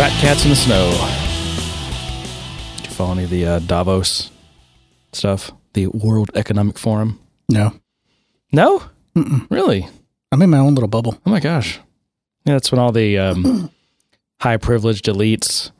Fat 0.00 0.18
cats 0.22 0.44
in 0.44 0.50
the 0.50 0.56
snow. 0.56 0.90
Did 2.78 2.86
you 2.86 2.92
follow 2.94 3.12
any 3.12 3.24
of 3.24 3.28
the 3.30 3.44
uh, 3.44 3.58
Davos 3.58 4.30
stuff? 5.12 5.50
The 5.74 5.88
World 5.88 6.30
Economic 6.34 6.78
Forum? 6.78 7.20
No, 7.50 7.74
No? 8.50 8.82
Really? 9.50 9.86
I'm 10.32 10.40
in 10.40 10.48
my 10.48 10.56
own 10.56 10.74
little 10.74 10.88
bubble. 10.88 11.20
Oh 11.26 11.30
my 11.30 11.38
gosh. 11.40 11.80
Yeah, 12.46 12.54
that's 12.54 12.72
when 12.72 12.78
all 12.78 12.92
the 12.92 13.18
um, 13.18 13.70
high 14.40 14.56
privileged 14.56 15.04
elites, 15.04 15.70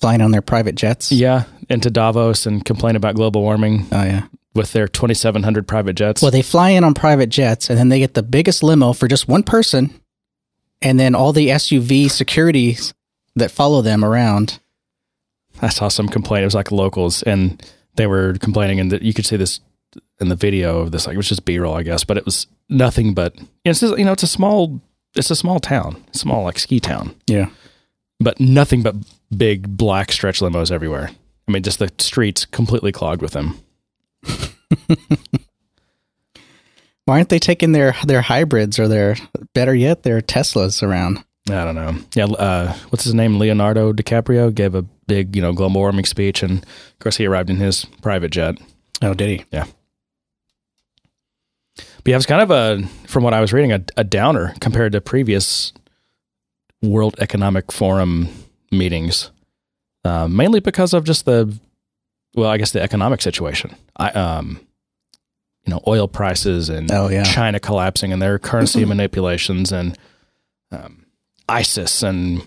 Flying 0.00 0.22
on 0.22 0.30
their 0.30 0.40
private 0.40 0.74
jets. 0.76 1.12
yeah, 1.12 1.44
into 1.68 1.90
Davos 1.90 2.46
and 2.46 2.64
complain 2.64 2.96
about 2.96 3.14
global 3.14 3.42
warming 3.42 3.86
Oh 3.92 4.02
yeah. 4.04 4.28
with 4.54 4.72
their 4.72 4.88
2,700 4.88 5.68
private 5.68 5.96
jets. 5.96 6.22
Well, 6.22 6.30
they 6.30 6.40
fly 6.40 6.70
in 6.70 6.82
on 6.84 6.94
private 6.94 7.28
jets, 7.28 7.68
and 7.68 7.78
then 7.78 7.90
they 7.90 7.98
get 7.98 8.14
the 8.14 8.22
biggest 8.22 8.62
limo 8.62 8.94
for 8.94 9.06
just 9.06 9.28
one 9.28 9.42
person, 9.42 9.92
and 10.80 10.98
then 10.98 11.14
all 11.14 11.34
the 11.34 11.48
SUV 11.48 12.10
securities 12.10 12.94
that 13.36 13.50
follow 13.50 13.82
them 13.82 14.04
around. 14.04 14.58
I 15.62 15.68
saw 15.68 15.88
some 15.88 16.08
complaint. 16.08 16.42
It 16.42 16.46
was 16.46 16.54
like 16.54 16.72
locals, 16.72 17.22
and 17.22 17.62
they 17.96 18.06
were 18.06 18.34
complaining, 18.40 18.80
and 18.80 18.90
that 18.92 19.02
you 19.02 19.12
could 19.12 19.26
see 19.26 19.36
this 19.36 19.60
in 20.20 20.28
the 20.28 20.36
video 20.36 20.78
of 20.80 20.92
this. 20.92 21.06
Like 21.06 21.14
it 21.14 21.16
was 21.18 21.28
just 21.28 21.44
B-roll, 21.44 21.74
I 21.74 21.82
guess, 21.82 22.04
but 22.04 22.16
it 22.16 22.24
was 22.24 22.46
nothing 22.68 23.14
but 23.14 23.34
it's 23.64 23.80
just, 23.80 23.98
you 23.98 24.04
know 24.04 24.12
it's 24.12 24.22
a 24.22 24.28
small 24.28 24.80
it's 25.16 25.30
a 25.30 25.36
small 25.36 25.58
town, 25.58 26.04
small 26.12 26.44
like 26.44 26.58
ski 26.58 26.78
town, 26.78 27.14
Yeah. 27.26 27.50
but 28.20 28.38
nothing 28.38 28.82
but 28.82 28.94
big 29.36 29.76
black 29.76 30.12
stretch 30.12 30.38
limos 30.40 30.70
everywhere. 30.70 31.10
I 31.48 31.52
mean, 31.52 31.62
just 31.64 31.80
the 31.80 31.90
streets 31.98 32.44
completely 32.44 32.92
clogged 32.92 33.20
with 33.22 33.32
them. 33.32 33.58
Why 37.06 37.16
aren't 37.16 37.28
they 37.30 37.38
taking 37.40 37.72
their 37.72 37.94
their 38.04 38.20
hybrids 38.20 38.78
or 38.78 38.86
their 38.86 39.16
better 39.54 39.74
yet 39.74 40.04
their 40.04 40.20
Teslas 40.20 40.82
around? 40.82 41.24
I 41.52 41.64
don't 41.64 41.74
know. 41.74 41.96
Yeah, 42.14 42.24
uh, 42.26 42.72
what's 42.90 43.04
his 43.04 43.14
name? 43.14 43.38
Leonardo 43.38 43.92
DiCaprio 43.92 44.54
gave 44.54 44.74
a 44.74 44.82
big, 45.06 45.34
you 45.36 45.42
know, 45.42 45.52
global 45.52 45.80
warming 45.80 46.04
speech, 46.04 46.42
and 46.42 46.62
of 46.62 46.98
course 46.98 47.16
he 47.16 47.26
arrived 47.26 47.50
in 47.50 47.56
his 47.56 47.84
private 48.02 48.30
jet. 48.30 48.56
Oh, 49.02 49.14
did 49.14 49.40
he? 49.40 49.44
Yeah. 49.52 49.66
But 51.76 52.06
yeah, 52.06 52.14
it 52.14 52.18
was 52.18 52.26
kind 52.26 52.42
of 52.42 52.50
a, 52.50 52.86
from 53.06 53.24
what 53.24 53.34
I 53.34 53.40
was 53.40 53.52
reading, 53.52 53.72
a, 53.72 53.82
a 53.96 54.04
downer 54.04 54.54
compared 54.60 54.92
to 54.92 55.00
previous 55.00 55.72
World 56.82 57.14
Economic 57.18 57.70
Forum 57.72 58.28
meetings, 58.70 59.30
uh, 60.04 60.26
mainly 60.28 60.60
because 60.60 60.94
of 60.94 61.04
just 61.04 61.24
the, 61.26 61.58
well, 62.34 62.48
I 62.50 62.56
guess 62.56 62.72
the 62.72 62.80
economic 62.82 63.20
situation. 63.20 63.74
I, 63.96 64.10
um, 64.10 64.60
you 65.66 65.74
know, 65.74 65.82
oil 65.86 66.08
prices 66.08 66.70
and 66.70 66.90
Oh 66.90 67.08
yeah. 67.08 67.22
China 67.22 67.60
collapsing 67.60 68.12
and 68.12 68.22
their 68.22 68.38
currency 68.38 68.84
manipulations 68.86 69.72
and 69.72 69.98
um, 70.72 70.99
ISIS 71.50 72.02
and 72.02 72.46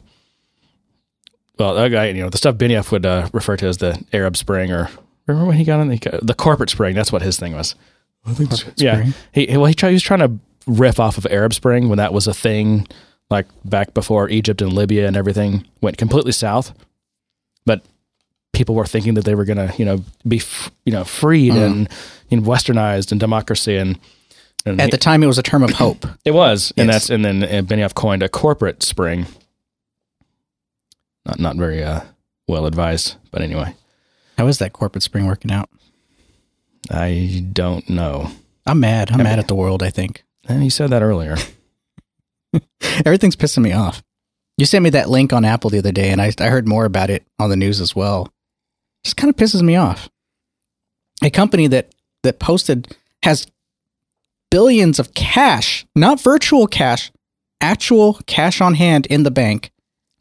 well, 1.59 1.75
that 1.75 1.89
guy, 1.89 2.07
you 2.07 2.23
know, 2.23 2.29
the 2.29 2.37
stuff 2.37 2.55
Benioff 2.55 2.91
would 2.91 3.05
uh, 3.05 3.29
refer 3.31 3.55
to 3.57 3.67
as 3.67 3.77
the 3.77 4.03
Arab 4.11 4.35
Spring 4.35 4.71
or 4.71 4.89
remember 5.27 5.47
when 5.47 5.57
he 5.57 5.63
got 5.63 5.79
on 5.79 5.87
the, 5.87 6.19
the 6.21 6.33
corporate 6.33 6.69
spring? 6.69 6.95
That's 6.95 7.11
what 7.11 7.21
his 7.21 7.37
thing 7.37 7.53
was. 7.53 7.75
I 8.25 8.33
think 8.33 8.51
yeah. 8.77 8.95
Spring? 8.95 9.13
He 9.31 9.57
well, 9.57 9.65
he, 9.65 9.73
tried, 9.73 9.89
he 9.89 9.95
was 9.95 10.03
trying 10.03 10.19
to 10.19 10.39
riff 10.65 10.99
off 10.99 11.17
of 11.17 11.25
Arab 11.27 11.53
Spring 11.53 11.89
when 11.89 11.97
that 11.97 12.13
was 12.13 12.27
a 12.27 12.33
thing, 12.33 12.87
like 13.29 13.47
back 13.65 13.93
before 13.93 14.29
Egypt 14.29 14.61
and 14.61 14.73
Libya 14.73 15.07
and 15.07 15.15
everything 15.15 15.65
went 15.81 15.97
completely 15.97 16.31
south. 16.31 16.73
But 17.65 17.83
people 18.51 18.75
were 18.75 18.85
thinking 18.85 19.13
that 19.15 19.25
they 19.25 19.35
were 19.35 19.45
going 19.45 19.57
to, 19.57 19.73
you 19.77 19.85
know, 19.85 20.03
be, 20.27 20.37
f- 20.37 20.71
you 20.85 20.91
know, 20.91 21.03
freed 21.03 21.53
and 21.53 21.89
you 22.29 22.37
know, 22.37 22.43
westernized 22.43 23.11
and 23.11 23.19
democracy 23.19 23.77
and. 23.77 23.99
And 24.65 24.79
At 24.79 24.85
he- 24.85 24.91
the 24.91 24.97
time, 24.97 25.23
it 25.23 25.27
was 25.27 25.37
a 25.37 25.43
term 25.43 25.63
of 25.63 25.71
hope. 25.71 26.05
it 26.25 26.31
was, 26.33 26.71
and 26.77 26.89
that's 26.89 27.09
and 27.09 27.23
then 27.23 27.41
Benioff 27.65 27.93
coined 27.93 28.23
a 28.23 28.29
corporate 28.29 28.83
spring. 28.83 29.25
Not 31.25 31.39
not 31.39 31.55
very 31.55 31.83
uh, 31.83 32.01
well 32.47 32.65
advised, 32.65 33.15
but 33.31 33.41
anyway, 33.41 33.75
How 34.37 34.47
is 34.47 34.57
that 34.59 34.73
corporate 34.73 35.03
spring 35.03 35.25
working 35.27 35.51
out? 35.51 35.69
I 36.91 37.45
don't 37.53 37.89
know. 37.89 38.29
I'm 38.65 38.79
mad. 38.79 39.11
I'm 39.11 39.21
I 39.21 39.23
mad 39.23 39.39
at 39.39 39.47
the 39.47 39.55
world. 39.55 39.81
I 39.83 39.89
think 39.89 40.23
And 40.47 40.61
he 40.63 40.69
said 40.69 40.89
that 40.89 41.01
earlier. 41.01 41.35
everything's 43.05 43.35
pissing 43.35 43.63
me 43.63 43.71
off. 43.71 44.03
You 44.57 44.65
sent 44.65 44.83
me 44.83 44.89
that 44.91 45.09
link 45.09 45.33
on 45.33 45.45
Apple 45.45 45.69
the 45.69 45.79
other 45.79 45.91
day, 45.91 46.09
and 46.09 46.21
I, 46.21 46.31
I 46.39 46.47
heard 46.47 46.67
more 46.67 46.85
about 46.85 47.09
it 47.09 47.25
on 47.39 47.49
the 47.49 47.55
news 47.55 47.81
as 47.81 47.95
well. 47.95 48.31
Just 49.03 49.17
kind 49.17 49.29
of 49.29 49.35
pisses 49.35 49.61
me 49.61 49.75
off. 49.75 50.09
A 51.23 51.29
company 51.29 51.67
that 51.67 51.93
that 52.23 52.39
posted 52.39 52.95
has 53.23 53.47
billions 54.53 54.99
of 54.99 55.15
cash, 55.15 55.83
not 55.95 56.21
virtual 56.21 56.67
cash, 56.67 57.11
actual 57.59 58.19
cash 58.27 58.61
on 58.61 58.75
hand 58.75 59.07
in 59.07 59.23
the 59.23 59.31
bank. 59.31 59.71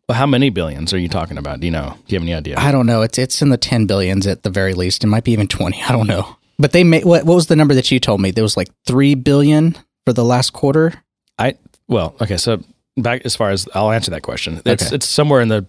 Well, 0.09 0.17
how 0.17 0.27
many 0.27 0.49
billions 0.49 0.95
are 0.95 0.99
you 0.99 1.09
talking 1.09 1.37
about? 1.37 1.61
Do 1.61 1.67
you 1.67 1.71
know? 1.71 1.99
Do 2.07 2.15
you 2.15 2.17
have 2.19 2.23
any 2.23 2.35
idea? 2.35 2.55
I 2.59 2.73
don't 2.73 2.87
know. 2.87 3.03
It's 3.03 3.19
it's 3.19 3.43
in 3.43 3.51
the 3.51 3.59
ten 3.59 3.85
billions 3.87 4.27
at 4.27 4.43
the 4.43 4.49
very 4.51 4.73
least. 4.73 5.05
It 5.05 5.09
might 5.09 5.25
be 5.25 5.33
even 5.33 5.49
twenty. 5.49 5.83
I 5.83 5.93
don't 5.93 6.07
know. 6.07 6.37
But 6.59 6.73
they 6.73 6.83
made 6.83 7.05
what? 7.05 7.25
What 7.27 7.35
was 7.35 7.49
the 7.49 7.57
number 7.57 7.75
that 7.75 7.91
you 7.91 8.01
told 8.01 8.21
me? 8.23 8.31
There 8.31 8.43
was 8.43 8.57
like 8.57 8.69
three 8.87 9.15
billion 9.15 9.77
for 10.07 10.15
the 10.15 10.25
last 10.25 10.55
quarter. 10.55 10.95
I 11.39 11.57
well, 11.89 12.15
okay. 12.21 12.39
So 12.39 12.63
back 12.97 13.23
as 13.27 13.37
far 13.37 13.51
as 13.51 13.69
I'll 13.75 13.91
answer 13.93 14.11
that 14.13 14.23
question. 14.23 14.63
It's 14.65 14.87
Okay. 14.87 14.95
it's 14.97 15.09
somewhere 15.09 15.43
in 15.43 15.49
the 15.49 15.67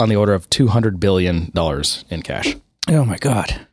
on 0.00 0.08
the 0.08 0.16
order 0.16 0.32
of 0.32 0.48
two 0.48 0.68
hundred 0.68 0.98
billion 0.98 1.50
dollars 1.52 2.04
in 2.08 2.22
cash. 2.22 2.56
Oh 2.88 3.04
my 3.04 3.18
god. 3.18 3.67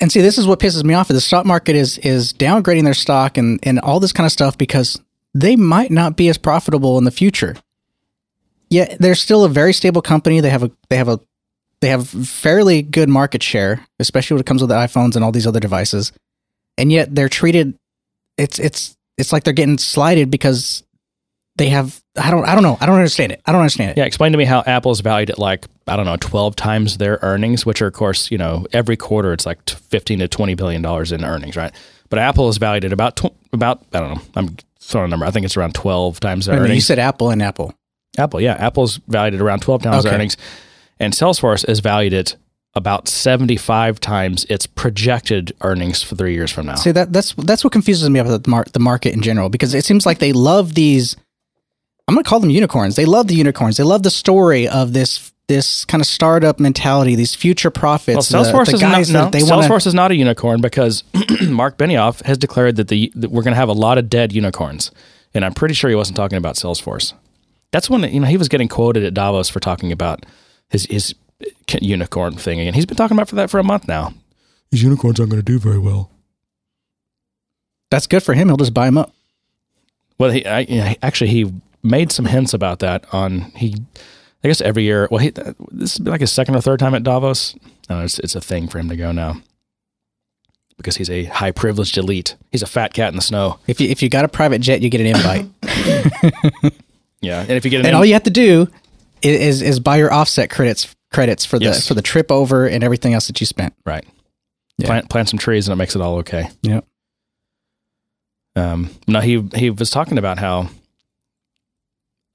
And 0.00 0.12
see, 0.12 0.20
this 0.20 0.38
is 0.38 0.46
what 0.46 0.60
pisses 0.60 0.84
me 0.84 0.94
off. 0.94 1.10
Is 1.10 1.16
the 1.16 1.20
stock 1.20 1.44
market 1.44 1.74
is 1.74 1.98
is 1.98 2.32
downgrading 2.32 2.84
their 2.84 2.94
stock 2.94 3.36
and 3.36 3.58
and 3.62 3.80
all 3.80 4.00
this 4.00 4.12
kind 4.12 4.26
of 4.26 4.32
stuff 4.32 4.56
because 4.56 5.00
they 5.34 5.56
might 5.56 5.90
not 5.90 6.16
be 6.16 6.28
as 6.28 6.38
profitable 6.38 6.98
in 6.98 7.04
the 7.04 7.10
future. 7.10 7.56
Yet 8.70 8.98
they're 9.00 9.14
still 9.14 9.44
a 9.44 9.48
very 9.48 9.72
stable 9.72 10.02
company. 10.02 10.40
They 10.40 10.50
have 10.50 10.62
a 10.62 10.70
they 10.88 10.96
have 10.96 11.08
a 11.08 11.20
they 11.80 11.88
have 11.88 12.08
fairly 12.08 12.82
good 12.82 13.08
market 13.08 13.42
share, 13.42 13.86
especially 13.98 14.34
when 14.34 14.40
it 14.40 14.46
comes 14.46 14.60
with 14.60 14.70
the 14.70 14.76
iPhones 14.76 15.16
and 15.16 15.24
all 15.24 15.32
these 15.32 15.46
other 15.46 15.60
devices. 15.60 16.12
And 16.76 16.92
yet 16.92 17.14
they're 17.14 17.28
treated 17.28 17.76
it's 18.36 18.58
it's 18.58 18.96
it's 19.16 19.32
like 19.32 19.44
they're 19.44 19.52
getting 19.52 19.78
slighted 19.78 20.30
because 20.30 20.84
they 21.58 21.68
have 21.68 22.00
I 22.16 22.30
don't 22.30 22.44
I 22.46 22.54
don't 22.54 22.62
know. 22.62 22.78
I 22.80 22.86
don't 22.86 22.96
understand 22.96 23.32
it. 23.32 23.40
I 23.46 23.52
don't 23.52 23.60
understand 23.60 23.90
it. 23.92 23.96
Yeah, 23.98 24.04
explain 24.04 24.32
to 24.32 24.38
me 24.38 24.44
how 24.44 24.62
Apple's 24.66 25.00
valued 25.00 25.30
at 25.30 25.38
like 25.38 25.66
I 25.86 25.96
don't 25.96 26.06
know 26.06 26.16
twelve 26.16 26.56
times 26.56 26.96
their 26.98 27.18
earnings, 27.22 27.66
which 27.66 27.82
are 27.82 27.86
of 27.88 27.92
course 27.94 28.30
you 28.30 28.38
know 28.38 28.66
every 28.72 28.96
quarter 28.96 29.32
it's 29.32 29.44
like 29.46 29.64
t- 29.64 29.76
fifteen 29.90 30.18
to 30.20 30.28
twenty 30.28 30.54
billion 30.54 30.80
dollars 30.82 31.12
in 31.12 31.24
earnings, 31.24 31.56
right? 31.56 31.72
But 32.08 32.18
Apple 32.20 32.48
is 32.48 32.56
valued 32.56 32.84
at 32.86 32.92
about 32.92 33.16
tw- 33.16 33.34
about 33.52 33.84
I 33.92 34.00
don't 34.00 34.14
know. 34.14 34.20
I'm 34.34 34.56
throwing 34.80 35.06
a 35.06 35.08
number. 35.08 35.26
I 35.26 35.30
think 35.30 35.44
it's 35.44 35.56
around 35.56 35.74
twelve 35.74 36.18
times 36.20 36.46
their 36.46 36.56
Wait 36.56 36.62
minute, 36.62 36.74
you 36.76 36.80
said 36.80 36.98
Apple 36.98 37.30
and 37.30 37.42
Apple. 37.42 37.74
Apple, 38.16 38.40
yeah, 38.40 38.54
Apple's 38.54 38.96
valued 39.08 39.34
at 39.34 39.40
around 39.40 39.60
twelve 39.60 39.82
times 39.82 40.02
their 40.04 40.10
Okay. 40.12 40.16
earnings, 40.16 40.36
and 40.98 41.12
Salesforce 41.12 41.68
is 41.68 41.80
valued 41.80 42.14
at 42.14 42.34
about 42.74 43.06
seventy 43.08 43.56
five 43.56 44.00
times 44.00 44.44
its 44.48 44.66
projected 44.66 45.52
earnings 45.62 46.02
for 46.02 46.16
three 46.16 46.34
years 46.34 46.50
from 46.50 46.66
now. 46.66 46.74
See 46.76 46.90
that 46.92 47.12
that's 47.12 47.32
that's 47.34 47.62
what 47.64 47.72
confuses 47.72 48.08
me 48.10 48.18
about 48.18 48.42
the, 48.42 48.50
mar- 48.50 48.66
the 48.72 48.78
market 48.80 49.14
in 49.14 49.20
general 49.22 49.48
because 49.48 49.74
it 49.74 49.84
seems 49.84 50.04
like 50.06 50.18
they 50.18 50.32
love 50.32 50.74
these. 50.74 51.16
I'm 52.08 52.14
going 52.14 52.24
to 52.24 52.28
call 52.28 52.40
them 52.40 52.50
unicorns. 52.50 52.96
They 52.96 53.04
love 53.04 53.28
the 53.28 53.34
unicorns. 53.34 53.76
They 53.76 53.84
love 53.84 54.02
the 54.02 54.10
story 54.10 54.66
of 54.66 54.92
this 54.94 55.30
this 55.46 55.86
kind 55.86 56.02
of 56.02 56.06
startup 56.06 56.60
mentality, 56.60 57.14
these 57.14 57.34
future 57.34 57.68
Well, 57.68 57.80
profits. 57.80 58.28
the- 58.28 58.36
Salesforce 58.38 58.66
the 58.66 58.72
is 58.74 58.82
not, 58.82 59.08
no, 59.08 59.24
that 59.24 59.32
they 59.32 59.42
wanna- 59.42 59.74
is 59.76 59.94
not 59.94 60.10
a 60.10 60.14
unicorn 60.16 60.60
because 60.60 61.04
Mark 61.48 61.78
Benioff 61.78 62.22
has 62.26 62.36
declared 62.36 62.76
that 62.76 62.88
the 62.88 63.10
that 63.14 63.30
we're 63.30 63.42
going 63.42 63.52
to 63.52 63.58
have 63.58 63.70
a 63.70 63.72
lot 63.74 63.96
of 63.96 64.10
dead 64.10 64.32
unicorns, 64.34 64.90
and 65.32 65.44
I'm 65.46 65.54
pretty 65.54 65.72
sure 65.74 65.88
he 65.88 65.96
wasn't 65.96 66.16
talking 66.16 66.36
about 66.36 66.56
Salesforce. 66.56 67.14
That's 67.72 67.88
when 67.88 68.02
you 68.12 68.20
know 68.20 68.26
he 68.26 68.36
was 68.36 68.48
getting 68.48 68.68
quoted 68.68 69.04
at 69.04 69.14
Davos 69.14 69.48
for 69.48 69.58
talking 69.60 69.90
about 69.90 70.26
his 70.68 70.84
his 70.90 71.14
unicorn 71.80 72.34
thing, 72.36 72.60
and 72.60 72.74
he's 72.76 72.84
been 72.86 72.96
talking 72.96 73.16
about 73.16 73.28
for 73.30 73.36
that 73.36 73.48
for 73.48 73.58
a 73.58 73.64
month 73.64 73.88
now. 73.88 74.12
These 74.70 74.82
unicorns 74.82 75.18
aren't 75.18 75.30
going 75.30 75.42
to 75.42 75.52
do 75.52 75.58
very 75.58 75.78
well. 75.78 76.10
That's 77.90 78.06
good 78.06 78.22
for 78.22 78.34
him. 78.34 78.48
He'll 78.48 78.56
just 78.58 78.74
buy 78.74 78.84
them 78.86 78.98
up. 78.98 79.12
Well, 80.18 80.30
he 80.30 80.46
I, 80.46 80.96
actually 81.02 81.30
he 81.30 81.52
made 81.88 82.12
some 82.12 82.26
hints 82.26 82.54
about 82.54 82.78
that 82.80 83.04
on 83.12 83.40
he. 83.56 83.74
I 84.44 84.48
guess 84.48 84.60
every 84.60 84.84
year. 84.84 85.08
Well, 85.10 85.18
he, 85.18 85.30
this 85.30 85.94
has 85.94 85.98
been 85.98 86.12
like 86.12 86.20
his 86.20 86.30
second 86.30 86.54
or 86.54 86.60
third 86.60 86.78
time 86.78 86.94
at 86.94 87.02
Davos. 87.02 87.56
No, 87.90 88.02
it's 88.04 88.18
it's 88.20 88.36
a 88.36 88.40
thing 88.40 88.68
for 88.68 88.78
him 88.78 88.88
to 88.88 88.94
go 88.96 89.10
now 89.10 89.40
because 90.76 90.96
he's 90.96 91.10
a 91.10 91.24
high 91.24 91.50
privileged 91.50 91.98
elite. 91.98 92.36
He's 92.52 92.62
a 92.62 92.66
fat 92.66 92.92
cat 92.94 93.08
in 93.08 93.16
the 93.16 93.22
snow. 93.22 93.58
If 93.66 93.80
you 93.80 93.88
if 93.88 94.00
you 94.00 94.08
got 94.08 94.24
a 94.24 94.28
private 94.28 94.60
jet, 94.60 94.80
you 94.80 94.90
get 94.90 95.00
an 95.00 95.08
invite, 95.08 95.46
Yeah, 97.20 97.40
and 97.40 97.50
if 97.50 97.64
you 97.64 97.70
get 97.72 97.80
an 97.80 97.86
and 97.86 97.96
all 97.96 98.04
you 98.04 98.12
have 98.12 98.22
to 98.24 98.30
do 98.30 98.68
i- 99.24 99.26
is 99.28 99.60
is 99.60 99.80
buy 99.80 99.96
your 99.96 100.12
offset 100.12 100.50
credits 100.50 100.94
credits 101.12 101.44
for 101.44 101.58
the 101.58 101.64
Yes. 101.64 101.88
for 101.88 101.94
the 101.94 102.02
trip 102.02 102.30
over 102.30 102.64
and 102.68 102.84
everything 102.84 103.14
else 103.14 103.26
that 103.26 103.40
you 103.40 103.46
spent. 103.46 103.74
right, 103.84 104.04
Yeah. 104.76 104.86
plant 104.86 105.10
plant 105.10 105.28
some 105.30 105.38
trees 105.40 105.66
and 105.66 105.72
it 105.72 105.76
makes 105.76 105.96
it 105.96 106.00
all 106.02 106.18
okay. 106.18 106.48
Yep. 106.62 106.84
Um, 108.54 108.90
no, 109.08 109.18
he 109.20 109.40
he 109.56 109.70
was 109.70 109.90
talking 109.90 110.16
about 110.18 110.38
how 110.38 110.68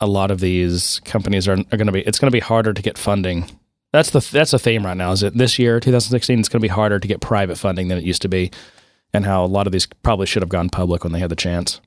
a 0.04 0.06
lot 0.06 0.32
of 0.32 0.40
these 0.40 1.00
companies 1.06 1.48
are, 1.48 1.54
are 1.54 1.78
going 1.78 1.88
to 1.88 1.92
be. 1.92 2.02
It's 2.02 2.20
going 2.20 2.30
to 2.30 2.36
be 2.36 2.40
harder 2.40 2.74
to 2.74 2.82
get 2.82 2.98
funding. 2.98 3.46
That's 3.92 4.10
the 4.10 4.20
that's 4.20 4.52
the 4.52 4.60
theme 4.60 4.86
right 4.86 4.98
now. 4.98 5.12
Is 5.12 5.24
it 5.24 5.38
this 5.38 5.58
year, 5.58 5.80
2016? 5.80 6.40
It's 6.40 6.50
going 6.50 6.60
to 6.60 6.64
be 6.64 6.68
harder 6.68 7.00
to 7.00 7.08
get 7.08 7.22
private 7.22 7.58
funding 7.58 7.88
than 7.88 7.98
it 7.98 8.04
used 8.04 8.22
to 8.24 8.30
be, 8.30 8.52
and 9.14 9.26
how 9.26 9.46
a 9.46 9.48
lot 9.48 9.68
of 9.68 9.74
these 9.74 9.88
probably 10.04 10.26
should 10.26 10.42
have 10.42 10.50
gone 10.50 10.70
public 10.70 11.04
when 11.04 11.14
they 11.14 11.20
had 11.20 11.30
the 11.30 11.36
chance 11.36 11.80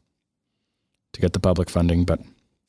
to 1.13 1.21
get 1.21 1.33
the 1.33 1.41
public 1.41 1.69
funding. 1.69 2.05
But 2.05 2.21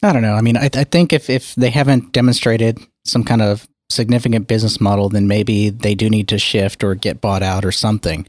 I 0.04 0.14
don't 0.14 0.22
know. 0.22 0.34
I 0.34 0.42
mean, 0.42 0.58
I, 0.58 0.70
I 0.74 0.84
think 0.84 1.14
if 1.14 1.30
if 1.30 1.56
they 1.56 1.70
haven't 1.70 2.12
demonstrated 2.12 2.80
some 3.06 3.24
kind 3.24 3.42
of 3.42 3.68
significant 3.90 4.48
business 4.48 4.82
model, 4.82 5.10
then 5.10 5.28
maybe 5.28 5.70
they 5.70 5.96
do 5.96 6.10
need 6.10 6.28
to 6.30 6.40
shift 6.40 6.84
or 6.84 6.96
get 6.96 7.22
bought 7.22 7.44
out 7.44 7.64
or 7.64 7.72
something. 7.72 8.28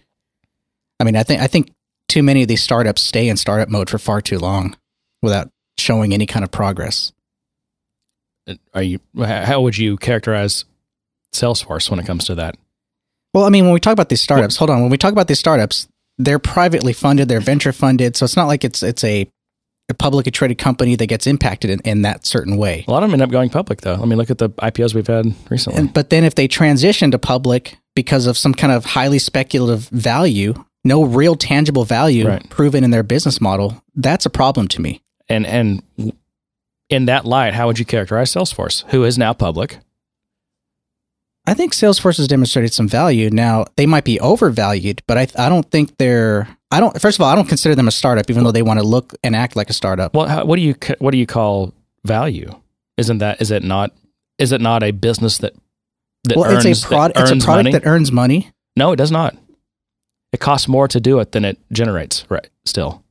I 1.00 1.04
mean, 1.04 1.16
I 1.16 1.22
think 1.22 1.42
I 1.42 1.46
think 1.46 1.72
too 2.08 2.22
many 2.22 2.42
of 2.42 2.48
these 2.48 2.62
startups 2.62 3.02
stay 3.02 3.28
in 3.28 3.36
startup 3.36 3.68
mode 3.68 3.90
for 3.90 3.98
far 3.98 4.20
too 4.20 4.38
long 4.38 4.76
without 5.22 5.50
showing 5.78 6.12
any 6.12 6.26
kind 6.26 6.44
of 6.44 6.50
progress. 6.50 7.12
Are 8.72 8.82
you? 8.82 9.00
How 9.18 9.60
would 9.60 9.76
you 9.76 9.96
characterize 9.98 10.64
Salesforce 11.34 11.90
when 11.90 12.00
it 12.00 12.06
comes 12.06 12.24
to 12.26 12.34
that? 12.36 12.56
Well, 13.34 13.44
I 13.44 13.50
mean, 13.50 13.64
when 13.64 13.74
we 13.74 13.80
talk 13.80 13.92
about 13.92 14.08
these 14.08 14.22
startups, 14.22 14.56
hold 14.56 14.70
on. 14.70 14.80
When 14.80 14.90
we 14.90 14.96
talk 14.96 15.12
about 15.12 15.28
these 15.28 15.38
startups, 15.38 15.86
they're 16.16 16.38
privately 16.38 16.94
funded, 16.94 17.28
they're 17.28 17.40
venture 17.40 17.72
funded, 17.72 18.16
so 18.16 18.24
it's 18.24 18.36
not 18.36 18.46
like 18.46 18.64
it's 18.64 18.82
it's 18.82 19.04
a, 19.04 19.30
a 19.90 19.94
publicly 19.94 20.32
traded 20.32 20.56
company 20.56 20.96
that 20.96 21.08
gets 21.08 21.26
impacted 21.26 21.68
in, 21.68 21.80
in 21.80 22.02
that 22.02 22.24
certain 22.24 22.56
way. 22.56 22.86
A 22.88 22.90
lot 22.90 23.02
of 23.02 23.10
them 23.10 23.14
end 23.20 23.22
up 23.22 23.30
going 23.30 23.50
public, 23.50 23.82
though. 23.82 23.96
I 23.96 24.06
mean, 24.06 24.16
look 24.16 24.30
at 24.30 24.38
the 24.38 24.48
IPOs 24.48 24.94
we've 24.94 25.06
had 25.06 25.26
recently. 25.50 25.78
And, 25.80 25.92
but 25.92 26.08
then 26.08 26.24
if 26.24 26.34
they 26.34 26.48
transition 26.48 27.10
to 27.10 27.18
public 27.18 27.76
because 27.94 28.26
of 28.26 28.38
some 28.38 28.54
kind 28.54 28.72
of 28.72 28.86
highly 28.86 29.18
speculative 29.18 29.88
value, 29.90 30.54
no 30.84 31.04
real 31.04 31.36
tangible 31.36 31.84
value 31.84 32.26
Right. 32.28 32.48
proven 32.48 32.82
in 32.82 32.92
their 32.92 33.02
business 33.02 33.42
model, 33.42 33.82
that's 33.94 34.24
a 34.24 34.30
problem 34.30 34.68
to 34.68 34.80
me. 34.80 35.02
And 35.28 35.46
and 35.46 35.82
in 36.88 37.06
that 37.06 37.24
light, 37.24 37.54
how 37.54 37.66
would 37.66 37.78
you 37.78 37.84
characterize 37.84 38.32
Salesforce, 38.32 38.84
who 38.90 39.04
is 39.04 39.18
now 39.18 39.32
public? 39.32 39.78
I 41.46 41.54
think 41.54 41.72
Salesforce 41.72 42.18
has 42.18 42.28
demonstrated 42.28 42.74
some 42.74 42.88
value. 42.88 43.30
Now 43.30 43.64
they 43.76 43.86
might 43.86 44.04
be 44.04 44.20
overvalued, 44.20 45.02
but 45.06 45.16
I 45.16 45.46
I 45.46 45.48
don't 45.48 45.68
think 45.70 45.96
they're 45.96 46.48
I 46.70 46.80
don't 46.80 47.00
first 47.00 47.18
of 47.18 47.22
all 47.22 47.30
I 47.30 47.34
don't 47.34 47.48
consider 47.48 47.74
them 47.74 47.88
a 47.88 47.90
startup, 47.90 48.28
even 48.30 48.44
though 48.44 48.52
they 48.52 48.62
want 48.62 48.80
to 48.80 48.86
look 48.86 49.14
and 49.24 49.34
act 49.34 49.56
like 49.56 49.70
a 49.70 49.72
startup. 49.72 50.14
Well, 50.14 50.26
how, 50.26 50.44
what 50.44 50.56
do 50.56 50.62
you 50.62 50.74
what 50.98 51.12
do 51.12 51.18
you 51.18 51.26
call 51.26 51.72
value? 52.04 52.54
Isn't 52.98 53.18
that 53.18 53.40
is 53.40 53.50
it 53.50 53.62
not 53.62 53.92
is 54.38 54.52
it 54.52 54.60
not 54.60 54.82
a 54.82 54.90
business 54.90 55.38
that 55.38 55.54
that 56.24 56.36
well, 56.36 56.50
earns 56.50 56.66
it's 56.66 56.84
a 56.84 56.86
prod, 56.86 57.14
that 57.14 57.30
it's 57.30 57.30
a 57.30 57.44
product 57.44 57.64
money? 57.64 57.72
that 57.72 57.86
earns 57.86 58.12
money. 58.12 58.50
no, 58.76 58.92
it 58.92 58.96
does 58.96 59.10
not. 59.10 59.36
It 60.32 60.40
costs 60.40 60.68
more 60.68 60.86
to 60.88 61.00
do 61.00 61.18
it 61.20 61.32
than 61.32 61.46
it 61.46 61.58
generates. 61.72 62.26
Right, 62.28 62.48
still. 62.66 63.02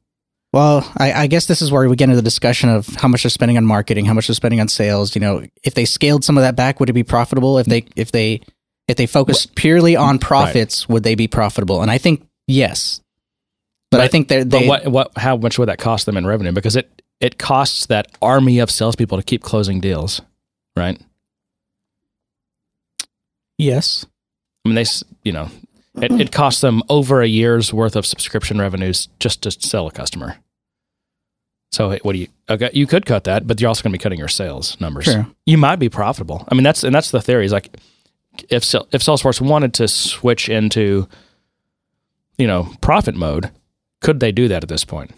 Well, 0.54 0.90
I, 0.98 1.12
I 1.14 1.28
guess 1.28 1.46
this 1.46 1.62
is 1.62 1.72
where 1.72 1.88
we 1.90 1.96
get 1.96 2.06
into 2.06 2.16
the 2.16 2.22
discussion 2.22 2.70
of 2.70 2.88
how 2.88 3.08
much 3.08 3.24
they're 3.24 3.30
spending 3.30 3.58
on 3.58 3.66
marketing, 3.66 4.06
how 4.06 4.14
much 4.14 4.28
they're 4.28 4.34
spending 4.34 4.62
on 4.62 4.68
sales. 4.70 5.14
You 5.14 5.22
know, 5.22 5.46
if 5.64 5.74
they 5.74 5.86
scaled 5.86 6.24
some 6.24 6.38
of 6.38 6.44
that 6.44 6.56
back, 6.56 6.80
would 6.80 6.90
it 6.90 6.94
be 6.94 7.04
profitable? 7.04 7.58
If 7.58 7.68
they 7.68 7.86
if 7.96 8.12
they 8.12 8.42
if 8.88 8.96
they 8.96 9.06
focused 9.06 9.56
purely 9.56 9.96
on 9.96 10.20
profits, 10.20 10.88
would 10.88 11.04
they 11.04 11.16
be 11.16 11.28
profitable? 11.28 11.82
And 11.82 11.92
I 11.92 11.98
think 11.98 12.26
yes, 12.48 13.02
but, 13.92 14.02
I 14.02 14.08
think 14.08 14.28
they're 14.28 14.46
But 14.46 14.66
what 14.66 14.88
what 14.88 15.12
how 15.18 15.38
much 15.38 15.58
would 15.60 15.70
that 15.70 15.80
cost 15.80 16.06
them 16.06 16.18
in 16.18 16.26
revenue? 16.26 16.52
Because 16.52 16.76
it 16.76 16.90
it 17.20 17.38
costs 17.38 17.88
that 17.88 18.08
army 18.22 18.60
of 18.60 18.70
salespeople 18.70 19.18
to 19.18 19.24
keep 19.24 19.44
closing 19.44 19.80
deals, 19.80 20.22
right? 20.76 21.00
Yes, 23.58 24.06
I 24.66 24.70
mean, 24.70 24.76
they 24.76 24.86
you 25.24 25.32
know 25.32 25.50
it, 26.02 26.12
it 26.22 26.32
costs 26.32 26.62
them 26.62 26.84
over 26.90 27.22
a 27.22 27.28
year's 27.28 27.74
worth 27.74 27.96
of 27.96 28.06
subscription 28.06 28.60
revenues 28.60 29.08
just 29.20 29.44
to 29.44 29.52
sell 29.52 29.88
a 29.88 29.92
customer. 29.92 30.38
So 31.72 31.98
what 32.02 32.14
do 32.14 32.20
you? 32.20 32.28
Okay, 32.50 32.70
you 32.74 32.88
could 32.88 33.06
cut 33.06 33.26
that, 33.26 33.46
but 33.46 33.60
you're 33.60 33.68
also 33.68 33.84
going 33.84 33.92
to 33.92 33.98
be 33.98 34.02
cutting 34.02 34.20
your 34.20 34.30
sales 34.30 34.80
numbers. 34.80 35.06
Sure. 35.06 35.28
You 35.46 35.58
might 35.58 35.78
be 35.78 35.90
profitable. 35.90 36.46
I 36.50 36.56
mean, 36.56 36.64
that's 36.64 36.84
and 36.84 36.96
that's 36.96 37.12
the 37.12 37.22
theory. 37.22 37.46
Is 37.46 37.52
like 37.52 37.76
if 38.50 38.64
if 38.92 39.02
Salesforce 39.02 39.42
wanted 39.42 39.74
to 39.76 39.88
switch 39.88 40.50
into 40.50 41.08
you 42.38 42.48
know 42.48 42.72
profit 42.82 43.16
mode, 43.16 43.52
could 44.02 44.20
they 44.20 44.32
do 44.32 44.48
that 44.48 44.64
at 44.64 44.70
this 44.70 44.86
point? 44.86 45.12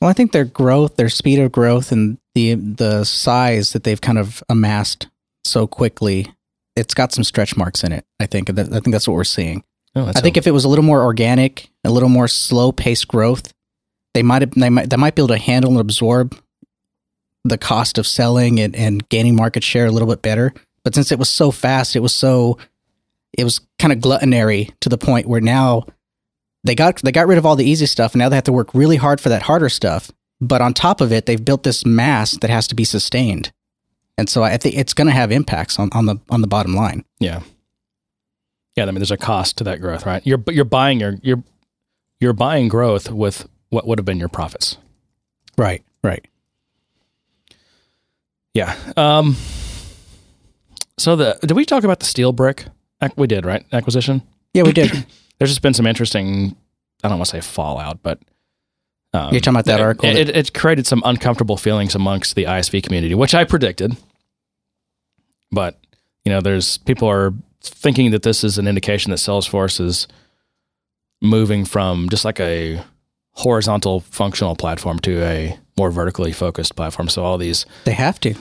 Well, 0.00 0.10
I 0.10 0.14
think 0.14 0.32
their 0.32 0.44
growth, 0.44 0.96
their 0.96 1.08
speed 1.08 1.38
of 1.38 1.52
growth, 1.52 1.92
and 1.92 2.18
the 2.34 2.54
the 2.54 3.04
size 3.04 3.72
that 3.72 3.84
they've 3.84 4.00
kind 4.00 4.18
of 4.18 4.42
amassed 4.48 5.08
so 5.44 5.66
quickly, 5.66 6.32
it's 6.76 6.94
got 6.94 7.12
some 7.12 7.24
stretch 7.24 7.56
marks 7.56 7.84
in 7.84 7.92
it. 7.92 8.04
I 8.20 8.26
think. 8.26 8.50
I 8.50 8.52
think 8.64 8.90
that's 8.92 9.06
what 9.08 9.14
we're 9.14 9.24
seeing. 9.24 9.64
Oh, 9.96 10.06
I 10.08 10.20
think 10.20 10.36
a- 10.36 10.40
if 10.40 10.46
it 10.46 10.50
was 10.52 10.64
a 10.64 10.68
little 10.68 10.84
more 10.84 11.02
organic, 11.02 11.68
a 11.84 11.90
little 11.90 12.08
more 12.08 12.28
slow 12.28 12.72
paced 12.72 13.08
growth, 13.08 13.52
they 14.14 14.22
might 14.22 14.42
have 14.42 14.50
they 14.52 14.70
might 14.70 14.90
they 14.90 14.96
might 14.96 15.14
be 15.14 15.22
able 15.22 15.28
to 15.28 15.38
handle 15.38 15.70
and 15.72 15.80
absorb 15.80 16.36
the 17.44 17.58
cost 17.58 17.98
of 17.98 18.06
selling 18.06 18.58
and, 18.58 18.74
and 18.74 19.06
gaining 19.08 19.36
market 19.36 19.62
share 19.62 19.86
a 19.86 19.90
little 19.90 20.08
bit 20.08 20.22
better. 20.22 20.52
But 20.82 20.94
since 20.94 21.12
it 21.12 21.18
was 21.18 21.28
so 21.28 21.50
fast, 21.50 21.94
it 21.96 22.00
was 22.00 22.14
so 22.14 22.58
it 23.36 23.44
was 23.44 23.60
kind 23.78 23.92
of 23.92 24.00
gluttonary 24.00 24.70
to 24.80 24.88
the 24.88 24.98
point 24.98 25.26
where 25.28 25.40
now 25.40 25.84
they 26.64 26.74
got 26.74 26.96
they 27.02 27.12
got 27.12 27.26
rid 27.26 27.38
of 27.38 27.44
all 27.46 27.56
the 27.56 27.68
easy 27.68 27.86
stuff 27.86 28.14
and 28.14 28.20
now 28.20 28.28
they 28.28 28.36
have 28.36 28.44
to 28.44 28.52
work 28.52 28.74
really 28.74 28.96
hard 28.96 29.20
for 29.20 29.28
that 29.28 29.42
harder 29.42 29.68
stuff. 29.68 30.10
But 30.40 30.60
on 30.62 30.74
top 30.74 31.00
of 31.00 31.12
it, 31.12 31.26
they've 31.26 31.42
built 31.44 31.62
this 31.62 31.84
mass 31.86 32.32
that 32.38 32.50
has 32.50 32.66
to 32.68 32.74
be 32.74 32.84
sustained. 32.84 33.52
And 34.16 34.28
so 34.28 34.42
I 34.42 34.56
think 34.56 34.76
it's 34.76 34.94
going 34.94 35.06
to 35.08 35.12
have 35.12 35.32
impacts 35.32 35.78
on, 35.78 35.90
on 35.92 36.06
the 36.06 36.16
on 36.30 36.40
the 36.40 36.46
bottom 36.46 36.74
line. 36.74 37.04
Yeah. 37.18 37.40
Yeah, 38.76 38.84
I 38.84 38.86
mean, 38.86 38.96
there's 38.96 39.10
a 39.10 39.16
cost 39.16 39.58
to 39.58 39.64
that 39.64 39.80
growth, 39.80 40.04
right? 40.06 40.24
You're 40.26 40.42
you're 40.48 40.64
buying 40.64 41.00
your 41.00 41.14
you're 41.22 41.42
you're 42.20 42.32
buying 42.32 42.68
growth 42.68 43.10
with 43.10 43.48
what 43.70 43.86
would 43.86 43.98
have 43.98 44.04
been 44.04 44.18
your 44.18 44.28
profits. 44.28 44.76
Right. 45.56 45.84
Right. 46.02 46.26
Yeah. 48.52 48.76
Um. 48.96 49.36
So 50.98 51.16
the 51.16 51.38
did 51.40 51.52
we 51.52 51.64
talk 51.64 51.84
about 51.84 52.00
the 52.00 52.06
Steelbrick? 52.06 52.68
We 53.16 53.26
did, 53.26 53.44
right? 53.44 53.64
Acquisition. 53.72 54.22
Yeah, 54.54 54.62
we 54.62 54.72
did. 54.72 54.90
There's 55.38 55.50
just 55.50 55.62
been 55.62 55.74
some 55.74 55.86
interesting. 55.86 56.56
I 57.02 57.08
don't 57.08 57.18
want 57.18 57.28
to 57.30 57.36
say 57.36 57.40
fallout, 57.40 58.02
but 58.02 58.18
um, 59.14 59.32
You're 59.32 59.40
talking 59.40 59.54
about 59.54 59.64
that 59.66 59.80
it- 59.80 59.82
article 59.82 60.08
It, 60.10 60.28
it, 60.28 60.52
created 60.54 60.86
some 60.86 61.02
uncomfortable 61.06 61.56
feelings 61.56 61.94
amongst 61.94 62.34
the 62.34 62.44
ISV 62.44 62.82
community, 62.82 63.14
which 63.14 63.34
I 63.34 63.44
predicted. 63.44 63.96
But 65.50 65.78
you 66.24 66.32
know, 66.32 66.40
there's 66.40 66.78
people 66.78 67.08
are 67.08 67.32
thinking 67.62 68.10
that 68.10 68.22
this 68.22 68.44
is 68.44 68.58
an 68.58 68.66
indication 68.66 69.10
that 69.10 69.16
Salesforce 69.16 69.80
is 69.80 70.06
moving 71.22 71.64
from 71.64 72.08
just 72.10 72.24
like 72.24 72.40
a 72.40 72.82
horizontal 73.32 74.00
functional 74.00 74.54
platform 74.56 74.98
to 75.00 75.22
a 75.22 75.58
more 75.78 75.90
vertically 75.90 76.32
focused 76.32 76.76
platform. 76.76 77.08
So 77.08 77.24
all 77.24 77.38
these 77.38 77.66
They 77.84 77.92
have 77.94 78.20
to. 78.20 78.34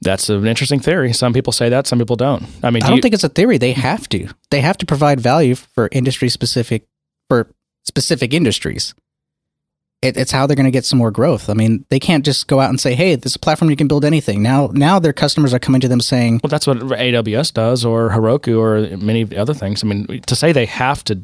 that's 0.00 0.28
an 0.28 0.46
interesting 0.46 0.80
theory. 0.80 1.12
Some 1.12 1.32
people 1.32 1.52
say 1.52 1.68
that, 1.68 1.86
some 1.86 1.98
people 1.98 2.16
don't. 2.16 2.44
I 2.62 2.70
mean, 2.70 2.82
I 2.82 2.86
do 2.86 2.90
don't 2.90 2.96
you- 2.96 3.02
think 3.02 3.14
it's 3.14 3.24
a 3.24 3.28
theory. 3.28 3.58
They 3.58 3.72
have 3.72 4.08
to. 4.10 4.28
They 4.50 4.60
have 4.60 4.78
to 4.78 4.86
provide 4.86 5.20
value 5.20 5.54
for 5.54 5.88
industry 5.92 6.28
specific 6.28 6.86
for 7.28 7.48
specific 7.84 8.32
industries. 8.34 8.94
It, 10.02 10.16
it's 10.16 10.32
how 10.32 10.46
they're 10.46 10.56
going 10.56 10.64
to 10.64 10.72
get 10.72 10.84
some 10.84 10.98
more 10.98 11.12
growth. 11.12 11.48
I 11.48 11.54
mean, 11.54 11.84
they 11.88 12.00
can't 12.00 12.24
just 12.24 12.48
go 12.48 12.58
out 12.60 12.70
and 12.70 12.80
say, 12.80 12.94
"Hey, 12.94 13.14
this 13.14 13.32
is 13.32 13.36
a 13.36 13.38
platform 13.38 13.70
you 13.70 13.76
can 13.76 13.86
build 13.88 14.04
anything." 14.04 14.42
Now, 14.42 14.70
now 14.72 14.98
their 14.98 15.12
customers 15.12 15.54
are 15.54 15.58
coming 15.60 15.80
to 15.80 15.88
them 15.88 16.00
saying, 16.00 16.40
Well, 16.42 16.48
that's 16.48 16.66
what 16.66 16.78
AWS 16.78 17.54
does, 17.54 17.84
or 17.84 18.10
Heroku, 18.10 18.58
or 18.58 18.96
many 18.96 19.36
other 19.36 19.54
things. 19.54 19.84
I 19.84 19.86
mean, 19.86 20.20
to 20.26 20.34
say 20.34 20.50
they 20.52 20.66
have 20.66 21.04
to, 21.04 21.20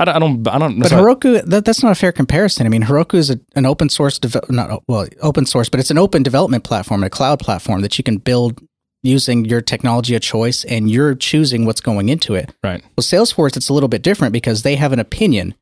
I 0.00 0.06
don't, 0.06 0.16
I 0.16 0.18
don't, 0.18 0.48
I 0.48 0.58
don't. 0.58 0.80
"But 0.80 0.90
Heroku, 0.92 1.44
that, 1.44 1.64
that's 1.66 1.82
not 1.82 1.92
a 1.92 1.94
fair 1.94 2.12
comparison." 2.12 2.64
I 2.66 2.70
mean, 2.70 2.82
Heroku 2.82 3.14
is 3.14 3.30
a, 3.30 3.38
an 3.56 3.66
open 3.66 3.88
source, 3.90 4.18
deve- 4.18 4.48
not 4.48 4.82
well, 4.88 5.06
open 5.20 5.44
source, 5.44 5.68
but 5.68 5.78
it's 5.78 5.90
an 5.90 5.98
open 5.98 6.22
development 6.22 6.64
platform, 6.64 7.04
a 7.04 7.10
cloud 7.10 7.40
platform 7.40 7.82
that 7.82 7.98
you 7.98 8.04
can 8.04 8.16
build 8.16 8.58
using 9.02 9.44
your 9.44 9.60
technology 9.60 10.14
of 10.14 10.22
choice, 10.22 10.64
and 10.64 10.90
you're 10.90 11.14
choosing 11.14 11.66
what's 11.66 11.82
going 11.82 12.08
into 12.08 12.34
it. 12.34 12.54
right? 12.64 12.82
Well, 12.96 13.02
Salesforce, 13.04 13.54
it's 13.54 13.68
a 13.68 13.74
little 13.74 13.88
bit 13.90 14.00
different 14.00 14.32
because 14.32 14.62
they 14.62 14.76
have 14.76 14.94
an 14.94 14.98
opinion 14.98 15.54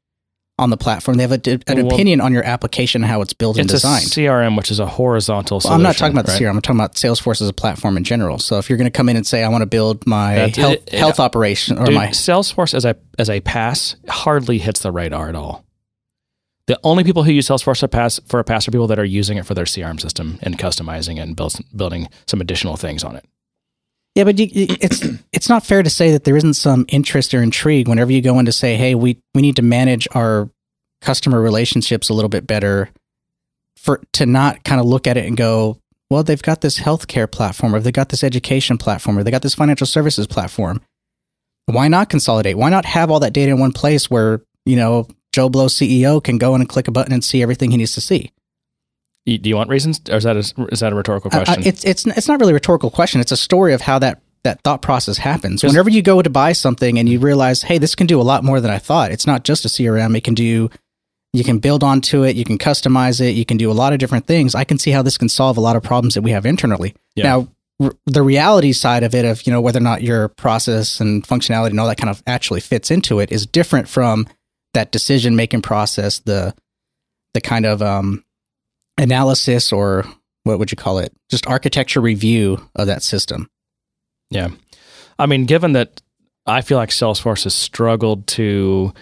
on 0.63 0.71
the 0.71 0.77
platform. 0.77 1.17
They 1.19 1.25
have 1.25 1.33
a, 1.33 1.51
an 1.67 1.85
Well, 1.87 1.95
opinion 1.95 2.21
on 2.21 2.33
your 2.33 2.45
application, 2.45 3.03
how 3.03 3.21
it's 3.21 3.33
built 3.35 3.59
and 3.59 3.65
It's 3.67 3.73
a 3.73 3.77
designed. 3.77 4.05
CRM, 4.07 4.57
which 4.57 4.71
is 4.71 4.79
a 4.81 4.87
horizontal. 4.87 5.57
Well, 5.57 5.61
Solution, 5.61 5.75
I'm 5.77 5.83
not 5.83 5.97
talking 5.97 6.15
about 6.15 6.27
the 6.27 6.33
right? 6.33 6.41
CRM. 6.43 6.51
I'm 6.55 6.61
talking 6.63 6.81
about 6.81 6.95
Salesforce 6.95 7.43
as 7.43 7.49
a 7.49 7.53
platform 7.53 7.97
in 7.97 8.05
general. 8.05 8.39
So 8.39 8.59
if 8.59 8.69
you're 8.71 8.79
going 8.79 8.91
to 8.91 8.97
come 8.97 9.09
in 9.09 9.17
and 9.17 9.27
say, 9.27 9.43
I 9.45 9.49
want 9.49 9.63
to 9.63 9.67
build 9.67 10.07
my 10.07 10.35
That's- 10.37 10.57
health, 10.57 10.73
it- 10.75 10.89
it- 10.95 10.99
health 10.99 11.21
operation 11.21 11.77
or 11.79 11.85
Dude, 11.87 11.95
my 11.95 12.07
Salesforce 12.09 12.73
as 12.75 12.85
a 12.85 12.97
as 13.19 13.29
a 13.29 13.41
PaaS 13.43 13.97
hardly 14.09 14.59
hits 14.59 14.81
the 14.81 14.91
radar 14.93 15.29
at 15.29 15.35
all. 15.35 15.65
The 16.69 16.79
only 16.85 17.03
people 17.05 17.25
who 17.25 17.33
use 17.33 17.49
Salesforce 17.49 17.81
for 17.81 17.87
a 17.87 17.89
PaaS 17.89 18.21
for 18.29 18.39
a 18.41 18.45
PaaS 18.45 18.69
are 18.69 18.71
people 18.71 18.87
that 18.87 18.99
are 18.99 19.05
using 19.05 19.37
it 19.37 19.45
for 19.45 19.55
their 19.55 19.65
CRM 19.65 20.01
system 20.01 20.39
and 20.43 20.57
customizing 20.59 21.17
it 21.17 21.23
and 21.23 21.35
build, 21.37 21.55
building 21.75 22.09
some 22.27 22.41
additional 22.41 22.77
things 22.77 23.03
on 23.03 23.17
it. 23.17 23.25
Yeah, 24.15 24.25
but 24.25 24.39
you, 24.39 24.49
it's 24.53 25.07
it's 25.33 25.49
not 25.49 25.65
fair 25.65 25.83
to 25.83 25.91
say 25.91 26.13
that 26.13 26.25
there 26.25 26.37
isn't 26.37 26.55
some 26.55 26.85
interest 26.89 27.33
or 27.35 27.43
intrigue 27.43 27.89
whenever 27.89 28.13
you 28.13 28.21
go 28.21 28.39
in 28.39 28.47
to 28.47 28.53
say, 28.53 28.77
"Hey, 28.77 28.95
we 28.95 29.19
we 29.35 29.43
need 29.43 29.57
to 29.57 29.63
manage 29.63 30.07
our 30.13 30.51
customer 31.01 31.41
relationships 31.41 32.09
a 32.09 32.15
little 32.15 32.29
bit 32.29 32.47
better." 32.47 32.91
For 33.77 34.01
to 34.13 34.27
not 34.27 34.63
kind 34.65 34.81
of 34.81 34.87
look 34.87 35.07
at 35.07 35.17
it 35.17 35.27
and 35.27 35.37
go, 35.37 35.79
"Well, 36.11 36.23
they've 36.23 36.43
got 36.43 36.61
this 36.61 36.79
healthcare 36.79 37.31
platform, 37.31 37.75
or 37.75 37.81
they've 37.81 37.93
got 37.93 38.11
this 38.11 38.23
education 38.23 38.79
platform, 38.79 39.19
or 39.19 39.25
they 39.25 39.31
got 39.31 39.43
this 39.43 39.55
financial 39.55 39.87
services 39.87 40.27
platform. 40.27 40.81
Why 41.67 41.89
not 41.89 42.11
consolidate? 42.11 42.57
Why 42.57 42.71
not 42.71 42.85
have 42.85 43.11
all 43.11 43.21
that 43.21 43.33
data 43.33 43.53
in 43.53 43.59
one 43.61 43.73
place 43.73 44.11
where 44.11 44.43
you 44.67 44.77
know 44.77 45.09
Joe 45.33 45.49
Blow 45.49 45.67
CEO 45.67 46.23
can 46.23 46.37
go 46.37 46.55
in 46.55 46.61
and 46.61 46.69
click 46.69 46.87
a 46.87 46.93
button 46.93 47.15
and 47.15 47.25
see 47.25 47.43
everything 47.43 47.71
he 47.71 47.79
needs 47.79 47.95
to 47.95 48.01
see?" 48.03 48.31
Do 49.25 49.49
you 49.49 49.57
want 49.57 49.71
reasons, 49.71 50.01
or 50.11 50.17
is 50.17 50.25
that 50.25 50.37
a, 50.37 50.41
is 50.73 50.81
that 50.81 50.93
a 50.93 50.97
rhetorical 50.97 51.31
I- 51.33 51.41
I- 51.41 51.45
question? 51.45 51.63
it's 51.65 51.85
it's 51.85 52.07
it's 52.07 52.29
not 52.29 52.41
really 52.41 52.53
a 52.53 52.55
rhetorical 52.55 52.91
question. 52.91 53.21
It's 53.21 53.33
a 53.33 53.37
story 53.37 53.73
of 53.73 53.81
how 53.81 53.99
that 54.01 54.21
that 54.43 54.61
thought 54.63 54.83
process 54.83 55.19
happens. 55.19 55.63
Whenever 55.63 55.89
you 55.91 56.03
go 56.03 56.21
to 56.21 56.29
buy 56.31 56.53
something 56.53 56.99
and 56.99 57.09
you 57.09 57.21
realize, 57.21 57.63
hey, 57.63 57.79
this 57.79 57.95
can 57.95 58.09
do 58.09 58.21
a 58.21 58.23
lot 58.23 58.43
more 58.43 58.61
than 58.61 58.73
I 58.73 58.79
thought. 58.79 59.13
It's 59.13 59.27
not 59.27 59.45
just 59.45 59.65
a 59.65 59.69
CRM. 59.69 60.17
It 60.17 60.25
can 60.25 60.35
do 60.35 60.69
You 61.33 61.45
can 61.45 61.61
build 61.61 61.85
onto 61.85 62.25
it. 62.25 62.35
You 62.37 62.45
can 62.45 62.59
customize 62.59 63.21
it. 63.21 63.37
You 63.37 63.45
can 63.47 63.57
do 63.57 63.71
a 63.71 63.73
lot 63.73 63.93
of 63.93 63.99
different 64.01 64.27
things. 64.27 64.55
I 64.57 64.65
can 64.65 64.79
see 64.79 64.91
how 64.91 65.01
this 65.03 65.17
can 65.17 65.29
solve 65.29 65.57
a 65.57 65.61
lot 65.61 65.77
of 65.77 65.83
problems 65.85 66.15
that 66.15 66.23
we 66.23 66.33
have 66.33 66.45
internally. 66.45 66.95
Yeah. 67.15 67.25
Now, 67.25 67.49
r- 67.81 67.93
the 68.07 68.23
reality 68.23 68.73
side 68.73 69.05
of 69.05 69.15
it, 69.15 69.25
of 69.25 69.47
you 69.47 69.53
know 69.53 69.61
whether 69.61 69.79
or 69.79 69.83
not 69.83 70.03
your 70.03 70.29
process 70.31 71.01
and 71.01 71.23
functionality 71.23 71.71
and 71.71 71.79
all 71.81 71.87
that 71.87 71.97
kind 71.99 72.11
of 72.11 72.21
actually 72.27 72.61
fits 72.61 72.91
into 72.91 73.21
it, 73.21 73.31
is 73.31 73.47
different 73.47 73.89
from 73.89 74.27
that 74.75 74.91
decision 74.91 75.37
making 75.37 75.63
process. 75.63 76.19
The 76.19 76.53
the 77.35 77.41
kind 77.41 77.65
of 77.65 77.81
um, 77.81 78.25
analysis 78.99 79.73
or 79.73 80.05
what 80.45 80.59
would 80.59 80.71
you 80.71 80.77
call 80.77 80.99
it? 80.99 81.13
Just 81.31 81.47
architecture 81.47 82.01
review 82.01 82.69
of 82.75 82.87
that 82.87 83.03
system. 83.03 83.49
Yeah. 84.31 84.49
I 85.19 85.27
mean, 85.27 85.45
given 85.45 85.73
that 85.73 86.01
I 86.47 86.63
feel 86.63 86.79
like 86.79 86.91
Salesforce 86.91 87.45
has 87.45 87.55
struggled 87.55 88.27
to 88.29 88.93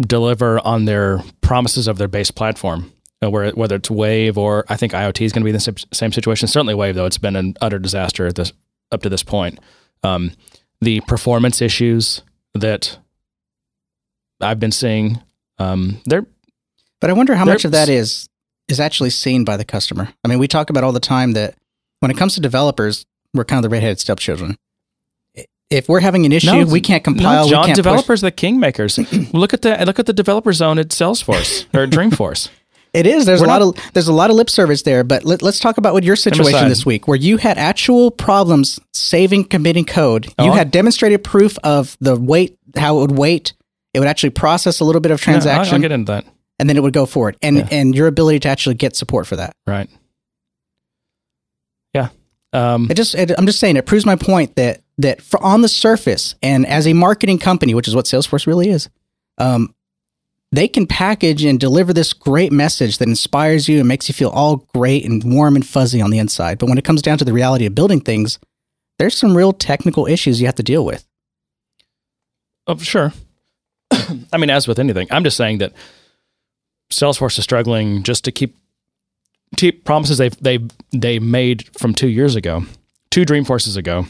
deliver 0.00 0.58
on 0.60 0.84
their 0.84 1.22
promises 1.40 1.88
of 1.88 1.98
their 1.98 2.08
base 2.08 2.30
platform, 2.30 2.92
uh, 3.22 3.30
whether 3.30 3.76
it's 3.76 3.90
Wave 3.90 4.36
or 4.36 4.64
I 4.68 4.76
think 4.76 4.92
IoT 4.92 5.24
is 5.24 5.32
going 5.32 5.42
to 5.42 5.44
be 5.44 5.50
in 5.50 5.54
the 5.54 5.60
same- 5.60 5.76
same 5.92 6.12
situation. 6.12 6.48
Certainly 6.48 6.74
Wave, 6.74 6.94
though, 6.94 7.06
it's 7.06 7.18
been 7.18 7.36
an 7.36 7.54
utter 7.60 7.78
disaster 7.78 8.26
at 8.26 8.34
this 8.34 8.52
up 8.90 9.02
to 9.02 9.08
this 9.08 9.22
point. 9.22 9.58
Um, 10.02 10.32
the 10.80 11.00
performance 11.02 11.62
issues 11.62 12.22
that 12.54 12.98
I've 14.40 14.60
been 14.60 14.72
seeing, 14.72 15.22
um, 15.58 16.00
they're 16.04 16.26
But 17.00 17.10
I 17.10 17.12
wonder 17.14 17.34
how 17.34 17.44
much 17.44 17.64
of 17.64 17.72
that 17.72 17.88
is 17.88 18.28
is 18.72 18.80
actually 18.80 19.10
seen 19.10 19.44
by 19.44 19.56
the 19.56 19.64
customer. 19.64 20.08
I 20.24 20.28
mean, 20.28 20.38
we 20.40 20.48
talk 20.48 20.70
about 20.70 20.82
all 20.82 20.92
the 20.92 21.00
time 21.00 21.32
that 21.32 21.54
when 22.00 22.10
it 22.10 22.16
comes 22.16 22.34
to 22.34 22.40
developers, 22.40 23.04
we're 23.34 23.44
kind 23.44 23.58
of 23.64 23.70
the 23.70 23.72
redheaded 23.74 24.00
stepchildren. 24.00 24.56
If 25.70 25.88
we're 25.88 26.00
having 26.00 26.26
an 26.26 26.32
issue, 26.32 26.48
No, 26.52 26.66
we 26.66 26.80
can't 26.82 27.02
compile. 27.02 27.44
no, 27.46 27.50
John, 27.50 27.60
we 27.62 27.66
can't 27.66 27.68
push- 27.68 27.76
developers, 27.76 28.22
are 28.24 28.26
the 28.26 28.32
kingmakers. 28.32 29.32
look 29.32 29.54
at 29.54 29.62
the 29.62 29.82
look 29.86 29.98
at 29.98 30.06
the 30.06 30.12
developer 30.12 30.52
zone 30.52 30.78
at 30.78 30.88
Salesforce 30.88 31.64
or 31.74 31.86
Dreamforce. 31.86 32.50
It 32.92 33.06
is. 33.06 33.24
There's 33.24 33.40
We're 33.40 33.46
a 33.46 33.48
lot 33.48 33.62
of 33.62 33.92
there's 33.94 34.08
a 34.08 34.12
lot 34.12 34.28
of 34.28 34.36
lip 34.36 34.50
service 34.50 34.82
there, 34.82 35.02
but 35.02 35.24
let, 35.24 35.42
us 35.42 35.58
talk 35.58 35.78
about 35.78 35.94
what 35.94 36.04
your 36.04 36.14
situation 36.16 36.68
this 36.68 36.84
week, 36.84 37.08
where 37.08 37.16
you 37.16 37.38
had 37.38 37.56
actual 37.56 38.10
problems 38.10 38.78
saving 38.92 39.44
committing 39.44 39.86
code. 39.86 40.26
You 40.26 40.50
Oh, 40.50 40.52
had 40.52 40.70
demonstrated 40.70 41.24
proof 41.24 41.56
of 41.64 41.96
the 42.02 42.16
wait, 42.16 42.58
how 42.76 42.98
it 42.98 43.00
would 43.00 43.18
wait. 43.18 43.54
It 43.94 43.98
would 43.98 44.08
actually 44.08 44.30
process 44.30 44.80
a 44.80 44.84
little 44.84 45.00
bit 45.00 45.10
of 45.10 45.20
Yeah, 45.26 45.32
I'll- 45.34 45.40
transaction, 45.40 45.74
I'll 45.76 45.80
get 45.80 45.92
into 45.92 46.12
that. 46.12 46.26
And 46.62 46.68
then 46.70 46.76
it 46.76 46.82
would 46.84 46.92
go 46.94 47.06
forward. 47.06 47.36
And 47.42 47.56
Yeah. 47.56 47.68
and 47.72 47.92
your 47.92 48.06
ability 48.06 48.38
to 48.40 48.48
actually 48.48 48.76
get 48.76 48.94
support 48.94 49.26
for 49.26 49.34
that. 49.34 49.56
Right. 49.66 49.90
Yeah. 51.92 52.08
Um, 52.52 52.86
It 52.88 52.94
just, 52.94 53.14
it, 53.16 53.32
I'm 53.36 53.46
just 53.46 53.58
saying, 53.58 53.76
it 53.76 53.84
proves 53.86 54.06
my 54.06 54.16
point 54.16 54.54
that 54.56 54.80
that 54.98 55.20
for 55.22 55.42
on 55.42 55.62
the 55.62 55.68
surface 55.68 56.34
and 56.42 56.64
as 56.66 56.86
a 56.86 56.92
marketing 56.92 57.38
company, 57.38 57.74
which 57.74 57.88
is 57.88 57.96
what 57.96 58.04
Salesforce 58.04 58.46
really 58.46 58.68
is, 58.68 58.88
um, 59.38 59.74
they 60.52 60.68
can 60.68 60.86
package 60.86 61.44
and 61.44 61.58
deliver 61.58 61.92
this 61.92 62.12
great 62.12 62.52
message 62.52 62.98
that 62.98 63.08
inspires 63.08 63.68
you 63.68 63.78
and 63.80 63.88
makes 63.88 64.06
you 64.08 64.12
feel 64.14 64.28
all 64.28 64.56
great 64.74 65.04
and 65.04 65.24
warm 65.24 65.56
and 65.56 65.66
fuzzy 65.66 66.00
on 66.00 66.10
the 66.10 66.18
inside. 66.18 66.58
But 66.58 66.68
when 66.68 66.78
it 66.78 66.84
comes 66.84 67.02
down 67.02 67.18
to 67.18 67.24
the 67.24 67.32
reality 67.32 67.64
of 67.66 67.74
building 67.74 68.00
things, 68.00 68.38
there's 68.98 69.16
some 69.16 69.34
real 69.36 69.52
technical 69.52 70.06
issues 70.06 70.40
you 70.40 70.46
have 70.46 70.54
to 70.56 70.62
deal 70.62 70.84
with. 70.84 71.04
oh, 72.68 72.76
sure. 72.76 73.12
I 73.90 74.36
mean, 74.38 74.50
as 74.50 74.68
with 74.68 74.78
anything, 74.78 75.08
I'm 75.10 75.24
just 75.24 75.36
saying 75.38 75.58
that 75.58 75.72
Salesforce 76.92 77.38
is 77.38 77.44
struggling 77.44 78.02
just 78.02 78.24
to 78.24 78.32
keep 78.32 78.56
keep 79.56 79.84
promises 79.84 80.18
they've 80.18 80.36
they 80.40 80.58
they 80.92 81.18
made 81.18 81.68
from 81.78 81.94
two 81.94 82.08
years 82.08 82.36
ago, 82.36 82.64
two 83.10 83.24
Dreamforces 83.24 83.76
ago, 83.76 84.06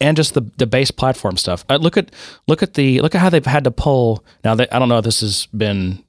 and 0.00 0.16
just 0.16 0.34
the 0.34 0.42
the 0.58 0.66
base 0.66 0.90
platform 0.90 1.36
stuff. 1.36 1.64
Uh, 1.68 1.76
look 1.76 1.96
at 1.96 2.10
look 2.46 2.62
at 2.62 2.74
the 2.74 3.00
look 3.00 3.14
at 3.14 3.20
how 3.20 3.30
they've 3.30 3.44
had 3.46 3.64
to 3.64 3.70
pull. 3.70 4.24
Now, 4.44 4.54
they, 4.54 4.68
I 4.68 4.78
don't 4.78 4.88
know 4.88 4.98
if 4.98 5.04
this 5.04 5.20
has 5.20 5.46
been 5.46 6.04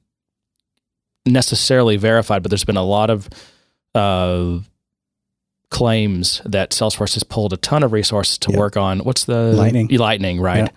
necessarily 1.24 1.96
verified, 1.96 2.42
but 2.42 2.50
there's 2.50 2.64
been 2.64 2.76
a 2.76 2.84
lot 2.84 3.10
of 3.10 3.28
uh, 3.94 4.58
claims 5.70 6.40
that 6.44 6.70
Salesforce 6.70 7.14
has 7.14 7.24
pulled 7.24 7.52
a 7.52 7.56
ton 7.56 7.82
of 7.82 7.92
resources 7.92 8.38
to 8.38 8.52
Yeah. 8.52 8.58
work 8.58 8.76
on. 8.76 9.00
What's 9.00 9.24
the 9.24 9.52
Lightning. 9.52 9.88
Lightning, 9.88 10.40
right? 10.40 10.58
Yeah. 10.66 10.68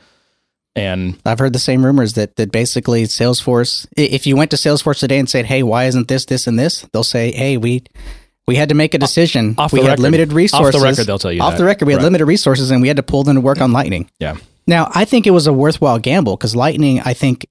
And 0.80 1.20
I've 1.26 1.40
heard 1.40 1.54
the 1.54 1.60
same 1.60 1.86
rumors 1.86 2.14
that 2.14 2.36
that 2.38 2.52
basically 2.52 3.04
Salesforce, 3.04 3.86
if 3.98 4.26
you 4.26 4.36
went 4.36 4.52
to 4.52 4.58
Salesforce 4.58 5.00
today 5.00 5.20
and 5.20 5.30
said, 5.30 5.46
"Hey, 5.46 5.62
why 5.64 5.86
isn't 5.86 6.08
this, 6.08 6.26
this, 6.26 6.48
and 6.48 6.58
this?" 6.58 6.86
They'll 6.94 7.04
say, 7.04 7.32
"Hey, 7.32 7.58
we 7.58 7.84
we 8.48 8.56
had 8.56 8.70
to 8.70 8.76
make 8.76 8.94
a 8.94 8.98
decision. 8.98 9.56
off 9.58 9.72
we 9.74 9.80
the 9.80 9.84
had 9.86 9.92
record. 9.92 10.02
limited 10.04 10.34
resources. 10.34 10.76
Off 10.76 10.82
the 10.82 10.88
record, 10.88 11.06
they'll 11.06 11.20
tell 11.20 11.32
you 11.32 11.42
off 11.42 11.52
that. 11.54 11.58
the 11.60 11.66
record. 11.66 11.86
We 11.86 11.94
had 11.94 11.98
Right. 11.98 12.06
limited 12.06 12.26
resources, 12.26 12.72
and 12.72 12.82
we 12.82 12.88
had 12.88 12.98
to 12.98 13.04
pull 13.04 13.24
them 13.24 13.36
to 13.36 13.42
work 13.42 13.62
on 13.62 13.72
Lightning." 13.74 14.10
yeah, 14.20 14.36
Now, 14.68 14.90
I 14.96 15.06
think 15.06 15.28
it 15.28 15.32
was 15.32 15.48
a 15.48 15.54
worthwhile 15.54 16.00
gamble 16.00 16.36
because 16.38 16.56
Lightning, 16.56 17.02
I 17.02 17.14
think 17.14 17.46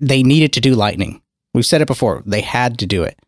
they 0.00 0.22
needed 0.22 0.52
to 0.54 0.60
do 0.60 0.74
Lightning. 0.74 1.20
We've 1.54 1.66
said 1.66 1.80
it 1.80 1.86
before. 1.86 2.22
They 2.26 2.40
had 2.42 2.78
to 2.78 2.86
do 2.86 3.02
it. 3.02 3.18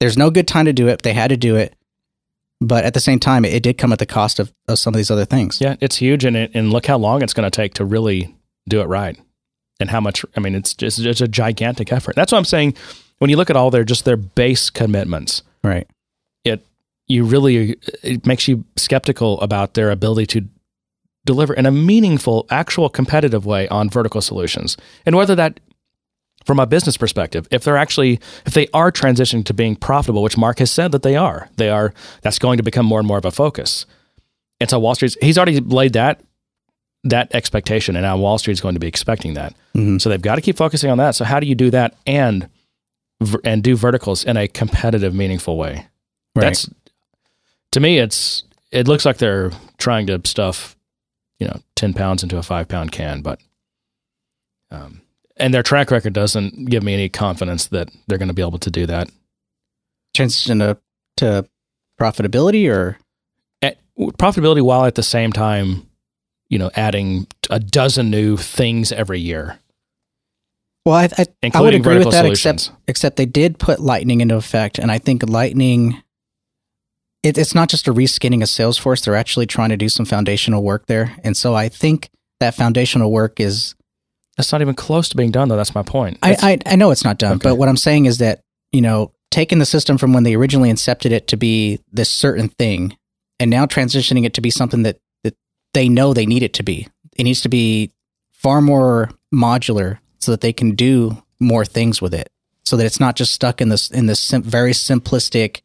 There's 0.00 0.16
no 0.16 0.30
good 0.30 0.46
time 0.48 0.64
to 0.66 0.72
do 0.72 0.88
it. 0.88 1.02
They 1.02 1.12
had 1.12 1.28
to 1.30 1.36
do 1.36 1.56
it. 1.56 1.74
But 2.60 2.84
at 2.84 2.94
the 2.94 3.00
same 3.00 3.18
time, 3.20 3.44
it, 3.44 3.52
it 3.54 3.62
did 3.62 3.78
come 3.78 3.92
at 3.92 3.98
the 3.98 4.06
cost 4.06 4.38
of, 4.40 4.52
of 4.66 4.78
some 4.78 4.92
of 4.94 4.96
these 4.96 5.10
other 5.10 5.24
things. 5.24 5.60
yeah, 5.60 5.76
it's 5.80 5.96
huge, 5.96 6.24
and 6.24 6.36
it, 6.36 6.50
and 6.54 6.72
look 6.72 6.86
how 6.86 6.98
long 6.98 7.22
it's 7.22 7.32
going 7.34 7.48
to 7.48 7.54
take 7.54 7.74
to 7.74 7.84
really 7.84 8.34
do 8.68 8.80
it 8.80 8.86
right, 8.86 9.18
and 9.80 9.90
how 9.90 10.00
much. 10.00 10.24
I 10.36 10.40
mean, 10.40 10.54
it's 10.54 10.74
just 10.74 10.98
it's 10.98 11.20
a 11.20 11.28
gigantic 11.28 11.92
effort. 11.92 12.14
That's 12.16 12.32
what 12.32 12.38
I'm 12.38 12.44
saying. 12.44 12.74
When 13.18 13.30
you 13.30 13.36
look 13.36 13.50
at 13.50 13.56
all 13.56 13.70
their 13.70 13.84
just 13.84 14.04
their 14.04 14.16
base 14.16 14.70
commitments, 14.70 15.42
Right. 15.64 15.86
it 16.44 16.64
you 17.06 17.24
really 17.24 17.76
it 18.02 18.26
makes 18.26 18.46
you 18.48 18.64
skeptical 18.76 19.40
about 19.40 19.74
their 19.74 19.90
ability 19.90 20.26
to 20.26 20.48
deliver 21.24 21.52
in 21.52 21.66
a 21.66 21.70
meaningful, 21.70 22.46
actual 22.50 22.88
competitive 22.88 23.44
way 23.44 23.68
on 23.68 23.90
vertical 23.90 24.20
solutions, 24.20 24.76
and 25.04 25.16
whether 25.16 25.34
that 25.34 25.60
from 26.46 26.60
a 26.60 26.66
business 26.66 26.96
perspective, 26.96 27.46
if 27.50 27.64
they're 27.64 27.76
actually 27.76 28.20
if 28.46 28.54
they 28.54 28.68
are 28.72 28.90
transitioning 28.92 29.44
to 29.44 29.52
being 29.52 29.76
profitable, 29.76 30.22
which 30.22 30.36
Mark 30.38 30.60
has 30.60 30.70
said 30.70 30.92
that 30.92 31.02
they 31.02 31.16
are, 31.16 31.48
they 31.56 31.68
are. 31.68 31.92
That's 32.22 32.38
going 32.38 32.56
to 32.58 32.62
become 32.62 32.86
more 32.86 33.00
and 33.00 33.08
more 33.08 33.18
of 33.18 33.24
a 33.24 33.30
focus. 33.30 33.84
And 34.60 34.70
so 34.70 34.78
Wall 34.78 34.94
Street's 34.94 35.16
he's 35.20 35.36
already 35.36 35.60
laid 35.60 35.92
that 35.94 36.20
that 37.10 37.34
expectation, 37.34 37.96
and 37.96 38.02
now 38.02 38.16
Wall 38.16 38.38
Street's 38.38 38.60
going 38.60 38.74
to 38.74 38.80
be 38.80 38.86
expecting 38.86 39.34
that. 39.34 39.54
Mhm. 39.74 40.00
So 40.00 40.08
they've 40.08 40.20
got 40.22 40.36
to 40.36 40.40
keep 40.40 40.56
focusing 40.56 40.90
on 40.90 40.98
that. 40.98 41.14
So 41.14 41.24
how 41.24 41.40
do 41.40 41.46
you 41.46 41.54
do 41.54 41.70
that 41.70 41.94
and 42.06 42.48
and 43.44 43.62
do 43.62 43.76
verticals 43.76 44.24
in 44.24 44.36
a 44.36 44.46
competitive, 44.48 45.14
meaningful 45.14 45.56
way? 45.56 45.86
Right. 46.36 46.44
That's 46.44 46.68
to 47.72 47.80
me, 47.80 47.98
it's 47.98 48.44
it 48.70 48.86
looks 48.88 49.04
like 49.04 49.18
they're 49.18 49.50
trying 49.78 50.06
to 50.08 50.20
stuff, 50.24 50.76
you 51.38 51.46
know, 51.46 51.60
ten 51.74 51.94
pounds 51.94 52.22
into 52.22 52.38
a 52.38 52.42
five 52.42 52.68
pound 52.68 52.92
can, 52.92 53.22
but 53.22 53.40
um, 54.70 55.00
and 55.36 55.54
their 55.54 55.62
track 55.62 55.90
record 55.90 56.12
doesn't 56.12 56.66
give 56.66 56.82
me 56.82 56.94
any 56.94 57.08
confidence 57.08 57.66
that 57.68 57.90
they're 58.06 58.18
going 58.18 58.28
to 58.28 58.34
be 58.34 58.42
able 58.42 58.58
to 58.58 58.70
do 58.70 58.86
that. 58.86 59.10
Transition 60.14 60.58
to, 60.58 60.78
to 61.16 61.48
profitability 61.98 62.70
or 62.70 62.98
At, 63.62 63.78
profitability 63.98 64.62
while 64.62 64.84
at 64.84 64.94
the 64.94 65.02
same 65.02 65.32
time, 65.32 65.87
you 66.48 66.58
know, 66.58 66.70
adding 66.74 67.26
a 67.50 67.58
dozen 67.60 68.10
new 68.10 68.36
things 68.36 68.92
every 68.92 69.20
year, 69.20 69.58
well, 70.84 70.96
I, 70.96 71.08
I, 71.18 71.50
I 71.52 71.60
would 71.60 71.74
agree 71.74 71.98
with 71.98 72.12
that, 72.12 72.22
solutions. 72.24 72.68
except 72.68 72.80
except 72.88 73.16
they 73.16 73.26
did 73.26 73.58
put 73.58 73.78
Lightning 73.78 74.22
into 74.22 74.36
effect, 74.36 74.78
and 74.78 74.90
I 74.90 74.98
think 74.98 75.28
Lightning. 75.28 76.02
It, 77.22 77.36
it's 77.36 77.54
not 77.54 77.68
just 77.68 77.88
a 77.88 77.92
reskinning 77.92 78.42
of 78.42 78.48
Salesforce; 78.48 79.04
they're 79.04 79.14
actually 79.14 79.46
trying 79.46 79.68
to 79.70 79.76
do 79.76 79.88
some 79.88 80.06
foundational 80.06 80.62
work 80.62 80.86
there, 80.86 81.14
and 81.24 81.36
so 81.36 81.54
I 81.54 81.68
think 81.68 82.08
that 82.40 82.54
foundational 82.54 83.12
work 83.12 83.38
is. 83.38 83.74
That's 84.38 84.50
not 84.52 84.62
even 84.62 84.74
close 84.76 85.08
to 85.10 85.16
being 85.16 85.32
done, 85.32 85.48
though. 85.48 85.56
That's 85.56 85.74
my 85.74 85.82
point. 85.82 86.18
I, 86.22 86.36
I 86.40 86.58
I 86.72 86.76
know 86.76 86.90
it's 86.90 87.04
not 87.04 87.18
done, 87.18 87.32
Okay. 87.32 87.50
but 87.50 87.56
what 87.56 87.68
I'm 87.68 87.76
saying 87.76 88.06
is 88.06 88.18
that 88.18 88.40
you 88.72 88.80
know 88.80 89.12
taking 89.30 89.58
the 89.58 89.66
system 89.66 89.98
from 89.98 90.14
when 90.14 90.22
they 90.22 90.36
originally 90.36 90.70
incepted 90.70 91.10
it 91.10 91.26
to 91.28 91.36
be 91.36 91.80
this 91.92 92.08
certain 92.08 92.48
thing, 92.48 92.96
and 93.38 93.50
now 93.50 93.66
transitioning 93.66 94.24
it 94.24 94.32
to 94.34 94.40
be 94.40 94.50
something 94.50 94.84
that 94.84 94.98
they 95.74 95.88
know 95.88 96.12
they 96.12 96.26
need 96.26 96.42
it 96.42 96.54
to 96.54 96.62
be. 96.62 96.88
It 97.16 97.24
needs 97.24 97.40
to 97.42 97.48
be 97.48 97.92
far 98.30 98.60
more 98.60 99.10
modular 99.32 99.98
so 100.18 100.30
that 100.32 100.40
they 100.40 100.52
can 100.52 100.74
do 100.74 101.22
more 101.40 101.64
things 101.64 102.00
with 102.02 102.14
it, 102.14 102.30
so 102.64 102.76
that 102.76 102.86
it's 102.86 103.00
not 103.00 103.16
just 103.16 103.32
stuck 103.32 103.60
in 103.60 103.68
this 103.68 103.90
in 103.90 104.06
this 104.06 104.20
sim- 104.20 104.42
very 104.42 104.72
simplistic 104.72 105.62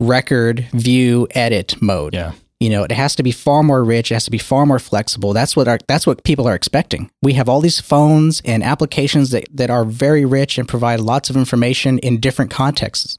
record 0.00 0.66
view 0.72 1.26
edit 1.32 1.80
mode. 1.80 2.14
yeah. 2.14 2.32
You 2.60 2.70
know, 2.70 2.82
it 2.82 2.90
has 2.90 3.14
to 3.14 3.22
be 3.22 3.30
far 3.30 3.62
more 3.62 3.84
rich. 3.84 4.10
It 4.10 4.14
has 4.14 4.24
to 4.24 4.32
be 4.32 4.38
far 4.38 4.66
more 4.66 4.80
flexible. 4.80 5.32
That's 5.32 5.54
what 5.54 5.68
our, 5.68 5.78
that's 5.86 6.08
what 6.08 6.24
people 6.24 6.48
are 6.48 6.56
expecting. 6.56 7.08
We 7.22 7.34
have 7.34 7.48
all 7.48 7.60
these 7.60 7.80
phones 7.80 8.42
and 8.44 8.64
applications 8.64 9.30
that, 9.30 9.44
that 9.52 9.70
are 9.70 9.84
very 9.84 10.24
rich 10.24 10.58
and 10.58 10.66
provide 10.66 10.98
lots 10.98 11.30
of 11.30 11.36
information 11.36 12.00
in 12.00 12.18
different 12.18 12.50
contexts. 12.50 13.16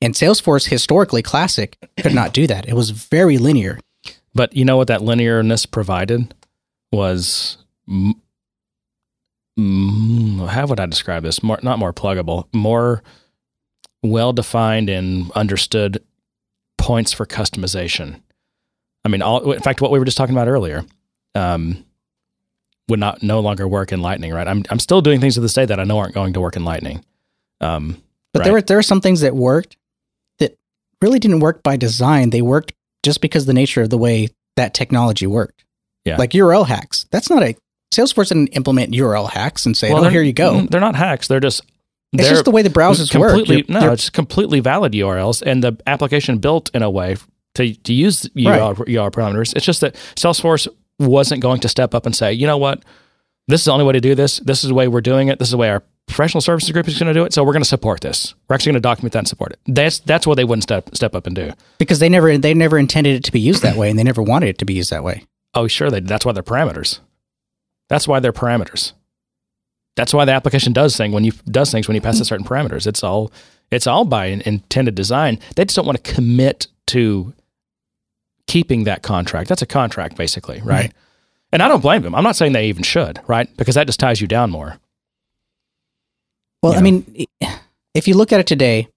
And 0.00 0.14
Salesforce, 0.14 0.68
historically 0.68 1.20
classic, 1.20 1.76
could 2.00 2.14
not 2.14 2.32
do 2.32 2.46
that. 2.46 2.66
It 2.66 2.72
was 2.72 2.90
very 2.90 3.36
linear. 3.36 3.78
But 4.34 4.54
you 4.56 4.64
know 4.64 4.76
what 4.76 4.88
that 4.88 5.00
linearness 5.00 5.70
provided 5.70 6.34
was. 6.90 7.58
m- 7.88 8.20
mm, 9.58 10.48
how 10.48 10.66
would 10.66 10.80
I 10.80 10.86
describe 10.86 11.22
this? 11.22 11.42
More, 11.42 11.58
not 11.62 11.78
more 11.78 11.92
pluggable, 11.92 12.46
more 12.52 13.02
well 14.02 14.32
defined 14.32 14.88
and 14.88 15.30
understood 15.32 16.02
points 16.78 17.12
for 17.12 17.26
customization. 17.26 18.20
I 19.04 19.08
mean, 19.08 19.22
all, 19.22 19.52
in 19.52 19.60
fact, 19.60 19.80
what 19.80 19.90
we 19.90 19.98
were 19.98 20.04
just 20.04 20.16
talking 20.16 20.34
about 20.34 20.48
earlier, 20.48 20.84
um, 21.34 21.84
would 22.88 22.98
not 23.00 23.22
no 23.22 23.40
longer 23.40 23.66
work 23.68 23.92
in 23.92 24.02
Lightning, 24.02 24.32
right? 24.32 24.46
I'm 24.48 24.64
I'm 24.70 24.78
still 24.78 25.00
doing 25.00 25.20
things 25.20 25.34
to 25.34 25.40
this 25.40 25.54
day 25.54 25.64
that 25.64 25.78
I 25.80 25.84
know 25.84 25.98
aren't 25.98 26.14
going 26.14 26.32
to 26.34 26.40
work 26.40 26.56
in 26.56 26.64
Lightning. 26.64 27.04
Um, 27.60 28.02
But 28.32 28.40
right. 28.40 28.44
there 28.44 28.52
were 28.54 28.62
there 28.62 28.76
were 28.76 28.82
some 28.82 29.00
things 29.00 29.20
that 29.20 29.34
worked 29.36 29.76
that 30.38 30.58
really 31.00 31.18
didn't 31.18 31.40
work 31.40 31.62
by 31.62 31.76
design. 31.76 32.30
They 32.30 32.42
worked 32.42 32.72
just 33.02 33.20
because 33.20 33.46
the 33.46 33.52
nature 33.52 33.82
of 33.82 33.90
the 33.90 33.98
way 33.98 34.28
that 34.56 34.74
technology 34.74 35.26
worked. 35.26 35.64
Yeah. 36.04 36.16
Like 36.16 36.30
URL 36.30 36.66
hacks. 36.66 37.06
That's 37.10 37.30
not 37.30 37.42
a 37.42 37.56
Salesforce 37.92 38.28
didn't 38.28 38.48
implement 38.48 38.94
URL 38.94 39.30
hacks 39.30 39.66
and 39.66 39.76
say, 39.76 39.92
well, 39.92 40.06
"Oh, 40.06 40.08
here 40.08 40.22
you 40.22 40.32
go." 40.32 40.62
They're 40.62 40.80
not 40.80 40.94
hacks. 40.96 41.28
They're 41.28 41.40
just 41.40 41.60
It's 42.12 42.22
they're 42.24 42.32
just 42.32 42.44
the 42.46 42.50
way 42.50 42.62
the 42.62 42.70
browsers 42.70 43.14
work. 43.16 43.32
completely 43.34 43.64
You're- 43.68 43.86
no, 43.86 43.92
it's 43.92 44.08
completely 44.10 44.60
valid 44.60 44.92
URLs, 44.94 45.42
and 45.42 45.62
the 45.62 45.76
application 45.86 46.38
built 46.38 46.70
in 46.74 46.82
a 46.82 46.90
way 46.90 47.16
to 47.54 47.74
to 47.74 47.92
use 47.92 48.22
URL, 48.34 48.76
URL 48.76 49.10
parameters. 49.12 49.54
It's 49.54 49.66
just 49.66 49.82
that 49.82 49.94
Salesforce 50.16 50.66
wasn't 50.98 51.42
going 51.42 51.60
to 51.60 51.68
step 51.68 51.94
up 51.94 52.06
and 52.06 52.16
say, 52.16 52.32
you 52.32 52.46
know 52.46 52.58
what, 52.58 52.82
this 53.48 53.60
is 53.60 53.64
the 53.66 53.72
only 53.72 53.84
way 53.84 53.92
to 53.92 54.00
do 54.00 54.14
this. 54.14 54.38
This 54.38 54.64
is 54.64 54.68
the 54.68 54.74
way 54.74 54.88
we're 54.88 55.00
doing 55.02 55.28
it. 55.28 55.38
This 55.38 55.48
is 55.48 55.52
the 55.52 55.58
way 55.58 55.68
our 55.68 55.82
professional 56.06 56.40
services 56.40 56.70
group 56.70 56.88
is 56.88 56.98
going 56.98 57.12
to 57.12 57.18
do 57.18 57.24
it. 57.24 57.32
So 57.32 57.44
we're 57.44 57.52
going 57.52 57.62
to 57.62 57.68
support 57.68 58.00
this. 58.00 58.34
We're 58.48 58.54
actually 58.54 58.72
going 58.72 58.82
to 58.82 58.88
document 58.88 59.12
that 59.14 59.20
and 59.20 59.28
support 59.28 59.52
it. 59.52 59.60
That's 59.66 60.00
that's 60.00 60.26
what 60.26 60.36
they 60.36 60.44
wouldn't 60.44 60.62
step 60.64 60.94
step 60.94 61.14
up 61.14 61.26
and 61.26 61.34
do. 61.36 61.52
because 61.78 61.98
they 61.98 62.08
never 62.08 62.36
they 62.38 62.54
never 62.54 62.78
intended 62.78 63.16
it 63.16 63.24
to 63.24 63.32
be 63.32 63.40
used 63.40 63.62
that 63.62 63.76
way, 63.76 63.90
and 63.90 63.98
they 63.98 64.04
never 64.04 64.22
wanted 64.22 64.48
it 64.48 64.58
to 64.58 64.64
be 64.64 64.74
used 64.74 64.90
that 64.90 65.04
way. 65.04 65.24
Oh, 65.54 65.66
sure, 65.68 65.90
they. 65.90 66.00
That's 66.00 66.24
why 66.24 66.32
they're 66.32 66.42
parameters. 66.42 67.00
That's 67.88 68.08
why 68.08 68.20
they're 68.20 68.32
parameters. 68.32 68.92
That's 69.96 70.14
why 70.14 70.24
the 70.24 70.32
application 70.32 70.72
does 70.72 70.96
thing 70.96 71.12
when 71.12 71.24
you 71.24 71.32
does 71.46 71.70
things 71.70 71.88
when 71.88 71.94
you 71.94 72.00
pass 72.00 72.18
a 72.20 72.24
certain 72.24 72.46
parameters. 72.46 72.86
It's 72.86 73.04
all 73.04 73.30
it's 73.70 73.86
all 73.86 74.04
by 74.04 74.26
in- 74.26 74.40
intended 74.42 74.94
design. 74.94 75.38
They 75.56 75.64
just 75.64 75.76
don't 75.76 75.86
want 75.86 76.02
to 76.02 76.14
commit 76.14 76.68
to 76.88 77.34
keeping 78.46 78.84
that 78.84 79.02
contract. 79.02 79.48
That's 79.48 79.62
a 79.62 79.66
contract, 79.66 80.16
basically, 80.16 80.58
right? 80.58 80.66
Right. 80.66 80.92
And 81.52 81.62
I 81.62 81.68
don't 81.68 81.80
blame 81.82 82.02
them. 82.02 82.14
I'm 82.14 82.24
not 82.24 82.36
saying 82.36 82.52
they 82.52 82.66
even 82.68 82.82
should, 82.82 83.20
right? 83.26 83.54
Because 83.58 83.74
that 83.74 83.86
just 83.86 84.00
ties 84.00 84.20
you 84.20 84.26
down 84.26 84.50
more. 84.50 84.78
Well. 86.62 86.74
I 86.74 86.80
mean, 86.80 87.26
if 87.94 88.06
you 88.08 88.14
look 88.14 88.32
at 88.32 88.40
it 88.40 88.46
today, 88.46 88.88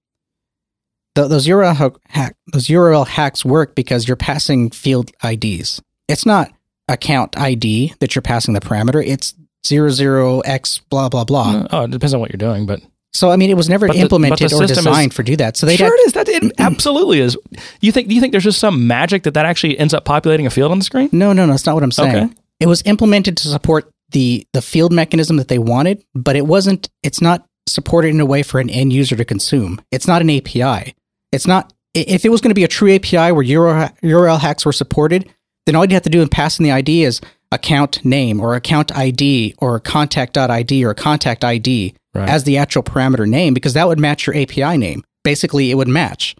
th 1.15 1.29
those 1.29 1.47
URL 1.47 1.95
hack 2.09 2.35
those 2.53 2.67
URL 2.67 3.07
hacks 3.07 3.43
work 3.45 3.75
because 3.75 4.07
you're 4.07 4.17
passing 4.17 4.69
field 4.69 5.11
IDs. 5.23 5.81
It's 6.07 6.25
not 6.25 6.51
account 6.87 7.37
ID 7.37 7.93
that 7.99 8.13
you're 8.15 8.21
passing 8.21 8.53
the 8.53 8.59
parameter. 8.61 9.03
It's 9.05 9.33
zero 9.65 9.89
zero 9.89 10.39
x 10.41 10.79
blah 10.89 11.09
blah 11.09 11.23
blah. 11.23 11.51
Uh, 11.61 11.67
oh, 11.71 11.81
it 11.83 11.91
depends 11.91 12.13
on 12.13 12.19
what 12.19 12.31
you're 12.31 12.37
doing, 12.37 12.65
but 12.65 12.81
So 13.13 13.31
I 13.31 13.37
mean, 13.37 13.49
it 13.49 13.55
was 13.57 13.69
never 13.69 13.87
But 13.87 13.93
the- 13.93 13.99
the 13.99 14.03
implemented 14.03 14.45
or 14.53 14.67
system 14.67 14.69
is- 14.71 14.83
designed 14.83 15.13
for 15.13 15.23
do 15.23 15.35
that. 15.37 15.55
So 15.57 15.65
they 15.65 15.77
sure 15.77 15.87
it 15.95 16.05
is. 16.07 16.13
That 16.13 16.27
it 16.29 16.51
absolutely 16.59 17.19
is. 17.21 17.37
You 17.81 17.91
think? 17.91 18.09
Do 18.09 18.13
you 18.15 18.21
think 18.21 18.31
there's 18.33 18.43
just 18.43 18.59
some 18.59 18.85
magic 18.87 19.23
that 19.23 19.33
that 19.33 19.45
actually 19.45 19.79
ends 19.79 19.93
up 19.93 20.05
populating 20.05 20.45
a 20.45 20.49
field 20.51 20.71
on 20.71 20.77
the 20.79 20.85
screen? 20.85 21.09
no, 21.11 21.33
no, 21.33 21.45
no. 21.45 21.53
That's 21.53 21.65
not 21.65 21.73
what 21.75 21.83
I'm 21.83 21.91
saying. 21.91 22.15
Okay. 22.15 22.33
It 22.59 22.67
was 22.67 22.81
implemented 22.85 23.37
to 23.37 23.47
support 23.47 23.89
the 24.11 24.45
the 24.53 24.61
field 24.61 24.91
mechanism 24.93 25.37
that 25.37 25.47
they 25.47 25.57
wanted, 25.59 26.03
but 26.13 26.35
it 26.35 26.45
wasn't. 26.45 26.89
It's 27.03 27.21
not 27.21 27.47
supported 27.67 28.09
in 28.09 28.19
a 28.19 28.25
way 28.25 28.43
for 28.43 28.59
an 28.59 28.69
end 28.69 28.93
user 28.93 29.15
to 29.15 29.25
consume. 29.25 29.81
It's 29.91 30.07
not 30.07 30.21
an 30.21 30.29
API. 30.29 30.95
It's 31.31 31.47
not. 31.47 31.73
If 31.93 32.25
it 32.25 32.29
was 32.29 32.41
going 32.41 32.49
to 32.51 32.55
be 32.55 32.63
a 32.63 32.67
true 32.67 32.93
API 32.93 33.31
where 33.31 33.43
URL, 33.43 33.99
URL 34.01 34.39
hacks 34.39 34.65
were 34.65 34.73
supported, 34.73 35.29
then 35.65 35.75
all 35.75 35.83
you'd 35.83 35.91
have 35.93 36.01
to 36.03 36.09
do 36.09 36.21
in 36.21 36.27
passing 36.29 36.63
the 36.63 36.71
ID 36.71 37.03
is 37.03 37.21
account 37.51 38.03
name 38.03 38.41
or 38.41 38.55
account 38.55 38.95
ID 38.95 39.55
or 39.59 39.79
contact.id 39.79 40.85
or 40.85 40.93
contact 40.93 41.43
ID 41.43 41.95
Right. 42.13 42.29
as 42.29 42.45
the 42.45 42.57
actual 42.57 42.81
parameter 42.81 43.27
name 43.27 43.53
because 43.53 43.73
that 43.73 43.89
would 43.89 43.99
match 43.99 44.25
your 44.25 44.37
API 44.37 44.77
name. 44.77 45.03
Basically, 45.25 45.69
it 45.69 45.75
would 45.75 45.89
match. 45.89 46.33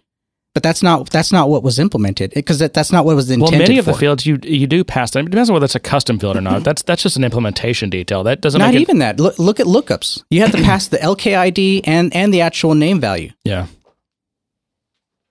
But 0.56 0.64
that's 0.64 0.82
not 0.82 1.10
that's 1.10 1.34
not 1.34 1.50
what 1.50 1.64
was 1.64 1.80
implemented 1.80 2.32
because 2.34 2.60
that, 2.60 2.74
that's 2.74 2.90
not 2.90 3.04
what 3.04 3.14
was 3.18 3.30
intended. 3.30 3.52
Well, 3.52 3.60
many 3.60 3.78
of 3.78 3.84
the 3.84 3.94
fields 3.94 4.26
you 4.26 4.40
you 4.42 4.68
do 4.68 4.86
pass 4.86 5.12
them. 5.12 5.28
It 5.28 5.30
depends 5.30 5.50
on 5.50 5.54
whether 5.54 5.66
it's 5.66 5.76
a 5.76 5.82
custom 5.82 6.18
field 6.18 6.38
or 6.38 6.42
not. 6.42 6.54
Mm-hmm. 6.54 6.64
That's 6.64 6.82
that's 6.82 7.04
just 7.04 7.18
an 7.18 7.26
implementation 7.26 7.90
detail. 7.90 8.24
That 8.24 8.40
doesn't 8.40 8.60
Not 8.60 8.68
make 8.68 8.78
it, 8.78 8.82
even 8.84 9.00
that. 9.00 9.20
Look, 9.20 9.38
look 9.38 9.60
at 9.60 9.66
lookups. 9.66 10.24
You 10.30 10.40
have 10.42 10.54
to 10.54 10.64
pass 10.64 10.88
the 10.88 10.98
LKID 10.98 11.82
and 11.84 12.16
and 12.16 12.34
the 12.34 12.40
actual 12.40 12.74
name 12.74 13.02
value. 13.02 13.32
Yeah. 13.44 13.68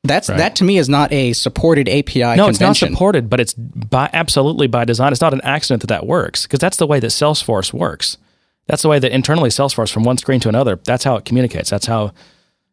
That's 0.06 0.28
Right. 0.28 0.36
that 0.36 0.56
to 0.56 0.64
me 0.64 0.76
is 0.76 0.90
not 0.90 1.10
a 1.10 1.32
supported 1.32 1.88
API. 1.88 2.36
No, 2.36 2.48
it's 2.48 2.60
not 2.60 2.76
supported, 2.76 3.30
but 3.30 3.40
it's 3.40 3.54
by 3.54 4.10
absolutely 4.12 4.66
by 4.66 4.84
design. 4.84 5.10
It's 5.12 5.22
not 5.22 5.32
an 5.32 5.40
accident 5.42 5.80
that 5.80 5.86
that 5.86 6.06
works 6.06 6.42
because 6.42 6.58
that's 6.58 6.76
the 6.76 6.86
way 6.86 7.00
that 7.00 7.06
Salesforce 7.06 7.72
works. 7.72 8.18
That's 8.66 8.82
the 8.82 8.90
way 8.90 8.98
that 8.98 9.10
internally 9.10 9.48
Salesforce 9.48 9.90
from 9.90 10.04
one 10.04 10.18
screen 10.18 10.40
to 10.40 10.50
another. 10.50 10.78
That's 10.84 11.04
how 11.04 11.16
it 11.16 11.24
communicates. 11.24 11.70
That's 11.70 11.86
how 11.86 12.12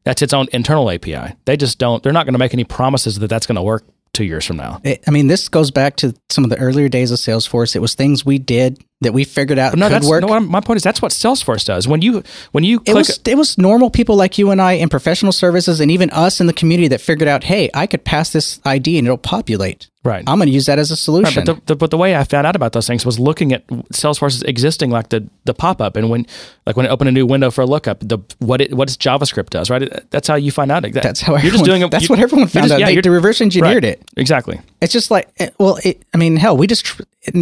that's 0.04 0.22
its 0.22 0.34
own 0.34 0.48
internal 0.52 0.90
API. 0.90 1.36
They 1.46 1.58
just 1.58 1.78
don't. 1.78 2.02
They're 2.04 2.14
not 2.14 2.26
going 2.26 2.34
to 2.34 2.40
make 2.40 2.54
any 2.54 2.64
promises 2.64 3.20
that 3.20 3.28
that's 3.28 3.46
going 3.46 3.56
to 3.56 3.62
work 3.62 3.84
two 4.14 4.26
years 4.26 4.46
from 4.46 4.58
now. 4.58 4.82
It- 4.84 5.04
I 5.08 5.12
mean, 5.12 5.28
this 5.28 5.48
goes 5.48 5.72
back 5.72 5.96
to 5.98 6.14
some 6.30 6.44
of 6.44 6.50
the 6.50 6.58
earlier 6.58 6.90
days 6.90 7.12
of 7.12 7.18
Salesforce. 7.18 7.76
It 7.76 7.80
was 7.80 7.94
things 7.94 8.26
we 8.26 8.40
did 8.40 8.84
that 9.00 9.14
we 9.14 9.24
figured 9.24 9.58
out 9.58 9.76
No, 9.78 9.88
could 9.90 10.04
work. 10.04 10.22
no. 10.22 10.40
My 10.42 10.60
point 10.60 10.78
is 10.78 10.84
that's 10.84 11.02
what 11.02 11.12
Salesforce 11.12 11.66
does. 11.66 11.88
When 11.88 12.02
you 12.02 12.24
when 12.52 12.64
you 12.64 12.82
it 12.86 12.94
was 12.94 13.20
it 13.26 13.36
was 13.38 13.58
normal 13.58 13.90
people 13.90 14.16
like 14.16 14.38
you 14.38 14.52
and 14.52 14.62
I 14.62 14.74
in 14.74 14.90
professional 14.90 15.32
services, 15.32 15.80
and 15.80 15.90
even 15.90 16.10
us 16.10 16.42
in 16.42 16.48
the 16.48 16.54
community 16.54 16.88
that 16.90 17.00
figured 17.02 17.30
out, 17.30 17.46
hey, 17.46 17.70
I 17.74 17.88
could 17.88 18.04
pass 18.04 18.32
this 18.32 18.60
ID 18.66 18.98
and 18.98 19.08
it'll 19.08 19.18
populate. 19.18 19.88
Right. 20.04 20.24
I'm 20.28 20.38
going 20.40 20.48
to 20.48 20.54
use 20.54 20.66
that 20.66 20.80
as 20.80 20.90
a 20.92 20.94
Right, 20.94 20.98
solution. 21.00 21.44
but 21.46 21.56
the, 21.58 21.62
the 21.68 21.76
but 21.76 21.92
the 21.92 21.98
way 21.98 22.16
I 22.16 22.24
found 22.24 22.48
out 22.48 22.56
about 22.56 22.74
those 22.74 22.88
things 22.88 23.06
was 23.06 23.20
looking 23.20 23.54
at 23.54 23.66
Salesforce's 23.94 24.44
existing 24.44 24.90
like 24.92 25.10
the 25.10 25.28
the 25.46 25.54
pop 25.54 25.82
up 25.82 25.96
and 25.96 26.10
when 26.10 26.26
like 26.66 26.76
when 26.76 26.86
it 26.86 26.90
opened 26.90 27.10
a 27.10 27.12
new 27.12 27.26
window 27.26 27.52
for 27.52 27.62
a 27.62 27.66
lookup 27.66 28.00
the 28.02 28.18
what 28.40 28.62
it 28.62 28.74
what 28.74 28.88
its 28.90 28.98
JavaScript 28.98 29.50
does 29.50 29.70
right 29.70 29.84
It- 29.84 30.08
that's 30.12 30.28
how 30.28 30.36
you 30.36 30.52
find 30.52 30.72
out 30.72 30.84
that, 30.84 30.94
that's 30.94 31.22
how 31.22 31.34
you're 31.34 31.38
everyone, 31.40 31.58
just 31.58 31.66
doing 31.66 31.82
it 31.82 31.92
that's 31.92 32.04
you- 32.10 32.14
what 32.14 32.20
everyone 32.20 32.48
found 32.48 32.64
just- 32.70 32.74
out. 32.74 32.80
yeah, 32.94 33.02
they, 33.02 33.10
reverse 33.10 33.42
engineered 33.42 33.84
right. 33.84 33.94
it. 33.94 34.02
exactly 34.18 34.60
It's 34.82 34.94
just 34.94 35.12
like, 35.12 35.30
eh, 35.40 35.50
well, 35.60 35.78
it, 35.84 36.04
I 36.14 36.18
mean, 36.18 36.36
hell, 36.38 36.58
we 36.58 36.68
just 36.68 37.00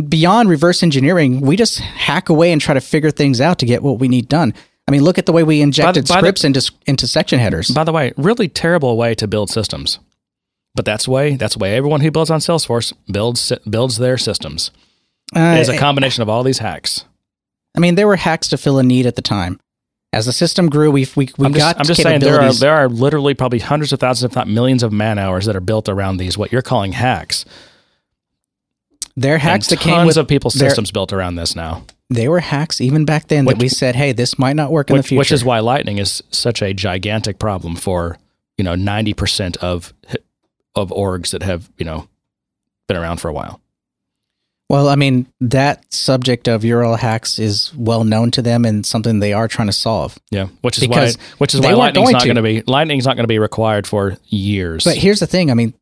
beyond 0.10 0.50
reverse 0.50 0.84
engineering, 0.84 1.42
we 1.42 1.56
just 1.56 1.80
hack 1.80 2.30
away 2.30 2.52
and 2.52 2.62
try 2.62 2.74
to 2.74 2.82
figure 2.82 3.12
things 3.12 3.40
out 3.42 3.60
to 3.60 3.66
get 3.66 3.82
what 3.82 4.00
we 4.00 4.08
need 4.08 4.28
done. 4.28 4.54
I 4.88 4.92
mean, 4.92 5.04
look 5.04 5.18
at 5.18 5.26
the 5.26 5.32
way 5.32 5.44
we 5.44 5.62
injected 5.62 6.08
by 6.08 6.16
the- 6.16 6.20
scripts 6.20 6.44
into 6.44 6.72
into 6.88 7.08
section 7.08 7.40
headers. 7.40 7.70
by 7.70 7.84
the 7.84 7.92
way 7.94 8.12
really 8.18 8.48
terrible 8.50 8.98
way 8.98 9.14
to 9.16 9.28
build 9.28 9.50
systems 9.50 10.00
but 10.80 10.86
that's 10.86 11.04
the 11.04 11.12
way 11.12 11.36
that's 11.36 11.56
the 11.56 11.60
way 11.60 11.76
everyone 11.76 12.00
who 12.00 12.10
builds 12.10 12.32
on 12.32 12.40
Salesforce 12.40 12.94
builds 13.12 13.52
builds 13.70 13.98
their 13.98 14.18
systems. 14.18 14.72
Uh, 15.36 15.58
is 15.60 15.68
a 15.68 15.78
combination 15.78 16.22
of 16.22 16.30
all 16.30 16.42
these 16.42 16.60
hacks. 16.60 17.04
I 17.76 17.82
mean, 17.82 17.96
there 17.96 18.08
were 18.08 18.16
hacks 18.16 18.48
to 18.48 18.58
fill 18.58 18.80
a 18.80 18.84
need 18.84 19.06
at 19.06 19.18
the 19.18 19.22
time. 19.22 19.60
As 20.14 20.26
the 20.26 20.32
system 20.32 20.70
grew, 20.70 20.90
we 20.90 21.06
we, 21.18 21.30
we 21.38 21.46
I'm 21.48 21.52
got 21.52 21.76
just, 21.76 21.80
I'm 21.80 21.86
just 21.86 22.02
saying 22.02 22.22
there 22.22 22.40
are 22.40 22.54
there 22.54 22.74
are 22.78 22.88
literally 22.88 23.34
probably 23.34 23.60
hundreds 23.60 23.92
of 23.92 24.00
thousands 24.00 24.32
if 24.32 24.38
not 24.38 24.48
millions 24.48 24.82
of 24.82 24.94
man 24.94 25.20
hours 25.20 25.48
that 25.48 25.56
are 25.58 25.60
built 25.60 25.90
around 25.90 26.16
these 26.16 26.38
what 26.38 26.54
you're 26.54 26.62
calling 26.62 26.94
hacks. 26.94 27.44
There 29.18 29.36
are 29.36 29.38
hacks 29.38 29.70
and 29.70 29.80
that 29.80 29.84
came 29.84 30.08
with 30.08 30.16
of 30.16 30.30
people's 30.30 30.54
there- 30.54 30.70
systems 30.70 30.94
built 30.94 31.12
around 31.12 31.36
this 31.36 31.58
now. 31.58 31.84
They 32.10 32.30
were 32.30 32.40
hacks 32.40 32.80
even 32.80 33.04
back 33.04 33.28
then 33.28 33.44
Which- 33.44 33.58
that 33.58 33.62
we 33.62 33.68
said, 33.68 33.98
hey, 33.98 34.14
this 34.14 34.40
might 34.40 34.56
not 34.56 34.72
work 34.72 34.90
in 34.90 34.96
which, 34.96 35.04
the 35.04 35.08
future. 35.10 35.20
which 35.20 35.32
is 35.34 35.44
why 35.44 35.60
lightning 35.60 35.98
is 35.98 36.24
such 36.32 36.62
a 36.62 36.74
gigantic 36.74 37.38
problem 37.38 37.76
for 37.76 38.18
you 38.58 38.64
know 38.64 38.76
90% 38.76 39.58
of 39.58 39.94
of 40.76 40.90
orgs 40.90 41.32
that 41.32 41.44
have 41.44 41.70
you 41.78 41.86
know 41.86 42.08
been 42.88 42.98
around 42.98 43.18
for 43.18 43.28
a 43.28 43.34
while 43.34 43.60
well, 44.72 44.88
I 44.88 44.96
mean, 44.96 45.26
that 45.42 45.92
subject 45.92 46.48
of 46.48 46.62
URL 46.62 46.96
hacks 46.98 47.40
is 47.40 47.74
well 47.74 48.04
known 48.04 48.30
to 48.32 48.44
them 48.44 48.66
and 48.66 48.86
something 48.86 49.20
they 49.20 49.34
are 49.34 49.48
trying 49.48 49.68
to 49.68 49.74
solve. 49.74 50.20
yeah 50.30 50.48
which 50.62 50.78
is 50.78 50.88
Because 50.88 51.18
why 51.18 51.24
which 51.40 51.56
is 51.56 51.62
why 51.62 51.74
lightning's 51.74 52.12
not 52.12 52.24
going 52.24 52.36
to 52.36 52.44
be 52.44 52.62
lightning's 52.68 53.06
not 53.06 53.16
going 53.16 53.24
to 53.24 53.28
be 53.28 53.40
required 53.40 53.88
for 53.88 54.18
years 54.26 54.84
But 54.84 54.96
here's 54.96 55.20
the 55.20 55.26
thing. 55.28 55.50
I 55.50 55.56
mean, 55.56 55.74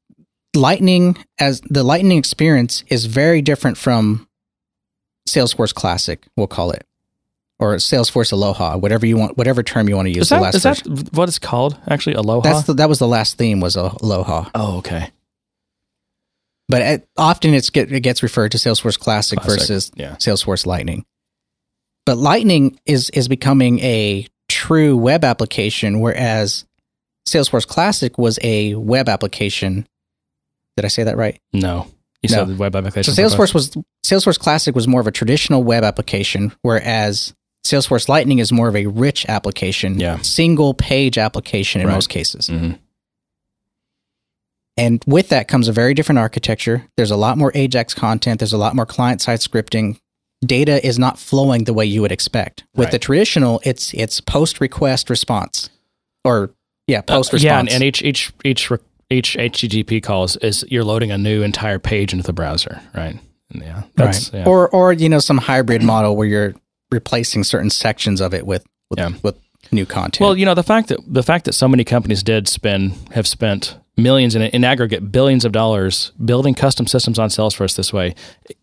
Lightning 0.56 1.18
as 1.38 1.60
the 1.62 1.84
Lightning 1.84 2.18
experience 2.18 2.86
is 2.88 3.06
very 3.06 3.42
different 3.42 3.78
from 3.78 4.28
Salesforce 5.28 5.74
Classic, 5.74 6.26
we'll 6.38 6.48
call 6.48 6.72
it, 6.72 6.86
or 7.60 7.76
Salesforce 7.76 8.32
Aloha, 8.32 8.78
whatever 8.78 9.06
you 9.06 9.18
want, 9.18 9.38
whatever 9.38 9.64
term 9.64 9.90
you 9.90 9.96
want 9.96 10.08
to 10.08 10.12
use. 10.14 10.24
is 10.24 10.30
that, 10.30 10.42
last 10.42 10.56
is 10.56 10.64
that 10.64 11.10
what 11.14 11.28
it's 11.28 11.40
called 11.40 11.78
actually 11.88 12.16
aloha 12.16 12.42
That's 12.42 12.68
the, 12.68 12.74
that 12.76 12.90
was 12.90 13.00
the 13.00 13.08
last 13.08 13.38
theme 13.38 13.60
was 13.60 13.76
Aloha, 13.76 14.50
oh 14.54 14.78
okay 14.78 15.12
but 16.70 16.82
it, 16.82 17.08
often 17.18 17.54
it's 17.54 17.70
get, 17.70 17.92
it 17.92 18.02
gets 18.02 18.22
referred 18.22 18.52
to 18.52 18.58
Salesforce 18.58 19.00
Classic, 19.00 19.40
Classic, 19.40 19.60
versus 19.60 19.92
yeah. 19.96 20.16
Salesforce 20.16 20.66
Lightning. 20.66 21.06
But 22.06 22.18
Lightning 22.18 22.80
is 22.86 23.10
is 23.12 23.28
becoming 23.28 23.80
a 23.80 24.28
true 24.50 24.96
web 24.98 25.24
application, 25.24 26.00
whereas 26.00 26.66
Salesforce 27.28 27.68
Classic 27.68 28.18
was 28.18 28.40
a 28.42 28.76
web 28.76 29.10
application. 29.10 29.88
Did 30.76 30.86
I 30.86 30.90
say 30.90 31.04
that 31.04 31.18
right? 31.18 31.40
no 31.54 31.88
you 32.22 32.36
No. 32.36 32.46
said 32.48 32.58
web 32.58 32.76
application 32.76 33.14
So 33.14 33.22
Salesforce 33.22 33.54
was 33.54 33.72
Salesforce 34.06 34.40
Classic 34.40 34.76
was 34.76 34.88
more 34.88 35.02
of 35.02 35.08
a 35.08 35.12
traditional 35.12 35.64
web 35.64 35.84
application, 35.84 36.54
whereas 36.62 37.34
Salesforce 37.68 38.08
Lightning 38.10 38.40
is 38.40 38.52
more 38.52 38.68
of 38.68 38.76
a 38.76 38.86
rich 38.88 39.26
application, 39.28 40.00
Yeah. 40.00 40.18
single 40.22 40.74
page 40.74 41.18
application 41.18 41.82
in 41.82 41.88
Right. 41.88 41.94
most 41.94 42.10
cases. 42.10 42.48
hmm 42.48 42.72
And 44.80 45.04
with 45.08 45.30
that 45.30 45.48
comes 45.48 45.68
a 45.68 45.72
very 45.72 45.94
different 45.94 46.20
architecture. 46.20 46.84
There's 46.98 47.10
a 47.12 47.16
lot 47.16 47.38
more 47.38 47.52
Ajax 47.56 47.94
content. 47.94 48.40
There's 48.40 48.54
a 48.54 48.58
lot 48.58 48.76
more 48.76 48.86
client 48.86 49.22
side 49.22 49.40
scripting. 49.40 50.00
Data 50.46 50.86
is 50.86 51.00
not 51.00 51.18
flowing 51.18 51.64
the 51.64 51.74
way 51.74 51.86
you 51.86 52.02
would 52.02 52.12
expect. 52.12 52.64
With 52.76 52.86
Right. 52.86 52.92
the 52.92 53.00
traditional, 53.00 53.60
it's 53.64 53.92
it's 53.96 54.22
post 54.22 54.62
request 54.62 55.10
response, 55.10 55.70
or 56.24 56.52
yeah, 56.86 57.02
post 57.02 57.34
response. 57.34 57.44
Uh, 57.44 57.48
yeah 57.56 57.60
and, 57.60 57.70
and 57.70 57.84
each 57.84 58.04
each 58.04 58.32
each 58.44 58.70
re- 58.70 58.78
each 59.10 59.36
HTTP 59.36 60.00
calls 60.04 60.36
is 60.38 60.64
you're 60.70 60.84
loading 60.84 61.12
a 61.12 61.18
new 61.18 61.42
entire 61.42 61.80
page 61.80 62.14
into 62.14 62.24
the 62.24 62.34
browser 62.34 62.82
right 62.94 63.18
yeah, 63.52 63.84
that's 63.96 64.32
right. 64.32 64.42
yeah. 64.42 64.46
Or 64.46 64.70
or 64.70 64.94
you 64.94 65.10
know 65.10 65.20
some 65.20 65.40
hybrid 65.40 65.82
model 65.82 66.16
where 66.16 66.28
you're 66.28 66.54
replacing 66.92 67.44
certain 67.44 67.70
sections 67.70 68.22
of 68.22 68.34
it 68.34 68.46
with 68.46 68.66
with, 68.90 69.00
Yeah. 69.00 69.10
with 69.24 69.36
new 69.72 69.86
content. 69.86 70.22
Well, 70.22 70.38
you 70.38 70.46
know 70.46 70.54
the 70.54 70.64
fact 70.64 70.88
that 70.90 71.00
the 71.08 71.24
fact 71.24 71.46
that 71.46 71.54
so 71.54 71.68
many 71.68 71.84
companies 71.84 72.24
did 72.24 72.48
spend 72.48 72.94
have 73.12 73.28
spent 73.28 73.78
millions 73.98 74.36
in 74.36 74.42
in 74.44 74.64
aggregate 74.64 75.12
billions 75.12 75.44
of 75.44 75.52
dollars 75.52 76.12
building 76.24 76.54
custom 76.54 76.88
systems 76.88 77.20
on 77.20 77.30
Salesforce 77.30 77.76
this 77.76 77.92
way, 77.92 78.16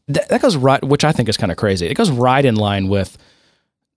that, 0.08 0.28
that 0.28 0.40
goes 0.40 0.56
right, 0.56 0.82
which 0.82 1.04
I 1.04 1.12
think 1.12 1.28
is 1.28 1.36
kind 1.36 1.52
of 1.52 1.58
crazy. 1.58 1.86
It 1.86 1.94
goes 1.94 2.10
right 2.10 2.44
in 2.44 2.54
line 2.54 2.88
with 2.88 3.18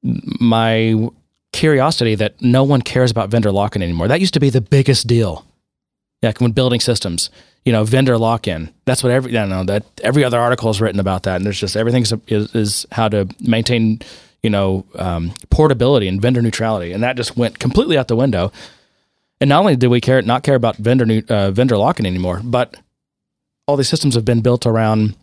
my 0.03 1.09
curiosity 1.53 2.15
that 2.15 2.41
no 2.41 2.63
one 2.63 2.81
cares 2.81 3.11
about 3.11 3.29
vendor 3.29 3.51
lock-in 3.51 3.81
anymore. 3.81 4.07
That 4.07 4.19
used 4.19 4.33
to 4.33 4.39
be 4.39 4.49
the 4.49 4.61
biggest 4.61 5.07
deal. 5.07 5.45
Like 6.21 6.41
when 6.41 6.51
building 6.51 6.79
systems, 6.79 7.29
you 7.67 7.73
know, 7.73 7.83
vendor 7.83 8.17
lock-in. 8.17 8.73
That's 8.85 9.03
what 9.03 9.11
every 9.11 9.37
I 9.37 9.41
don't 9.41 9.49
know 9.49 9.65
that 9.65 9.83
every 10.01 10.23
other 10.23 10.39
article 10.39 10.69
is 10.69 10.79
written 10.79 11.01
about 11.01 11.23
that, 11.23 11.35
and 11.35 11.45
there's 11.45 11.59
just 11.59 11.75
everything 11.75 12.03
is, 12.27 12.55
is, 12.55 12.85
how 12.93 13.09
to 13.09 13.27
maintain, 13.41 13.99
you 14.41 14.49
know, 14.49 14.85
um, 14.95 15.33
portability 15.49 16.07
and 16.07 16.21
vendor 16.21 16.41
neutrality, 16.41 16.93
and 16.93 17.03
that 17.03 17.17
just 17.17 17.35
went 17.35 17.59
completely 17.59 17.97
out 17.97 18.07
the 18.07 18.15
window. 18.15 18.53
And 19.41 19.49
not 19.49 19.59
only 19.59 19.75
did 19.75 19.89
we 19.89 19.99
care 19.99 20.21
not 20.21 20.43
care 20.43 20.55
about 20.55 20.77
vendor 20.77 21.21
uh, 21.27 21.51
vendor 21.51 21.75
lock-in 21.75 22.05
anymore, 22.05 22.39
but 22.41 22.73
all 23.67 23.75
these 23.75 23.89
systems 23.89 24.15
have 24.15 24.23
been 24.23 24.39
built 24.39 24.65
around 24.65 25.17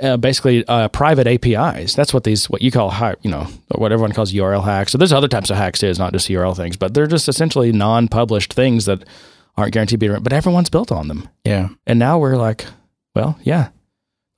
uh, 0.00 0.16
basically 0.16 0.66
uh, 0.66 0.88
private 0.88 1.26
APIs. 1.26 1.94
That's 1.94 2.14
what 2.14 2.24
these 2.24 2.48
what 2.48 2.62
you 2.62 2.70
call 2.70 2.88
hi- 2.88 3.16
you 3.20 3.30
know 3.30 3.48
what 3.68 3.92
everyone 3.92 4.14
calls 4.14 4.32
URL 4.32 4.64
hacks. 4.64 4.92
So 4.92 4.96
there's 4.96 5.12
other 5.12 5.28
types 5.28 5.50
of 5.50 5.58
hacks 5.58 5.80
too. 5.80 5.88
It's 5.88 5.98
not 5.98 6.14
just 6.14 6.30
URL 6.30 6.56
things, 6.56 6.78
but 6.78 6.94
they're 6.94 7.06
just 7.06 7.28
essentially 7.28 7.70
non-published 7.70 8.54
things 8.54 8.86
that 8.86 9.04
aren't 9.60 9.72
guaranteed 9.72 10.00
to 10.00 10.08
be. 10.14 10.18
But 10.20 10.32
everyone's 10.32 10.70
built 10.70 10.90
on 10.90 11.08
them, 11.08 11.28
yeah. 11.44 11.68
and 11.86 11.98
now 11.98 12.18
we're 12.18 12.36
like, 12.36 12.66
well, 13.14 13.38
yeah, 13.42 13.68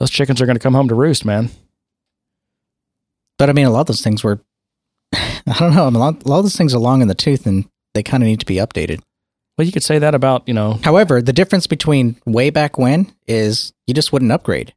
those 0.00 0.10
chickens 0.10 0.40
are 0.42 0.46
going 0.46 0.56
to 0.56 0.62
come 0.62 0.74
home 0.74 0.88
to 0.88 0.94
roost, 0.94 1.24
man. 1.24 1.50
But 3.38 3.48
I 3.48 3.52
mean, 3.52 3.66
a 3.66 3.70
lot 3.70 3.80
of 3.82 3.86
those 3.88 4.02
things 4.02 4.22
were, 4.22 4.40
I 5.14 5.56
don't 5.58 5.74
know, 5.74 5.88
a 5.88 5.90
lot, 5.90 6.24
a 6.24 6.28
lot 6.28 6.38
of 6.38 6.44
those 6.44 6.56
things 6.56 6.74
are 6.74 6.78
long 6.78 7.02
in 7.02 7.08
the 7.08 7.14
tooth 7.14 7.46
and 7.46 7.68
they 7.94 8.02
kind 8.02 8.22
of 8.22 8.26
need 8.26 8.40
to 8.40 8.46
be 8.46 8.56
updated. 8.56 9.00
Well, 9.58 9.66
you 9.66 9.72
could 9.72 9.82
say 9.82 9.98
that 9.98 10.14
about 10.14 10.46
you 10.48 10.54
know 10.54 10.78
However, 10.82 11.20
the 11.20 11.32
difference 11.32 11.66
between 11.66 12.16
way 12.24 12.50
back 12.50 12.78
when 12.78 13.12
is 13.26 13.72
you 13.86 13.94
just 13.94 14.12
wouldn't 14.12 14.32
upgrade. 14.32 14.74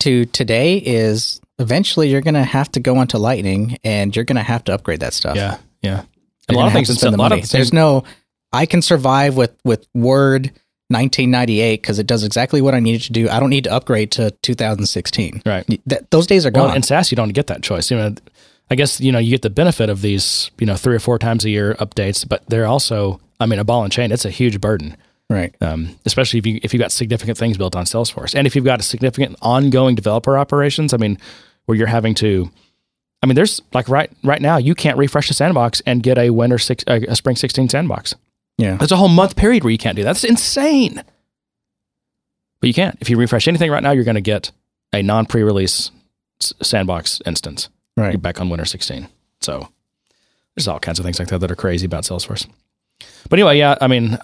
To 0.00 0.24
today 0.26 0.76
is 0.78 1.40
eventually 1.58 2.08
you're 2.08 2.20
going 2.20 2.34
to 2.34 2.44
have 2.44 2.70
to 2.72 2.80
go 2.80 2.96
onto 2.98 3.18
Lightning 3.18 3.76
and 3.82 4.14
you're 4.14 4.24
going 4.24 4.36
to 4.36 4.42
have 4.42 4.62
to 4.64 4.74
upgrade 4.74 5.00
that 5.00 5.12
stuff. 5.12 5.36
yeah 5.36 5.58
yeah. 5.82 5.96
You're 5.96 6.06
And 6.48 6.56
a 6.56 6.60
lot 6.60 6.66
of 6.68 6.72
things. 6.72 6.88
to 6.88 6.92
in- 6.92 6.98
spend 6.98 7.14
A 7.14 7.16
the 7.16 7.22
lot 7.22 7.32
of 7.32 7.48
There's 7.50 7.72
no, 7.72 8.04
I 8.52 8.66
can 8.66 8.82
survive 8.82 9.36
with 9.36 9.54
with 9.64 9.86
Word 9.94 10.52
1998 10.90 11.82
because 11.82 11.98
it 11.98 12.06
does 12.06 12.24
exactly 12.24 12.62
what 12.62 12.74
I 12.74 12.80
needed 12.80 13.02
to 13.02 13.12
do. 13.12 13.28
I 13.28 13.40
don't 13.40 13.50
need 13.50 13.64
to 13.64 13.72
upgrade 13.72 14.10
to 14.12 14.30
2016. 14.42 15.42
Right. 15.44 15.66
Th- 15.66 16.02
those 16.10 16.26
days 16.26 16.46
are 16.46 16.50
Well, 16.50 16.68
gone. 16.68 16.76
in 16.76 16.82
SaaS, 16.82 17.10
you 17.10 17.16
don't 17.16 17.30
get 17.34 17.48
that 17.48 17.62
choice. 17.62 17.90
You 17.90 17.98
know, 17.98 18.14
I 18.70 18.74
guess 18.74 19.00
you 19.00 19.12
know 19.12 19.18
you 19.18 19.30
get 19.30 19.42
the 19.42 19.50
benefit 19.50 19.90
of 19.90 20.00
these, 20.02 20.50
you 20.58 20.66
know, 20.66 20.76
three 20.76 20.96
or 20.96 20.98
four 20.98 21.18
times 21.18 21.44
a 21.44 21.50
year 21.50 21.74
updates, 21.74 22.26
but 22.26 22.42
they're 22.48 22.66
also, 22.66 23.20
I 23.38 23.46
mean, 23.46 23.58
a 23.58 23.64
ball 23.64 23.84
and 23.84 23.92
chain. 23.92 24.12
It's 24.12 24.24
a 24.24 24.30
huge 24.30 24.60
burden, 24.60 24.96
right. 25.28 25.54
um, 25.60 25.96
especially 26.06 26.38
if 26.38 26.46
you 26.46 26.60
if 26.62 26.72
you've 26.72 26.80
got 26.80 26.92
significant 26.92 27.36
things 27.38 27.58
built 27.58 27.76
on 27.76 27.84
Salesforce, 27.84 28.34
and 28.34 28.46
if 28.46 28.56
you've 28.56 28.64
got 28.64 28.80
a 28.80 28.82
significant 28.82 29.36
ongoing 29.42 29.94
developer 29.94 30.38
operations. 30.38 30.94
I 30.94 30.96
mean, 30.96 31.18
where 31.66 31.76
you're 31.76 31.86
having 31.86 32.14
to, 32.16 32.50
I 33.22 33.26
mean, 33.26 33.36
there's 33.36 33.60
like 33.74 33.88
right 33.90 34.10
right 34.24 34.40
now 34.40 34.56
you 34.56 34.74
can't 34.74 34.96
refresh 34.96 35.28
the 35.28 35.34
sandbox 35.34 35.82
and 35.84 36.02
get 36.02 36.16
a 36.16 36.30
winter 36.30 36.56
six 36.58 36.82
a 36.86 37.14
spring 37.14 37.36
sixteen 37.36 37.68
sandbox. 37.68 38.14
Yeah. 38.58 38.76
There's 38.76 38.92
a 38.92 38.96
whole 38.96 39.08
month 39.08 39.36
period 39.36 39.64
where 39.64 39.70
you 39.70 39.78
can't 39.78 39.96
do 39.96 40.02
that. 40.02 40.08
That's 40.08 40.24
insane. 40.24 41.02
But 42.60 42.66
you 42.66 42.74
can't. 42.74 42.98
If 43.00 43.08
you 43.08 43.16
refresh 43.16 43.46
anything 43.48 43.70
right 43.70 43.82
now, 43.82 43.92
you're 43.92 44.04
going 44.04 44.16
to 44.16 44.20
get 44.20 44.50
a 44.92 45.02
non 45.02 45.26
pre-release 45.26 45.90
sandbox 46.40 47.20
instance 47.26 47.68
Right. 47.96 48.12
you're 48.12 48.20
back 48.20 48.40
on 48.40 48.48
Winter 48.48 48.64
16. 48.64 49.08
So 49.40 49.68
there's 50.54 50.68
all 50.68 50.78
kinds 50.78 50.98
of 50.98 51.04
things 51.04 51.18
like 51.18 51.28
that 51.28 51.38
that 51.38 51.50
are 51.50 51.56
crazy 51.56 51.86
about 51.86 52.04
Salesforce. 52.04 52.46
But 53.28 53.38
anyway, 53.38 53.58
yeah, 53.58 53.76
I 53.80 53.86
mean, 53.88 54.18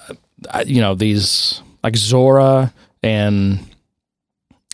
I, 0.51 0.63
you 0.63 0.81
know, 0.81 0.95
these 0.95 1.61
like 1.83 1.95
Zuora 1.95 2.73
and 3.03 3.59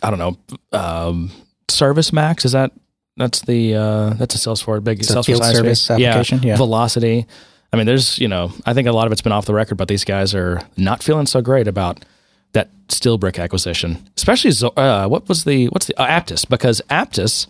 I 0.03 0.09
don't 0.11 0.19
know, 0.19 0.37
um, 0.71 1.31
ServiceMax 1.67 2.45
is 2.45 2.51
that 2.53 2.71
that's 3.17 3.41
the 3.41 3.75
uh, 3.75 4.09
that's 4.13 4.35
a 4.35 4.37
Salesforce 4.37 4.83
big 4.83 4.99
It's 4.99 5.11
Salesforce 5.11 5.25
field 5.25 5.45
service 5.45 5.89
application, 5.91 6.41
yeah. 6.43 6.57
Vlocity. 6.57 7.25
I 7.73 7.77
mean, 7.77 7.85
there's 7.85 8.19
you 8.19 8.27
know, 8.27 8.51
I 8.65 8.73
think 8.73 8.87
a 8.87 8.91
lot 8.91 9.07
of 9.07 9.11
it's 9.11 9.21
been 9.21 9.31
off 9.31 9.45
the 9.45 9.53
record, 9.53 9.75
but 9.75 9.87
these 9.87 10.03
guys 10.03 10.35
are 10.35 10.61
not 10.77 11.03
feeling 11.03 11.25
so 11.25 11.41
great 11.41 11.67
about 11.67 12.03
that 12.53 12.69
Steelbrick 12.87 13.39
acquisition, 13.39 14.09
especially 14.17 14.51
uh, 14.75 15.07
what 15.07 15.27
was 15.29 15.45
the 15.45 15.67
what's 15.67 15.85
the 15.85 15.99
uh, 16.01 16.07
Apttus 16.07 16.47
because 16.47 16.81
Apttus, 16.89 17.47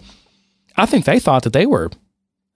I 0.77 0.85
think 0.85 1.05
they 1.05 1.19
thought 1.19 1.43
that 1.43 1.53
they 1.53 1.65
were 1.65 1.89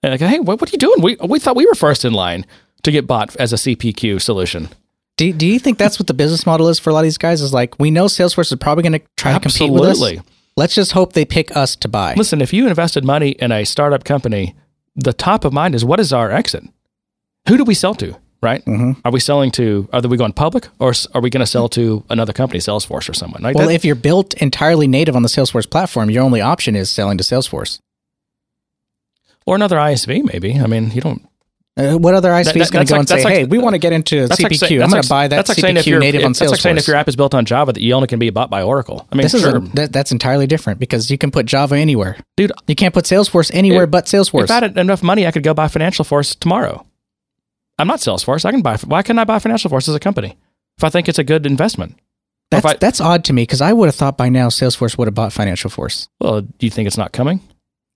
like, 0.02 0.20
hey, 0.20 0.38
what, 0.38 0.60
what 0.60 0.70
are 0.70 0.72
you 0.72 0.78
doing? 0.78 1.02
We 1.02 1.16
we 1.16 1.38
thought 1.38 1.56
we 1.56 1.66
were 1.66 1.74
first 1.74 2.04
in 2.04 2.12
line 2.12 2.46
to 2.82 2.92
get 2.92 3.06
bought 3.06 3.34
as 3.36 3.52
a 3.52 3.56
CPQ 3.56 4.20
solution. 4.20 4.68
Do, 5.16 5.32
do 5.32 5.46
you 5.46 5.58
think 5.58 5.78
that's 5.78 5.98
what 5.98 6.06
the 6.06 6.14
business 6.14 6.44
model 6.44 6.68
is 6.68 6.78
for 6.78 6.90
a 6.90 6.92
lot 6.92 7.00
of 7.00 7.04
these 7.04 7.18
guys? 7.18 7.40
Is 7.40 7.52
like, 7.52 7.78
we 7.78 7.90
know 7.90 8.04
Salesforce 8.04 8.52
is 8.52 8.58
probably 8.58 8.82
going 8.82 9.00
to 9.00 9.06
try 9.16 9.32
to 9.32 9.40
compete 9.40 9.72
with 9.72 9.82
us. 9.82 10.24
Let's 10.56 10.74
just 10.74 10.92
hope 10.92 11.14
they 11.14 11.24
pick 11.24 11.56
us 11.56 11.74
to 11.76 11.88
buy. 11.88 12.14
Listen, 12.14 12.40
if 12.40 12.52
you 12.52 12.66
invested 12.66 13.04
money 13.04 13.30
in 13.30 13.50
a 13.50 13.64
startup 13.64 14.04
company, 14.04 14.54
the 14.94 15.12
top 15.12 15.44
of 15.44 15.52
mind 15.52 15.74
is 15.74 15.84
what 15.84 16.00
is 16.00 16.12
our 16.12 16.30
exit? 16.30 16.64
Who 17.48 17.56
do 17.56 17.64
we 17.64 17.74
sell 17.74 17.94
to? 17.96 18.16
Right? 18.42 18.64
Mhm. 18.66 18.96
Are 19.04 19.10
we 19.10 19.18
selling 19.18 19.50
to? 19.52 19.88
Are 19.92 20.00
we 20.02 20.16
going 20.16 20.32
public, 20.34 20.68
or 20.78 20.92
are 21.14 21.20
we 21.20 21.30
going 21.30 21.40
to 21.40 21.46
sell 21.46 21.68
to 21.70 22.04
another 22.10 22.32
company, 22.34 22.60
Salesforce 22.60 23.08
or 23.08 23.14
someone? 23.14 23.42
Like 23.42 23.56
Well, 23.56 23.68
that- 23.68 23.74
if 23.74 23.84
you're 23.84 23.94
built 23.94 24.34
entirely 24.34 24.86
native 24.86 25.16
on 25.16 25.22
the 25.22 25.28
Salesforce 25.28 25.68
platform, 25.68 26.10
your 26.10 26.22
only 26.22 26.40
option 26.42 26.76
is 26.76 26.90
selling 26.90 27.18
to 27.18 27.24
Salesforce. 27.24 27.78
or 29.48 29.54
another 29.54 29.78
ISV, 29.78 30.22
maybe. 30.32 30.58
I 30.58 30.66
mean, 30.66 30.90
you 30.92 31.00
don't. 31.00 31.22
Uh, 31.78 31.92
what 31.98 32.14
other 32.14 32.30
ISV 32.32 32.54
That- 32.54 32.62
is 32.62 32.70
going 32.70 32.84
to 32.86 32.90
go 32.90 32.94
like- 32.96 33.00
and 33.00 33.08
say, 33.08 33.22
like- 33.22 33.34
"Hey, 33.34 33.44
we 33.44 33.58
want 33.58 33.74
to 33.74 33.78
get 33.78 33.92
into 33.92 34.26
CPQ. 34.28 34.42
like 34.42 34.54
say- 34.56 34.80
I'm 34.82 34.90
going 34.90 35.02
to 35.02 35.08
buy 35.08 35.28
that 35.28 35.36
that's 35.36 35.50
like 35.50 35.58
saying 35.58 35.76
if 35.76 35.84
CPQ 35.84 36.00
native 36.00 36.24
on 36.24 36.32
That's 36.32 36.50
like 36.50 36.60
saying 36.60 36.76
if 36.78 36.86
your 36.88 36.96
app 36.96 37.06
is 37.06 37.14
built 37.16 37.32
on 37.34 37.44
Java, 37.44 37.72
that 37.72 37.80
you 37.82 37.92
only 37.92 38.08
can 38.08 38.18
be 38.18 38.30
bought 38.30 38.48
by 38.50 38.62
Oracle. 38.62 39.06
I 39.12 39.14
mean, 39.14 39.22
This 39.22 39.34
is 39.34 39.42
sure, 39.42 39.56
a, 39.58 39.60
that, 39.74 39.92
that's 39.92 40.10
entirely 40.10 40.46
different 40.48 40.80
because 40.80 41.10
you 41.10 41.18
can 41.18 41.30
put 41.30 41.44
Java 41.46 41.76
anywhere. 41.76 42.16
dude. 42.36 42.50
You 42.66 42.74
can't 42.74 42.94
put 42.94 43.04
Salesforce 43.04 43.50
anywhere 43.54 43.84
If- 43.84 43.90
but 43.90 44.06
Salesforce. 44.06 44.44
If 44.44 44.50
I 44.50 44.54
had 44.54 44.76
enough 44.78 45.02
money, 45.02 45.26
I 45.26 45.30
could 45.30 45.42
go 45.44 45.52
buy 45.54 45.66
FinancialForce 45.68 46.38
tomorrow. 46.40 46.85
I'm 47.78 47.86
not 47.88 48.00
Salesforce. 48.00 48.44
I 48.44 48.50
can 48.52 48.62
buy. 48.62 48.76
Why 48.78 49.02
couldn't 49.02 49.18
I 49.18 49.24
buy 49.24 49.38
FinancialForce 49.38 49.88
as 49.88 49.94
a 49.94 50.00
company 50.00 50.36
if 50.78 50.84
I 50.84 50.88
think 50.88 51.08
it's 51.08 51.18
a 51.18 51.24
good 51.24 51.46
investment? 51.46 51.98
that's, 52.50 52.64
I- 52.64 52.76
that's 52.76 53.00
odd 53.00 53.24
to 53.24 53.32
me 53.32 53.42
because 53.42 53.60
I 53.60 53.72
would 53.72 53.86
have 53.86 53.94
thought 53.96 54.16
by 54.16 54.28
now 54.28 54.48
Salesforce 54.48 54.96
would 54.98 55.08
have 55.08 55.14
bought 55.14 55.32
FinancialForce. 55.32 56.08
Well, 56.20 56.42
do 56.42 56.66
you 56.66 56.70
think 56.70 56.86
it's 56.86 56.96
not 56.98 57.12
coming? 57.12 57.40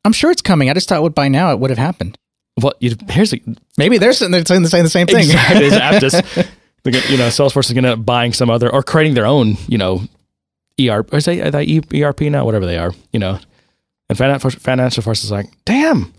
I'm 0.05 0.13
sure 0.13 0.31
it's 0.31 0.43
coming. 0.43 0.71
I 0.71 0.75
just 0.75 0.89
thought 0.89 1.15
by 1.15 1.29
now 1.29 1.53
it 1.53 1.59
would 1.61 1.71
have 1.71 1.79
happened. 1.79 2.19
Well, 2.61 2.73
you, 2.81 2.95
here's 3.09 3.31
the 3.31 3.43
Maybe 3.79 3.97
they're 3.99 4.13
sitting 4.13 4.33
there 4.33 4.45
saying 4.45 4.63
the 4.63 4.69
same, 4.69 4.85
the 4.85 4.91
same 4.91 5.07
thing. 5.07 5.21
Exactly. 5.21 5.67
It's 5.67 5.77
Apttus. 5.77 6.49
They're 6.83 6.93
gonna- 6.95 7.07
you 7.13 7.19
know, 7.19 7.29
Salesforce 7.29 7.67
is 7.67 7.73
going 7.75 7.85
to 7.85 7.91
end 7.91 8.01
up 8.01 8.07
buying 8.07 8.33
some 8.33 8.49
other 8.51 8.71
or 8.73 8.83
creating 8.83 9.15
their 9.15 9.27
own, 9.27 9.57
you 9.69 9.77
know, 9.79 10.03
ERP. 10.81 11.13
Or 11.13 11.17
is 11.19 11.27
they, 11.27 11.41
are 11.43 11.51
they 11.51 11.65
E- 11.65 12.03
ERP 12.03 12.23
now? 12.23 12.45
Whatever 12.47 12.65
they 12.67 12.79
are, 12.79 12.93
you 13.13 13.21
know. 13.21 13.39
And 14.09 14.19
FinancialForce 14.19 15.23
is 15.25 15.31
like, 15.31 15.47
damn, 15.67 16.13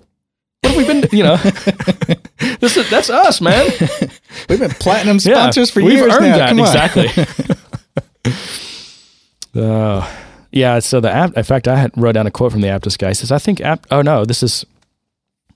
what 0.62 0.74
have 0.74 0.78
we 0.78 0.86
been? 0.86 1.10
You 1.12 1.24
know, 1.24 1.36
this 2.60 2.78
is 2.78 2.90
that's 2.90 3.10
us, 3.10 3.42
man. 3.42 3.70
We've 4.50 4.60
been 4.60 4.70
platinum 4.72 5.18
Yeah, 5.22 5.34
sponsors 5.36 5.72
for 5.72 5.82
we've 5.84 5.94
years 5.98 6.14
earned 6.14 6.26
now. 6.32 6.38
that. 6.38 6.50
Come 6.50 6.60
on. 6.62 6.68
exactly. 6.68 7.10
uh, 9.56 10.08
yeah. 10.52 10.80
So 10.80 11.00
the 11.00 11.12
app. 11.12 11.36
In 11.38 11.44
fact, 11.44 11.68
I 11.68 11.76
had 11.78 11.92
wrote 11.98 12.14
down 12.14 12.28
a 12.28 12.32
quote 12.32 12.52
from 12.52 12.62
the 12.62 12.68
Apttus 12.70 12.98
guy. 12.98 13.10
He 13.10 13.14
says, 13.16 13.32
"I 13.32 13.40
think 13.40 13.62
app. 13.62 13.86
Oh 13.92 14.02
no, 14.02 14.26
this 14.26 14.44
is. 14.44 14.66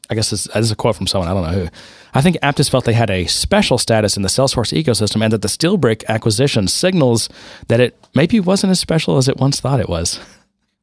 I 0.08 0.14
guess 0.14 0.30
this, 0.30 0.44
this 0.44 0.58
is 0.58 0.72
a 0.72 0.76
quote 0.76 0.96
from 0.96 1.08
someone. 1.08 1.28
I 1.30 1.34
don't 1.34 1.44
know 1.52 1.64
who. 1.66 1.70
I 2.14 2.22
think 2.22 2.38
Apttus 2.44 2.70
felt 2.70 2.86
they 2.86 2.94
had 2.94 3.10
a 3.10 3.26
special 3.26 3.78
status 3.80 4.16
in 4.16 4.22
the 4.24 4.30
Salesforce 4.30 4.72
ecosystem, 4.80 5.24
and 5.24 5.34
that 5.34 5.42
the 5.42 5.48
Steelbrick 5.48 6.06
acquisition 6.08 6.68
signals 6.68 7.28
that 7.70 7.80
it 7.80 7.98
maybe 8.14 8.40
wasn't 8.40 8.70
as 8.72 8.80
special 8.80 9.18
as 9.18 9.28
it 9.28 9.38
once 9.38 9.60
thought 9.60 9.80
it 9.80 9.90
was. 9.90 10.20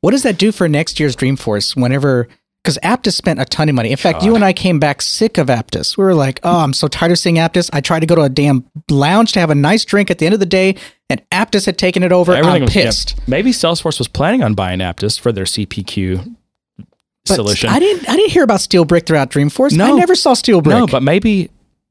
What 0.00 0.11
does 0.11 0.24
that 0.24 0.38
do 0.38 0.50
for 0.50 0.68
next 0.68 0.98
year's 0.98 1.14
Dreamforce 1.14 1.76
whenever 1.80 2.26
because 2.62 2.79
Apttus 2.83 3.14
spent 3.14 3.40
a 3.40 3.44
ton 3.44 3.68
of 3.68 3.75
money. 3.75 3.90
In 3.90 3.96
fact, 3.96 4.22
you 4.22 4.35
and 4.37 4.44
I 4.44 4.53
came 4.53 4.79
back 4.79 5.03
sick 5.03 5.37
of 5.37 5.48
Apttus. 5.48 5.96
We 5.96 6.05
were 6.05 6.14
like, 6.14 6.38
oh, 6.44 6.61
I'm 6.61 6.72
so 6.72 6.87
tired 6.87 7.11
of 7.11 7.18
seeing 7.18 7.37
Apttus. 7.37 7.68
I 7.72 7.81
tried 7.81 8.01
to 8.01 8.07
go 8.07 8.14
to 8.14 8.22
a 8.22 8.29
damn 8.29 8.64
lounge 8.88 9.33
to 9.33 9.40
have 9.40 9.51
a 9.51 9.55
nice 9.55 9.85
drink 9.85 10.11
at 10.11 10.18
the 10.18 10.27
end 10.27 10.35
of 10.35 10.40
the 10.40 10.46
day, 10.46 10.77
and 11.11 11.20
Apttus 11.31 11.66
had 11.66 11.77
taken 11.77 12.03
it 12.03 12.12
over. 12.12 12.33
I'm 12.33 12.62
was- 12.62 12.75
yeah. 12.75 12.85
pissed. 12.85 13.20
Maybe 13.27 13.51
Salesforce 13.51 13.98
was 13.98 14.09
planning 14.09 14.42
on 14.42 14.55
buying 14.55 14.79
Apttus 14.79 15.18
for 15.18 15.33
their 15.33 15.44
CPQ 15.44 16.37
But 17.27 17.35
solution. 17.35 17.70
I 17.70 17.79
didn't 17.81 18.09
I 18.09 18.16
didn't 18.16 18.31
hear 18.31 18.44
about 18.44 18.61
Steelbrick 18.61 19.07
throughout 19.07 19.31
Dreamforce. 19.31 19.77
No. 19.77 19.94
I 19.94 19.98
never 19.98 20.14
saw 20.14 20.35
Steelbrick. 20.35 20.66
No, 20.66 20.87
but 20.87 21.03
maybe 21.03 21.51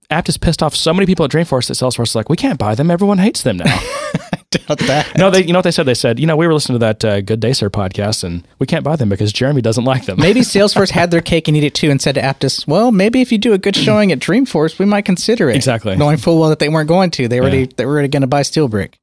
Apttus 0.10 0.40
pissed 0.40 0.64
off 0.64 0.76
so 0.76 0.94
many 0.94 1.06
people 1.06 1.26
at 1.26 1.32
Dreamforce 1.32 1.68
that 1.68 1.74
Salesforce 1.74 2.10
is 2.10 2.16
like, 2.16 2.30
we 2.30 2.38
can't 2.38 2.60
buy 2.60 2.76
them. 2.76 2.92
Everyone 2.92 3.18
hates 3.18 3.44
them 3.44 3.58
now. 3.58 3.82
doubt 4.68 4.80
that. 4.80 5.18
no, 5.18 5.30
they, 5.32 5.44
you 5.46 5.54
know 5.54 5.60
what 5.60 5.64
they 5.64 5.72
said? 5.72 5.86
They 5.86 5.94
said, 5.94 6.20
you 6.20 6.28
know, 6.28 6.36
we 6.36 6.46
were 6.46 6.54
listening 6.54 6.76
to 6.80 6.86
that 6.86 7.06
uh, 7.06 7.22
Good 7.22 7.40
Day 7.40 7.54
Sir 7.54 7.70
podcast, 7.70 8.24
and 8.24 8.46
we 8.60 8.68
can't 8.68 8.84
buy 8.84 8.96
them 8.98 9.08
because 9.10 9.32
Jeremy 9.32 9.62
doesn't 9.62 9.86
like 9.86 10.06
them. 10.06 10.18
Maybe 10.20 10.42
Salesforce 10.42 10.90
had 10.92 11.10
their 11.10 11.22
cake 11.22 11.48
and 11.48 11.56
eat 11.56 11.64
it 11.64 11.74
too 11.74 11.90
and 11.90 12.02
said 12.02 12.16
to 12.16 12.22
Apttus, 12.22 12.68
well, 12.68 12.92
maybe 12.92 13.22
if 13.22 13.32
you 13.32 13.38
do 13.38 13.54
a 13.54 13.58
good 13.58 13.76
showing 13.78 14.12
at 14.12 14.20
Dreamforce, 14.20 14.78
we 14.78 14.86
might 14.86 15.06
consider 15.06 15.50
it. 15.50 15.56
Exactly. 15.56 15.96
Knowing 15.96 16.18
full 16.18 16.38
well 16.40 16.50
that 16.50 16.60
they 16.60 16.70
weren't 16.70 16.90
going 16.90 17.12
to. 17.12 17.28
They 17.30 17.40
already 17.40 17.60
Yeah. 17.62 17.68
they 17.78 17.86
were 17.86 17.94
already 17.94 18.10
going 18.10 18.22
to 18.22 18.28
buy 18.28 18.42
Steelbrick. 18.42 18.96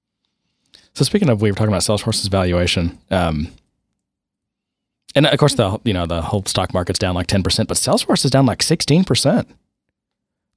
So 0.94 1.04
speaking 1.04 1.28
of, 1.30 1.40
we 1.40 1.50
were 1.50 1.54
talking 1.56 1.72
about 1.72 1.82
Salesforce's 1.82 2.26
valuation, 2.26 2.98
um, 3.10 3.48
and 5.14 5.26
of 5.26 5.38
course 5.38 5.54
the 5.54 5.78
you 5.84 5.92
know 5.94 6.06
the 6.06 6.20
whole 6.22 6.44
stock 6.44 6.74
market's 6.74 6.98
down 6.98 7.14
like 7.14 7.26
ten 7.28 7.42
percent, 7.42 7.68
but 7.68 7.76
Salesforce 7.78 8.24
is 8.24 8.30
down 8.30 8.46
like 8.46 8.62
sixteen 8.62 9.04
percent. 9.04 9.48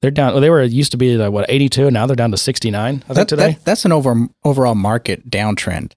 They're 0.02 0.10
down. 0.10 0.40
They 0.40 0.50
were 0.50 0.62
used 0.62 0.90
to 0.92 0.98
be 0.98 1.16
like, 1.16 1.32
what 1.32 1.46
eighty 1.48 1.68
two, 1.68 1.90
now 1.90 2.06
they're 2.06 2.16
down 2.16 2.32
to 2.32 2.36
sixty 2.36 2.70
nine. 2.70 2.96
I 3.08 3.14
think 3.14 3.14
That, 3.14 3.28
today. 3.28 3.52
that, 3.52 3.64
that's 3.64 3.84
an 3.84 3.92
over, 3.92 4.26
overall 4.44 4.74
market 4.74 5.30
downtrend. 5.30 5.92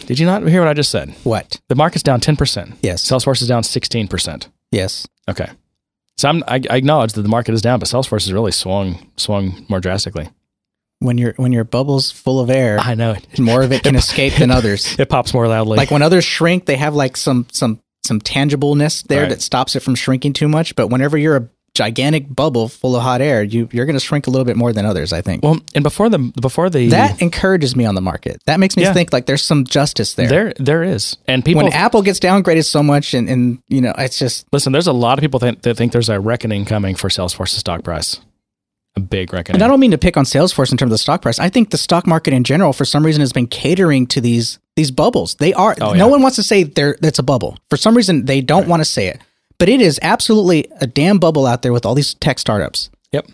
Did 0.06 0.18
you 0.18 0.26
not 0.26 0.46
hear 0.46 0.60
what 0.60 0.68
I 0.68 0.74
just 0.74 0.90
said? 0.90 1.10
what? 1.24 1.60
The 1.68 1.74
market's 1.74 2.02
down 2.04 2.20
ten 2.20 2.36
percent. 2.36 2.74
Yes. 2.82 3.04
Salesforce 3.04 3.42
is 3.42 3.48
down 3.48 3.64
sixteen 3.64 4.08
percent. 4.08 4.48
Yes. 4.70 5.06
Okay. 5.28 5.50
So 6.16 6.28
I'm, 6.28 6.42
I, 6.48 6.60
I 6.70 6.76
acknowledge 6.76 7.12
that 7.12 7.22
the 7.22 7.28
market 7.28 7.52
is 7.52 7.62
down, 7.62 7.78
but 7.78 7.88
Salesforce 7.88 8.24
has 8.24 8.32
really 8.32 8.52
swung 8.52 9.10
swung 9.16 9.66
more 9.68 9.80
drastically. 9.80 10.28
When 11.00 11.16
your 11.18 11.32
when 11.36 11.52
your 11.52 11.64
bubble's 11.64 12.10
full 12.10 12.40
of 12.40 12.50
air, 12.50 12.78
I 12.80 12.94
know 12.94 13.12
it. 13.12 13.38
more 13.38 13.62
of 13.62 13.70
it 13.72 13.82
can 13.84 13.94
escape 14.04 14.34
than 14.34 14.50
others. 14.50 14.94
It 14.98 15.08
pops 15.08 15.32
more 15.34 15.46
loudly. 15.48 15.76
Like 15.76 15.90
when 15.90 16.02
others 16.02 16.24
shrink, 16.24 16.66
they 16.66 16.76
have 16.76 16.94
like 16.94 17.16
some 17.16 17.46
some 17.52 17.80
some 18.04 18.20
tangibleness 18.20 19.02
there 19.06 19.22
Right. 19.22 19.28
that 19.30 19.42
stops 19.42 19.76
it 19.76 19.80
from 19.80 19.94
shrinking 19.96 20.32
too 20.32 20.48
much. 20.48 20.74
But 20.76 20.88
whenever 20.88 21.18
you're 21.18 21.36
a 21.36 21.48
gigantic 21.78 22.24
bubble 22.34 22.66
full 22.68 22.96
of 22.96 23.02
hot 23.02 23.20
air, 23.20 23.42
you 23.44 23.68
you're 23.70 23.86
going 23.86 23.94
to 23.94 24.04
shrink 24.04 24.26
a 24.26 24.30
little 24.30 24.44
bit 24.44 24.56
more 24.56 24.72
than 24.72 24.84
others. 24.84 25.12
I 25.12 25.22
think 25.22 25.44
well, 25.44 25.58
and 25.76 25.84
before 25.84 26.08
the 26.08 26.18
before 26.18 26.68
the 26.70 26.88
that 26.88 27.22
encourages 27.22 27.76
me 27.76 27.84
on 27.84 27.94
the 27.94 28.00
market. 28.00 28.42
That 28.46 28.58
makes 28.58 28.76
me 28.76 28.82
Yeah. 28.82 28.92
think 28.92 29.12
like 29.12 29.26
there's 29.26 29.44
some 29.44 29.64
justice 29.64 30.14
there. 30.14 30.28
there 30.28 30.52
there 30.58 30.82
is, 30.82 31.16
and 31.28 31.44
people 31.44 31.62
when 31.62 31.72
Apple 31.72 32.02
gets 32.02 32.18
downgraded 32.18 32.64
so 32.64 32.82
much, 32.82 33.14
and 33.14 33.28
and 33.28 33.58
you 33.68 33.80
know, 33.80 33.94
it's 33.96 34.18
just 34.18 34.46
listen. 34.52 34.72
There's 34.72 34.88
a 34.88 34.92
lot 34.92 35.18
of 35.18 35.22
people 35.22 35.38
that, 35.40 35.62
that 35.62 35.76
think 35.76 35.92
there's 35.92 36.08
a 36.08 36.18
reckoning 36.18 36.64
coming 36.64 36.96
for 36.96 37.08
Salesforce's 37.08 37.58
stock 37.58 37.84
price, 37.84 38.20
a 38.96 39.00
big 39.00 39.32
reckoning. 39.32 39.56
And 39.56 39.62
I 39.62 39.68
don't 39.68 39.78
mean 39.80 39.92
to 39.92 39.98
pick 39.98 40.16
on 40.16 40.24
Salesforce 40.24 40.72
in 40.72 40.76
terms 40.78 40.90
of 40.90 40.94
the 40.94 40.98
stock 40.98 41.22
price. 41.22 41.38
I 41.38 41.48
think 41.48 41.70
the 41.70 41.78
stock 41.78 42.06
market 42.06 42.34
in 42.34 42.42
general, 42.42 42.72
for 42.72 42.84
some 42.84 43.06
reason, 43.06 43.20
has 43.20 43.32
been 43.32 43.46
catering 43.46 44.06
to 44.08 44.20
these 44.20 44.58
these 44.74 44.90
bubbles. 44.90 45.36
They 45.36 45.52
are. 45.54 45.76
Oh, 45.80 45.92
no 45.94 46.08
one 46.08 46.22
wants 46.22 46.36
to 46.36 46.42
say 46.42 46.64
they're 46.64 46.96
that's 47.00 47.18
a 47.20 47.22
bubble. 47.22 47.56
For 47.70 47.76
some 47.76 47.96
reason, 47.96 48.24
they 48.24 48.40
don't 48.40 48.66
want 48.68 48.80
to 48.80 48.84
say 48.84 49.06
it. 49.06 49.20
But 49.58 49.68
it 49.68 49.80
is 49.80 49.98
absolutely 50.02 50.66
a 50.80 50.86
damn 50.86 51.18
bubble 51.18 51.46
out 51.46 51.62
there 51.62 51.72
with 51.72 51.84
all 51.84 51.94
these 51.94 52.14
tech 52.14 52.38
startups. 52.38 52.90
Yep. 53.12 53.26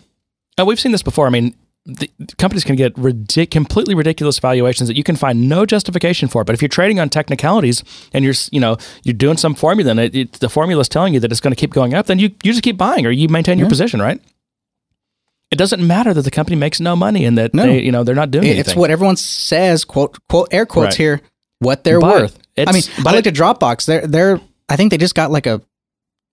Uh, 0.58 0.64
we've 0.64 0.80
seen 0.80 0.92
this 0.92 1.02
before. 1.02 1.26
I 1.26 1.30
mean, 1.30 1.54
the, 1.84 2.10
companies 2.38 2.64
can 2.64 2.76
get 2.76 2.94
ridic- 2.94 3.50
completely 3.50 3.94
ridiculous 3.94 4.38
valuations 4.38 4.88
that 4.88 4.96
you 4.96 5.04
can 5.04 5.16
find 5.16 5.48
no 5.50 5.66
justification 5.66 6.28
for. 6.28 6.42
But 6.44 6.54
if 6.54 6.62
you're 6.62 6.68
trading 6.70 6.98
on 6.98 7.10
technicalities 7.10 7.84
and 8.14 8.24
you're, 8.24 8.32
you 8.50 8.58
know, 8.60 8.78
you're 9.02 9.12
doing 9.12 9.36
some 9.36 9.54
formula 9.54 9.90
and 9.90 10.00
it, 10.00 10.14
it, 10.14 10.32
the 10.34 10.48
formula 10.48 10.80
is 10.80 10.88
telling 10.88 11.12
you 11.12 11.20
that 11.20 11.30
it's 11.30 11.40
going 11.40 11.52
to 11.54 11.60
keep 11.60 11.72
going 11.74 11.92
up, 11.92 12.06
then 12.06 12.18
you, 12.18 12.28
you 12.42 12.52
just 12.52 12.62
keep 12.62 12.78
buying 12.78 13.04
or 13.04 13.10
you 13.10 13.28
maintain 13.28 13.58
your 13.58 13.68
position, 13.68 14.00
right? 14.00 14.18
It 15.50 15.56
doesn't 15.56 15.86
matter 15.86 16.14
that 16.14 16.22
the 16.22 16.30
company 16.30 16.56
makes 16.56 16.80
no 16.80 16.96
money 16.96 17.24
and 17.26 17.36
that 17.36 17.52
No. 17.52 17.64
they, 17.64 17.82
you 17.82 17.92
know, 17.92 18.02
they're 18.02 18.14
not 18.14 18.30
doing 18.30 18.44
It's 18.44 18.52
anything. 18.54 18.70
It's 18.72 18.76
what 18.76 18.90
everyone 18.90 19.16
says. 19.16 19.84
Quote 19.84 20.16
quote 20.28 20.48
air 20.52 20.64
quotes 20.66 20.94
Right. 20.94 20.96
here. 20.96 21.20
What 21.58 21.84
they're 21.84 22.00
But 22.00 22.22
worth. 22.22 22.38
I 22.56 22.72
mean, 22.72 22.82
but 23.04 23.14
I 23.14 23.18
it- 23.18 23.26
at 23.26 23.34
Dropbox. 23.34 23.84
They're 23.84 24.06
they're. 24.06 24.40
I 24.68 24.76
think 24.76 24.90
they 24.90 24.96
just 24.98 25.14
got 25.14 25.30
like 25.30 25.46
a 25.46 25.60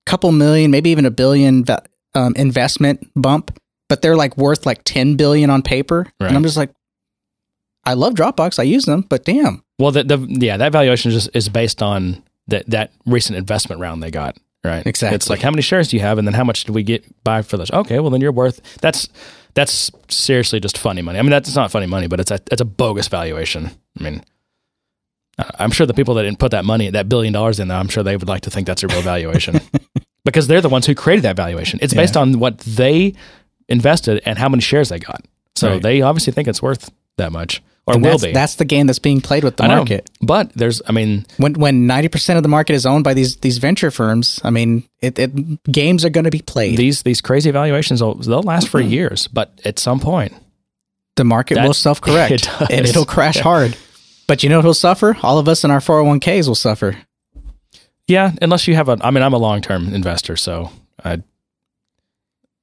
couple 0.05 0.31
million, 0.31 0.71
maybe 0.71 0.89
even 0.89 1.05
a 1.05 1.11
billion 1.11 1.65
um, 2.13 2.33
investment 2.35 3.07
bump, 3.15 3.57
but 3.89 4.01
they're 4.01 4.15
like 4.15 4.37
worth 4.37 4.65
like 4.65 4.83
ten 4.83 5.15
billion 5.15 5.49
on 5.49 5.61
paper. 5.61 6.07
Right. 6.19 6.27
And 6.27 6.37
I'm 6.37 6.43
just 6.43 6.57
like, 6.57 6.71
I 7.83 7.93
love 7.93 8.13
Dropbox. 8.13 8.59
I 8.59 8.63
use 8.63 8.85
them, 8.85 9.01
but 9.01 9.25
damn. 9.25 9.63
Well, 9.79 9.91
the, 9.91 10.03
the 10.03 10.17
yeah, 10.39 10.57
that 10.57 10.71
valuation 10.71 11.11
is 11.11 11.23
just 11.23 11.35
is 11.35 11.49
based 11.49 11.81
on 11.81 12.23
that 12.47 12.69
that 12.69 12.91
recent 13.05 13.37
investment 13.37 13.81
round 13.81 14.03
they 14.03 14.11
got. 14.11 14.37
Right. 14.63 14.85
Exactly. 14.85 15.15
It's 15.15 15.29
like 15.29 15.41
how 15.41 15.49
many 15.49 15.63
shares 15.63 15.87
do 15.87 15.97
you 15.97 16.03
have, 16.03 16.19
and 16.19 16.27
then 16.27 16.35
how 16.35 16.43
much 16.43 16.65
did 16.65 16.75
we 16.75 16.83
get 16.83 17.23
buy 17.23 17.41
for 17.41 17.57
those? 17.57 17.71
Okay, 17.71 17.99
well 17.99 18.11
then 18.11 18.21
you're 18.21 18.31
worth 18.31 18.61
that's 18.79 19.07
that's 19.55 19.91
seriously 20.07 20.59
just 20.59 20.77
funny 20.77 21.01
money. 21.01 21.17
I 21.17 21.21
mean 21.23 21.31
that's 21.31 21.55
not 21.55 21.71
funny 21.71 21.87
money, 21.87 22.07
but 22.07 22.19
it's 22.19 22.31
a 22.31 22.39
it's 22.51 22.61
a 22.61 22.65
bogus 22.65 23.07
valuation. 23.07 23.71
I 23.99 24.03
mean, 24.03 24.23
I'm 25.57 25.71
sure 25.71 25.87
the 25.87 25.93
people 25.93 26.13
that 26.15 26.23
didn't 26.23 26.39
put 26.39 26.51
that 26.51 26.65
money 26.65 26.89
that 26.91 27.09
billion 27.09 27.33
dollars 27.33 27.59
in 27.59 27.69
there, 27.69 27.77
I'm 27.77 27.87
sure 27.87 28.03
they 28.03 28.15
would 28.15 28.27
like 28.27 28.41
to 28.41 28.51
think 28.51 28.67
that's 28.67 28.83
a 28.83 28.87
real 28.87 29.01
valuation 29.01 29.59
because 30.25 30.47
they're 30.47 30.61
the 30.61 30.69
ones 30.69 30.85
who 30.85 30.95
created 30.95 31.23
that 31.23 31.35
valuation. 31.35 31.79
It's 31.81 31.93
based 31.93 32.15
on 32.17 32.39
what 32.39 32.59
they 32.59 33.13
invested 33.67 34.21
and 34.25 34.37
how 34.37 34.49
many 34.49 34.61
shares 34.61 34.89
they 34.89 34.99
got. 34.99 35.23
So 35.55 35.73
Right. 35.73 35.81
they 35.81 36.01
obviously 36.01 36.33
think 36.33 36.47
it's 36.47 36.61
worth 36.61 36.91
that 37.17 37.31
much 37.31 37.61
or 37.87 37.95
And 37.95 38.03
will 38.03 38.11
that's, 38.11 38.23
be. 38.25 38.31
That's 38.31 38.55
the 38.55 38.65
game 38.65 38.87
that's 38.87 38.99
being 38.99 39.21
played 39.21 39.43
with 39.43 39.57
the 39.57 39.63
I 39.63 39.67
know. 39.67 39.77
market. 39.77 40.09
But 40.21 40.53
there's, 40.53 40.81
I 40.87 40.91
mean, 40.91 41.25
When 41.37 41.53
when 41.53 41.87
ninety 41.87 42.07
percent 42.09 42.37
of 42.37 42.43
the 42.43 42.49
market 42.49 42.73
is 42.73 42.85
owned 42.85 43.03
by 43.03 43.13
these 43.13 43.37
these 43.37 43.57
venture 43.57 43.91
firms, 43.91 44.39
I 44.43 44.49
mean, 44.49 44.83
it, 45.01 45.17
it 45.17 45.63
games 45.63 46.05
are 46.05 46.09
going 46.09 46.25
to 46.25 46.31
be 46.31 46.41
played. 46.41 46.77
these 46.77 47.03
these 47.03 47.21
crazy 47.21 47.51
valuations 47.51 48.01
will 48.01 48.15
they'll 48.15 48.43
last 48.43 48.69
for 48.69 48.79
mm-hmm. 48.81 48.89
years, 48.91 49.27
but 49.27 49.59
at 49.65 49.79
some 49.79 49.99
point, 49.99 50.33
the 51.15 51.23
market 51.23 51.55
That- 51.55 51.65
will 51.67 51.73
self 51.73 51.99
correct 52.01 52.31
it 52.31 52.61
and 52.71 52.85
it'll 52.85 53.05
crash 53.05 53.37
hard. 53.39 53.75
But 54.27 54.43
you 54.43 54.49
know 54.49 54.61
who'll 54.61 54.73
suffer? 54.73 55.17
All 55.23 55.39
of 55.39 55.47
us 55.49 55.63
in 55.65 55.71
our 55.71 55.79
401ks 55.81 56.47
will 56.47 56.55
suffer. 56.55 56.97
Yeah, 58.11 58.33
unless 58.41 58.67
you 58.67 58.75
have 58.75 58.89
a, 58.89 58.97
I 59.01 59.11
mean, 59.11 59.23
I'm 59.23 59.33
a 59.33 59.37
long 59.37 59.61
term 59.61 59.93
investor, 59.93 60.35
so 60.35 60.71
I 61.03 61.21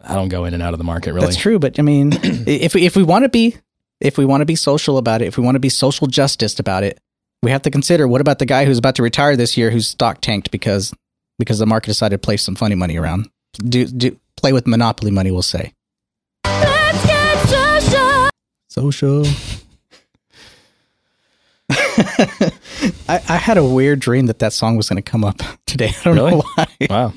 I 0.01 0.15
don't 0.15 0.29
go 0.29 0.45
in 0.45 0.55
and 0.55 0.63
out 0.63 0.75
of 0.75 0.79
the 0.79 0.85
market 0.85 1.13
really. 1.13 1.27
That's 1.27 1.39
true, 1.39 1.59
but 1.59 1.79
I 1.79 1.83
mean, 1.83 2.13
if 2.23 2.75
we, 2.75 2.87
if 2.87 2.95
we 2.95 3.03
want 3.03 3.25
to 3.25 3.29
be 3.29 3.57
if 4.01 4.17
we 4.17 4.25
want 4.25 4.43
to 4.43 4.47
be 4.47 4.55
social 4.55 4.99
about 4.99 5.23
it, 5.23 5.27
if 5.27 5.37
we 5.37 5.43
want 5.43 5.57
to 5.57 5.61
be 5.61 5.69
social 5.69 6.07
justice 6.07 6.59
about 6.61 6.85
it, 6.85 7.01
we 7.43 7.51
have 7.51 7.63
to 7.63 7.71
consider 7.71 8.07
what 8.07 8.21
about 8.21 8.39
the 8.39 8.47
guy 8.47 8.65
who's 8.65 8.79
about 8.79 8.95
to 8.97 9.03
retire 9.03 9.37
this 9.37 9.57
year 9.57 9.71
whose 9.71 9.89
stock 9.89 10.21
tanked 10.21 10.51
because 10.51 10.93
because 11.39 11.59
the 11.59 11.67
market 11.67 11.89
decided 11.89 12.21
to 12.21 12.25
play 12.25 12.37
some 12.37 12.55
funny 12.55 12.75
money 12.75 12.97
around. 12.97 13.29
Do 13.57 13.87
do 13.87 14.19
play 14.37 14.53
with 14.53 14.67
monopoly 14.67 15.11
money, 15.11 15.31
we'll 15.31 15.43
say. 15.43 15.73
Let's 16.45 17.07
get 17.07 17.49
social. 17.49 18.31
Social. 18.69 19.25
I, 23.09 23.21
I 23.29 23.37
had 23.37 23.59
a 23.59 23.65
weird 23.65 24.01
dream 24.01 24.27
that 24.27 24.39
that 24.41 24.53
song 24.53 24.77
was 24.77 24.89
going 24.89 25.03
to 25.03 25.11
come 25.11 25.25
up 25.25 25.37
today. 25.67 25.89
I 26.01 26.05
don't 26.05 26.15
Really? 26.17 26.31
know 26.33 26.43
why. 26.55 26.67
Wow. 26.89 27.13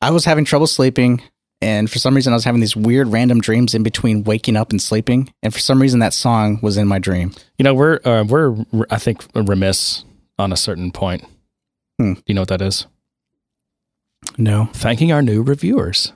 I 0.00 0.10
was 0.10 0.24
having 0.24 0.44
trouble 0.44 0.66
sleeping, 0.66 1.22
and 1.60 1.90
for 1.90 1.98
some 1.98 2.14
reason, 2.14 2.32
I 2.32 2.36
was 2.36 2.44
having 2.44 2.60
these 2.60 2.76
weird 2.76 3.08
random 3.08 3.40
dreams 3.40 3.74
in 3.74 3.82
between 3.82 4.24
waking 4.24 4.56
up 4.56 4.70
and 4.70 4.80
sleeping. 4.82 5.32
And 5.42 5.52
for 5.52 5.60
some 5.60 5.80
reason, 5.80 6.00
that 6.00 6.12
song 6.12 6.58
was 6.62 6.76
in 6.76 6.86
my 6.88 6.98
dream. 6.98 7.32
You 7.58 7.62
know, 7.64 7.74
we're 7.74 8.00
uh, 8.04 8.24
we're 8.24 8.56
I 8.90 8.98
think 8.98 9.24
remiss 9.34 10.04
on 10.38 10.52
a 10.52 10.56
certain 10.56 10.90
point. 10.92 11.24
Hmm. 11.98 12.14
Do 12.14 12.22
you 12.26 12.34
know 12.34 12.42
what 12.42 12.48
that 12.48 12.60
is? 12.62 12.86
No. 14.38 14.66
Thanking 14.72 15.12
our 15.12 15.22
new 15.22 15.42
reviewers. 15.42 16.12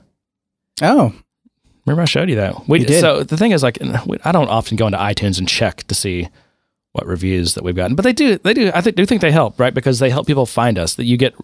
Oh, 0.83 1.13
Remember 1.87 2.03
I 2.03 2.07
showed 2.07 2.29
you 2.29 2.37
that. 2.37 2.69
We 2.69 2.81
You 2.81 2.87
did. 2.87 3.01
so 3.01 3.23
the 3.23 3.37
thing 3.39 3.53
is 3.53 3.63
like 3.63 3.79
I 3.83 4.33
don't 4.33 4.49
often 4.49 4.77
go 4.77 4.87
into 4.87 4.99
iTunes 4.99 5.39
and 5.39 5.49
check 5.49 5.85
to 5.87 5.95
see 5.95 6.29
what 6.99 7.07
reviews 7.07 7.55
that 7.55 7.65
we've 7.65 7.75
gotten, 7.77 7.97
but 7.97 8.03
they 8.03 8.13
do 8.13 8.37
they 8.39 8.53
do 8.53 8.71
I 8.75 8.81
think 8.83 8.97
do 8.97 9.07
think 9.07 9.21
they 9.23 9.31
help, 9.33 9.59
right? 9.59 9.73
Because 9.73 9.99
they 9.99 10.11
help 10.11 10.27
people 10.27 10.45
find 10.47 10.79
us. 10.79 10.95
That 10.97 11.05
you 11.07 11.17
get, 11.17 11.35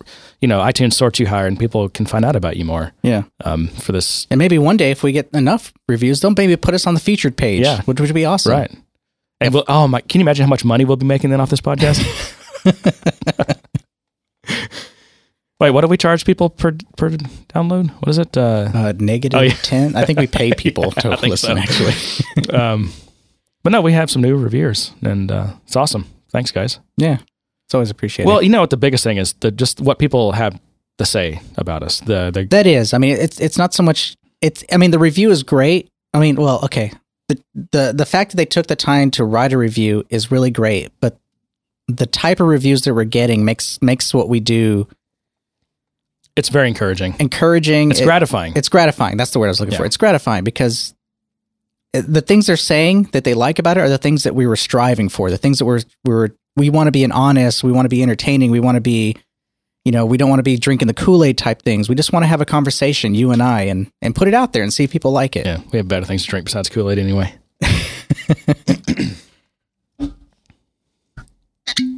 you 0.41 0.49
know, 0.49 0.61
iTunes 0.61 0.93
sorts 0.95 1.19
you 1.21 1.27
higher 1.27 1.47
and 1.47 1.59
people 1.59 1.89
can 1.89 2.05
find 2.07 2.25
out 2.25 2.37
about 2.37 2.57
you 2.57 2.65
more. 2.65 2.93
yeah. 3.03 3.23
Um, 3.45 3.69
for 3.69 3.93
this, 3.93 4.27
And 4.31 4.39
maybe 4.39 4.59
one 4.59 4.77
day, 4.77 4.91
if 4.91 5.03
we 5.03 5.13
get 5.13 5.29
enough 5.33 5.73
reviews, 5.89 6.21
they'll 6.21 6.35
maybe 6.37 6.57
put 6.57 6.75
us 6.75 6.87
on 6.87 6.95
the 6.95 7.01
featured 7.01 7.37
page. 7.37 7.63
Yeah. 7.63 7.81
which 7.83 8.01
would 8.01 8.13
be 8.15 8.25
awesome. 8.27 8.53
right? 8.53 8.71
And 9.41 9.53
we'll, 9.55 9.65
oh 9.69 9.87
my, 9.89 10.01
can 10.01 10.21
you 10.21 10.25
imagine 10.25 10.45
how 10.45 10.51
much 10.51 10.65
money 10.65 10.85
we'll 10.85 10.97
be 10.97 11.07
making 11.07 11.31
then 11.31 11.41
off 11.41 11.51
this 11.51 11.61
podcast? 11.61 12.01
Wait, 15.61 15.71
what 15.71 15.83
do 15.83 15.87
we 15.89 15.97
charge 15.97 16.25
people 16.27 16.51
per 16.51 16.73
per 16.97 17.11
download? 17.55 17.91
What 18.01 18.09
is 18.09 18.19
it? 18.19 18.37
Uh, 18.37 18.69
Uh, 18.75 18.93
negative 18.99 19.39
Oh, 19.39 19.43
yeah. 19.43 19.55
ten. 19.63 19.95
I 19.97 20.05
think 20.05 20.19
we 20.19 20.27
pay 20.27 20.53
people 20.65 20.93
Yeah, 20.97 21.15
to 21.17 21.29
listen. 21.29 21.57
so. 21.57 21.63
Actually, 21.63 21.95
um, 22.59 22.91
but 23.65 23.73
no, 23.73 23.81
we 23.81 23.93
have 23.93 24.11
some 24.11 24.23
new 24.23 24.37
reviewers, 24.37 24.93
and 25.03 25.33
uh, 25.33 25.55
it's 25.67 25.75
awesome. 25.75 26.07
Thanks, 26.31 26.53
guys. 26.53 26.79
yeah, 26.97 27.19
it's 27.67 27.75
always 27.75 27.91
appreciated. 27.91 28.29
Well, 28.29 28.43
you 28.43 28.49
know 28.51 28.61
what 28.61 28.71
the 28.71 28.77
biggest 28.77 29.03
thing 29.03 29.17
is 29.17 29.33
the 29.41 29.51
just 29.51 29.81
what 29.81 29.99
people 29.99 30.31
have 30.33 30.61
to 30.99 31.05
say 31.05 31.41
about 31.57 31.83
us. 31.83 31.99
The 32.01 32.31
the 32.31 32.45
That 32.45 32.67
is. 32.67 32.95
I 32.95 32.99
mean, 32.99 33.17
it's 33.17 33.41
it's 33.41 33.59
not 33.59 33.75
so 33.75 33.83
much. 33.83 34.17
It's. 34.41 34.63
I 34.71 34.77
mean, 34.77 34.91
the 34.93 34.99
review 35.01 35.31
is 35.31 35.43
great. 35.43 35.89
I 36.13 36.21
mean, 36.21 36.37
well, 36.37 36.61
okay. 36.65 36.93
The 37.29 37.39
the 37.73 37.93
the 37.97 38.07
fact 38.07 38.31
that 38.31 38.37
they 38.37 38.47
took 38.47 38.67
the 38.67 38.77
time 38.77 39.11
to 39.13 39.25
write 39.25 39.53
a 39.53 39.59
review 39.59 40.05
is 40.11 40.31
really 40.31 40.51
great, 40.51 40.93
but 41.01 41.19
the 41.89 42.07
type 42.07 42.41
of 42.41 42.47
reviews 42.47 42.83
that 42.83 42.95
we're 42.95 43.05
getting 43.05 43.45
makes 43.45 43.81
makes 43.83 44.13
what 44.15 44.29
we 44.29 44.41
do 44.41 44.87
it's 46.37 46.49
very 46.49 46.69
encouraging. 46.69 47.15
encouraging. 47.21 47.91
It's 47.91 48.01
It- 48.01 48.05
gratifying. 48.05 48.55
It's 48.57 48.69
gratifying. 48.69 49.17
That's 49.17 49.31
the 49.31 49.39
word 49.39 49.47
I 49.47 49.51
was 49.51 49.61
looking 49.61 49.77
for. 49.77 49.85
It's 49.85 49.97
gratifying 49.97 50.43
because 50.45 50.95
the 52.03 52.21
things 52.21 52.47
they're 52.47 52.57
saying 52.57 53.05
that 53.13 53.25
they 53.25 53.35
like 53.35 53.59
about 53.59 53.77
it 53.77 53.81
are 53.81 53.89
the 53.89 53.99
things 53.99 54.25
that 54.25 54.35
we 54.35 54.47
were 54.47 54.57
striving 54.57 55.09
for. 55.09 55.31
The 55.31 55.39
things 55.39 55.59
that 55.59 55.65
we're 55.65 55.81
we 56.05 56.13
were 56.13 56.37
we 56.57 56.71
want 56.71 56.89
to 56.89 56.93
be 56.93 57.05
an 57.05 57.13
honest. 57.13 57.63
We 57.65 57.73
want 57.73 57.85
to 57.87 57.89
be 57.89 58.03
entertaining. 58.03 58.51
We 58.51 58.61
want 58.61 58.77
to 58.77 58.81
be, 58.81 59.17
you 59.85 59.93
know, 59.93 60.05
we 60.07 60.17
don't 60.17 60.29
want 60.29 60.41
to 60.41 60.45
be 60.45 60.57
drinking 60.57 60.89
the 60.89 60.95
Kool 60.95 61.25
Aid 61.25 61.39
type 61.39 61.63
things. 61.63 61.89
We 61.89 61.95
just 61.95 62.13
want 62.13 62.25
to 62.25 62.29
have 62.29 62.41
a 62.41 62.45
conversation, 62.45 63.15
you 63.15 63.31
and 63.31 63.43
I, 63.43 63.63
and 63.63 63.91
and 64.03 64.15
put 64.15 64.29
it 64.29 64.35
out 64.35 64.53
there 64.53 64.63
and 64.63 64.73
see 64.73 64.85
if 64.85 64.91
people 64.91 65.13
like 65.13 65.37
it. 65.37 65.47
yeah, 65.47 65.61
we 65.73 65.77
have 65.79 65.89
better 65.89 66.05
things 66.05 66.25
to 66.25 66.31
drink 66.31 66.47
besides 66.47 66.69
Kool 66.69 66.91
Aid 66.91 66.99
anyway. 66.99 67.33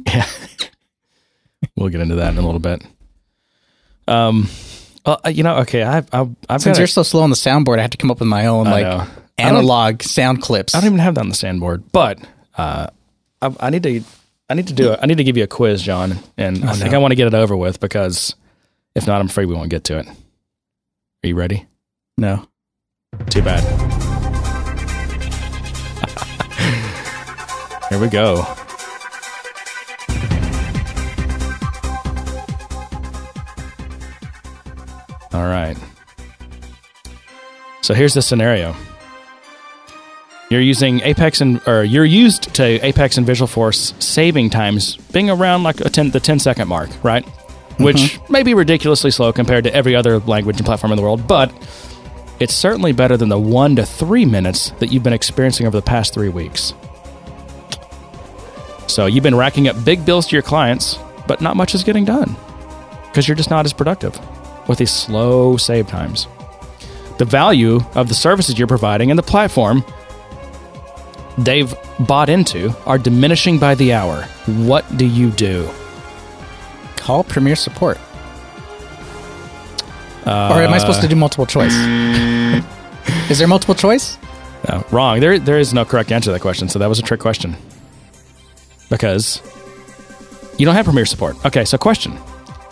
yeah, 0.05 0.25
we'll 1.75 1.89
get 1.89 2.01
into 2.01 2.15
that 2.15 2.33
in 2.33 2.37
a 2.37 2.45
little 2.45 2.59
bit. 2.59 2.83
Um, 4.07 4.47
well, 5.05 5.19
uh, 5.25 5.29
you 5.29 5.43
know, 5.43 5.57
okay, 5.57 5.83
I've 5.83 6.07
I've, 6.13 6.35
I've 6.49 6.61
Since 6.61 6.77
got. 6.77 6.81
you're 6.81 6.87
so 6.87 7.03
slow 7.03 7.21
on 7.23 7.29
the 7.29 7.35
soundboard, 7.35 7.79
I 7.79 7.81
have 7.81 7.91
to 7.91 7.97
come 7.97 8.11
up 8.11 8.19
with 8.19 8.27
my 8.27 8.45
own 8.47 8.67
I 8.67 8.71
like 8.71 8.83
know. 8.85 9.07
Analog 9.37 10.01
sound 10.01 10.41
clips. 10.41 10.73
I 10.73 10.79
don't 10.79 10.87
even 10.87 10.99
have 10.99 11.15
that 11.15 11.21
on 11.21 11.29
the 11.29 11.35
sandboard, 11.35 11.91
but 11.91 12.19
uh, 12.57 12.87
I, 13.41 13.55
I 13.59 13.69
need 13.69 13.83
to 13.83 14.01
I 14.49 14.53
need 14.55 14.67
to 14.67 14.73
do 14.73 14.93
it. 14.93 14.99
I 15.01 15.05
need 15.05 15.17
to 15.17 15.23
give 15.23 15.37
you 15.37 15.43
a 15.43 15.47
quiz, 15.47 15.81
John, 15.81 16.17
and 16.37 16.63
I 16.65 16.73
think 16.73 16.91
no. 16.91 16.97
I 16.97 17.01
want 17.01 17.11
to 17.11 17.15
get 17.15 17.27
it 17.27 17.33
over 17.33 17.55
with 17.55 17.79
because 17.79 18.35
if 18.95 19.05
not, 19.05 19.21
I'm 19.21 19.27
afraid 19.27 19.45
we 19.45 19.53
won't 19.55 19.69
get 19.69 19.83
to 19.85 19.99
it. 19.99 20.07
Are 20.07 21.27
you 21.27 21.35
ready? 21.35 21.67
No. 22.17 22.47
Too 23.29 23.41
bad. 23.41 23.63
Here 27.89 27.99
we 27.99 28.09
go. 28.09 28.37
All 35.33 35.43
right. 35.45 35.77
So 37.81 37.93
here's 37.93 38.13
the 38.13 38.21
scenario. 38.21 38.75
You're 40.49 40.61
using 40.61 41.01
Apex 41.01 41.41
and 41.41 41.61
or 41.67 41.83
you're 41.83 42.05
used 42.05 42.53
to 42.55 42.63
Apex 42.85 43.17
and 43.17 43.27
Visualforce 43.27 44.01
saving 44.01 44.49
times 44.49 44.95
being 45.11 45.29
around 45.29 45.63
like 45.63 45.81
a 45.81 45.89
10, 45.89 46.11
the 46.11 46.21
10 46.21 46.39
second 46.39 46.69
mark, 46.69 46.89
right? 47.03 47.25
Which 47.79 47.97
mm-hmm. 47.97 48.31
may 48.31 48.43
be 48.43 48.53
ridiculously 48.53 49.11
slow 49.11 49.33
compared 49.33 49.65
to 49.65 49.73
every 49.73 49.95
other 49.95 50.19
language 50.19 50.57
and 50.57 50.65
platform 50.65 50.93
in 50.93 50.95
the 50.95 51.03
world, 51.03 51.27
but 51.27 51.51
it's 52.39 52.53
certainly 52.53 52.93
better 52.93 53.17
than 53.17 53.29
the 53.29 53.39
one 53.39 53.75
to 53.75 53.85
three 53.85 54.25
minutes 54.25 54.69
that 54.79 54.91
you've 54.91 55.03
been 55.03 55.13
experiencing 55.13 55.67
over 55.67 55.77
the 55.77 55.85
past 55.85 56.13
three 56.13 56.29
weeks. 56.29 56.73
So 58.87 59.05
you've 59.05 59.23
been 59.23 59.35
racking 59.35 59.67
up 59.67 59.83
big 59.83 60.05
bills 60.05 60.27
to 60.27 60.35
your 60.35 60.43
clients, 60.43 60.97
but 61.27 61.41
not 61.41 61.57
much 61.57 61.75
is 61.75 61.83
getting 61.83 62.05
done 62.05 62.35
because 63.07 63.27
you're 63.27 63.35
just 63.35 63.49
not 63.49 63.65
as 63.65 63.73
productive 63.73 64.17
with 64.69 64.77
these 64.77 64.91
slow 64.91 65.57
save 65.57 65.87
times. 65.87 66.27
The 67.17 67.25
value 67.25 67.81
of 67.95 68.07
the 68.07 68.13
services 68.13 68.57
you're 68.57 68.67
providing 68.67 69.09
and 69.09 69.17
the 69.17 69.23
platform 69.23 69.83
they've 71.37 71.73
bought 71.99 72.29
into 72.29 72.73
are 72.85 72.97
diminishing 72.97 73.59
by 73.59 73.75
the 73.75 73.93
hour. 73.93 74.23
What 74.45 74.85
do 74.97 75.05
you 75.05 75.31
do? 75.31 75.69
Call 76.95 77.23
Premier 77.23 77.55
Support. 77.55 77.97
or 80.25 80.61
am 80.61 80.73
I 80.73 80.77
supposed 80.77 81.01
to 81.01 81.07
do 81.07 81.15
multiple 81.15 81.45
choice? 81.45 81.73
Uh, 81.73 82.61
is 83.29 83.39
there 83.39 83.47
multiple 83.47 83.75
choice? 83.75 84.17
No, 84.67 84.85
wrong. 84.91 85.19
There, 85.19 85.39
there 85.39 85.59
is 85.59 85.73
no 85.73 85.85
correct 85.85 86.11
answer 86.11 86.25
to 86.27 86.31
that 86.33 86.41
question. 86.41 86.67
So 86.67 86.79
that 86.79 86.89
was 86.89 86.99
a 86.99 87.03
trick 87.03 87.19
question. 87.19 87.55
Because 88.89 89.41
you 90.57 90.65
don't 90.65 90.75
have 90.75 90.85
Premier 90.85 91.05
support. 91.05 91.43
Okay, 91.45 91.63
so 91.65 91.77
question. 91.77 92.17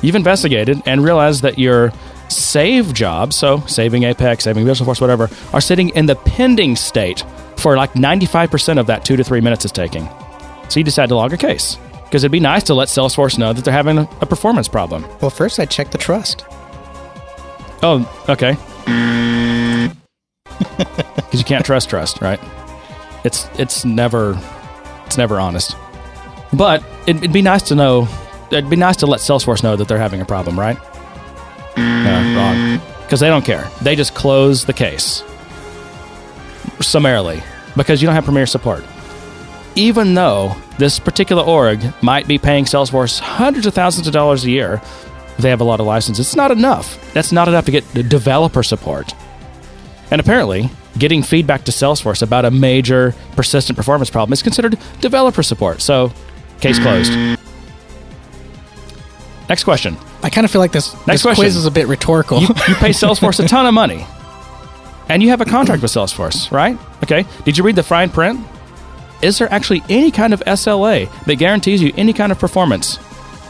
You've 0.01 0.15
investigated 0.15 0.81
and 0.85 1.03
realized 1.03 1.43
that 1.43 1.57
your 1.57 1.93
save 2.29 2.93
jobs, 2.93 3.35
so 3.35 3.59
saving 3.61 4.03
Apex, 4.03 4.43
saving 4.43 4.65
Visualforce, 4.65 4.99
whatever, 4.99 5.29
are 5.53 5.61
sitting 5.61 5.89
in 5.89 6.05
the 6.05 6.15
pending 6.15 6.75
state 6.75 7.23
for 7.65 7.75
like 7.75 7.93
95% 7.93 8.79
of 8.79 8.85
that 8.85 9.03
two 9.03 9.15
to 9.15 9.23
three 9.23 9.41
minutes 9.41 9.65
it's 9.65 9.71
taking. 9.71 10.07
So 10.69 10.79
you 10.79 10.83
decide 10.83 11.09
to 11.09 11.15
log 11.15 11.33
a 11.33 11.37
case. 11.37 11.79
Because 12.03 12.23
it'd 12.23 12.31
be 12.31 12.39
nice 12.39 12.61
to 12.65 12.75
let 12.75 12.89
Salesforce 12.89 13.39
know 13.39 13.53
that 13.53 13.65
they're 13.65 13.73
having 13.73 13.97
a, 13.97 14.03
a 14.21 14.27
performance 14.27 14.67
problem. 14.67 15.03
Well, 15.19 15.31
first 15.31 15.59
I 15.59 15.65
check 15.65 15.89
the 15.89 15.97
trust. 15.97 16.45
Oh, 17.81 18.07
okay. 18.29 18.55
Because 20.77 21.39
you 21.39 21.43
can't 21.43 21.65
trust 21.65 21.89
trust, 21.89 22.21
right? 22.21 22.39
It's 23.23 23.49
it's 23.57 23.83
never 23.83 24.39
it's 25.07 25.17
never 25.17 25.39
honest. 25.39 25.75
But 26.53 26.83
it'd, 27.07 27.17
it'd 27.23 27.33
be 27.33 27.41
nice 27.41 27.63
to 27.63 27.75
know. 27.75 28.07
It'd 28.51 28.69
be 28.69 28.75
nice 28.75 28.97
to 28.97 29.07
let 29.07 29.21
Salesforce 29.21 29.63
know 29.63 29.75
that 29.75 29.87
they're 29.87 29.97
having 29.97 30.21
a 30.21 30.25
problem, 30.25 30.57
right? 30.59 30.77
No, 31.75 32.35
wrong. 32.37 32.79
Because 33.01 33.21
they 33.21 33.27
don't 33.27 33.43
care. 33.43 33.67
They 33.81 33.95
just 33.95 34.13
close 34.13 34.65
the 34.65 34.73
case 34.73 35.23
summarily 36.79 37.41
because 37.75 38.01
you 38.01 38.05
don't 38.05 38.15
have 38.15 38.25
Premier 38.25 38.45
support. 38.45 38.83
Even 39.75 40.13
though 40.13 40.55
this 40.77 40.99
particular 40.99 41.43
org 41.43 41.81
might 42.01 42.27
be 42.27 42.37
paying 42.37 42.65
Salesforce 42.65 43.19
hundreds 43.19 43.65
of 43.65 43.73
thousands 43.73 44.07
of 44.07 44.13
dollars 44.13 44.45
a 44.45 44.49
year, 44.49 44.81
they 45.37 45.49
have 45.49 45.61
a 45.61 45.65
lot 45.65 45.79
of 45.79 45.85
licenses. 45.85 46.27
It's 46.27 46.35
not 46.35 46.51
enough. 46.51 47.13
That's 47.13 47.31
not 47.31 47.47
enough 47.47 47.65
to 47.65 47.71
get 47.71 47.85
the 47.93 48.03
developer 48.03 48.63
support. 48.63 49.13
And 50.11 50.21
apparently, 50.21 50.69
getting 50.97 51.23
feedback 51.23 51.65
to 51.65 51.71
Salesforce 51.71 52.21
about 52.21 52.45
a 52.45 52.51
major 52.51 53.13
persistent 53.35 53.75
performance 53.75 54.09
problem 54.09 54.33
is 54.33 54.41
considered 54.41 54.77
developer 55.01 55.43
support. 55.43 55.81
So, 55.81 56.13
case 56.61 56.79
closed. 56.79 57.11
Next 59.49 59.63
question. 59.63 59.97
I 60.23 60.29
kind 60.29 60.45
of 60.45 60.51
feel 60.51 60.61
like 60.61 60.71
this, 60.71 60.91
this 61.05 61.21
question. 61.21 61.43
quiz 61.43 61.55
is 61.55 61.65
a 61.65 61.71
bit 61.71 61.87
rhetorical. 61.87 62.39
You, 62.39 62.47
you 62.47 62.75
pay 62.75 62.89
Salesforce 62.91 63.43
a 63.43 63.47
ton 63.47 63.65
of 63.65 63.73
money. 63.73 64.05
And 65.09 65.21
you 65.21 65.29
have 65.29 65.41
a 65.41 65.45
contract 65.45 65.81
with 65.81 65.91
Salesforce, 65.91 66.51
right? 66.51 66.77
Okay. 67.03 67.25
Did 67.43 67.57
you 67.57 67.63
read 67.63 67.75
the 67.75 67.83
fine 67.83 68.09
print? 68.09 68.39
Is 69.21 69.37
there 69.37 69.51
actually 69.51 69.81
any 69.89 70.11
kind 70.11 70.33
of 70.33 70.41
SLA 70.41 71.09
that 71.25 71.35
guarantees 71.35 71.81
you 71.81 71.93
any 71.97 72.13
kind 72.13 72.31
of 72.31 72.39
performance 72.39 72.97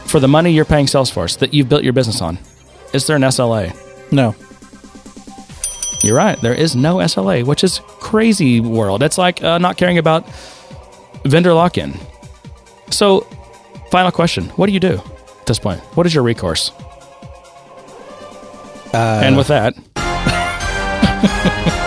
for 0.06 0.20
the 0.20 0.28
money 0.28 0.52
you're 0.52 0.64
paying 0.64 0.86
Salesforce 0.86 1.38
that 1.38 1.52
you've 1.54 1.68
built 1.68 1.82
your 1.82 1.92
business 1.92 2.20
on? 2.20 2.38
Is 2.92 3.06
there 3.06 3.16
an 3.16 3.22
SLA? 3.22 3.74
no. 4.12 4.34
You're 6.02 6.16
right. 6.16 6.40
There 6.40 6.54
is 6.54 6.76
no 6.76 6.96
SLA, 6.96 7.44
which 7.44 7.64
is 7.64 7.80
crazy 8.00 8.60
world. 8.60 9.02
It's 9.02 9.18
like 9.18 9.42
uh, 9.42 9.58
not 9.58 9.76
caring 9.76 9.98
about 9.98 10.28
vendor 11.24 11.52
lock-in. 11.54 11.94
So, 12.90 13.20
final 13.90 14.12
question: 14.12 14.44
What 14.50 14.66
do 14.66 14.72
you 14.72 14.78
do 14.78 15.00
at 15.40 15.46
this 15.46 15.58
point? 15.58 15.80
What 15.96 16.06
is 16.06 16.14
your 16.14 16.22
recourse? 16.22 16.70
and 18.92 19.36
with 19.36 19.48
that, 19.48 19.74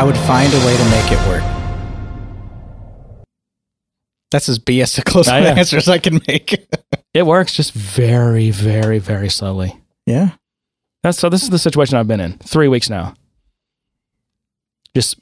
I 0.00 0.04
would 0.04 0.16
find 0.16 0.52
a 0.52 0.58
way 0.64 0.76
to 0.76 0.84
make 0.84 1.12
it 1.12 1.18
work. 1.28 1.42
That's 4.30 4.48
as 4.48 4.58
BS 4.58 4.98
a 4.98 5.02
close 5.02 5.28
oh, 5.28 5.32
I 5.32 5.38
an 5.40 5.58
answer 5.58 5.76
as 5.76 5.88
I 5.88 5.98
can 5.98 6.20
make. 6.26 6.64
it 7.14 7.26
works 7.26 7.52
just 7.52 7.72
very, 7.72 8.50
very, 8.50 8.98
very 8.98 9.28
slowly. 9.28 9.78
yeah. 10.06 10.30
That's 11.02 11.18
so. 11.18 11.28
This 11.28 11.42
is 11.42 11.50
the 11.50 11.58
situation 11.58 11.96
I've 11.96 12.06
been 12.06 12.20
in 12.20 12.38
three 12.38 12.68
weeks 12.68 12.90
now. 12.90 13.14
Just 14.94 15.18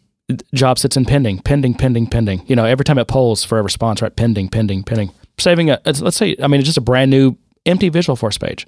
job 0.52 0.78
sits 0.78 0.96
in 0.96 1.04
pending, 1.04 1.38
pending, 1.40 1.74
pending, 1.74 2.06
pending. 2.08 2.44
You 2.46 2.56
know, 2.56 2.64
every 2.64 2.84
time 2.84 2.98
it 2.98 3.06
polls 3.06 3.44
for 3.44 3.58
a 3.58 3.62
response, 3.62 4.02
right? 4.02 4.14
Pending, 4.14 4.48
pending, 4.48 4.82
pending. 4.82 5.12
Saving 5.38 5.70
a. 5.70 5.74
it's- 5.74 6.00
Let's 6.00 6.16
say, 6.16 6.36
I 6.42 6.46
mean, 6.48 6.60
it's 6.60 6.66
just 6.68 6.78
a 6.78 6.82
brand 6.82 7.10
new 7.10 7.36
empty 7.66 7.90
Visualforce 7.90 8.40
page. 8.40 8.66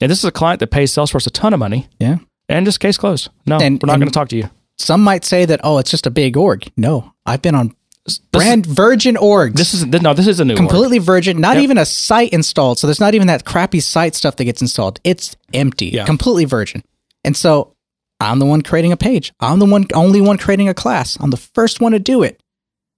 And 0.00 0.10
this 0.10 0.18
is 0.18 0.24
a 0.24 0.32
client 0.32 0.60
that 0.60 0.68
pays 0.70 0.92
Salesforce 0.92 1.26
a 1.26 1.30
ton 1.30 1.52
of 1.54 1.58
money, 1.58 1.88
Yeah. 1.98 2.18
and 2.48 2.66
just 2.66 2.80
case 2.80 2.98
closed. 2.98 3.30
No, 3.46 3.58
And- 3.58 3.82
we're 3.82 3.86
not 3.86 3.98
going 3.98 4.08
to 4.08 4.14
talk 4.14 4.28
to 4.28 4.36
you. 4.36 4.50
Some 4.78 5.02
might 5.02 5.24
say 5.24 5.46
that, 5.46 5.60
oh, 5.64 5.78
it's 5.78 5.90
just 5.90 6.06
a 6.06 6.10
big 6.10 6.36
org. 6.36 6.70
No, 6.76 7.12
I've 7.24 7.40
been 7.40 7.54
on 7.54 7.74
brand 8.30 8.66
virgin 8.66 9.16
orgs. 9.16 9.54
This 9.54 9.72
is 9.72 9.86
no. 9.86 10.12
This 10.12 10.26
is 10.26 10.38
a 10.38 10.44
new 10.44 10.52
org. 10.52 10.58
completely 10.58 10.98
virgin, 10.98 11.40
not 11.40 11.56
Yep. 11.56 11.62
even 11.62 11.78
a 11.78 11.86
site 11.86 12.30
installed. 12.32 12.78
So 12.78 12.86
there's 12.86 13.00
not 13.00 13.14
even 13.14 13.26
that 13.28 13.44
crappy 13.46 13.80
site 13.80 14.14
stuff 14.14 14.36
that 14.36 14.44
gets 14.44 14.60
installed. 14.60 15.00
It's 15.02 15.34
empty, 15.54 15.86
Yeah. 15.86 16.04
completely 16.04 16.44
virgin. 16.44 16.84
And 17.24 17.34
so 17.36 17.72
I'm 18.20 18.38
the 18.38 18.44
one 18.44 18.60
creating 18.62 18.92
a 18.92 18.96
page. 18.98 19.32
I'm 19.40 19.58
the 19.58 19.66
one, 19.66 19.86
only 19.94 20.20
one 20.20 20.36
creating 20.36 20.68
a 20.68 20.74
class. 20.74 21.16
I'm 21.20 21.30
the 21.30 21.36
first 21.38 21.80
one 21.80 21.92
to 21.92 21.98
do 21.98 22.22
it. 22.22 22.38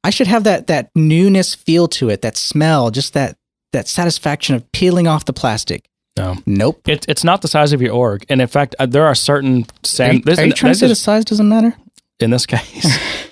I 0.04 0.10
should 0.10 0.26
have 0.26 0.44
that 0.44 0.66
that 0.68 0.90
newness 0.94 1.54
feel 1.54 1.88
to 1.88 2.08
it, 2.10 2.22
that 2.22 2.36
smell, 2.36 2.90
just 2.90 3.14
that 3.14 3.36
that 3.72 3.88
satisfaction 3.88 4.54
of 4.54 4.70
peeling 4.72 5.06
off 5.06 5.24
the 5.24 5.32
plastic. 5.32 5.88
No, 6.16 6.36
Nope. 6.46 6.88
it, 6.88 7.06
it's 7.08 7.22
not 7.22 7.42
the 7.42 7.48
size 7.48 7.72
of 7.72 7.80
your 7.80 7.92
org, 7.92 8.24
and 8.28 8.40
in 8.40 8.48
fact, 8.48 8.74
uh, 8.78 8.86
there 8.86 9.06
are 9.06 9.14
certain 9.14 9.62
Are 9.62 9.66
sand. 9.84 10.14
you, 10.18 10.22
this- 10.24 10.38
are 10.38 10.46
you 10.46 10.52
trying 10.52 10.72
to 10.72 10.78
say 10.78 10.88
the 10.88 10.94
size 10.94 11.24
doesn't 11.24 11.48
matter? 11.48 11.74
in 12.20 12.30
this 12.30 12.46
case. 12.46 12.98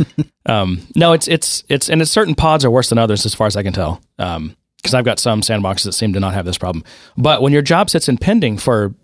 um, 0.46 0.80
no, 0.94 1.12
it's 1.12 1.26
it's 1.28 1.64
it's 1.68 1.88
and 1.90 2.00
it's 2.00 2.10
certain 2.10 2.34
pods 2.34 2.64
are 2.64 2.70
worse 2.70 2.88
than 2.88 2.98
others 2.98 3.26
as 3.26 3.34
far 3.34 3.46
as 3.46 3.56
I 3.56 3.62
can 3.62 3.72
tell. 3.72 4.00
Um, 4.18 4.56
because 4.76 4.94
I've 4.94 5.04
got 5.04 5.18
some 5.18 5.42
sandboxes 5.42 5.84
that 5.84 5.92
seem 5.92 6.14
to 6.14 6.20
not 6.20 6.32
have 6.32 6.46
this 6.46 6.56
problem. 6.56 6.84
But 7.16 7.42
when 7.42 7.52
your 7.52 7.60
job 7.60 7.90
sits 7.90 8.08
in 8.08 8.16
pending 8.16 8.56
for, 8.56 8.94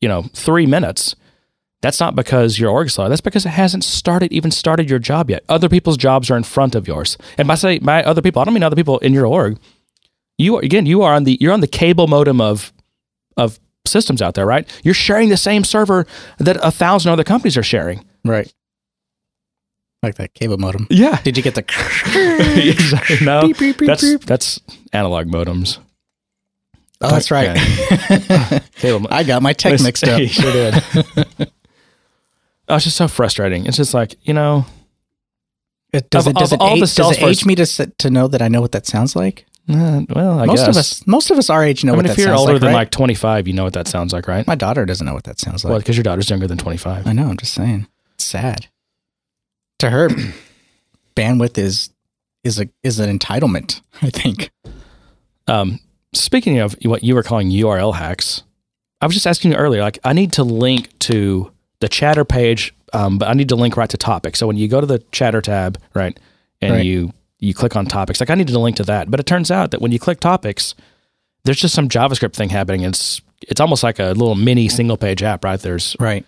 you 0.00 0.08
know, 0.08 0.22
three 0.34 0.66
minutes, 0.66 1.14
that's 1.82 2.00
not 2.00 2.16
because 2.16 2.58
your 2.58 2.70
org 2.70 2.90
slow. 2.90 3.08
That's 3.08 3.20
because 3.20 3.44
it 3.46 3.50
hasn't 3.50 3.84
started 3.84 4.32
even 4.32 4.50
started 4.50 4.88
your 4.90 4.98
job 4.98 5.30
yet. 5.30 5.44
Other 5.48 5.68
people's 5.68 5.96
jobs 5.96 6.30
are 6.30 6.36
in 6.36 6.42
front 6.42 6.74
of 6.74 6.88
yours. 6.88 7.16
And 7.38 7.46
by 7.46 7.54
say 7.54 7.78
by 7.78 8.02
other 8.02 8.22
people, 8.22 8.40
I 8.40 8.44
don't 8.44 8.54
mean 8.54 8.62
other 8.62 8.76
people 8.76 8.98
in 8.98 9.12
your 9.12 9.26
org. 9.26 9.58
You 10.38 10.56
are, 10.56 10.60
again, 10.62 10.86
you 10.86 11.02
are 11.02 11.14
on 11.14 11.24
the 11.24 11.36
you're 11.40 11.52
on 11.52 11.60
the 11.60 11.66
cable 11.68 12.06
modem 12.06 12.40
of 12.40 12.72
of 13.36 13.58
systems 13.86 14.20
out 14.22 14.34
there, 14.34 14.46
right? 14.46 14.66
You're 14.82 14.94
sharing 14.94 15.28
the 15.28 15.36
same 15.36 15.64
server 15.64 16.06
that 16.38 16.56
a 16.62 16.70
thousand 16.70 17.12
other 17.12 17.24
companies 17.24 17.56
are 17.56 17.62
sharing. 17.62 18.04
Right. 18.24 18.52
Like 20.02 20.16
that 20.16 20.34
cable 20.34 20.58
modem. 20.58 20.86
Yeah. 20.90 21.20
Did 21.22 21.36
you 21.36 21.42
get 21.42 21.54
the? 21.54 21.62
exactly. 22.68 23.24
No, 23.24 23.42
Beep, 23.42 23.58
beep, 23.58 23.78
beep, 23.78 23.86
that's 23.86 24.02
beep. 24.02 24.24
that's 24.24 24.60
analog 24.92 25.26
modems. 25.26 25.78
Oh, 27.00 27.10
that's 27.10 27.30
right. 27.30 27.54
Cable 28.76 29.00
mo- 29.00 29.08
I 29.10 29.22
got 29.22 29.42
my 29.42 29.52
tech 29.52 29.82
mixed 29.82 30.04
up. 30.04 30.18
You 30.18 30.28
sure 30.28 30.50
did. 30.50 30.82
Oh, 32.68 32.76
it's 32.76 32.84
just 32.84 32.96
so 32.96 33.08
frustrating. 33.08 33.66
It's 33.66 33.76
just 33.76 33.94
like 33.94 34.16
you 34.22 34.34
know, 34.34 34.66
It, 35.92 36.10
does 36.10 36.26
Of- 36.26 36.32
it, 36.32 36.36
does 36.38 36.52
of 36.52 36.56
it, 36.60 36.62
all 36.62 36.74
age, 36.74 36.80
the 36.80 37.02
does 37.02 37.16
it 37.18 37.22
age 37.22 37.44
me 37.46 37.54
to, 37.56 37.86
to 37.86 38.10
know 38.10 38.28
that 38.28 38.42
I 38.42 38.48
know 38.48 38.60
what 38.60 38.72
that 38.72 38.86
sounds 38.86 39.14
like? 39.16 39.46
Uh, 39.68 40.02
well, 40.10 40.38
I 40.38 40.46
most 40.46 40.60
guess. 40.60 40.68
of 40.68 40.76
us, 40.76 41.06
most 41.08 41.30
of 41.32 41.38
us 41.38 41.50
our 41.50 41.64
age 41.64 41.82
know 41.82 41.92
I 41.92 41.96
mean, 41.96 42.04
what 42.04 42.10
if 42.10 42.16
that 42.16 42.22
you're 42.22 42.34
older 42.34 42.52
like, 42.52 42.60
than 42.60 42.68
right? 42.68 42.74
like 42.74 42.90
25, 42.92 43.48
you 43.48 43.52
know 43.52 43.64
what 43.64 43.72
that 43.72 43.88
sounds 43.88 44.12
like, 44.12 44.28
right? 44.28 44.46
My 44.46 44.54
daughter 44.54 44.86
doesn't 44.86 45.04
know 45.04 45.14
what 45.14 45.24
that 45.24 45.40
sounds 45.40 45.64
like. 45.64 45.70
Well, 45.70 45.80
because 45.80 45.96
your 45.96 46.04
daughter's 46.04 46.30
younger 46.30 46.46
than 46.46 46.56
25. 46.56 47.04
I 47.04 47.12
know. 47.12 47.28
I'm 47.28 47.36
just 47.36 47.52
saying. 47.52 47.88
It's 48.14 48.24
sad. 48.24 48.68
To 49.80 49.90
her, 49.90 50.08
bandwidth 51.16 51.58
is 51.58 51.90
is 52.44 52.60
a 52.60 52.68
is 52.84 53.00
an 53.00 53.16
entitlement. 53.18 53.80
I 54.02 54.10
think. 54.10 54.50
Um, 55.48 55.80
speaking 56.14 56.58
of 56.58 56.76
what 56.82 57.02
you 57.02 57.14
were 57.16 57.22
calling 57.24 57.50
URL 57.50 57.94
hacks, 57.94 58.44
I 59.00 59.06
was 59.06 59.14
just 59.14 59.26
asking 59.26 59.50
you 59.52 59.56
earlier. 59.56 59.80
Like, 59.82 59.98
I 60.04 60.12
need 60.12 60.32
to 60.34 60.44
link 60.44 60.96
to 61.00 61.50
the 61.80 61.88
chatter 61.88 62.24
page, 62.24 62.74
um, 62.92 63.18
but 63.18 63.28
I 63.28 63.34
need 63.34 63.48
to 63.50 63.56
link 63.56 63.76
right 63.76 63.90
to 63.90 63.96
topics. 63.96 64.38
So 64.38 64.46
when 64.46 64.56
you 64.56 64.68
go 64.68 64.80
to 64.80 64.86
the 64.86 64.98
chatter 65.12 65.40
tab, 65.42 65.78
right, 65.94 66.18
and 66.60 66.72
Right. 66.74 66.84
you 66.84 67.12
you 67.38 67.52
click 67.52 67.76
on 67.76 67.84
topics, 67.84 68.18
like 68.18 68.30
I 68.30 68.34
needed 68.34 68.52
to 68.52 68.58
link 68.58 68.76
to 68.76 68.84
that. 68.84 69.10
But 69.10 69.20
it 69.20 69.26
turns 69.26 69.50
out 69.50 69.70
that 69.72 69.82
when 69.82 69.92
you 69.92 69.98
click 69.98 70.20
topics, 70.20 70.74
there's 71.44 71.60
just 71.60 71.74
some 71.74 71.88
JavaScript 71.88 72.32
thing 72.34 72.48
happening. 72.48 72.82
It's 72.82 73.20
it's 73.46 73.60
almost 73.60 73.82
like 73.82 73.98
a 73.98 74.06
little 74.06 74.34
mini 74.34 74.68
single 74.68 74.96
page 74.96 75.22
app, 75.22 75.44
right? 75.44 75.60
There's 75.60 75.94
Right. 76.00 76.24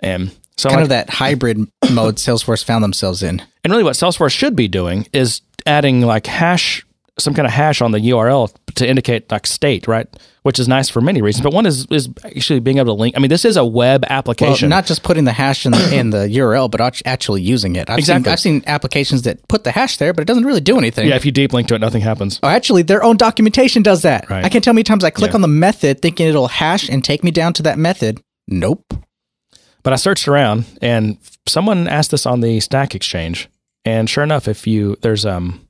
and 0.00 0.30
so 0.56 0.68
kind 0.68 0.76
like- 0.78 0.82
of 0.84 0.88
that 0.90 1.10
hybrid 1.10 1.66
mode 1.90 2.16
Salesforce 2.16 2.62
found 2.62 2.84
themselves 2.84 3.22
in. 3.22 3.42
And 3.64 3.72
really, 3.72 3.82
what 3.82 3.96
Salesforce 3.96 4.30
should 4.30 4.54
be 4.54 4.68
doing 4.68 5.08
is 5.12 5.40
adding 5.66 6.02
like 6.02 6.26
hash, 6.28 6.86
some 7.18 7.32
kind 7.34 7.46
of 7.46 7.52
hash 7.52 7.80
on 7.80 7.92
the 7.92 7.98
URL 7.98 8.52
to 8.74 8.88
indicate 8.88 9.30
like 9.30 9.46
state, 9.46 9.86
right? 9.86 10.06
Which 10.42 10.58
is 10.58 10.66
nice 10.66 10.88
for 10.88 11.00
many 11.00 11.22
reasons. 11.22 11.44
But 11.44 11.52
one 11.54 11.64
is 11.64 11.86
is 11.90 12.08
actually 12.24 12.58
being 12.60 12.78
able 12.78 12.94
to 12.96 13.00
link. 13.00 13.16
I 13.16 13.20
mean, 13.20 13.28
this 13.28 13.44
is 13.44 13.56
a 13.56 13.64
web 13.64 14.02
Well, 14.08 14.18
application. 14.18 14.68
not 14.68 14.84
just 14.84 15.02
putting 15.04 15.24
the 15.24 15.32
hash 15.32 15.64
in 15.64 15.72
the, 15.72 15.96
in 15.96 16.10
the 16.10 16.26
URL, 16.38 16.70
but 16.70 16.80
actually 17.06 17.42
using 17.42 17.76
it. 17.76 17.88
I've 17.88 17.98
Exactly. 17.98 18.24
Seen, 18.24 18.32
I've 18.32 18.40
seen 18.40 18.62
applications 18.66 19.22
that 19.22 19.46
put 19.48 19.62
the 19.64 19.70
hash 19.70 19.96
there, 19.98 20.12
but 20.12 20.22
it 20.22 20.26
doesn't 20.26 20.44
really 20.44 20.60
do 20.60 20.76
anything. 20.76 21.08
yeah, 21.08 21.14
if 21.14 21.24
you 21.24 21.30
deep 21.32 21.52
link 21.52 21.68
to 21.68 21.74
it, 21.76 21.78
nothing 21.78 22.02
happens. 22.02 22.40
Oh, 22.42 22.48
actually, 22.48 22.82
their 22.82 23.04
own 23.04 23.16
documentation 23.16 23.82
does 23.82 24.02
that. 24.02 24.28
Right. 24.28 24.44
I 24.44 24.48
can't 24.48 24.62
tell 24.64 24.72
how 24.72 24.76
many 24.76 24.84
times 24.84 25.04
I 25.04 25.10
click 25.10 25.30
Yeah. 25.30 25.36
on 25.36 25.40
the 25.42 25.48
method 25.48 26.02
thinking 26.02 26.26
it'll 26.26 26.48
hash 26.48 26.88
and 26.88 27.04
take 27.04 27.22
me 27.22 27.30
down 27.30 27.52
to 27.54 27.62
that 27.62 27.78
method. 27.78 28.20
Nope. 28.48 28.92
But 29.84 29.92
I 29.92 29.96
searched 29.96 30.26
around, 30.28 30.64
and 30.82 31.18
someone 31.46 31.86
asked 31.88 32.10
this 32.10 32.26
on 32.26 32.40
the 32.40 32.58
Stack 32.60 32.94
Exchange, 32.94 33.48
and 33.84 34.08
sure 34.10 34.24
enough, 34.24 34.48
if 34.48 34.66
you 34.66 34.96
there's 35.02 35.24
um 35.26 35.60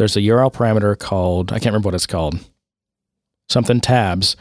there's 0.00 0.16
a 0.16 0.20
URL 0.20 0.50
parameter 0.50 0.98
called 0.98 1.52
I 1.52 1.56
can't 1.58 1.66
remember 1.74 1.88
what 1.88 1.94
it's 1.94 2.06
called, 2.06 2.38
something 3.50 3.82
tabs, 3.82 4.34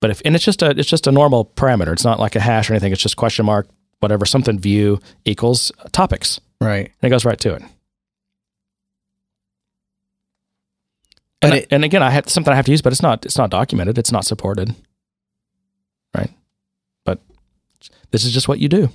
but 0.00 0.10
if 0.10 0.22
and 0.24 0.36
it's 0.36 0.44
just 0.44 0.62
a 0.62 0.70
it's 0.70 0.88
just 0.88 1.08
a 1.08 1.12
normal 1.12 1.46
parameter. 1.46 1.92
It's 1.92 2.04
not 2.04 2.20
like 2.20 2.36
a 2.36 2.40
hash 2.40 2.70
or 2.70 2.74
anything. 2.74 2.92
It's 2.92 3.02
just 3.02 3.16
question 3.16 3.44
mark 3.44 3.66
whatever 3.98 4.24
something 4.24 4.58
view 4.60 5.00
equals 5.24 5.72
topics. 5.90 6.40
Right. 6.60 6.92
and 7.02 7.08
it 7.08 7.10
goes 7.10 7.24
right 7.24 7.40
to 7.40 7.54
it. 7.54 7.62
And, 11.42 11.54
it- 11.54 11.68
and 11.70 11.84
again, 11.84 12.02
I 12.02 12.10
have 12.10 12.28
something 12.28 12.52
I 12.52 12.56
have 12.56 12.66
to 12.66 12.70
use, 12.70 12.82
but 12.82 12.92
it's 12.92 13.02
not 13.02 13.24
it's 13.26 13.36
not 13.38 13.50
documented. 13.50 13.98
It's 13.98 14.12
not 14.12 14.24
supported, 14.24 14.74
right? 16.16 16.30
But 17.04 17.18
this 18.12 18.24
is 18.24 18.32
just 18.32 18.46
what 18.46 18.60
you 18.60 18.68
do. 18.68 18.90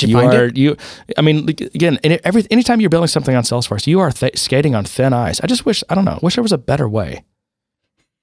You, 0.00 0.14
find 0.14 0.32
are 0.32 0.46
it? 0.46 0.56
you. 0.56 0.76
I 1.18 1.22
mean, 1.22 1.44
like, 1.44 1.60
again, 1.60 1.98
every 2.02 2.46
anytime 2.50 2.80
you're 2.80 2.88
building 2.88 3.08
something 3.08 3.36
on 3.36 3.42
Salesforce, 3.42 3.86
you 3.86 4.00
are 4.00 4.10
th- 4.10 4.38
skating 4.38 4.74
on 4.74 4.84
thin 4.84 5.12
ice. 5.12 5.40
I 5.42 5.46
just 5.46 5.66
wish 5.66 5.84
I 5.90 5.94
don't 5.94 6.06
know. 6.06 6.18
Wish 6.22 6.36
there 6.36 6.42
was 6.42 6.52
a 6.52 6.58
better 6.58 6.88
way. 6.88 7.22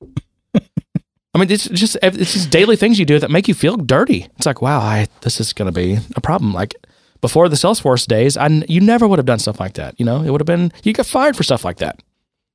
I 0.55 1.39
mean, 1.39 1.51
it's 1.51 1.69
just 1.69 1.97
it's 2.01 2.33
just 2.33 2.49
daily 2.49 2.75
things 2.75 2.97
you 2.97 3.05
do 3.05 3.19
that 3.19 3.29
make 3.29 3.47
you 3.47 3.53
feel 3.53 3.77
dirty. 3.77 4.27
It's 4.37 4.47
like, 4.47 4.59
wow, 4.59 4.79
I 4.79 5.07
this 5.21 5.39
is 5.39 5.53
going 5.53 5.71
to 5.71 5.71
be 5.71 5.99
a 6.15 6.21
problem. 6.21 6.51
Like 6.51 6.73
before 7.21 7.47
the 7.47 7.55
Salesforce 7.55 8.07
days, 8.07 8.37
I 8.37 8.47
you 8.67 8.81
never 8.81 9.07
would 9.07 9.19
have 9.19 9.27
done 9.27 9.39
stuff 9.39 9.59
like 9.59 9.73
that. 9.73 9.99
You 9.99 10.05
know, 10.05 10.23
it 10.23 10.31
would 10.31 10.41
have 10.41 10.47
been 10.47 10.71
you 10.83 10.93
got 10.93 11.05
fired 11.05 11.37
for 11.37 11.43
stuff 11.43 11.63
like 11.63 11.77
that. 11.77 12.01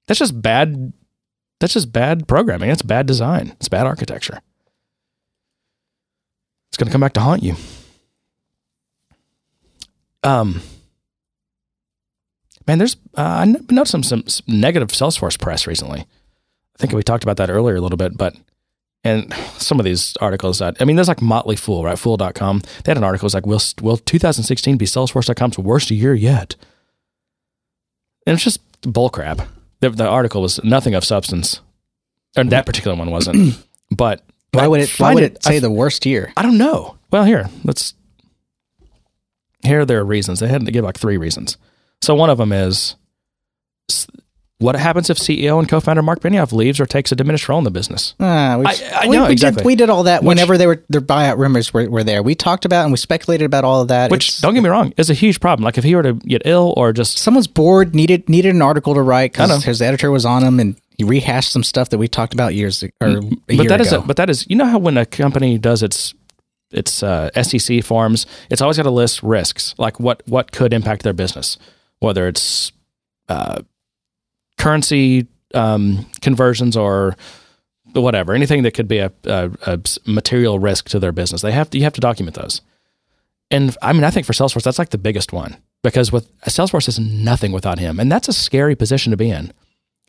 That's 0.09 0.19
just 0.19 0.43
bad. 0.43 0.93
That's 1.61 1.75
just 1.75 1.93
bad 1.93 2.27
programming. 2.27 2.71
That's 2.71 2.83
bad 2.83 3.07
design. 3.07 3.55
It's 3.61 3.69
bad 3.69 3.87
architecture. 3.87 4.41
It's 6.71 6.77
going 6.77 6.87
to 6.87 6.93
come 6.93 7.03
back 7.03 7.13
to 7.13 7.21
haunt 7.21 7.43
you. 7.45 7.55
Um, 10.23 10.63
man, 12.67 12.79
there's 12.79 12.97
uh, 13.17 13.23
I 13.23 13.45
noticed 13.45 13.93
some, 13.93 14.03
some 14.03 14.25
negative 14.47 14.89
Salesforce 14.89 15.39
press 15.39 15.67
recently. 15.67 16.01
I 16.01 16.79
think 16.79 16.93
we 16.93 17.03
talked 17.03 17.25
about 17.25 17.37
that 17.37 17.51
earlier 17.51 17.77
a 17.77 17.81
little 17.81 17.97
bit, 17.97 18.17
but 18.17 18.35
and 19.05 19.33
some 19.59 19.81
of 19.81 19.85
these 19.85 20.17
articles 20.21 20.61
that 20.61 20.77
I 20.81 20.85
mean, 20.85 20.97
there's 20.97 21.09
like 21.09 21.23
Motley 21.23 21.57
Fool, 21.57 21.85
right? 21.85 21.99
Fool.com. 21.99 22.61
They 22.85 22.91
had 22.91 22.97
an 22.97 23.05
article 23.05 23.27
it's 23.27 23.35
like, 23.35 23.47
will 23.47 23.61
will 23.81 23.97
2016 23.97 24.77
be 24.77 24.87
Salesforce.com's 24.87 25.59
worst 25.59 25.91
year 25.91 26.15
yet? 26.15 26.57
And 28.27 28.35
it's 28.35 28.45
just 28.45 28.61
bullcrap. 28.83 29.47
The, 29.81 29.91
the 29.91 30.07
article 30.07 30.43
was 30.43 30.63
nothing 30.63 30.95
of 30.95 31.05
substance, 31.05 31.61
and 32.37 32.51
that 32.51 32.67
particular 32.67 32.97
one 32.97 33.11
wasn't. 33.11 33.59
but 33.91 34.23
Why 34.53 34.69
would 34.69 34.81
it? 34.81 34.99
Why 35.01 35.15
would 35.15 35.25
it 35.25 35.43
say 35.43 35.57
I 35.57 35.61
the 35.61 35.71
worst 35.71 36.07
year? 36.07 36.33
I 36.37 36.43
don't 36.43 36.59
know. 36.59 36.97
Well, 37.11 37.25
here, 37.25 37.51
let's. 37.65 37.95
Here 39.63 39.71
there 39.71 39.81
are 39.81 39.85
their 39.85 40.05
reasons. 40.05 40.41
They 40.41 40.49
had 40.49 40.65
to 40.67 40.73
give 40.73 40.85
like 40.85 40.99
three 40.99 41.17
reasons. 41.17 41.57
So 42.01 42.15
one 42.15 42.31
of 42.31 42.39
them 42.39 42.53
is 42.53 42.97
what 44.59 44.77
happens 44.77 45.11
if 45.11 45.19
CEO 45.19 45.59
and 45.59 45.69
co-founder 45.69 46.03
Marc 46.03 46.21
Benioff 46.21 46.53
leaves 46.53 46.79
or 46.79 46.87
takes 46.87 47.11
a 47.11 47.17
diminished 47.17 47.49
role 47.49 47.59
in 47.59 47.65
the 47.65 47.71
business? 47.73 48.15
Ah, 48.21 48.57
we, 48.59 48.67
I- 48.67 48.77
I 49.03 49.07
we, 49.09 49.17
know, 49.17 49.27
we 49.27 49.33
exactly. 49.33 49.63
Did, 49.63 49.67
we 49.67 49.75
did 49.75 49.91
all 49.91 50.05
that 50.05 50.23
Which- 50.23 50.29
whenever 50.29 50.57
they 50.57 50.69
were 50.69 50.85
their 50.89 51.01
buyout 51.01 51.37
rumors 51.39 51.75
were, 51.75 51.91
were 51.91 52.05
there. 52.05 52.23
We 52.23 52.37
talked 52.37 52.65
about 52.65 52.85
and 52.85 52.93
we 52.93 52.97
speculated 52.97 53.45
about 53.45 53.65
all 53.65 53.83
of 53.83 53.89
that. 53.89 54.11
Which 54.11 54.29
It's- 54.29 54.41
don't 54.41 54.55
get 54.55 54.63
me 54.63 54.69
wrong, 54.69 54.93
is 54.97 55.11
a 55.11 55.15
huge 55.15 55.41
problem. 55.41 55.65
Like 55.65 55.79
if 55.79 55.85
he 55.85 55.95
were 55.97 56.05
to 56.05 56.13
get 56.15 56.43
ill 56.45 56.75
or 56.77 56.93
just 56.93 57.19
someone's 57.19 57.49
bored 57.49 57.93
needed 57.95 58.29
needed 58.29 58.55
an 58.55 58.63
article 58.63 58.95
to 58.95 59.03
write 59.03 59.33
because 59.33 59.65
his 59.65 59.83
editor 59.83 60.11
was 60.13 60.25
on 60.25 60.45
him 60.45 60.61
and 60.61 60.77
he 60.97 61.03
rehashed 61.05 61.51
some 61.51 61.65
stuff 61.65 61.89
that 61.89 61.99
we 61.99 62.07
talked 62.07 62.33
about 62.35 62.55
years 62.55 62.83
or 62.85 62.89
a 63.01 63.05
Mm, 63.15 63.41
but 63.49 63.55
year 63.57 63.69
that 63.69 63.81
is 63.81 63.93
a, 63.93 64.01
but 64.01 64.17
that 64.17 64.31
is 64.31 64.47
you 64.49 64.55
know 64.55 64.67
how 64.67 64.79
when 64.79 64.97
a 64.97 65.07
company 65.07 65.59
does 65.59 65.83
its 65.83 66.15
its 66.73 67.03
uh, 67.03 67.31
SEC 67.43 67.83
forms, 67.85 68.27
it's 68.51 68.61
always 68.61 68.77
got 68.77 68.85
to 68.85 68.91
list 68.91 69.23
risks, 69.23 69.75
like 69.79 70.01
what 70.01 70.23
what 70.27 70.53
could 70.53 70.73
impact 70.73 71.03
their 71.03 71.13
business, 71.13 71.59
whether 72.01 72.29
it's 72.29 72.73
uh, 73.29 73.63
currency 74.59 75.27
um, 75.55 76.07
conversions 76.21 76.77
or 76.77 77.17
whatever, 77.93 78.33
anything 78.33 78.63
that 78.63 78.73
could 78.73 78.89
be 78.89 78.99
a 78.99 79.13
material 80.07 80.59
risk 80.59 80.89
to 80.89 80.99
their 80.99 81.13
business. 81.13 81.43
They 81.43 81.53
have 81.53 81.69
to, 81.71 81.79
you 81.79 81.85
have 81.85 81.93
to 81.95 82.01
document 82.01 82.37
those. 82.37 82.63
And 83.51 83.77
I 83.83 83.93
mean, 83.93 84.05
I 84.05 84.11
think 84.11 84.27
for 84.27 84.33
Salesforce, 84.33 84.63
that's 84.63 84.79
like 84.79 84.91
the 84.91 84.99
biggest 84.99 85.33
one 85.33 85.59
because 85.83 86.11
with 86.11 86.35
Salesforce 86.43 86.89
is 86.89 86.99
nothing 86.99 87.53
without 87.53 87.79
him, 87.79 88.01
and 88.01 88.11
that's 88.11 88.29
a 88.29 88.33
scary 88.33 88.75
position 88.75 89.11
to 89.11 89.17
be 89.17 89.31
in. 89.31 89.53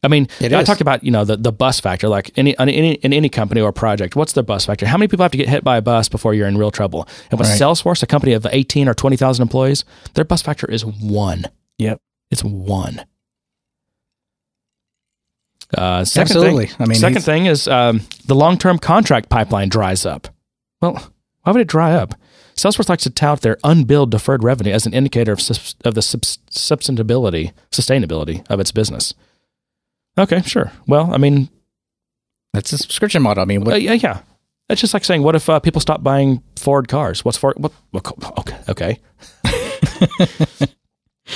I 0.03 0.09
mean, 0.09 0.27
It 0.41 0.51
I 0.51 0.59
is. 0.61 0.67
talked 0.67 0.81
about 0.81 1.03
you 1.03 1.11
know 1.11 1.23
the, 1.23 1.37
the 1.37 1.51
bus 1.51 1.79
factor. 1.79 2.09
Like 2.09 2.31
any, 2.37 2.57
any 2.59 2.93
in 2.95 3.13
any 3.13 3.29
company 3.29 3.61
or 3.61 3.71
project, 3.71 4.15
what's 4.15 4.33
the 4.33 4.43
bus 4.43 4.65
factor? 4.65 4.85
How 4.85 4.97
many 4.97 5.07
people 5.07 5.23
have 5.23 5.31
to 5.31 5.37
get 5.37 5.47
hit 5.49 5.63
by 5.63 5.77
a 5.77 5.81
bus 5.81 6.09
before 6.09 6.33
you're 6.33 6.47
in 6.47 6.57
real 6.57 6.71
trouble? 6.71 7.07
And 7.31 7.39
with 7.39 7.47
Right. 7.49 7.59
Salesforce, 7.61 8.03
a 8.03 8.07
company 8.07 8.33
of 8.33 8.45
eighteen 8.51 8.87
or 8.89 8.93
twenty 8.93 9.15
thousand 9.15 9.43
employees, 9.43 9.85
their 10.13 10.25
bus 10.25 10.41
factor 10.41 10.69
is 10.69 10.85
one. 10.85 11.45
Yep. 11.77 11.99
It's 12.31 12.43
one. 12.43 13.05
Uh, 15.77 16.03
second 16.05 16.21
Absolutely. 16.37 16.67
Thing, 16.67 16.75
I 16.79 16.85
mean, 16.85 16.97
second 16.99 17.21
thing 17.21 17.45
is 17.47 17.67
um, 17.67 18.01
the 18.25 18.35
long-term 18.35 18.77
contract 18.79 19.29
pipeline 19.29 19.69
dries 19.69 20.05
up. 20.05 20.27
Well, 20.81 21.11
why 21.41 21.51
would 21.51 21.61
it 21.61 21.67
dry 21.67 21.93
up? 21.93 22.13
Salesforce 22.55 22.89
likes 22.89 23.03
to 23.03 23.09
tout 23.09 23.41
their 23.41 23.57
unbilled 23.63 24.11
deferred 24.11 24.43
revenue 24.43 24.71
as 24.71 24.85
an 24.85 24.93
indicator 24.93 25.31
of, 25.31 25.41
subs- 25.41 25.75
of 25.83 25.95
the 25.95 26.03
subs- 26.03 26.37
sustainability 26.51 28.45
of 28.51 28.59
its 28.59 28.71
business. 28.71 29.15
Okay, 30.17 30.41
sure. 30.41 30.71
Well, 30.87 31.13
I 31.13 31.17
mean, 31.17 31.49
That's 32.53 32.71
a 32.71 32.77
subscription 32.77 33.21
model. 33.21 33.41
I 33.41 33.45
mean, 33.45 33.63
what, 33.63 33.73
uh, 33.73 33.77
yeah, 33.77 33.93
yeah. 33.93 34.19
It's 34.69 34.81
just 34.81 34.93
like 34.93 35.03
saying, 35.03 35.23
what 35.23 35.35
if 35.35 35.49
uh, 35.49 35.59
people 35.59 35.81
stop 35.81 36.03
buying 36.03 36.41
Ford 36.55 36.87
cars? 36.87 37.25
What's 37.25 37.37
Ford? 37.37 37.55
What? 37.57 37.73
what 37.91 38.39
okay, 38.39 38.57
okay. 38.69 38.99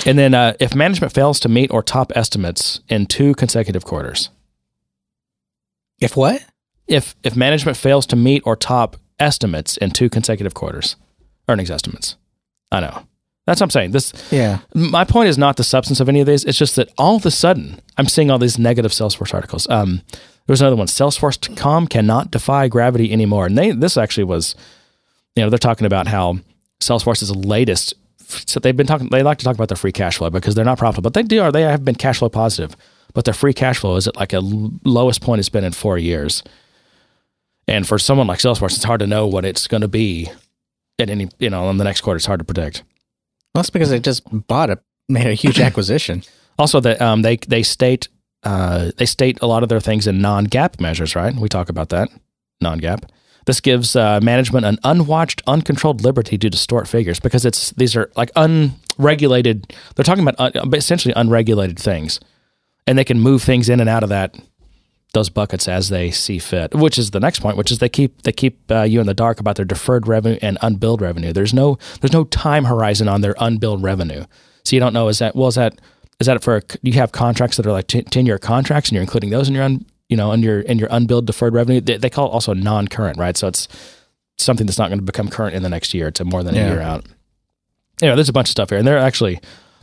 and 0.06 0.18
then, 0.18 0.34
uh, 0.34 0.54
if 0.60 0.74
management 0.74 1.12
fails 1.12 1.38
to 1.40 1.48
meet 1.48 1.70
or 1.70 1.82
top 1.82 2.12
estimates 2.16 2.80
in 2.88 3.06
two 3.06 3.34
consecutive 3.34 3.84
quarters, 3.84 4.30
if 6.00 6.16
what? 6.16 6.44
if 6.86 7.14
if 7.22 7.36
management 7.36 7.76
fails 7.76 8.06
to 8.06 8.16
meet 8.16 8.42
or 8.46 8.56
top 8.56 8.96
estimates 9.18 9.76
in 9.76 9.90
two 9.90 10.08
consecutive 10.08 10.54
quarters, 10.54 10.96
earnings 11.48 11.70
estimates, 11.70 12.16
I 12.72 12.80
know 12.80 13.06
that's 13.48 13.60
what 13.60 13.66
I'm 13.66 13.70
saying. 13.70 13.90
This 13.92 14.12
Yeah. 14.30 14.58
my 14.74 15.04
point 15.04 15.28
is 15.30 15.38
not 15.38 15.56
the 15.56 15.64
substance 15.64 16.00
of 16.00 16.08
any 16.08 16.20
of 16.20 16.26
these. 16.26 16.44
It's 16.44 16.58
just 16.58 16.76
that 16.76 16.90
all 16.98 17.16
of 17.16 17.24
a 17.26 17.30
sudden 17.30 17.80
I'm 17.96 18.06
seeing 18.06 18.30
all 18.30 18.38
these 18.38 18.58
negative 18.58 18.92
Salesforce 18.92 19.32
articles. 19.32 19.66
Um, 19.70 20.02
there 20.12 20.52
was 20.52 20.60
another 20.60 20.76
one. 20.76 20.86
Salesforce.com 20.86 21.86
cannot 21.88 22.30
defy 22.30 22.68
gravity 22.68 23.12
anymore. 23.12 23.46
And 23.46 23.56
they 23.56 23.70
this 23.70 23.96
actually 23.96 24.24
was, 24.24 24.54
you 25.34 25.42
know, 25.42 25.50
they're 25.50 25.58
talking 25.58 25.86
about 25.86 26.06
how 26.08 26.38
Salesforce's 26.80 27.34
latest. 27.34 27.94
So 28.46 28.60
they've 28.60 28.76
been 28.76 28.86
talking. 28.86 29.08
They 29.08 29.22
like 29.22 29.38
to 29.38 29.44
talk 29.44 29.54
about 29.54 29.68
their 29.68 29.76
free 29.76 29.92
cash 29.92 30.18
flow 30.18 30.28
because 30.30 30.54
they're 30.54 30.64
not 30.64 30.78
profitable, 30.78 31.10
but 31.10 31.14
they 31.14 31.22
do. 31.22 31.40
Are 31.42 31.50
they 31.50 31.62
have 31.62 31.84
been 31.84 31.94
cash 31.94 32.18
flow 32.18 32.28
positive? 32.28 32.76
But 33.14 33.24
their 33.24 33.34
free 33.34 33.54
cash 33.54 33.78
flow 33.78 33.96
is 33.96 34.06
at 34.06 34.16
like 34.16 34.34
a 34.34 34.40
lowest 34.40 35.22
point 35.22 35.38
it's 35.40 35.48
been 35.48 35.64
in 35.64 35.72
four 35.72 35.96
years. 35.96 36.42
And 37.66 37.86
for 37.86 37.98
someone 37.98 38.26
like 38.26 38.38
Salesforce, 38.38 38.74
it's 38.76 38.84
hard 38.84 39.00
to 39.00 39.06
know 39.06 39.26
what 39.26 39.44
it's 39.44 39.66
going 39.66 39.80
to 39.80 39.88
be 39.88 40.30
at 40.98 41.08
any 41.10 41.28
you 41.38 41.50
know 41.50 41.70
in 41.70 41.78
the 41.78 41.84
next 41.84 42.02
quarter. 42.02 42.16
It's 42.16 42.26
hard 42.26 42.40
to 42.40 42.44
predict. 42.44 42.82
Well, 43.58 43.64
that's 43.64 43.70
because 43.70 43.90
they 43.90 43.98
just 43.98 44.22
bought 44.46 44.70
a 44.70 44.78
made 45.08 45.26
a 45.26 45.34
huge 45.34 45.58
acquisition. 45.68 46.22
Also, 46.60 46.78
that 46.78 47.02
um, 47.02 47.22
they 47.22 47.38
they 47.38 47.64
state 47.64 48.06
uh, 48.44 48.92
they 48.98 49.04
state 49.04 49.36
a 49.42 49.48
lot 49.48 49.64
of 49.64 49.68
their 49.68 49.80
things 49.80 50.06
in 50.06 50.20
non-GAAP 50.20 50.80
measures, 50.80 51.16
right? 51.16 51.34
We 51.34 51.48
talk 51.48 51.68
about 51.68 51.88
that 51.88 52.08
non-GAAP. 52.60 53.08
This 53.46 53.60
gives 53.60 53.96
uh, 53.96 54.20
management 54.22 54.64
an 54.64 54.78
unwatched, 54.84 55.42
uncontrolled 55.48 56.02
liberty 56.04 56.38
to 56.38 56.48
distort 56.48 56.86
figures 56.86 57.18
because 57.18 57.44
it's 57.44 57.72
these 57.72 57.96
are 57.96 58.12
like 58.14 58.30
unregulated. 58.36 59.74
They're 59.96 60.04
talking 60.04 60.26
about 60.26 60.54
un, 60.56 60.72
essentially 60.72 61.12
unregulated 61.16 61.80
things, 61.80 62.20
and 62.86 62.96
they 62.96 63.04
can 63.04 63.18
move 63.18 63.42
things 63.42 63.68
in 63.68 63.80
and 63.80 63.88
out 63.88 64.04
of 64.04 64.08
that 64.10 64.38
those 65.14 65.28
buckets 65.30 65.66
as 65.68 65.88
they 65.88 66.10
see 66.10 66.38
fit. 66.38 66.74
Which 66.74 66.98
is 66.98 67.10
the 67.10 67.20
next 67.20 67.40
point, 67.40 67.56
which 67.56 67.70
is 67.70 67.78
they 67.78 67.88
keep 67.88 68.22
they 68.22 68.32
keep 68.32 68.70
uh, 68.70 68.82
you 68.82 69.00
in 69.00 69.06
the 69.06 69.14
dark 69.14 69.40
about 69.40 69.56
their 69.56 69.64
deferred 69.64 70.06
revenue 70.06 70.38
and 70.42 70.58
unbilled 70.60 71.00
revenue. 71.00 71.32
There's 71.32 71.54
no 71.54 71.78
there's 72.00 72.12
no 72.12 72.24
time 72.24 72.64
horizon 72.64 73.08
on 73.08 73.20
their 73.20 73.34
unbilled 73.38 73.82
revenue, 73.82 74.24
so 74.64 74.76
you 74.76 74.80
don't 74.80 74.92
know 74.92 75.08
is 75.08 75.18
that 75.18 75.34
well 75.34 75.48
is 75.48 75.54
that 75.54 75.80
is 76.20 76.26
that 76.26 76.42
for 76.42 76.62
you 76.82 76.92
have 76.94 77.12
contracts 77.12 77.56
that 77.56 77.66
are 77.66 77.72
like 77.72 77.86
ten 77.86 78.26
year 78.26 78.38
contracts 78.38 78.90
and 78.90 78.94
you're 78.94 79.02
including 79.02 79.30
those 79.30 79.48
in 79.48 79.54
your 79.54 79.64
un, 79.64 79.84
you 80.08 80.16
know 80.16 80.32
in 80.32 80.42
your 80.42 80.60
in 80.60 80.78
your 80.78 80.88
unbilled 80.90 81.26
deferred 81.26 81.54
revenue. 81.54 81.80
They, 81.80 81.96
they 81.96 82.10
call 82.10 82.26
it 82.26 82.30
also 82.30 82.54
non 82.54 82.88
current, 82.88 83.18
right? 83.18 83.36
So 83.36 83.48
it's 83.48 83.68
something 84.36 84.66
that's 84.66 84.78
not 84.78 84.88
going 84.88 85.00
to 85.00 85.04
become 85.04 85.28
current 85.28 85.56
in 85.56 85.62
the 85.62 85.68
next 85.68 85.94
year 85.94 86.10
to 86.12 86.24
more 86.24 86.42
than 86.42 86.56
a 86.56 86.58
year 86.58 86.80
out. 86.80 87.04
Anyway, 88.00 88.14
there's 88.14 88.28
a 88.28 88.32
bunch 88.32 88.48
of 88.48 88.52
stuff 88.52 88.70
here, 88.70 88.78
and 88.78 88.86
there 88.86 88.96
are 88.96 89.04
actually 89.04 89.40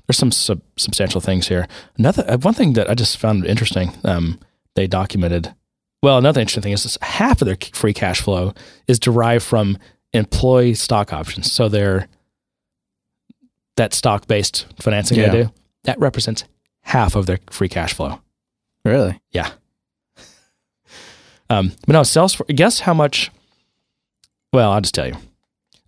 there's 0.08 0.18
some 0.18 0.32
sub, 0.32 0.62
substantial 0.78 1.22
things 1.22 1.48
here. 1.48 1.68
Another 1.98 2.24
uh, 2.30 2.38
one 2.38 2.54
thing 2.54 2.74
that 2.74 2.90
I 2.90 2.94
just 2.94 3.18
found 3.18 3.46
interesting, 3.46 3.92
um, 4.04 4.40
they 4.76 4.88
documented. 4.88 5.54
Well, 6.04 6.18
another 6.18 6.42
interesting 6.42 6.64
thing 6.64 6.74
is 6.74 6.84
this, 6.84 6.98
half 7.02 7.42
of 7.42 7.46
their 7.48 7.58
free 7.74 7.94
cash 7.94 8.22
flow 8.22 8.54
is 8.88 9.00
derived 9.00 9.44
from 9.44 9.78
employee 10.14 10.74
stock 10.76 11.12
options. 11.14 11.52
So 11.52 11.68
they're 11.68 12.08
that 13.78 13.94
stock 13.94 14.28
based 14.28 14.68
financing 14.80 15.18
Yeah. 15.20 15.30
they 15.30 15.44
do 15.44 15.52
that 15.84 16.00
represents 16.00 16.44
half 16.82 17.16
of 17.16 17.26
their 17.26 17.40
free 17.50 17.70
cash 17.70 17.94
flow. 17.94 18.20
Really? 18.86 19.20
Yeah. 19.32 19.52
Um, 21.50 21.74
but 21.86 21.94
no, 21.94 22.02
Salesforce. 22.02 22.56
Guess 22.56 22.82
how 22.82 22.94
much? 22.94 23.32
Well, 24.54 24.72
I'll 24.72 24.82
just 24.82 24.96
tell 24.96 25.08
you. 25.08 25.16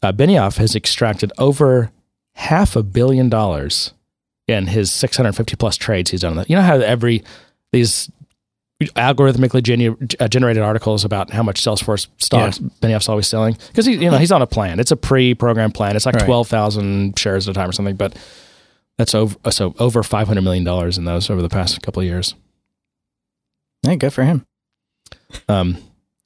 Uh, 0.01 0.11
Benioff 0.11 0.57
has 0.57 0.75
extracted 0.75 1.31
over 1.37 1.91
half 2.35 2.75
a 2.75 2.83
billion 2.83 3.29
dollars 3.29 3.93
in 4.47 4.67
his 4.67 4.91
650 4.91 5.55
plus 5.55 5.75
trades 5.77 6.11
he's 6.11 6.21
done. 6.21 6.43
You 6.47 6.55
know 6.55 6.61
how 6.61 6.75
every 6.77 7.23
these 7.71 8.09
algorithmically 8.81 9.63
genu- 9.63 9.97
uh, 10.19 10.27
generated 10.27 10.61
articles 10.61 11.03
about 11.03 11.31
how 11.31 11.41
much 11.43 11.61
Salesforce 11.63 12.07
stocks 12.17 12.59
Benioff's 12.59 13.09
always 13.09 13.27
selling 13.27 13.57
because 13.69 13.85
he, 13.85 13.93
you 13.93 14.11
know, 14.11 14.17
he's 14.17 14.31
on 14.31 14.41
a 14.41 14.47
plan. 14.47 14.79
It's 14.79 14.91
a 14.91 14.95
pre-programmed 14.97 15.73
plan. 15.73 15.95
It's 15.95 16.05
like 16.05 16.15
Right. 16.15 16.25
12,000 16.25 17.17
shares 17.17 17.47
at 17.47 17.51
a 17.51 17.59
time 17.59 17.69
or 17.69 17.71
something. 17.71 17.95
But 17.95 18.15
that's 18.97 19.15
over 19.15 19.35
so 19.51 19.73
over 19.79 20.03
500 20.03 20.41
million 20.41 20.63
dollars 20.63 20.97
in 20.97 21.05
those 21.05 21.29
over 21.29 21.41
the 21.41 21.49
past 21.49 21.81
couple 21.81 22.01
of 22.01 22.05
years. 22.07 22.35
Hey, 23.83 23.95
good 23.95 24.13
for 24.13 24.23
him. 24.23 24.45
Um, 25.49 25.77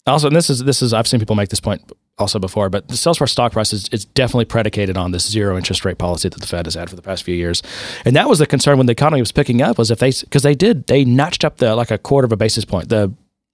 also, 0.06 0.28
and 0.28 0.36
this 0.36 0.50
is 0.50 0.64
this 0.64 0.82
is 0.82 0.94
I've 0.94 1.08
seen 1.08 1.20
people 1.20 1.36
make 1.36 1.50
this 1.50 1.60
point 1.60 1.90
also 2.22 2.40
before, 2.40 2.70
but 2.70 2.88
the 2.88 2.94
Salesforce 2.94 3.30
stock 3.30 3.52
price 3.52 3.74
is, 3.74 3.90
is 3.90 4.06
definitely 4.06 4.46
predicated 4.46 4.96
on 4.98 5.12
this 5.12 5.30
zero 5.30 5.58
interest 5.58 5.84
rate 5.84 5.98
policy 5.98 6.30
that 6.30 6.40
the 6.40 6.48
Fed 6.48 6.66
has 6.66 6.76
had 6.76 6.90
for 6.90 6.96
the 6.96 7.02
past 7.02 7.24
few 7.24 7.36
years, 7.36 7.62
and 8.06 8.16
that 8.16 8.30
was 8.30 8.40
the 8.40 8.48
concern 8.48 8.78
when 8.78 8.88
the 8.88 8.94
economy 8.94 9.22
was 9.22 9.32
picking 9.32 9.62
up 9.62 9.78
was 9.78 9.92
if 9.92 10.00
they 10.00 10.12
because 10.12 10.44
they 10.44 10.56
did 10.56 10.88
they 10.88 11.04
notched 11.04 11.44
up 11.44 11.58
the 11.58 11.76
like 11.76 11.92
a 11.92 11.98
quarter 11.98 12.26
of 12.26 12.32
a 12.32 12.38
basis 12.38 12.64
point 12.64 12.90
the 12.90 13.14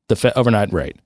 the 0.09 0.15
Fed 0.15 0.34
overnight 0.36 0.72
rate, 0.72 0.97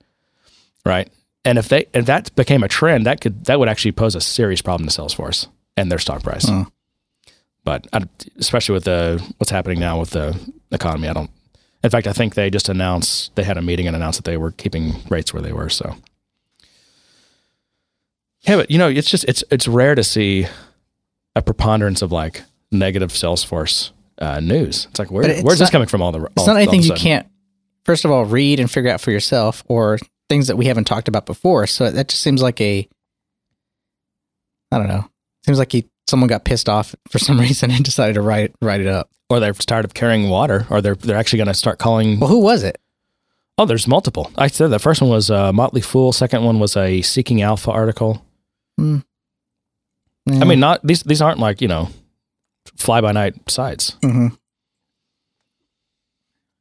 right? 0.84 1.08
And 1.44 1.58
if 1.58 1.68
they 1.68 1.86
if 1.94 2.06
that 2.06 2.34
became 2.36 2.62
a 2.62 2.68
trend, 2.68 3.06
that 3.06 3.20
could 3.20 3.44
that 3.46 3.58
would 3.58 3.68
actually 3.68 3.92
pose 3.92 4.14
a 4.14 4.20
serious 4.20 4.62
problem 4.62 4.88
to 4.88 5.00
Salesforce 5.00 5.48
and 5.76 5.90
their 5.90 5.98
stock 5.98 6.22
price. 6.22 6.48
But 7.64 7.86
I, 7.92 8.02
especially 8.38 8.74
with 8.74 8.84
the 8.84 9.22
what's 9.38 9.50
happening 9.50 9.78
now 9.78 10.00
with 10.00 10.10
the 10.10 10.38
economy, 10.70 11.08
I 11.08 11.12
don't. 11.12 11.30
In 11.84 11.90
fact, 11.90 12.06
I 12.06 12.12
think 12.12 12.34
they 12.34 12.48
just 12.50 12.68
announced 12.68 13.34
they 13.34 13.42
had 13.42 13.56
a 13.56 13.62
meeting 13.62 13.86
and 13.86 13.96
announced 13.96 14.18
that 14.18 14.30
they 14.30 14.36
were 14.36 14.52
keeping 14.52 14.94
rates 15.08 15.32
where 15.32 15.42
they 15.42 15.52
were. 15.52 15.68
So, 15.68 15.96
yeah, 18.44 18.56
but 18.56 18.70
you 18.70 18.78
know, 18.78 18.88
it's 18.88 19.08
just 19.10 19.24
it's 19.24 19.44
it's 19.50 19.68
rare 19.68 19.94
to 19.94 20.04
see 20.04 20.46
a 21.36 21.42
preponderance 21.42 22.02
of 22.02 22.12
like 22.12 22.42
negative 22.70 23.10
Salesforce 23.10 23.90
uh, 24.18 24.40
news. 24.40 24.86
It's 24.90 24.98
like 24.98 25.10
where, 25.10 25.28
it's 25.28 25.42
where's 25.42 25.58
this 25.58 25.70
coming 25.70 25.88
from? 25.88 26.02
All 26.02 26.12
the 26.12 26.24
It's 26.36 26.46
not 26.46 26.56
anything 26.56 26.82
you 26.82 26.94
can't, 26.94 27.26
first 27.84 28.04
of 28.04 28.10
all, 28.10 28.24
read 28.24 28.60
and 28.60 28.70
figure 28.70 28.90
out 28.90 29.00
for 29.00 29.10
yourself 29.10 29.62
or 29.68 29.98
things 30.28 30.48
that 30.48 30.56
we 30.56 30.66
haven't 30.66 30.84
talked 30.84 31.08
about 31.08 31.26
before. 31.26 31.66
So 31.66 31.90
that 31.90 32.08
just 32.08 32.22
seems 32.22 32.42
like 32.42 32.60
a, 32.60 32.88
I 34.70 34.78
don't 34.78 34.88
know, 34.88 35.08
seems 35.44 35.58
like 35.58 35.72
he, 35.72 35.88
someone 36.08 36.28
got 36.28 36.44
pissed 36.44 36.68
off 36.68 36.94
for 37.10 37.18
some 37.18 37.38
reason 37.46 37.70
and 37.70 37.84
decided 37.84 38.14
to 38.14 38.22
write, 38.22 38.54
write 38.60 38.80
it 38.80 38.86
up. 38.86 39.10
or 39.28 39.40
they're 39.40 39.52
tired 39.52 39.84
of 39.84 39.94
carrying 39.94 40.28
water, 40.28 40.66
or 40.70 40.80
they're 40.80 40.94
they're 40.94 41.16
actually 41.16 41.38
going 41.38 41.48
to 41.48 41.54
start 41.54 41.78
calling. 41.78 42.18
Well, 42.18 42.30
who 42.30 42.40
was 42.40 42.62
it? 42.64 42.78
Oh, 43.58 43.66
there's 43.66 43.86
multiple. 43.86 44.30
I 44.36 44.46
said 44.48 44.68
the 44.68 44.78
first 44.78 45.02
one 45.02 45.10
was 45.10 45.30
uh, 45.30 45.52
Motley 45.52 45.82
Fool. 45.82 46.12
Second 46.12 46.42
one 46.42 46.58
was 46.58 46.76
a 46.76 47.02
Seeking 47.02 47.42
Alpha 47.42 47.70
article. 47.70 48.24
I 48.78 50.44
mean, 50.44 50.60
not 50.60 50.86
these 50.86 51.02
these 51.02 51.20
aren't 51.22 51.38
like 51.38 51.60
you 51.60 51.68
know 51.68 51.88
fly 52.76 53.00
by 53.00 53.12
night 53.12 53.34
sites. 53.50 53.96
hmm 54.02 54.28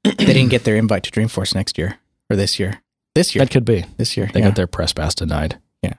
they 0.03 0.25
didn't 0.25 0.49
get 0.49 0.63
their 0.63 0.75
invite 0.75 1.03
to 1.03 1.11
Dreamforce 1.11 1.53
next 1.53 1.77
year 1.77 1.99
or 2.29 2.35
this 2.35 2.59
year. 2.59 2.81
This 3.13 3.35
year. 3.35 3.45
That 3.45 3.51
could 3.51 3.65
be. 3.65 3.85
This 3.97 4.17
year. 4.17 4.29
They 4.33 4.39
yeah. 4.39 4.47
got 4.47 4.55
their 4.55 4.65
press 4.67 4.93
pass 4.93 5.13
denied. 5.13 5.59
Yeah. 5.83 5.93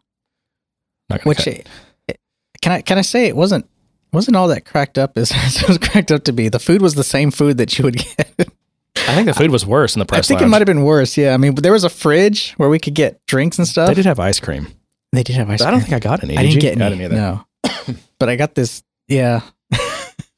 Not 1.08 1.24
Which 1.24 1.46
it- 1.46 1.68
it- 2.08 2.18
can 2.60 2.72
I 2.72 2.80
can 2.80 2.98
I 2.98 3.02
say 3.02 3.26
it 3.26 3.36
wasn't 3.36 3.68
wasn't 4.12 4.36
all 4.36 4.48
that 4.48 4.64
cracked 4.64 4.98
up 4.98 5.16
as, 5.16 5.30
as 5.34 5.62
it 5.62 5.68
was 5.68 5.78
cracked 5.78 6.10
up 6.10 6.24
to 6.24 6.32
be. 6.32 6.48
The 6.48 6.58
food 6.58 6.82
was 6.82 6.94
the 6.94 7.04
same 7.04 7.30
food 7.30 7.58
that 7.58 7.78
you 7.78 7.84
would 7.84 7.96
get. 7.96 8.48
I 8.96 9.14
think 9.14 9.26
the 9.26 9.34
food 9.34 9.50
was 9.50 9.64
worse 9.66 9.94
in 9.94 10.00
the 10.00 10.04
press. 10.04 10.18
I 10.18 10.20
press 10.20 10.28
think 10.28 10.42
it 10.42 10.46
might 10.48 10.58
have 10.60 10.66
been 10.66 10.84
worse. 10.84 11.16
Yeah, 11.16 11.34
I 11.34 11.36
mean, 11.36 11.54
there 11.54 11.72
was 11.72 11.84
a 11.84 11.88
fridge 11.90 12.52
where 12.52 12.68
we 12.68 12.78
could 12.78 12.94
get 12.94 13.24
drinks 13.26 13.58
and 13.58 13.66
stuff. 13.66 13.88
They 13.88 13.94
did 13.94 14.04
have 14.06 14.20
ice 14.20 14.38
cream. 14.40 14.68
They 15.12 15.22
did 15.22 15.36
have 15.36 15.50
ice 15.50 15.58
But 15.58 15.68
I 15.68 15.70
don't 15.70 15.80
think 15.80 15.92
I 15.92 15.98
got 15.98 16.24
any. 16.24 16.36
I 16.36 16.42
Did 16.42 16.48
didn't 16.48 16.62
you? 16.62 16.70
get 16.70 16.80
any. 16.80 17.04
Either. 17.04 17.14
No, 17.14 17.44
but 18.18 18.28
I 18.28 18.36
got 18.36 18.54
this. 18.54 18.82
Yeah, 19.08 19.42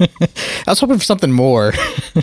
I 0.00 0.08
was 0.66 0.80
hoping 0.80 0.98
for 0.98 1.04
something 1.04 1.30
more. 1.30 1.72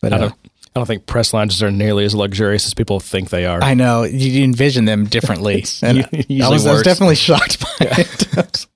but 0.00 0.12
I 0.12 0.16
uh, 0.16 0.18
don't. 0.18 0.34
I 0.76 0.80
don't 0.80 0.86
think 0.86 1.06
press 1.06 1.34
lounges 1.34 1.62
are 1.62 1.72
nearly 1.72 2.04
as 2.04 2.14
luxurious 2.14 2.66
as 2.66 2.74
people 2.74 3.00
think 3.00 3.30
they 3.30 3.44
are. 3.44 3.60
I 3.60 3.74
know 3.74 4.04
you 4.04 4.44
envision 4.44 4.84
them 4.84 5.06
differently, 5.06 5.64
and 5.82 6.04
I 6.04 6.48
was, 6.48 6.64
I 6.64 6.72
was 6.72 6.82
definitely 6.82 7.16
shocked 7.16 7.60
by 7.60 7.74
it. 7.80 8.66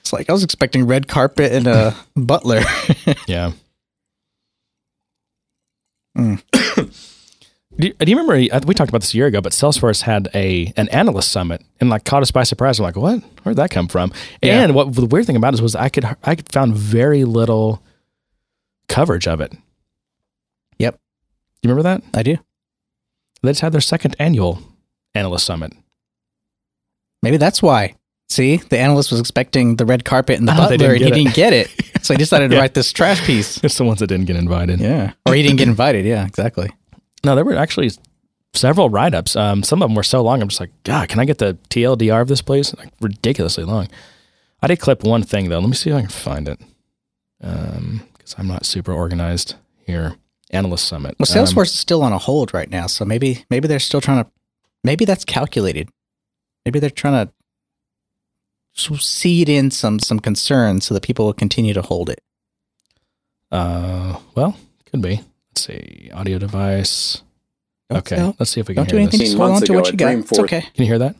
it's 0.00 0.12
like 0.12 0.28
I 0.28 0.32
was 0.32 0.42
expecting 0.42 0.86
red 0.86 1.06
carpet 1.06 1.52
and 1.52 1.68
a 1.68 1.94
butler. 2.16 2.62
yeah. 3.28 3.52
Mm. 6.18 6.42
do, 7.82 7.88
you, 7.88 7.92
do 7.94 8.10
you 8.10 8.16
remember? 8.16 8.54
uh, 8.54 8.60
We 8.66 8.74
talked 8.74 8.88
about 8.88 9.00
this 9.02 9.12
a 9.12 9.16
year 9.16 9.26
ago, 9.26 9.40
but 9.40 9.52
Salesforce 9.52 10.02
had 10.02 10.28
a 10.34 10.72
an 10.76 10.88
analyst 10.88 11.30
summit 11.30 11.62
and 11.80 11.90
like 11.90 12.04
caught 12.04 12.22
us 12.22 12.30
by 12.30 12.44
surprise. 12.44 12.80
We're 12.80 12.86
like, 12.86 12.96
what? 12.96 13.22
Where'd 13.42 13.56
that 13.58 13.70
come 13.70 13.88
from? 13.88 14.12
Yeah. 14.42 14.62
And 14.62 14.74
what 14.74 14.94
the 14.94 15.06
weird 15.06 15.26
thing 15.26 15.36
about 15.36 15.54
it 15.54 15.60
was 15.60 15.74
I 15.74 15.88
could 15.88 16.04
I 16.24 16.36
found 16.50 16.74
very 16.74 17.24
little 17.24 17.82
coverage 18.88 19.26
of 19.28 19.40
it. 19.40 19.52
Yep. 20.78 20.98
You 21.62 21.70
remember 21.70 21.82
that? 21.82 22.02
I 22.18 22.22
do. 22.22 22.36
They 23.42 23.50
just 23.50 23.60
had 23.60 23.72
their 23.72 23.80
second 23.80 24.16
annual 24.18 24.60
analyst 25.14 25.44
summit. 25.46 25.72
Maybe 27.22 27.36
that's 27.36 27.60
why. 27.62 27.94
See, 28.28 28.56
the 28.56 28.78
analyst 28.78 29.10
was 29.10 29.20
expecting 29.20 29.76
the 29.76 29.84
red 29.84 30.04
carpet 30.04 30.38
and 30.38 30.48
the 30.48 30.52
Oh, 30.56 30.56
butler, 30.68 30.92
and 30.92 30.98
he 31.00 31.08
it. 31.08 31.14
didn't 31.14 31.34
get 31.34 31.52
it. 31.52 31.68
So 32.02 32.14
he 32.14 32.18
decided 32.18 32.48
to 32.50 32.54
Yeah. 32.56 32.60
write 32.62 32.74
this 32.74 32.92
trash 32.92 33.20
piece. 33.26 33.58
It's 33.64 33.76
the 33.76 33.84
ones 33.84 33.98
that 34.00 34.06
didn't 34.06 34.26
get 34.26 34.36
invited. 34.36 34.80
Yeah, 34.80 35.12
or 35.26 35.34
he 35.34 35.42
didn't 35.42 35.58
get 35.58 35.68
invited. 35.68 36.06
Yeah, 36.06 36.24
exactly. 36.26 36.70
No, 37.24 37.34
there 37.34 37.44
were 37.44 37.54
actually 37.56 37.90
several 38.54 38.90
write 38.90 39.14
ups. 39.14 39.36
Um, 39.36 39.62
some 39.62 39.82
of 39.82 39.88
them 39.88 39.94
were 39.94 40.02
so 40.02 40.22
long. 40.22 40.42
I'm 40.42 40.48
just 40.48 40.60
like, 40.60 40.70
God, 40.84 41.08
can 41.08 41.20
I 41.20 41.24
get 41.24 41.38
the 41.38 41.56
TLDR 41.70 42.20
of 42.22 42.28
this, 42.28 42.42
please? 42.42 42.74
Like 42.76 42.90
ridiculously 43.00 43.64
long. 43.64 43.88
I 44.60 44.66
did 44.66 44.80
clip 44.80 45.02
one 45.04 45.22
thing 45.22 45.48
though. 45.48 45.58
Let 45.58 45.68
me 45.68 45.74
see 45.74 45.90
if 45.90 45.96
I 45.96 46.00
can 46.00 46.10
find 46.10 46.48
it. 46.48 46.60
Um, 47.42 48.02
because 48.12 48.34
I'm 48.38 48.46
not 48.46 48.64
super 48.66 48.92
organized 48.92 49.54
here. 49.86 50.16
Analyst 50.50 50.86
summit. 50.86 51.16
Well, 51.18 51.26
Um, 51.38 51.44
Salesforce 51.46 51.66
is 51.66 51.78
still 51.78 52.02
on 52.02 52.12
a 52.12 52.18
hold 52.18 52.52
right 52.52 52.68
now, 52.70 52.86
so 52.86 53.04
maybe 53.04 53.44
maybe 53.48 53.66
they're 53.68 53.78
still 53.80 54.00
trying 54.02 54.22
to. 54.24 54.30
Maybe 54.84 55.04
that's 55.06 55.24
calculated. 55.24 55.88
Maybe 56.66 56.78
they're 56.78 56.90
trying 56.90 57.26
to 57.26 57.32
seed 58.98 59.48
in 59.48 59.70
some 59.70 59.98
some 59.98 60.20
concerns 60.20 60.84
so 60.86 60.92
that 60.94 61.02
people 61.02 61.24
will 61.24 61.32
continue 61.32 61.72
to 61.74 61.82
hold 61.82 62.10
it. 62.10 62.20
uh, 63.50 64.18
well, 64.34 64.56
could 64.90 65.00
be. 65.02 65.20
Let's 65.52 65.66
see. 65.66 66.10
Audio 66.14 66.38
device. 66.38 67.22
Okay. 67.90 68.16
tell- 68.16 68.36
Let's 68.38 68.50
see 68.50 68.60
if 68.60 68.68
we 68.68 68.74
can 68.74 68.84
Don't 68.84 68.90
do 68.90 68.96
anything. 68.96 69.20
this. 69.20 69.28
Just 69.30 69.32
15 69.32 69.38
hold 69.38 69.46
on 69.48 69.52
months 69.54 69.66
to 69.66 69.72
what 69.74 69.90
you 69.90 69.96
got. 69.98 70.14
It's 70.14 70.38
okay. 70.38 70.60
Can 70.62 70.70
you 70.76 70.86
hear 70.86 70.98
that? 70.98 71.14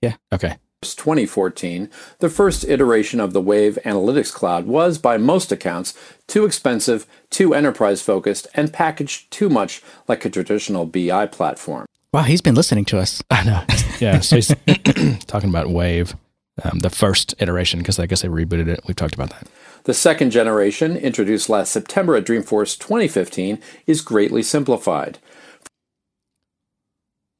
Yeah. 0.00 0.14
Okay. 0.32 0.56
2014, 0.82 1.88
the 2.18 2.28
first 2.28 2.64
iteration 2.68 3.18
of 3.20 3.32
the 3.32 3.40
Wave 3.40 3.78
Analytics 3.86 4.32
Cloud 4.32 4.66
was, 4.66 4.98
by 4.98 5.16
most 5.16 5.50
accounts, 5.50 5.94
too 6.28 6.44
expensive, 6.44 7.06
too 7.30 7.54
enterprise 7.54 8.02
focused, 8.02 8.46
and 8.54 8.70
packaged 8.72 9.30
too 9.30 9.48
much 9.48 9.82
like 10.08 10.24
a 10.26 10.30
traditional 10.30 10.84
BI 10.84 11.26
platform. 11.26 11.86
Wow, 12.12 12.22
he's 12.22 12.42
been 12.42 12.54
listening 12.54 12.84
to 12.86 12.98
us. 12.98 13.22
I 13.30 13.44
know. 13.44 13.64
Yeah. 14.00 14.20
So 14.20 14.36
he's 14.36 14.48
talking 15.26 15.48
about 15.48 15.70
Wave, 15.70 16.14
um, 16.62 16.80
the 16.80 16.90
first 16.90 17.34
iteration, 17.38 17.78
because 17.80 17.98
I 17.98 18.04
guess 18.06 18.20
they 18.22 18.28
rebooted 18.28 18.68
it. 18.68 18.80
We've 18.86 18.94
talked 18.96 19.14
about 19.14 19.30
that. 19.30 19.48
The 19.84 19.94
second 19.94 20.30
generation, 20.30 20.96
introduced 20.96 21.48
last 21.50 21.70
September 21.72 22.16
at 22.16 22.24
Dreamforce 22.24 22.78
2015, 22.78 23.58
is 23.86 24.00
greatly 24.00 24.42
simplified. 24.42 25.18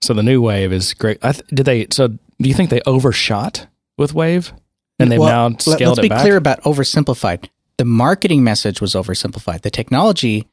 So 0.02 0.12
the 0.12 0.22
new 0.22 0.42
wave 0.42 0.72
is 0.72 0.92
great. 0.92 1.18
I 1.22 1.32
th- 1.32 1.46
did 1.48 1.64
they? 1.64 1.86
So 1.90 2.08
do 2.08 2.18
you 2.40 2.52
think 2.54 2.68
they 2.70 2.82
overshot 2.86 3.66
with 3.96 4.12
wave, 4.12 4.52
and 4.98 5.10
they've 5.10 5.18
Well, 5.18 5.28
now 5.28 5.46
let- 5.48 5.62
scaled 5.62 5.80
let's 5.96 5.98
it 6.00 6.02
be 6.02 6.08
back? 6.10 6.20
clear 6.20 6.36
about 6.36 6.62
oversimplified. 6.64 7.48
The 7.78 7.86
marketing 7.86 8.44
message 8.44 8.80
was 8.80 8.94
oversimplified. 8.94 9.62
The 9.62 9.70
technology 9.70 10.46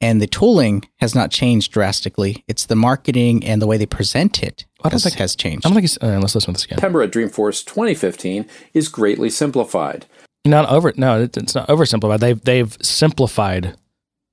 and 0.00 0.20
the 0.20 0.26
tooling 0.26 0.82
has 0.96 1.14
not 1.14 1.30
changed 1.30 1.72
drastically. 1.72 2.44
It's 2.48 2.66
the 2.66 2.76
marketing 2.76 3.44
and 3.44 3.62
the 3.62 3.66
way 3.66 3.76
they 3.78 3.86
present 3.86 4.42
it 4.42 4.66
I 4.80 4.88
don't 4.88 4.92
has, 4.94 5.04
think- 5.04 5.14
has 5.16 5.36
changed. 5.36 5.64
I 5.64 5.68
don't 5.68 5.74
think. 5.76 5.84
It's, 5.84 5.98
uh, 6.02 6.18
let's 6.20 6.34
listen 6.34 6.52
to 6.52 6.58
this 6.58 6.64
again. 6.64 6.78
September 6.78 7.02
at 7.02 7.12
Dreamforce 7.12 7.64
2015 7.64 8.44
is 8.74 8.88
greatly 8.88 9.30
simplified. 9.30 10.06
Not 10.46 10.68
over. 10.70 10.92
No, 10.96 11.22
it's 11.22 11.54
not 11.54 11.68
oversimplified. 11.68 12.20
They've 12.20 12.40
they've 12.40 12.76
simplified. 12.82 13.76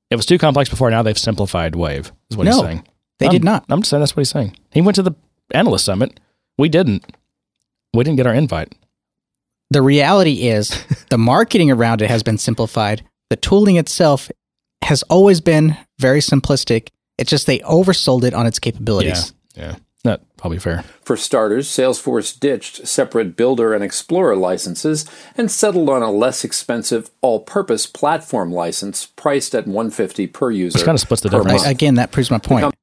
It 0.10 0.16
was 0.16 0.26
too 0.26 0.38
complex 0.38 0.70
before. 0.70 0.90
Now 0.92 1.02
they've 1.02 1.18
simplified 1.18 1.76
wave. 1.76 2.12
Is 2.30 2.38
what 2.38 2.48
he's 2.48 2.60
saying. 2.60 2.88
they 3.20 3.26
I'm- 3.28 3.34
did 3.34 3.44
not. 3.44 3.66
I'm 3.70 3.82
just 3.82 3.90
saying 3.90 4.02
that's 4.02 4.16
what 4.16 4.22
he's 4.22 4.30
saying. 4.30 4.56
He 4.72 4.82
went 4.82 4.96
to 4.96 5.02
the 5.04 5.14
analyst 5.52 5.86
summit. 5.86 6.20
We 6.58 6.70
didn't. 6.70 7.04
We 7.94 8.04
didn't 8.04 8.18
get 8.18 8.28
our 8.28 8.34
invite. 8.34 8.74
The 9.72 9.82
reality 9.82 10.48
is 10.48 10.84
the 11.10 11.18
marketing 11.18 11.72
around 11.72 12.02
it 12.02 12.10
has 12.10 12.24
been 12.24 12.38
simplified. 12.38 13.04
The 13.30 13.36
tooling 13.36 13.78
itself 13.78 14.30
has 14.84 15.02
always 15.04 15.42
been 15.42 15.76
very 16.00 16.20
simplistic. 16.20 16.90
It's 17.18 17.30
just 17.30 17.48
they 17.48 17.60
oversold 17.60 18.24
it 18.24 18.34
on 18.34 18.46
its 18.46 18.60
capabilities. 18.60 19.34
Yeah, 19.56 19.72
that 19.72 19.82
probably 20.44 20.60
fair. 20.60 20.84
For 21.02 21.16
starters, 21.16 21.70
Salesforce 21.70 22.38
ditched 22.38 22.86
separate 22.86 23.38
Builder 23.38 23.74
and 23.74 23.82
Explorer 23.82 24.36
licenses 24.36 25.10
and 25.38 25.50
settled 25.50 25.90
on 25.90 26.02
a 26.02 26.12
less 26.12 26.44
expensive 26.44 27.10
all-purpose 27.22 27.88
platform 27.88 28.52
license 28.52 29.06
priced 29.06 29.56
at 29.56 29.66
150 29.68 30.28
per 30.28 30.52
user. 30.52 30.78
Which 30.78 30.84
kind 30.86 30.98
of 30.98 31.00
splits 31.00 31.24
the 31.24 31.30
difference. 31.30 31.64
month. 31.64 31.68
Again, 31.68 31.96
that 31.96 32.12
proves 32.12 32.30
my 32.30 32.40
point. 32.40 32.76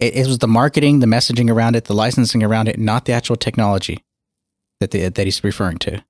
It, 0.00 0.16
it 0.16 0.26
was 0.26 0.38
the 0.38 0.48
marketing, 0.48 0.98
the 0.98 1.06
messaging 1.06 1.48
around 1.52 1.76
it, 1.76 1.84
the 1.84 1.94
licensing 1.94 2.42
around 2.42 2.66
it, 2.68 2.80
not 2.80 3.04
the 3.04 3.12
actual 3.12 3.36
technology 3.36 4.02
that 4.80 4.90
the, 4.90 5.08
that 5.08 5.24
he's 5.24 5.44
referring 5.44 5.78
to. 5.78 6.02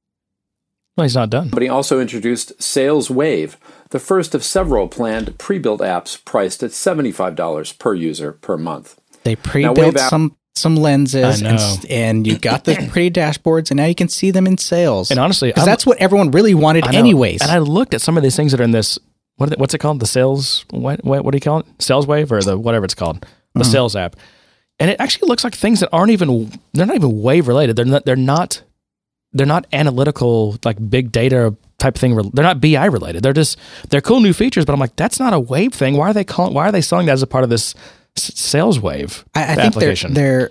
Well, 0.96 1.04
he's 1.04 1.14
not 1.14 1.28
done. 1.28 1.50
But 1.50 1.60
he 1.60 1.68
also 1.68 2.00
introduced 2.00 2.62
Sales 2.62 3.10
Wave, 3.10 3.58
the 3.90 3.98
first 3.98 4.34
of 4.34 4.42
several 4.42 4.88
planned 4.88 5.36
pre-built 5.36 5.82
apps 5.82 6.24
priced 6.24 6.62
at 6.62 6.70
$75 6.70 7.78
per 7.78 7.92
user 7.92 8.32
per 8.32 8.56
month. 8.56 8.98
They 9.22 9.36
pre-built 9.36 9.76
Wave 9.76 9.96
app- 9.96 10.08
some 10.08 10.34
some 10.56 10.76
lenses 10.76 11.42
and, 11.42 11.86
and 11.90 12.26
you 12.26 12.38
got 12.38 12.64
the 12.64 12.74
pretty 12.90 13.10
dashboards 13.10 13.70
and 13.70 13.76
now 13.78 13.84
you 13.84 13.94
can 13.94 14.08
see 14.08 14.30
them 14.30 14.46
in 14.46 14.56
sales. 14.58 15.10
And 15.10 15.20
honestly, 15.20 15.52
that's 15.54 15.84
what 15.86 15.98
everyone 15.98 16.30
really 16.30 16.54
wanted 16.54 16.86
anyways. 16.94 17.42
And 17.42 17.50
I 17.50 17.58
looked 17.58 17.94
at 17.94 18.00
some 18.00 18.16
of 18.16 18.22
these 18.22 18.36
things 18.36 18.52
that 18.52 18.60
are 18.60 18.64
in 18.64 18.70
this. 18.72 18.98
What 19.36 19.46
are 19.48 19.50
they- 19.50 19.56
what's 19.60 19.74
it 19.74 19.78
called? 19.78 20.00
The 20.00 20.06
sales. 20.06 20.64
What, 20.70 21.04
what 21.04 21.24
what 21.24 21.32
do 21.32 21.36
you 21.36 21.40
call 21.42 21.60
it? 21.60 21.66
Sales 21.78 22.06
wave 22.06 22.32
or 22.32 22.40
the 22.42 22.56
whatever 22.56 22.84
it's 22.86 22.94
called, 22.94 23.20
the 23.54 23.60
Mm-hmm. 23.60 23.70
sales 23.70 23.94
app. 23.94 24.16
And 24.78 24.90
it 24.90 25.00
actually 25.00 25.28
looks 25.28 25.44
like 25.44 25.54
things 25.54 25.80
that 25.80 25.88
aren't 25.92 26.10
even. 26.10 26.50
They're 26.72 26.86
not 26.86 26.96
even 26.96 27.22
wave 27.22 27.48
related. 27.48 27.76
They're 27.76 27.84
not. 27.84 28.04
They're 28.04 28.16
not. 28.16 28.62
They're 29.32 29.46
not 29.46 29.66
analytical 29.72 30.56
like 30.64 30.76
big 30.90 31.12
data 31.12 31.54
type 31.78 31.96
thing. 31.96 32.14
They're 32.32 32.44
not 32.44 32.60
BI 32.60 32.84
related. 32.86 33.22
They're 33.22 33.32
just 33.34 33.58
they're 33.90 34.00
cool 34.00 34.20
new 34.20 34.32
features. 34.32 34.64
But 34.64 34.72
I'm 34.72 34.80
like, 34.80 34.96
that's 34.96 35.18
not 35.20 35.32
a 35.34 35.40
wave 35.40 35.74
thing. 35.74 35.96
Why 35.96 36.10
are 36.10 36.12
they 36.14 36.24
calling? 36.24 36.54
Why 36.54 36.68
are 36.68 36.72
they 36.72 36.80
selling 36.80 37.06
that 37.06 37.12
as 37.12 37.22
a 37.22 37.26
part 37.26 37.44
of 37.44 37.50
this 37.50 37.74
sales 38.18 38.80
wave 38.80 39.24
I, 39.34 39.52
I 39.52 39.54
think 39.54 39.74
they're 39.74 39.94
they're 39.94 40.50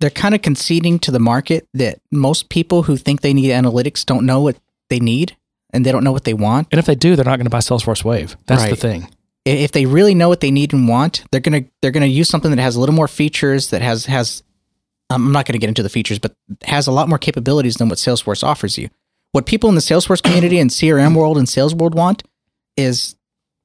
they're 0.00 0.10
kind 0.10 0.34
of 0.34 0.42
conceding 0.42 0.98
to 1.00 1.10
the 1.10 1.18
market 1.18 1.66
that 1.74 2.00
most 2.10 2.48
people 2.48 2.82
who 2.82 2.96
think 2.96 3.22
they 3.22 3.32
need 3.32 3.50
analytics 3.50 4.04
don't 4.04 4.26
know 4.26 4.42
what 4.42 4.56
they 4.90 5.00
need 5.00 5.36
and 5.70 5.84
they 5.86 5.92
don't 5.92 6.04
know 6.04 6.12
what 6.12 6.24
they 6.24 6.34
want. 6.34 6.68
and 6.70 6.78
if 6.78 6.86
they 6.86 6.94
do, 6.94 7.16
they're 7.16 7.24
not 7.24 7.36
going 7.36 7.46
to 7.46 7.50
buy 7.50 7.58
Salesforce 7.58 8.04
Wave. 8.04 8.36
That's 8.46 8.68
the 8.68 8.76
thing. 8.76 9.08
If 9.44 9.72
they 9.72 9.86
really 9.86 10.14
know 10.14 10.28
what 10.28 10.40
they 10.40 10.50
need 10.50 10.72
and 10.72 10.88
want, 10.88 11.24
they're 11.30 11.40
gonna 11.40 11.64
they're 11.80 11.92
gonna 11.92 12.06
use 12.06 12.28
something 12.28 12.50
that 12.50 12.60
has 12.60 12.76
a 12.76 12.80
little 12.80 12.94
more 12.94 13.08
features 13.08 13.70
that 13.70 13.80
has 13.80 14.06
has 14.06 14.42
um, 15.10 15.26
I'm 15.26 15.32
not 15.32 15.46
going 15.46 15.52
to 15.52 15.58
get 15.58 15.68
into 15.68 15.82
the 15.82 15.88
features, 15.88 16.18
but 16.18 16.34
has 16.64 16.86
a 16.86 16.92
lot 16.92 17.08
more 17.08 17.18
capabilities 17.18 17.76
than 17.76 17.88
what 17.88 17.98
Salesforce 17.98 18.42
offers 18.42 18.76
you. 18.76 18.88
What 19.32 19.46
people 19.46 19.68
in 19.68 19.74
the 19.74 19.80
Salesforce 19.80 20.22
community 20.22 20.58
and 20.58 20.70
CRM 20.70 21.14
world 21.14 21.38
and 21.38 21.48
sales 21.48 21.74
world 21.74 21.94
want 21.94 22.22
is, 22.76 23.15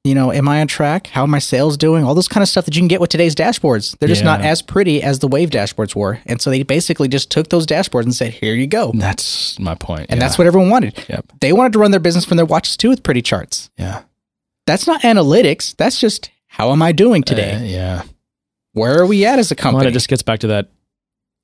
you 0.04 0.16
know, 0.16 0.32
am 0.32 0.48
I 0.48 0.60
on 0.60 0.66
track? 0.66 1.06
How 1.06 1.22
are 1.22 1.28
my 1.28 1.38
sales 1.38 1.76
doing? 1.76 2.02
All 2.02 2.14
those 2.14 2.26
kind 2.26 2.42
of 2.42 2.48
stuff 2.48 2.64
that 2.64 2.74
you 2.74 2.80
can 2.80 2.88
get 2.88 3.00
with 3.00 3.10
today's 3.10 3.36
dashboards. 3.36 3.96
They're 3.98 4.08
just 4.08 4.24
not 4.24 4.40
as 4.40 4.60
pretty 4.60 5.00
as 5.00 5.20
the 5.20 5.28
Wave 5.28 5.50
dashboards 5.50 5.94
were. 5.94 6.18
And 6.26 6.40
so 6.40 6.50
they 6.50 6.64
basically 6.64 7.06
just 7.06 7.30
took 7.30 7.50
those 7.50 7.66
dashboards 7.66 8.02
and 8.02 8.14
said, 8.14 8.32
here 8.32 8.54
you 8.54 8.66
go. 8.66 8.90
That's 8.94 9.58
my 9.60 9.76
point. 9.76 10.06
And 10.10 10.18
yeah. 10.18 10.26
that's 10.26 10.38
what 10.38 10.48
everyone 10.48 10.70
wanted. 10.70 11.04
Yep. 11.08 11.32
They 11.40 11.52
wanted 11.52 11.72
to 11.74 11.78
run 11.78 11.92
their 11.92 12.00
business 12.00 12.24
from 12.24 12.36
their 12.36 12.46
watches 12.46 12.76
too 12.76 12.88
with 12.88 13.04
pretty 13.04 13.22
charts. 13.22 13.70
Yeah. 13.78 14.02
That's 14.66 14.88
not 14.88 15.02
analytics. 15.02 15.76
That's 15.76 16.00
just 16.00 16.30
how 16.48 16.72
am 16.72 16.82
I 16.82 16.90
doing 16.90 17.22
today? 17.22 17.54
Uh, 17.54 17.62
yeah. 17.62 18.02
Where 18.72 19.00
are 19.00 19.06
we 19.06 19.24
at 19.24 19.38
as 19.38 19.52
a 19.52 19.54
Well, 19.54 19.62
company? 19.62 19.86
and 19.86 19.90
it 19.90 19.94
just 19.94 20.08
gets 20.08 20.22
back 20.22 20.40
to 20.40 20.48
that 20.48 20.68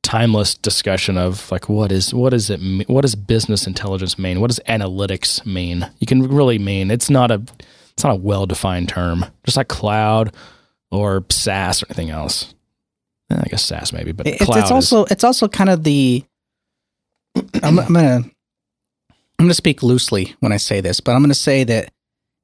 timeless 0.02 0.54
discussion 0.54 1.16
of 1.18 1.50
like 1.52 1.68
what 1.68 1.92
is 1.92 2.14
what 2.14 2.30
does 2.30 2.48
it 2.48 2.58
what 2.88 3.02
does 3.02 3.14
business 3.14 3.66
intelligence 3.68 4.18
mean? 4.18 4.40
What 4.40 4.48
does 4.48 4.58
analytics 4.68 5.44
mean? 5.46 5.88
You 5.98 6.06
can 6.06 6.26
really 6.26 6.58
mean 6.58 6.90
it's 6.90 7.10
not 7.10 7.30
a 7.30 7.42
it's 7.98 8.04
not 8.04 8.12
a 8.12 8.20
well 8.20 8.46
defined 8.46 8.88
term, 8.88 9.26
just 9.44 9.56
like 9.56 9.66
cloud 9.66 10.32
or 10.92 11.24
SaaS 11.30 11.82
or 11.82 11.86
anything 11.88 12.10
else. 12.10 12.54
Eh, 13.28 13.36
I 13.36 13.48
guess 13.48 13.64
SaaS 13.64 13.92
maybe, 13.92 14.12
but 14.12 14.28
It's, 14.28 14.44
cloud 14.44 14.58
it's 14.58 14.70
also 14.70 15.04
it's 15.06 15.24
also 15.24 15.48
kind 15.48 15.68
of 15.68 15.82
the 15.82 16.24
I'm, 17.60 17.76
I'm 17.80 17.92
gonna 17.92 18.20
I'm 18.24 19.46
gonna 19.46 19.54
speak 19.54 19.82
loosely 19.82 20.36
when 20.38 20.52
I 20.52 20.58
say 20.58 20.80
this, 20.80 21.00
but 21.00 21.16
I'm 21.16 21.22
gonna 21.24 21.34
say 21.34 21.64
that 21.64 21.92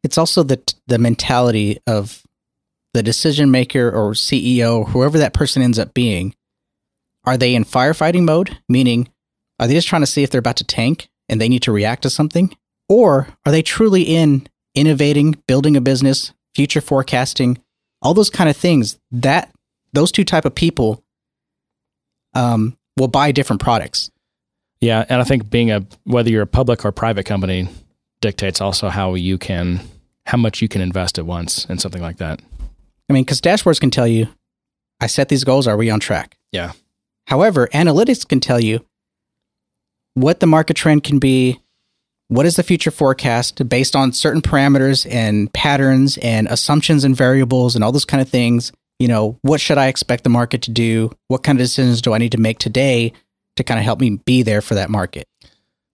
it's 0.02 0.18
also 0.18 0.42
the 0.42 0.60
the 0.88 0.98
mentality 0.98 1.78
of 1.86 2.24
the 2.92 3.04
decision 3.04 3.52
maker 3.52 3.92
or 3.92 4.10
CEO, 4.14 4.88
whoever 4.88 5.18
that 5.18 5.34
person 5.34 5.62
ends 5.62 5.78
up 5.78 5.94
being. 5.94 6.34
Are 7.22 7.36
they 7.36 7.54
in 7.54 7.64
firefighting 7.64 8.24
mode? 8.24 8.58
Meaning, 8.68 9.08
are 9.60 9.68
they 9.68 9.74
just 9.74 9.86
trying 9.86 10.02
to 10.02 10.06
see 10.06 10.24
if 10.24 10.30
they're 10.30 10.40
about 10.40 10.56
to 10.56 10.64
tank 10.64 11.08
and 11.28 11.40
they 11.40 11.48
need 11.48 11.62
to 11.62 11.70
react 11.70 12.02
to 12.02 12.10
something, 12.10 12.56
or 12.88 13.28
are 13.46 13.52
they 13.52 13.62
truly 13.62 14.02
in 14.02 14.48
innovating, 14.74 15.36
building 15.46 15.76
a 15.76 15.80
business, 15.80 16.32
future 16.54 16.80
forecasting, 16.80 17.58
all 18.02 18.14
those 18.14 18.30
kind 18.30 18.50
of 18.50 18.56
things? 18.56 18.98
That 19.10 19.50
those 19.92 20.12
two 20.12 20.24
type 20.24 20.44
of 20.44 20.54
people 20.54 21.02
um, 22.34 22.76
will 22.96 23.08
buy 23.08 23.32
different 23.32 23.62
products. 23.62 24.10
yeah, 24.80 25.04
and 25.08 25.20
I 25.20 25.24
think 25.24 25.50
being 25.50 25.70
a 25.70 25.86
whether 26.04 26.30
you're 26.30 26.42
a 26.42 26.46
public 26.46 26.84
or 26.84 26.92
private 26.92 27.24
company 27.26 27.68
dictates 28.20 28.60
also 28.60 28.88
how 28.88 29.14
you 29.14 29.38
can 29.38 29.80
how 30.26 30.38
much 30.38 30.62
you 30.62 30.68
can 30.68 30.80
invest 30.80 31.18
at 31.18 31.26
once 31.26 31.64
in 31.66 31.78
something 31.78 32.02
like 32.02 32.16
that. 32.16 32.40
I 33.08 33.12
mean, 33.12 33.24
because 33.24 33.40
dashboards 33.40 33.78
can 33.80 33.90
tell 33.90 34.06
you, 34.08 34.28
I 35.00 35.06
set 35.06 35.28
these 35.28 35.44
goals. 35.44 35.66
Are 35.66 35.76
we 35.76 35.90
on 35.90 36.00
track? 36.00 36.36
Yeah. 36.52 36.72
However, 37.26 37.68
analytics 37.68 38.26
can 38.26 38.40
tell 38.40 38.60
you 38.60 38.84
what 40.14 40.40
the 40.40 40.46
market 40.46 40.74
trend 40.74 41.04
can 41.04 41.18
be, 41.18 41.60
what 42.28 42.46
is 42.46 42.56
the 42.56 42.62
future 42.62 42.90
forecast 42.90 43.68
based 43.68 43.94
on 43.94 44.12
certain 44.12 44.42
parameters 44.42 45.06
and 45.10 45.52
patterns 45.52 46.16
and 46.18 46.48
assumptions 46.48 47.04
and 47.04 47.16
variables 47.16 47.74
and 47.74 47.84
all 47.84 47.92
those 47.92 48.04
kind 48.04 48.20
of 48.20 48.28
things. 48.28 48.72
You 48.98 49.08
know, 49.08 49.38
what 49.42 49.60
should 49.60 49.78
I 49.78 49.88
expect 49.88 50.24
the 50.24 50.30
market 50.30 50.62
to 50.62 50.70
do? 50.70 51.10
What 51.28 51.42
kind 51.42 51.58
of 51.58 51.64
decisions 51.64 52.00
do 52.00 52.12
I 52.12 52.18
need 52.18 52.32
to 52.32 52.38
make 52.38 52.58
today 52.58 53.12
to 53.56 53.64
kind 53.64 53.78
of 53.78 53.84
help 53.84 54.00
me 54.00 54.18
be 54.24 54.42
there 54.42 54.60
for 54.60 54.74
that 54.74 54.88
market? 54.88 55.28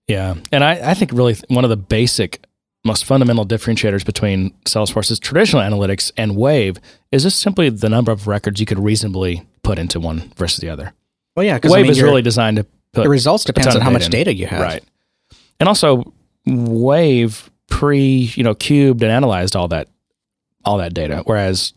Yeah. 0.07 0.37
And 0.53 0.63
I, 0.63 0.91
I 0.91 0.95
think 0.95 1.13
really 1.13 1.37
one 1.49 1.65
of 1.65 1.71
the 1.71 1.77
basic, 1.77 2.45
most 2.85 3.05
fundamental 3.05 3.47
differentiators 3.47 4.05
between 4.05 4.51
Salesforce's 4.65 5.19
traditional 5.19 5.63
analytics 5.63 6.13
and 6.17 6.37
Wave 6.37 6.79
is 7.11 7.23
just 7.23 7.41
simply 7.41 7.71
the 7.71 7.89
number 7.89 8.13
of 8.13 8.27
records 8.27 8.61
you 8.61 8.67
could 8.67 8.79
reasonably 8.79 9.47
put 9.63 9.79
into 9.79 9.99
one 9.99 10.33
versus 10.37 10.59
the 10.59 10.69
other. 10.69 10.93
Well, 11.37 11.47
yeah, 11.47 11.55
because 11.55 11.73
Wave 11.73 11.81
I 11.81 11.83
mean, 11.83 11.91
is 11.93 12.03
really 12.03 12.23
designed 12.23 12.59
to 12.59 12.67
put 12.93 13.05
the 13.05 13.09
results 13.09 13.45
depends 13.45 13.75
on 13.75 13.81
how 13.81 13.91
much 13.91 14.07
in. 14.07 14.11
data 14.11 14.35
you 14.35 14.47
have. 14.47 14.61
Right. 14.61 14.85
And 15.59 15.69
also 15.69 16.13
Wave 16.47 17.51
pre, 17.69 18.33
you 18.35 18.43
know, 18.43 18.55
cubed 18.55 19.03
and 19.03 19.11
analyzed 19.11 19.57
all 19.57 19.69
that 19.69 19.89
all 20.65 20.79
that 20.79 20.95
data. 20.95 21.23
Whereas 21.25 21.73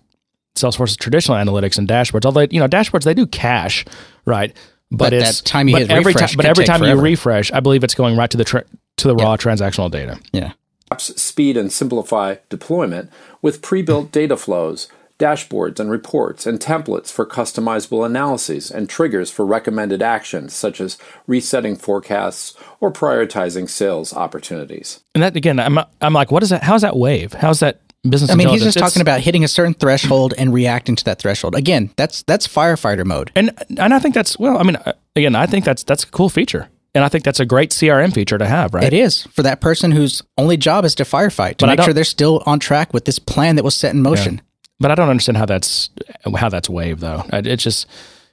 Salesforce's 0.55 0.97
traditional 0.97 1.37
analytics 1.37 1.77
and 1.77 1.87
dashboards, 1.87 2.25
although 2.25 2.47
you 2.49 2.59
know, 2.59 2.67
dashboards 2.67 3.03
they 3.03 3.13
do 3.13 3.25
cache, 3.25 3.85
right? 4.25 4.55
But 4.91 5.09
that 5.09 5.13
it's 5.13 5.41
time 5.41 5.67
you 5.67 5.75
but 5.75 5.81
hit 5.83 5.91
every 5.91 6.13
refresh 6.13 6.31
time 6.31 6.37
but 6.37 6.45
every 6.45 6.65
time 6.65 6.79
forever. 6.79 6.99
you 6.99 7.03
refresh, 7.03 7.51
I 7.51 7.59
believe 7.59 7.83
it's 7.83 7.95
going 7.95 8.15
right 8.15 8.29
to 8.29 8.37
the 8.37 8.43
tra- 8.43 8.65
to 8.97 9.07
the 9.07 9.15
raw 9.15 9.35
transactional 9.37 9.89
data. 9.89 10.19
Yeah. 10.31 10.53
apps 10.91 11.17
speed 11.17 11.57
and 11.57 11.71
simplify 11.71 12.35
deployment 12.49 13.09
with 13.41 13.61
pre-built 13.61 14.11
data 14.11 14.37
flows, 14.37 14.87
dashboards 15.23 15.79
and 15.79 15.89
reports, 15.89 16.45
and 16.45 16.59
templates 16.59 17.11
for 17.11 17.25
customizable 17.25 18.05
analyses 18.05 18.69
and 18.69 18.89
triggers 18.89 19.31
for 19.31 19.45
recommended 19.45 20.01
actions 20.01 20.53
such 20.53 20.81
as 20.81 20.97
resetting 21.27 21.75
forecasts 21.75 22.53
or 22.81 22.91
prioritizing 22.91 23.69
sales 23.69 24.13
opportunities. 24.13 24.99
And 25.15 25.23
that 25.23 25.35
again, 25.35 25.59
I'm 25.59 25.79
I'm 26.01 26.13
like, 26.13 26.31
what 26.31 26.43
is 26.43 26.49
that? 26.49 26.63
How's 26.63 26.81
that 26.81 26.97
wave? 26.97 27.33
How's 27.33 27.61
that 27.61 27.79
business? 28.03 28.31
I 28.31 28.35
mean, 28.35 28.49
he's 28.49 28.63
just 28.63 28.75
intelligence? 28.75 28.93
talking 28.93 29.01
about 29.01 29.21
hitting 29.21 29.43
a 29.43 29.47
certain 29.47 29.73
threshold 29.73 30.33
and 30.37 30.53
reacting 30.53 30.95
to 30.97 31.03
that 31.05 31.19
threshold. 31.19 31.55
Again, 31.55 31.91
that's 31.95 32.23
that's 32.23 32.47
firefighter 32.47 33.05
mode. 33.05 33.31
and 33.35 33.51
and 33.79 33.93
I 33.93 33.99
think 33.99 34.13
that's 34.15 34.37
well. 34.37 34.57
I 34.57 34.63
mean, 34.63 34.75
uh, 34.75 34.93
again, 35.15 35.35
I 35.35 35.45
think 35.45 35.63
that's 35.63 35.83
that's 35.83 36.03
a 36.03 36.07
cool 36.07 36.29
feature. 36.29 36.67
And 36.95 37.03
I 37.03 37.09
think 37.09 37.23
that's 37.23 37.39
a 37.39 37.45
great 37.45 37.71
CRM 37.71 38.13
feature 38.13 38.37
to 38.37 38.45
have, 38.45 38.73
right? 38.75 38.83
It 38.83 38.93
is 38.93 39.23
for 39.23 39.41
that 39.41 39.61
person 39.61 39.91
whose 39.91 40.21
only 40.37 40.57
job 40.57 40.85
is 40.85 40.93
to 40.95 41.03
firefight 41.03 41.57
to 41.57 41.65
But 41.65 41.77
make 41.77 41.81
sure 41.81 41.91
they're 41.93 42.03
still 42.03 42.43
on 42.45 42.59
track 42.59 42.93
with 42.93 43.05
this 43.05 43.17
plan 43.17 43.55
that 43.55 43.63
was 43.63 43.73
set 43.73 43.95
in 43.95 44.03
motion. 44.03 44.41
But 44.83 44.91
I 44.91 44.95
don't 44.95 45.09
understand 45.09 45.37
how 45.37 45.45
that's 45.45 45.89
how 46.35 46.49
that's 46.49 46.69
Wave 46.69 46.99
though. 46.99 47.23
It's 47.31 47.63
just 47.63 47.87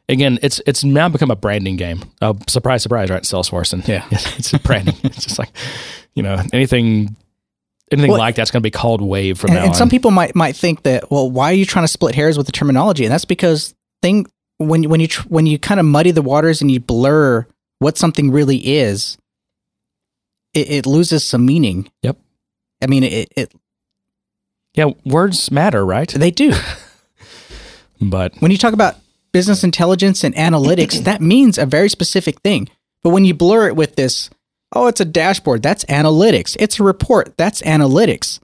again, 0.09 0.39
it's 0.43 0.61
it's 0.67 0.83
now 0.83 1.09
become 1.09 1.31
a 1.31 1.37
branding 1.37 1.77
game. 1.77 2.03
Oh, 2.21 2.37
surprise, 2.49 2.83
surprise, 2.83 3.09
right? 3.09 3.23
Salesforce 3.23 3.73
and 3.73 3.87
Yeah. 3.89 4.05
it's, 4.11 4.53
it's 4.53 4.59
branding. 4.65 4.97
it's 5.05 5.25
just 5.25 5.39
like 5.39 5.51
you 6.15 6.25
know 6.25 6.43
anything 6.53 7.15
anything 7.93 8.11
Well- 8.11 8.19
like 8.19 8.35
that's 8.35 8.51
going 8.51 8.61
to 8.63 8.67
be 8.67 8.71
called 8.73 9.01
Wave 9.01 9.39
from 9.39 9.51
And, 9.51 9.55
now 9.59 9.63
and 9.63 9.71
on. 9.71 9.75
some 9.77 9.89
people 9.89 10.11
might 10.11 10.35
might 10.35 10.57
think 10.57 10.83
that 10.83 11.09
well, 11.11 11.31
why 11.31 11.51
are 11.51 11.55
you 11.55 11.65
trying 11.65 11.85
to 11.85 11.89
split 11.89 12.15
hairs 12.17 12.37
with 12.37 12.47
the 12.47 12.53
terminology? 12.53 13.05
And 13.05 13.13
that's 13.13 13.25
because 13.25 13.73
thing 14.03 14.27
when 14.59 14.83
when 14.91 14.99
you 14.99 15.07
tr- 15.07 15.29
when 15.29 15.47
you 15.47 15.57
kind 15.59 15.79
of 15.79 15.87
muddy 15.87 16.11
the 16.11 16.21
waters 16.23 16.61
and 16.61 16.71
you 16.71 16.81
blur 16.81 17.47
what 17.79 17.97
something 17.97 18.31
really 18.33 18.59
is, 18.59 19.17
it, 20.53 20.71
it 20.71 20.87
loses 20.87 21.25
some 21.25 21.47
meaning. 21.47 21.91
Yep. 22.03 22.19
I 22.83 22.87
mean, 22.89 23.05
it, 23.05 23.33
it 23.37 23.53
yeah, 24.75 24.91
words 25.05 25.51
matter, 25.51 25.85
right? 25.85 26.09
they 26.09 26.31
do. 26.31 26.53
But 28.01 28.35
when 28.41 28.51
you 28.51 28.57
talk 28.57 28.73
about 28.73 28.97
business 29.33 29.63
intelligence 29.63 30.25
and 30.25 30.35
analytics, 30.35 31.05
that 31.05 31.21
means 31.21 31.59
a 31.59 31.67
very 31.67 31.89
specific 31.89 32.41
thing. 32.41 32.69
But 33.03 33.11
when 33.11 33.25
you 33.25 33.35
blur 33.35 33.69
it 33.69 33.77
with 33.77 33.97
this, 33.97 34.31
oh, 34.75 34.87
it's 34.87 35.01
a 35.01 35.05
dashboard, 35.05 35.63
that's 35.63 35.85
analytics. 35.85 36.57
It's 36.59 36.81
a 36.81 36.83
report, 36.83 37.37
that's 37.37 37.63
analytics. 37.63 38.41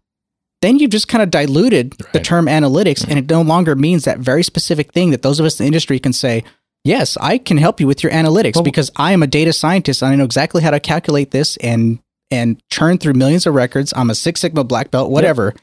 Then 0.62 0.78
you've 0.78 0.90
just 0.90 1.08
kind 1.08 1.22
of 1.22 1.30
diluted 1.30 1.92
the 2.12 2.20
term 2.20 2.46
analytics, 2.46 3.06
and 3.06 3.18
it 3.18 3.30
no 3.30 3.42
longer 3.42 3.74
means 3.74 4.04
that 4.04 4.18
very 4.18 4.42
specific 4.42 4.92
thing 4.92 5.10
that 5.10 5.22
those 5.22 5.38
of 5.38 5.46
us 5.46 5.60
in 5.60 5.64
the 5.64 5.68
industry 5.68 5.98
can 5.98 6.12
say, 6.14 6.44
yes, 6.82 7.16
I 7.20 7.36
can 7.38 7.58
help 7.58 7.78
you 7.80 7.86
with 7.86 8.02
your 8.02 8.12
analytics 8.12 8.54
Well- 8.56 8.64
because 8.64 8.90
I 8.96 9.12
am 9.12 9.22
a 9.22 9.26
data 9.26 9.52
scientist 9.52 10.02
and 10.02 10.12
I 10.12 10.16
know 10.16 10.24
exactly 10.24 10.62
how 10.62 10.70
to 10.70 10.80
calculate 10.80 11.30
this 11.30 11.56
and 11.58 11.98
and 12.30 12.60
churn 12.70 12.98
through 12.98 13.12
millions 13.14 13.46
of 13.46 13.54
records. 13.54 13.92
I'm 13.94 14.10
a 14.10 14.14
Six 14.14 14.40
Sigma 14.40 14.64
black 14.64 14.90
belt, 14.90 15.10
whatever. 15.10 15.54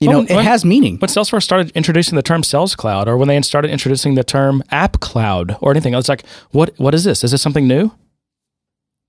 You 0.00 0.08
Well, 0.10 0.18
know, 0.22 0.26
oh, 0.28 0.32
it 0.32 0.36
when- 0.36 0.44
has 0.44 0.64
meaning. 0.64 0.96
when 0.98 1.08
Salesforce 1.08 1.42
started 1.42 1.72
introducing 1.74 2.14
the 2.14 2.22
term 2.22 2.44
Sales 2.44 2.76
Cloud, 2.76 3.08
or 3.08 3.16
when 3.16 3.26
they 3.26 3.40
started 3.42 3.70
introducing 3.72 4.14
the 4.14 4.22
term 4.22 4.62
App 4.70 5.00
Cloud, 5.00 5.56
or 5.60 5.72
anything, 5.72 5.92
it's 5.94 6.08
like, 6.08 6.24
what 6.52 6.72
what 6.78 6.94
is 6.94 7.02
this? 7.04 7.24
Is 7.24 7.32
this 7.32 7.42
something 7.42 7.66
new? 7.66 7.90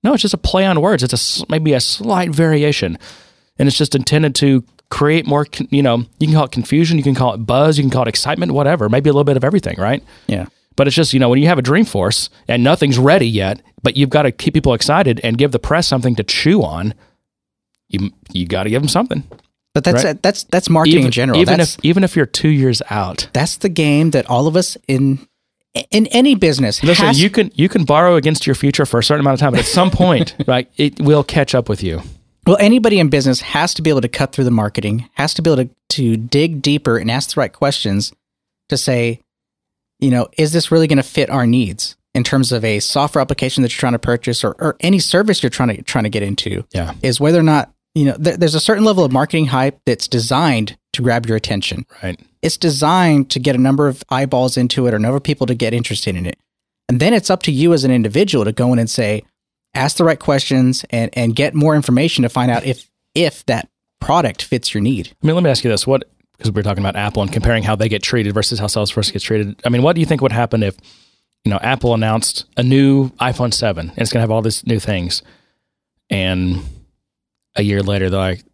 No, 0.02 0.14
it's 0.14 0.22
just 0.22 0.34
a 0.34 0.38
play 0.38 0.66
on 0.66 0.80
words. 0.80 1.02
It's 1.04 1.42
a 1.42 1.46
maybe 1.48 1.74
a 1.74 1.80
slight 1.80 2.30
variation, 2.30 2.98
and 3.58 3.68
it's 3.68 3.78
just 3.78 3.94
intended 3.94 4.34
to 4.36 4.64
create 4.90 5.26
more. 5.28 5.46
You 5.70 5.82
know, 5.82 5.98
you 6.18 6.26
can 6.26 6.34
call 6.34 6.46
it 6.46 6.50
confusion, 6.50 6.96
you 6.98 7.04
can 7.04 7.14
call 7.14 7.34
it 7.34 7.38
buzz, 7.46 7.78
you 7.78 7.84
can 7.84 7.90
call 7.90 8.02
it 8.02 8.08
excitement, 8.08 8.50
whatever. 8.52 8.88
Maybe 8.88 9.10
a 9.10 9.12
little 9.12 9.22
bit 9.24 9.36
of 9.36 9.44
everything, 9.44 9.76
right? 9.78 10.02
yeah. 10.26 10.46
But 10.76 10.86
it's 10.86 10.96
just 10.96 11.12
you 11.12 11.20
know 11.20 11.28
when 11.28 11.38
you 11.40 11.46
have 11.48 11.58
a 11.58 11.62
Dreamforce 11.62 12.30
and 12.48 12.64
nothing's 12.64 12.98
ready 12.98 13.28
yet, 13.28 13.60
but 13.82 13.96
you've 13.96 14.08
got 14.10 14.22
to 14.22 14.32
keep 14.32 14.54
people 14.54 14.72
excited 14.74 15.20
and 15.22 15.36
give 15.38 15.52
the 15.52 15.58
press 15.58 15.86
something 15.86 16.14
to 16.16 16.24
chew 16.24 16.62
on. 16.64 16.94
You 17.88 18.10
you 18.32 18.46
got 18.46 18.64
to 18.64 18.70
give 18.70 18.80
them 18.82 18.88
something. 18.88 19.22
But 19.74 19.84
that's 19.84 20.04
Right. 20.04 20.20
that's 20.22 20.44
that's 20.44 20.68
marketing 20.68 21.04
in 21.04 21.10
general. 21.10 21.38
even 21.40 21.58
that's, 21.58 21.74
if 21.76 21.84
even 21.84 22.02
if 22.04 22.16
you're 22.16 22.26
two 22.26 22.48
years 22.48 22.82
out. 22.90 23.28
that's 23.32 23.56
the 23.58 23.68
game 23.68 24.10
that 24.10 24.28
all 24.28 24.46
of 24.46 24.56
us 24.56 24.76
in 24.88 25.26
in 25.92 26.08
any 26.08 26.34
business 26.34 26.82
Listen, 26.82 27.06
has, 27.06 27.22
you 27.22 27.30
can 27.30 27.52
you 27.54 27.68
can 27.68 27.84
borrow 27.84 28.16
against 28.16 28.46
your 28.46 28.54
future 28.56 28.84
for 28.84 28.98
a 28.98 29.04
certain 29.04 29.20
amount 29.20 29.34
of 29.34 29.40
time, 29.40 29.52
but 29.52 29.60
at 29.60 29.66
some 29.66 29.90
point, 29.92 30.34
right, 30.48 30.68
it 30.76 31.00
will 31.00 31.22
catch 31.22 31.54
up 31.54 31.68
with 31.68 31.82
you. 31.84 32.02
well 32.46 32.56
anybody 32.58 32.98
in 32.98 33.08
business 33.08 33.40
has 33.40 33.72
to 33.74 33.82
be 33.82 33.90
able 33.90 34.00
to 34.00 34.08
cut 34.08 34.32
through 34.32 34.42
the 34.44 34.50
marketing 34.50 35.08
has 35.14 35.32
to 35.34 35.42
be 35.42 35.50
able 35.52 35.64
to, 35.64 35.70
to 35.90 36.16
dig 36.16 36.60
deeper 36.62 36.96
and 36.98 37.08
ask 37.10 37.34
the 37.34 37.40
right 37.40 37.52
questions 37.52 38.12
to 38.70 38.76
say 38.76 39.20
you 40.00 40.10
know 40.10 40.26
is 40.36 40.52
this 40.52 40.72
really 40.72 40.88
going 40.88 40.96
to 40.96 41.02
fit 41.04 41.30
our 41.30 41.46
needs 41.46 41.96
in 42.14 42.24
terms 42.24 42.50
of 42.50 42.64
a 42.64 42.80
software 42.80 43.22
application 43.22 43.62
that 43.62 43.70
you're 43.72 43.78
trying 43.78 43.92
to 43.92 43.98
purchase 44.00 44.42
or, 44.42 44.56
or 44.58 44.74
any 44.80 44.98
service 44.98 45.40
you're 45.44 45.50
trying 45.50 45.68
to 45.76 45.80
trying 45.82 46.02
to 46.04 46.10
get 46.10 46.24
into 46.24 46.64
Yeah, 46.74 46.94
is 47.02 47.20
whether 47.20 47.38
or 47.38 47.44
not 47.44 47.72
you 47.94 48.04
know 48.04 48.16
th- 48.16 48.36
there's 48.36 48.54
a 48.54 48.60
certain 48.60 48.84
level 48.84 49.04
of 49.04 49.12
marketing 49.12 49.46
hype 49.46 49.80
that's 49.84 50.08
designed 50.08 50.76
to 50.92 51.02
grab 51.02 51.26
your 51.26 51.36
attention 51.36 51.84
right. 52.02 52.20
it's 52.42 52.56
designed 52.56 53.30
to 53.30 53.38
get 53.38 53.54
a 53.54 53.58
number 53.58 53.88
of 53.88 54.02
eyeballs 54.10 54.56
into 54.56 54.86
it 54.86 54.94
or 54.94 54.96
a 54.96 55.00
number 55.00 55.16
of 55.16 55.22
people 55.22 55.46
to 55.46 55.54
get 55.54 55.72
interested 55.72 56.16
in 56.16 56.26
it. 56.26 56.38
And 56.90 56.98
then 56.98 57.14
it's 57.14 57.30
up 57.30 57.44
to 57.44 57.52
you 57.52 57.72
as 57.72 57.84
an 57.84 57.92
individual 57.92 58.44
to 58.44 58.50
go 58.50 58.72
in 58.72 58.80
and 58.80 58.90
say, 58.90 59.22
ask 59.74 59.96
the 59.96 60.02
right 60.02 60.18
questions 60.18 60.84
and, 60.90 61.08
and 61.12 61.36
get 61.36 61.54
more 61.54 61.76
information 61.76 62.22
to 62.22 62.28
find 62.28 62.50
out 62.50 62.64
if 62.64 62.90
if 63.14 63.46
that 63.46 63.68
product 64.00 64.42
fits 64.42 64.74
your 64.74 64.82
need. 64.82 65.12
I 65.22 65.26
mean, 65.26 65.36
let 65.36 65.44
me 65.44 65.50
ask 65.50 65.62
you 65.62 65.70
this: 65.70 65.86
what 65.86 66.02
because 66.36 66.50
we 66.50 66.56
were 66.56 66.64
talking 66.64 66.82
about 66.82 66.96
Apple 66.96 67.22
and 67.22 67.32
comparing 67.32 67.62
how 67.62 67.76
they 67.76 67.88
get 67.88 68.02
treated 68.02 68.34
versus 68.34 68.58
how 68.58 68.66
Salesforce 68.66 69.12
gets 69.12 69.24
treated. 69.24 69.60
I 69.64 69.68
mean, 69.68 69.82
what 69.82 69.94
do 69.94 70.00
you 70.00 70.06
think 70.06 70.20
would 70.20 70.32
happen 70.32 70.64
if 70.64 70.76
you 71.44 71.50
know 71.50 71.58
Apple 71.62 71.94
announced 71.94 72.46
a 72.56 72.64
new 72.64 73.10
iPhone 73.20 73.54
Seven 73.54 73.90
and 73.90 73.98
it's 73.98 74.12
going 74.12 74.18
to 74.18 74.22
have 74.22 74.32
all 74.32 74.42
these 74.42 74.66
new 74.66 74.80
things, 74.80 75.22
and 76.08 76.64
a 77.56 77.62
year 77.62 77.82
later 77.82 78.10
they're 78.10 78.20
like, 78.20 78.44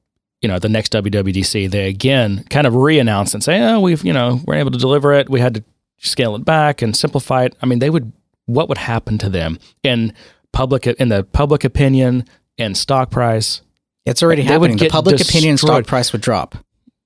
you 0.42 0.48
know, 0.48 0.58
the 0.58 0.68
next 0.68 0.92
WWDC 0.92 1.70
they 1.70 1.88
again 1.88 2.44
kind 2.50 2.66
of 2.66 2.74
re-announce 2.74 3.34
and 3.34 3.42
say, 3.42 3.60
oh, 3.60 3.80
we've 3.80 4.04
you 4.04 4.12
know 4.12 4.40
we're 4.46 4.54
able 4.54 4.70
to 4.70 4.78
deliver 4.78 5.12
it. 5.12 5.28
We 5.28 5.40
had 5.40 5.54
to 5.54 5.64
scale 5.98 6.34
it 6.36 6.44
back 6.44 6.82
and 6.82 6.96
simplify 6.96 7.44
it. 7.44 7.56
I 7.62 7.66
mean, 7.66 7.78
they 7.78 7.90
would. 7.90 8.12
What 8.46 8.68
would 8.68 8.78
happen 8.78 9.18
to 9.18 9.28
them 9.28 9.58
in 9.82 10.14
public 10.52 10.86
in 10.86 11.08
the 11.08 11.24
public 11.24 11.64
opinion 11.64 12.26
and 12.58 12.76
stock 12.76 13.10
price? 13.10 13.62
It's 14.04 14.22
already 14.22 14.42
They 14.42 14.56
would 14.56 14.70
happening. 14.70 14.86
The 14.86 14.92
public 14.92 15.20
opinion 15.20 15.56
stock 15.58 15.84
price 15.86 16.12
would 16.12 16.22
drop 16.22 16.54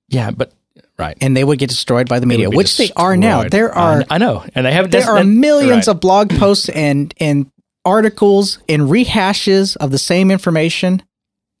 Yeah, 0.07 0.29
but 0.29 0.53
right. 0.99 1.17
and 1.19 1.35
they 1.35 1.43
would 1.43 1.57
get 1.57 1.69
destroyed 1.69 2.07
by 2.07 2.19
the 2.19 2.27
media, 2.27 2.49
which 2.49 2.77
they 2.77 2.91
are 2.95 3.17
now. 3.17 3.49
There 3.49 3.73
are 3.73 4.01
I, 4.01 4.15
I 4.15 4.17
know, 4.19 4.45
and 4.53 4.67
they 4.67 4.71
have 4.71 4.91
there 4.91 5.09
are 5.09 5.23
millions 5.23 5.87
right. 5.87 5.95
of 5.95 5.99
blog 5.99 6.29
posts 6.29 6.69
and 6.69 7.11
and 7.19 7.51
articles 7.83 8.59
and 8.69 8.83
rehashes 8.83 9.75
of 9.77 9.89
the 9.89 9.97
same 9.97 10.29
information, 10.29 11.01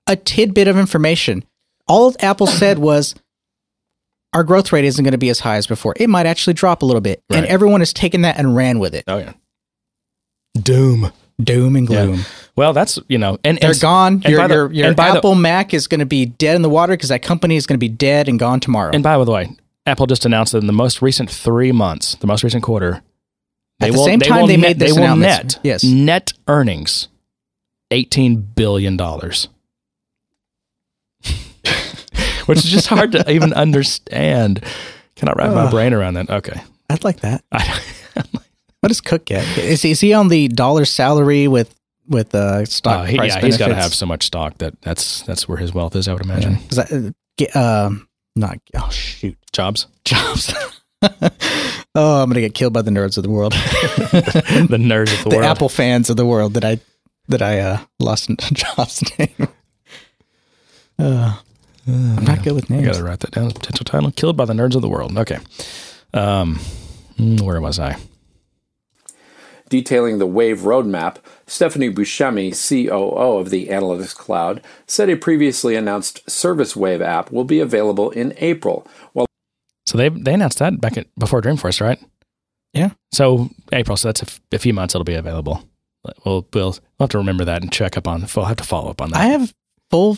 a 0.07 0.15
tidbit 0.15 0.67
of 0.67 0.77
information. 0.77 1.43
All 1.87 2.13
Apple 2.19 2.47
said 2.47 2.79
was 2.79 3.15
our 4.33 4.43
growth 4.43 4.71
rate 4.71 4.85
isn't 4.85 5.03
going 5.03 5.11
to 5.11 5.17
be 5.17 5.29
as 5.29 5.39
high 5.41 5.57
as 5.57 5.67
before. 5.67 5.93
It 5.97 6.09
might 6.09 6.25
actually 6.25 6.53
drop 6.53 6.81
a 6.81 6.85
little 6.85 7.01
bit. 7.01 7.21
And 7.29 7.45
everyone 7.45 7.81
has 7.81 7.91
taken 7.93 8.21
that 8.21 8.37
and 8.37 8.55
ran 8.55 8.79
with 8.79 8.95
it. 8.95 9.03
Oh 9.07 9.17
yeah, 9.17 9.33
doom. 10.59 11.11
Doom 11.41 11.75
and 11.75 11.87
gloom. 11.87 12.19
Well, 12.55 12.71
that's 12.71 12.99
you 13.07 13.17
know, 13.17 13.39
and 13.43 13.57
They're 13.59 13.71
and, 13.71 13.79
gone. 13.79 14.13
And 14.15 14.25
your 14.25 14.37
by 14.41 14.47
the, 14.47 14.53
your, 14.53 14.71
your 14.71 14.87
and 14.87 14.95
by 14.95 15.09
Apple 15.09 15.33
Mac 15.33 15.73
is 15.73 15.87
going 15.87 15.99
to 16.01 16.05
be 16.05 16.25
dead 16.27 16.55
in 16.55 16.61
the 16.61 16.69
water 16.69 16.93
because 16.93 17.09
that 17.09 17.23
company 17.23 17.55
is 17.55 17.65
going 17.65 17.75
to 17.79 17.79
be 17.83 17.89
dead 17.89 18.27
and 18.27 18.37
gone 18.37 18.59
tomorrow. 18.59 18.91
and 18.93 19.01
by 19.01 19.17
the 19.23 19.31
way, 19.31 19.49
Apple 19.87 20.05
just 20.05 20.23
announced 20.25 20.51
that 20.51 20.59
in 20.59 20.67
the 20.67 20.73
most 20.73 21.01
recent 21.01 21.31
three 21.31 21.71
months, 21.71 22.13
the 22.15 22.27
most 22.27 22.43
recent 22.43 22.61
quarter, 22.61 23.01
At 23.79 23.91
the 23.91 23.97
same 23.97 24.19
time 24.19 24.41
will 24.41 24.47
they 24.47 24.57
net, 24.57 24.61
made 24.61 24.79
this 24.79 24.93
they 24.93 25.01
will 25.01 25.07
announcement. 25.13 25.55
net 25.55 25.59
Yes. 25.63 25.83
net 25.83 26.33
earnings 26.47 27.07
eighteen 27.89 28.35
billion 28.41 28.95
dollars. 28.95 29.47
Which 32.51 32.65
is 32.65 32.71
just 32.71 32.87
hard 32.87 33.11
to 33.13 33.31
even 33.31 33.53
understand. 33.53 34.63
Cannot 35.15 35.37
wrap 35.37 35.53
my 35.53 35.69
brain 35.69 35.93
around 35.93 36.15
that. 36.15 36.29
Okay. 36.29 36.61
I'd 36.89 37.03
like 37.03 37.21
that. 37.21 37.43
I, 37.51 37.79
What 38.81 38.87
does 38.89 38.99
Cook 38.99 39.25
get? 39.25 39.45
Is, 39.59 39.85
is 39.85 39.99
he 40.01 40.13
on 40.13 40.27
the 40.27 40.47
dollar 40.47 40.85
salary 40.85 41.47
with 41.47 41.73
with 42.07 42.33
uh, 42.33 42.65
stock 42.65 43.01
uh, 43.01 43.03
he, 43.03 43.15
price 43.17 43.35
yeah, 43.35 43.41
he's 43.41 43.57
got 43.57 43.67
to 43.67 43.75
have 43.75 43.93
so 43.93 44.07
much 44.07 44.25
stock 44.25 44.57
that 44.57 44.79
that's 44.81 45.21
that's 45.21 45.47
where 45.47 45.57
his 45.57 45.71
wealth 45.71 45.95
is. 45.95 46.07
I 46.07 46.13
would 46.13 46.23
imagine. 46.23 46.55
Is 46.69 46.77
that, 46.77 47.13
uh, 47.55 47.59
um, 47.59 48.07
not 48.35 48.57
oh 48.75 48.89
shoot, 48.89 49.37
Jobs, 49.53 49.85
jobs. 50.05 50.51
oh, 51.03 52.23
I'm 52.23 52.29
gonna 52.29 52.41
get 52.41 52.55
killed 52.55 52.73
by 52.73 52.81
the 52.81 52.89
nerds 52.89 53.17
of 53.17 53.23
the 53.23 53.29
world, 53.29 53.53
the 53.53 54.77
nerds 54.79 55.13
of 55.13 55.25
the, 55.25 55.29
the 55.29 55.35
world. 55.37 55.45
Apple 55.45 55.69
fans 55.69 56.09
of 56.09 56.17
the 56.17 56.25
world 56.25 56.55
that 56.55 56.65
I 56.65 56.79
that 57.27 57.43
I 57.43 57.59
uh, 57.59 57.79
lost 57.99 58.29
in 58.29 58.37
Jobs' 58.53 59.03
name. 59.19 59.47
Uh, 60.97 61.37
I'm 61.87 62.23
not 62.25 62.43
good 62.43 62.53
with 62.53 62.69
names. 62.69 62.81
I 62.83 62.85
names. 62.85 62.97
got 62.97 63.03
to 63.03 63.09
write 63.09 63.19
that 63.21 63.31
down. 63.31 63.45
as 63.47 63.51
a 63.51 63.55
Potential 63.55 63.83
title: 63.85 64.11
Killed 64.11 64.37
by 64.37 64.45
the 64.45 64.53
Nerds 64.53 64.75
of 64.75 64.81
the 64.81 64.89
World. 64.89 65.17
Okay. 65.17 65.39
Um, 66.13 66.59
mm, 67.17 67.41
where 67.41 67.59
was 67.61 67.79
I? 67.79 67.97
Detailing 69.69 70.19
the 70.19 70.27
Wave 70.27 70.59
roadmap, 70.59 71.15
Stephanie 71.47 71.89
Buscemi, 71.89 72.51
COO 72.51 73.37
of 73.39 73.49
the 73.51 73.67
Analytics 73.69 74.13
Cloud, 74.13 74.61
said 74.85 75.09
a 75.09 75.15
previously 75.15 75.75
announced 75.77 76.29
Service 76.29 76.75
Wave 76.75 77.01
app 77.01 77.31
will 77.31 77.45
be 77.45 77.61
available 77.61 78.11
in 78.11 78.33
April, 78.37 78.85
while 79.13 79.25
So 79.85 79.97
they 79.97 80.09
they 80.09 80.33
announced 80.33 80.59
that 80.59 80.81
back 80.81 80.97
at, 80.97 81.07
before 81.17 81.41
Dreamforce, 81.41 81.79
right? 81.79 81.99
Yeah. 82.73 82.91
So 83.13 83.49
April. 83.71 83.95
So 83.97 84.09
that's 84.09 84.21
a, 84.21 84.25
f- 84.25 84.41
a 84.51 84.59
few 84.59 84.73
months. 84.73 84.93
It'll 84.93 85.05
be 85.05 85.15
available. 85.15 85.63
We'll, 86.03 86.13
we'll 86.25 86.47
we'll 86.53 86.75
have 86.99 87.09
to 87.11 87.17
remember 87.17 87.45
that 87.45 87.61
and 87.61 87.71
check 87.71 87.95
up 87.97 88.07
on. 88.09 88.25
We'll 88.35 88.45
have 88.45 88.57
to 88.57 88.63
follow 88.65 88.89
up 88.91 89.01
on 89.01 89.11
that. 89.11 89.21
I 89.21 89.25
have 89.27 89.53
full 89.89 90.17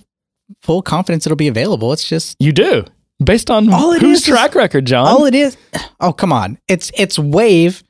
full 0.62 0.82
confidence 0.82 1.26
it'll 1.26 1.36
be 1.36 1.48
available. 1.48 1.94
It's 1.94 2.08
just 2.08 2.36
you 2.40 2.52
do 2.52 2.86
based 3.24 3.50
on 3.50 3.72
All 3.72 3.92
it 3.94 4.02
whose 4.02 4.20
is 4.22 4.28
is- 4.28 4.34
track 4.36 4.56
record, 4.56 4.86
John? 4.86 5.08
all 5.08 5.26
it 5.26 5.36
is. 5.36 5.58
Oh 6.00 6.12
come 6.12 6.34
on, 6.34 6.58
it's 6.68 6.92
it's 6.98 7.18
Wave. 7.18 7.82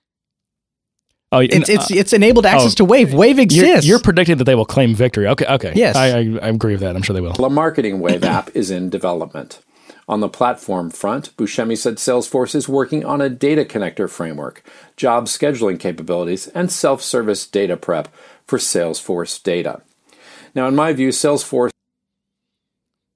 oh, 1.31 1.39
It's 1.39 1.67
uh, 1.69 1.73
it's 1.73 1.91
it's 1.91 2.13
enabled 2.13 2.45
access 2.45 2.73
oh. 2.73 2.75
to 2.75 2.85
Wave. 2.85 3.11
Wave 3.13 3.37
you're, 3.37 3.43
exists. 3.43 3.87
you're 3.87 3.99
predicting 3.99 4.37
that 4.37 4.43
they 4.43 4.53
will 4.55 4.65
claim 4.65 4.93
victory. 4.93 5.27
Okay. 5.27 5.45
Okay. 5.47 5.73
Yes. 5.75 5.95
I, 5.95 6.09
I, 6.09 6.19
I 6.43 6.47
agree 6.49 6.73
with 6.73 6.81
that. 6.81 6.95
I'm 6.95 7.01
sure 7.01 7.15
they 7.15 7.21
will. 7.21 7.31
a 7.33 7.49
marketing 7.49 7.99
Wave 7.99 8.23
app 8.37 8.55
is 8.55 8.69
in 8.69 8.89
development. 8.91 9.61
On 10.07 10.19
the 10.19 10.29
platform 10.29 10.89
front, 10.91 11.35
Buscemi 11.37 11.75
said 11.77 11.95
Salesforce 11.95 12.53
is 12.55 12.69
working 12.69 13.03
on 13.05 13.19
a 13.21 13.29
data 13.29 13.63
connector 13.65 14.07
framework, 14.09 14.61
job 14.97 15.25
scheduling 15.25 15.79
capabilities, 15.79 16.47
and 16.49 16.71
self 16.71 17.01
service 17.01 17.47
data 17.47 17.77
prep 17.77 18.09
for 18.45 18.59
Salesforce 18.59 19.41
data. 19.41 19.81
Now, 20.53 20.67
in 20.67 20.75
my 20.75 20.93
view, 20.93 21.09
Salesforce 21.09 21.71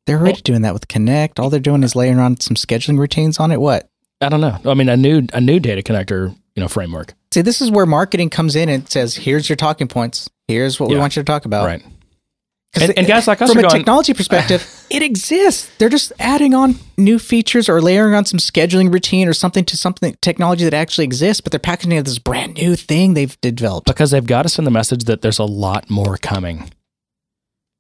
They're 0.08 0.18
already 0.20 0.41
doing 0.41 0.64
that 0.64 0.74
with 0.74 0.88
Connect. 0.88 1.39
All 1.39 1.49
they're 1.51 1.60
doing 1.60 1.84
is 1.84 1.95
layering 1.95 2.18
on 2.20 2.39
some 2.39 2.55
scheduling 2.55 2.97
routines 2.97 3.39
on 3.39 3.51
it. 3.51 3.62
What? 3.62 3.88
I 4.22 4.30
don't 4.30 4.41
know. 4.41 4.58
I 4.66 4.74
mean, 4.74 4.89
a 4.89 4.97
new 4.97 5.28
a 5.34 5.39
new 5.39 5.60
data 5.60 5.84
connector, 5.84 6.36
you 6.55 6.62
know, 6.62 6.68
framework. 6.68 7.14
See, 7.32 7.41
this 7.41 7.62
is 7.62 7.70
where 7.70 7.86
marketing 7.86 8.32
comes 8.32 8.55
in 8.55 8.68
and 8.70 8.89
says, 8.89 9.16
"Here's 9.16 9.47
your 9.47 9.55
talking 9.58 9.88
points. 9.88 10.28
Here's 10.47 10.80
what 10.80 10.89
we 10.89 10.97
want 10.97 11.16
you 11.16 11.22
to 11.22 11.26
talk 11.26 11.45
about." 11.45 11.66
Right. 11.68 11.84
And- 12.80 12.97
and 12.97 13.08
guys 13.08 13.28
like 13.28 13.41
us 13.41 13.49
from 13.49 13.60
a 13.60 13.62
going- 13.64 13.74
technology 13.76 14.14
perspective, 14.14 14.68
it 14.89 15.01
exists. 15.01 15.70
They're 15.78 15.89
just 15.89 16.12
adding 16.20 16.53
on 16.53 16.76
new 16.97 17.18
features 17.18 17.70
or 17.70 17.82
layering 17.82 18.14
on 18.14 18.26
some 18.26 18.39
scheduling 18.39 18.91
routine 18.93 19.28
or 19.28 19.34
something 19.34 19.66
to 19.66 19.78
something 19.78 20.16
technology 20.22 20.64
that 20.66 20.74
actually 20.74 21.05
exists, 21.05 21.41
but 21.41 21.51
they're 21.51 21.60
packaging 21.60 21.93
it 21.93 21.97
as 21.99 22.03
this 22.05 22.20
brand 22.20 22.55
new 22.55 22.76
thing 22.76 23.14
they've 23.14 23.39
developed. 23.41 23.88
Because 23.88 24.12
they've 24.12 24.26
got 24.26 24.43
to 24.43 24.49
send 24.49 24.68
the 24.68 24.72
message 24.72 25.05
that 25.05 25.22
there's 25.22 25.39
a 25.39 25.45
lot 25.45 25.89
more 25.89 26.18
coming. 26.18 26.70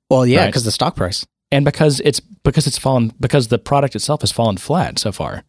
Well, 0.09 0.25
yeah, 0.25 0.39
Right. 0.41 0.45
because 0.47 0.63
the 0.63 0.71
stock 0.71 0.95
price. 0.95 1.25
And 1.51 1.63
because 1.63 1.99
it's 2.01 2.19
because 2.19 2.67
it's 2.67 2.77
fallen 2.77 3.13
because 3.19 3.47
the 3.47 3.57
product 3.59 3.95
itself 3.95 4.21
has 4.21 4.31
fallen 4.31 4.57
flat 4.57 4.99
so 4.99 5.11
far. 5.11 5.43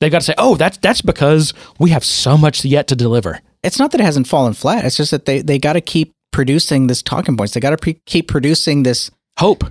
They've 0.00 0.10
got 0.12 0.20
to 0.20 0.24
say, 0.24 0.34
"Oh, 0.38 0.56
that's 0.56 0.76
that's 0.78 1.00
because 1.02 1.54
we 1.78 1.90
have 1.90 2.04
so 2.04 2.36
much 2.36 2.64
yet 2.64 2.86
to 2.88 2.96
deliver." 2.96 3.40
It's 3.62 3.78
not 3.78 3.90
that 3.92 4.00
it 4.00 4.04
hasn't 4.04 4.28
fallen 4.28 4.54
flat. 4.54 4.84
It's 4.84 4.96
just 4.96 5.10
that 5.10 5.24
they 5.26 5.42
they 5.42 5.58
got 5.58 5.72
to 5.74 5.80
keep 5.80 6.12
producing 6.32 6.86
this 6.86 7.02
talking 7.02 7.36
points. 7.36 7.54
They 7.54 7.60
got 7.60 7.70
to 7.70 7.76
pre- 7.76 8.00
keep 8.06 8.28
producing 8.28 8.82
this 8.84 9.10
Hope, 9.38 9.64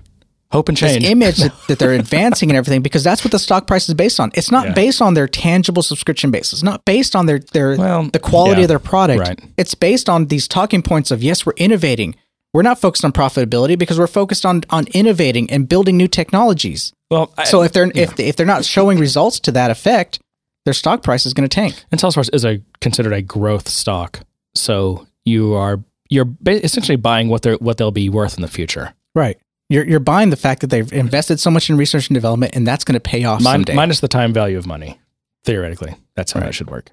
hope 0.52 0.70
and 0.70 0.78
this 0.78 0.94
change. 0.94 1.04
image 1.06 1.38
that, 1.38 1.54
that 1.68 1.80
they're 1.80 1.92
advancing 1.94 2.50
and 2.50 2.58
everything 2.58 2.82
because 2.82 3.04
that's 3.04 3.24
what 3.24 3.32
the 3.32 3.40
stock 3.40 3.68
price 3.68 3.88
is 3.90 3.96
based 3.96 4.20
on. 4.20 4.32
It's 4.34 4.52
not 4.52 4.68
Yeah. 4.68 4.74
based 4.74 5.02
on 5.02 5.14
their 5.14 5.28
tangible 5.28 5.84
subscription 5.84 6.32
base. 6.32 6.52
It's 6.54 6.64
not 6.64 6.84
based 6.86 7.16
on 7.16 7.26
their 7.26 7.40
their 7.40 7.76
Well, 7.78 8.10
the 8.12 8.20
quality 8.20 8.62
yeah, 8.62 8.66
of 8.66 8.70
their 8.70 8.80
product. 8.80 9.20
right. 9.20 9.40
It's 9.58 9.76
based 9.76 10.08
on 10.10 10.28
these 10.28 10.48
talking 10.48 10.82
points 10.82 11.12
of 11.12 11.22
yes, 11.24 11.46
we're 11.46 11.54
innovating. 11.58 12.16
We're 12.58 12.64
not 12.64 12.80
focused 12.82 13.06
on 13.06 13.12
profitability 13.12 13.78
because 13.78 14.00
we're 14.00 14.08
focused 14.08 14.44
on 14.44 14.64
on 14.72 14.88
innovating 14.88 15.48
and 15.52 15.70
building 15.70 15.96
new 15.96 16.08
technologies. 16.08 16.92
well, 17.12 17.32
I- 17.38 17.44
So 17.44 17.62
if 17.62 17.72
they're 17.72 17.92
if 17.94 18.20
if 18.20 18.36
they're 18.36 18.48
not 18.48 18.66
showing 18.66 18.98
results 18.98 19.40
to 19.42 19.52
that 19.52 19.70
effect, 19.70 20.18
their 20.66 20.74
stock 20.74 21.04
price 21.04 21.28
is 21.28 21.36
going 21.36 21.48
to 21.48 21.54
tank. 21.54 21.86
and 21.92 22.02
Salesforce 22.02 22.32
is 22.34 22.44
a 22.46 22.60
considered 22.82 23.14
a 23.14 23.22
growth 23.22 23.70
stock, 23.70 24.22
so 24.56 25.06
you 25.24 25.54
are 25.54 25.84
you're 26.10 26.28
essentially 26.48 26.96
buying 26.96 27.30
what 27.30 27.44
they're 27.44 27.58
what 27.58 27.78
they'll 27.78 27.92
be 27.92 28.10
worth 28.10 28.36
in 28.38 28.42
the 28.42 28.48
future. 28.48 28.96
Right. 29.14 29.38
You're 29.70 29.86
you're 29.88 30.00
buying 30.00 30.32
the 30.32 30.36
fact 30.36 30.62
that 30.62 30.72
they've 30.72 30.92
invested 30.92 31.40
so 31.40 31.52
much 31.52 31.70
in 31.70 31.78
research 31.78 32.10
and 32.10 32.16
development, 32.16 32.56
and 32.56 32.66
that's 32.66 32.84
going 32.84 32.96
to 32.96 33.00
pay 33.00 33.24
off 33.24 33.40
Min- 33.40 33.52
someday. 33.54 33.76
minus 33.76 34.00
the 34.00 34.08
time 34.08 34.34
value 34.34 34.58
of 34.58 34.66
money, 34.66 35.00
theoretically. 35.46 35.94
That's 36.16 36.32
how 36.32 36.40
Right. 36.40 36.48
that 36.48 36.54
should 36.56 36.72
work. 36.72 36.90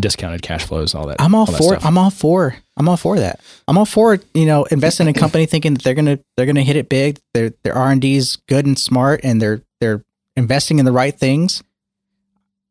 Discounted 0.00 0.42
cash 0.42 0.64
flows, 0.64 0.94
all 0.94 1.06
that. 1.06 1.20
I'm 1.20 1.34
all, 1.36 1.46
that 1.46 1.56
for. 1.56 1.78
I'm 1.86 1.96
all 1.96 2.10
for. 2.10 2.56
I'm 2.76 2.88
all 2.88 2.96
for 2.96 3.18
that. 3.20 3.40
I'm 3.68 3.78
all 3.78 3.86
for 3.86 4.18
you 4.34 4.44
know 4.44 4.64
investing 4.64 5.06
in 5.06 5.14
a 5.14 5.18
company 5.18 5.46
thinking 5.46 5.74
that 5.74 5.84
they're 5.84 5.94
gonna 5.94 6.18
they're 6.36 6.46
gonna 6.46 6.62
hit 6.62 6.74
it 6.74 6.88
big. 6.88 7.20
Their 7.32 7.52
their 7.62 7.74
R 7.74 7.92
and 7.92 8.00
D 8.00 8.16
is 8.16 8.36
good 8.48 8.66
and 8.66 8.76
smart, 8.76 9.20
and 9.22 9.40
they're 9.40 9.62
they're 9.80 10.04
investing 10.36 10.80
in 10.80 10.84
the 10.84 10.92
right 10.92 11.16
things. 11.16 11.62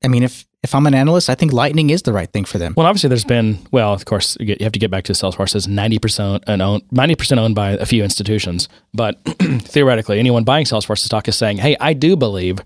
I 0.04 0.10
mean, 0.10 0.24
if 0.24 0.46
if 0.64 0.74
I'm 0.74 0.86
an 0.86 0.94
analyst, 0.94 1.30
I 1.30 1.36
think 1.36 1.52
Lightning 1.52 1.90
is 1.90 2.04
the 2.04 2.14
right 2.14 2.30
thing 2.30 2.46
for 2.46 2.58
them. 2.58 2.74
Well, 2.76 2.88
obviously, 2.88 3.10
there's 3.10 3.26
been 3.26 3.60
well, 3.72 3.94
of 3.94 4.06
course, 4.06 4.38
you 4.40 4.56
have 4.62 4.72
to 4.72 4.80
get 4.80 4.92
back 4.92 5.04
to 5.06 5.14
Salesforce 5.14 5.56
as 5.56 5.68
ninety 5.68 6.00
percent 6.00 6.44
and 6.48 6.62
own 6.62 6.82
ninety 6.92 7.16
percent 7.16 7.40
owned 7.40 7.56
by 7.56 7.72
a 7.72 7.86
few 7.86 8.04
institutions. 8.04 8.68
But 8.94 9.24
theoretically, 9.62 10.20
anyone 10.20 10.44
buying 10.44 10.66
Salesforce 10.66 11.00
stock 11.00 11.28
is 11.28 11.36
saying, 11.36 11.58
"Hey, 11.58 11.76
I 11.80 11.94
do 11.94 12.16
believe 12.16 12.60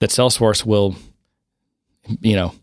that 0.00 0.10
Salesforce 0.10 0.64
will, 0.64 0.96
you 2.20 2.36
know, 2.36 2.54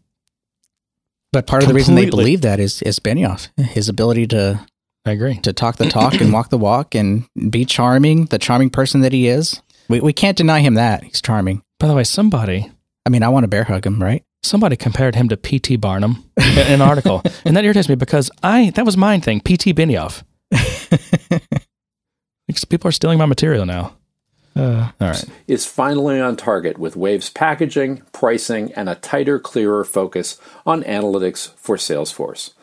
But 1.32 1.48
part 1.48 1.64
of 1.64 1.70
the 1.70 1.74
reason 1.74 1.96
they 1.96 2.10
believe 2.10 2.42
that 2.42 2.60
is 2.60 2.82
is 2.82 3.00
Benioff, 3.00 3.50
his 3.58 3.90
ability 3.90 4.28
to 4.28 4.66
I 5.06 5.12
agree." 5.12 5.38
to 5.40 5.54
talk 5.54 5.78
the 5.78 5.90
talk 5.90 6.20
and 6.20 6.34
walk 6.34 6.50
the 6.50 6.58
walk 6.58 6.96
and 6.96 7.26
be 7.50 7.66
charming, 7.66 8.26
the 8.26 8.40
charming 8.40 8.70
person 8.70 9.02
that 9.02 9.14
he 9.14 9.28
is. 9.28 9.62
We 9.90 10.00
we 10.00 10.14
can't 10.14 10.38
deny 10.38 10.60
him 10.60 10.74
that 10.76 11.04
he's 11.04 11.22
charming. 11.22 11.64
By 11.80 11.88
the 11.88 11.94
way, 11.94 12.04
somebody 12.04 12.72
I 13.06 13.10
mean, 13.10 13.24
I 13.24 13.30
want 13.30 13.46
to 13.46 13.48
bear 13.48 13.64
hug 13.64 13.86
him, 13.86 14.02
right? 14.02 14.24
somebody 14.44 14.76
compared 14.76 15.16
him 15.16 15.30
to 15.30 15.38
P.T. 15.38 15.76
Barnum 15.78 16.24
in 16.38 16.58
an 16.58 16.82
article, 16.82 17.22
and 17.46 17.56
that 17.56 17.64
irritates 17.64 17.88
me 17.88 17.96
because 17.96 18.32
I 18.44 18.72
that 18.72 18.86
was 18.86 18.98
mine 18.98 19.22
thing, 19.22 19.42
P.T. 19.42 19.74
Benioff. 19.74 20.24
Because 22.48 22.66
people 22.66 22.90
are 22.90 22.92
stealing 22.92 23.18
my 23.18 23.26
material 23.26 23.66
now. 23.66 23.96
Uh, 24.56 24.92
All 25.00 25.08
right. 25.08 25.26
is 25.48 25.66
finally 25.66 26.20
on 26.20 26.36
target 26.36 26.78
with 26.78 26.96
Wave's 26.96 27.30
packaging, 27.30 28.04
pricing, 28.12 28.74
and 28.74 28.90
a 28.90 28.96
tighter, 28.96 29.40
clearer 29.40 29.84
focus 29.84 30.40
on 30.66 30.84
analytics 30.84 31.54
for 31.56 31.78
Salesforce. 31.78 32.54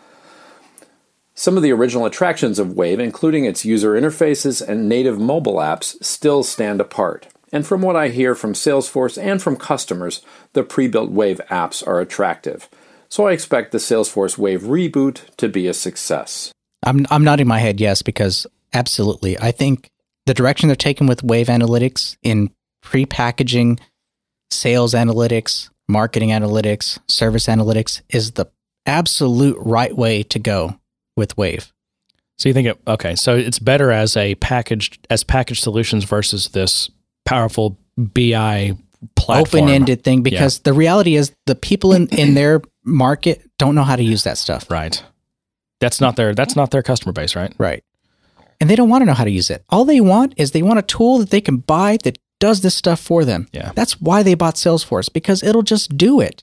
Some 1.35 1.57
of 1.57 1.63
the 1.63 1.73
original 1.73 2.05
attractions 2.05 2.59
of 2.59 2.75
Wave, 2.75 2.99
including 2.99 3.45
its 3.45 3.65
user 3.65 3.93
interfaces 3.93 4.61
and 4.61 4.89
native 4.89 5.21
mobile 5.21 5.57
apps, 5.57 6.03
still 6.05 6.43
stand 6.43 6.81
apart. 6.81 7.29
And 7.53 7.67
from 7.67 7.81
what 7.81 7.97
I 7.97 8.09
hear 8.09 8.35
from 8.35 8.53
Salesforce 8.53 9.17
and 9.23 9.41
from 9.41 9.57
customers, 9.57 10.21
the 10.53 10.63
pre 10.63 10.89
built 10.89 11.11
Wave 11.11 11.41
apps 11.49 11.87
are 11.87 12.01
attractive. 12.01 12.69
So 13.09 13.27
I 13.27 13.33
expect 13.33 13.73
the 13.73 13.79
Salesforce 13.79 14.37
Wave 14.37 14.63
reboot 14.63 15.35
to 15.37 15.49
be 15.49 15.67
a 15.67 15.75
success. 15.75 16.53
I'm 16.83 17.07
I'm 17.11 17.25
nodding 17.25 17.49
my 17.49 17.59
head 17.59 17.81
yes 17.81 18.03
because 18.03 18.47
absolutely. 18.75 19.39
I 19.39 19.51
think 19.51 19.91
the 20.29 20.35
direction 20.35 20.69
they're 20.69 20.77
taking 20.77 21.07
with 21.07 21.23
Wave 21.25 21.47
Analytics 21.47 22.19
in 22.23 22.51
pre-packaging 22.83 23.81
sales 24.51 24.93
analytics, 24.93 25.71
marketing 25.89 26.29
analytics, 26.29 26.99
service 27.09 27.47
analytics 27.47 28.03
is 28.11 28.33
the 28.33 28.45
absolute 28.85 29.57
right 29.59 29.97
way 29.97 30.23
to 30.25 30.39
go 30.39 30.79
with 31.17 31.37
Wave. 31.39 31.73
So 32.37 32.51
you 32.51 32.53
think 32.53 32.69
it 32.69 32.79
okay? 32.87 33.17
So 33.17 33.37
it's 33.37 33.59
better 33.59 33.91
as 33.91 34.19
a 34.19 34.35
packaged 34.37 35.07
as 35.09 35.25
packaged 35.25 35.63
solutions 35.63 36.05
versus 36.05 36.49
this 36.51 36.91
powerful 37.25 37.79
BI 37.97 38.77
platform. 39.17 39.65
Open-ended 39.65 40.05
thing 40.05 40.23
because 40.23 40.61
the 40.61 40.75
reality 40.75 41.17
is 41.17 41.33
the 41.47 41.55
people 41.55 41.95
in 41.95 42.07
in 42.09 42.35
their 42.35 42.61
market 42.85 43.43
don't 43.59 43.75
know 43.75 43.83
how 43.83 43.97
to 43.97 44.05
use 44.05 44.25
that 44.25 44.37
stuff. 44.37 44.71
right? 44.71 45.03
That's 45.81 46.01
not 46.03 46.17
their 46.17 46.35
that's 46.35 46.55
not 46.55 46.71
their 46.71 46.83
customer 46.83 47.13
base, 47.13 47.35
right? 47.35 47.53
Right. 47.59 47.83
And 48.61 48.69
they 48.69 48.75
don't 48.77 48.89
want 48.89 49.03
to 49.03 49.07
know 49.07 49.15
how 49.15 49.25
to 49.25 49.31
use 49.31 49.51
it. 49.51 49.65
All 49.69 49.85
they 49.85 50.01
want 50.01 50.35
is 50.37 50.51
they 50.51 50.63
want 50.63 50.79
a 50.79 50.83
tool 50.83 51.19
that 51.19 51.31
they 51.31 51.41
can 51.41 51.59
buy 51.59 51.97
that 52.05 52.19
does 52.41 52.61
this 52.61 52.75
stuff 52.75 53.01
for 53.01 53.25
them. 53.25 53.49
Yeah. 53.53 53.73
That's 53.75 54.01
why 54.01 54.23
they 54.23 54.35
bought 54.35 54.55
Salesforce 54.57 55.13
because 55.13 55.43
it'll 55.43 55.63
just 55.63 55.97
do 55.97 56.21
it. 56.21 56.43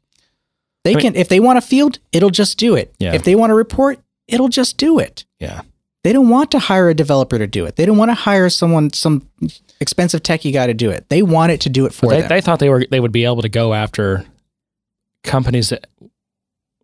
They 0.84 0.91
I 0.91 0.95
mean- 0.95 1.01
can 1.01 1.16
if 1.16 1.28
they 1.30 1.39
want 1.39 1.57
a 1.57 1.61
field, 1.61 1.99
it'll 2.11 2.30
just 2.30 2.57
do 2.57 2.76
it. 2.76 2.93
Yeah. 2.99 3.13
If 3.13 3.24
they 3.24 3.36
want 3.36 3.51
a 3.51 3.55
report, 3.55 3.99
it'll 4.28 4.47
just 4.49 4.78
do 4.78 4.99
it. 4.99 5.26
Yeah. 5.39 5.61
They 6.03 6.13
don't 6.13 6.30
want 6.30 6.51
to 6.51 6.59
hire 6.59 6.88
a 6.89 6.93
developer 6.93 7.38
to 7.39 7.47
do 7.47 7.66
it. 7.66 7.76
They 7.78 7.86
don't 7.86 7.97
want 7.97 8.09
to 8.09 8.16
hire 8.16 8.49
someone 8.49 8.93
some 8.93 9.28
expensive 9.82 10.22
techie 10.22 10.53
guy 10.53 10.68
to 10.68 10.74
do 10.74 10.91
it. 10.91 11.09
They 11.09 11.22
want 11.24 11.51
it 11.51 11.61
to 11.61 11.70
do 11.70 11.86
it 11.88 11.93
for 11.93 12.09
They, 12.09 12.20
them. 12.22 12.30
they 12.30 12.41
thought 12.41 12.59
they 12.59 12.70
were 12.70 12.86
they 12.89 12.99
would 12.99 13.11
be 13.11 13.26
able 13.26 13.41
to 13.41 13.49
go 13.49 13.74
after 13.74 14.24
companies 15.24 15.70
that 15.70 15.88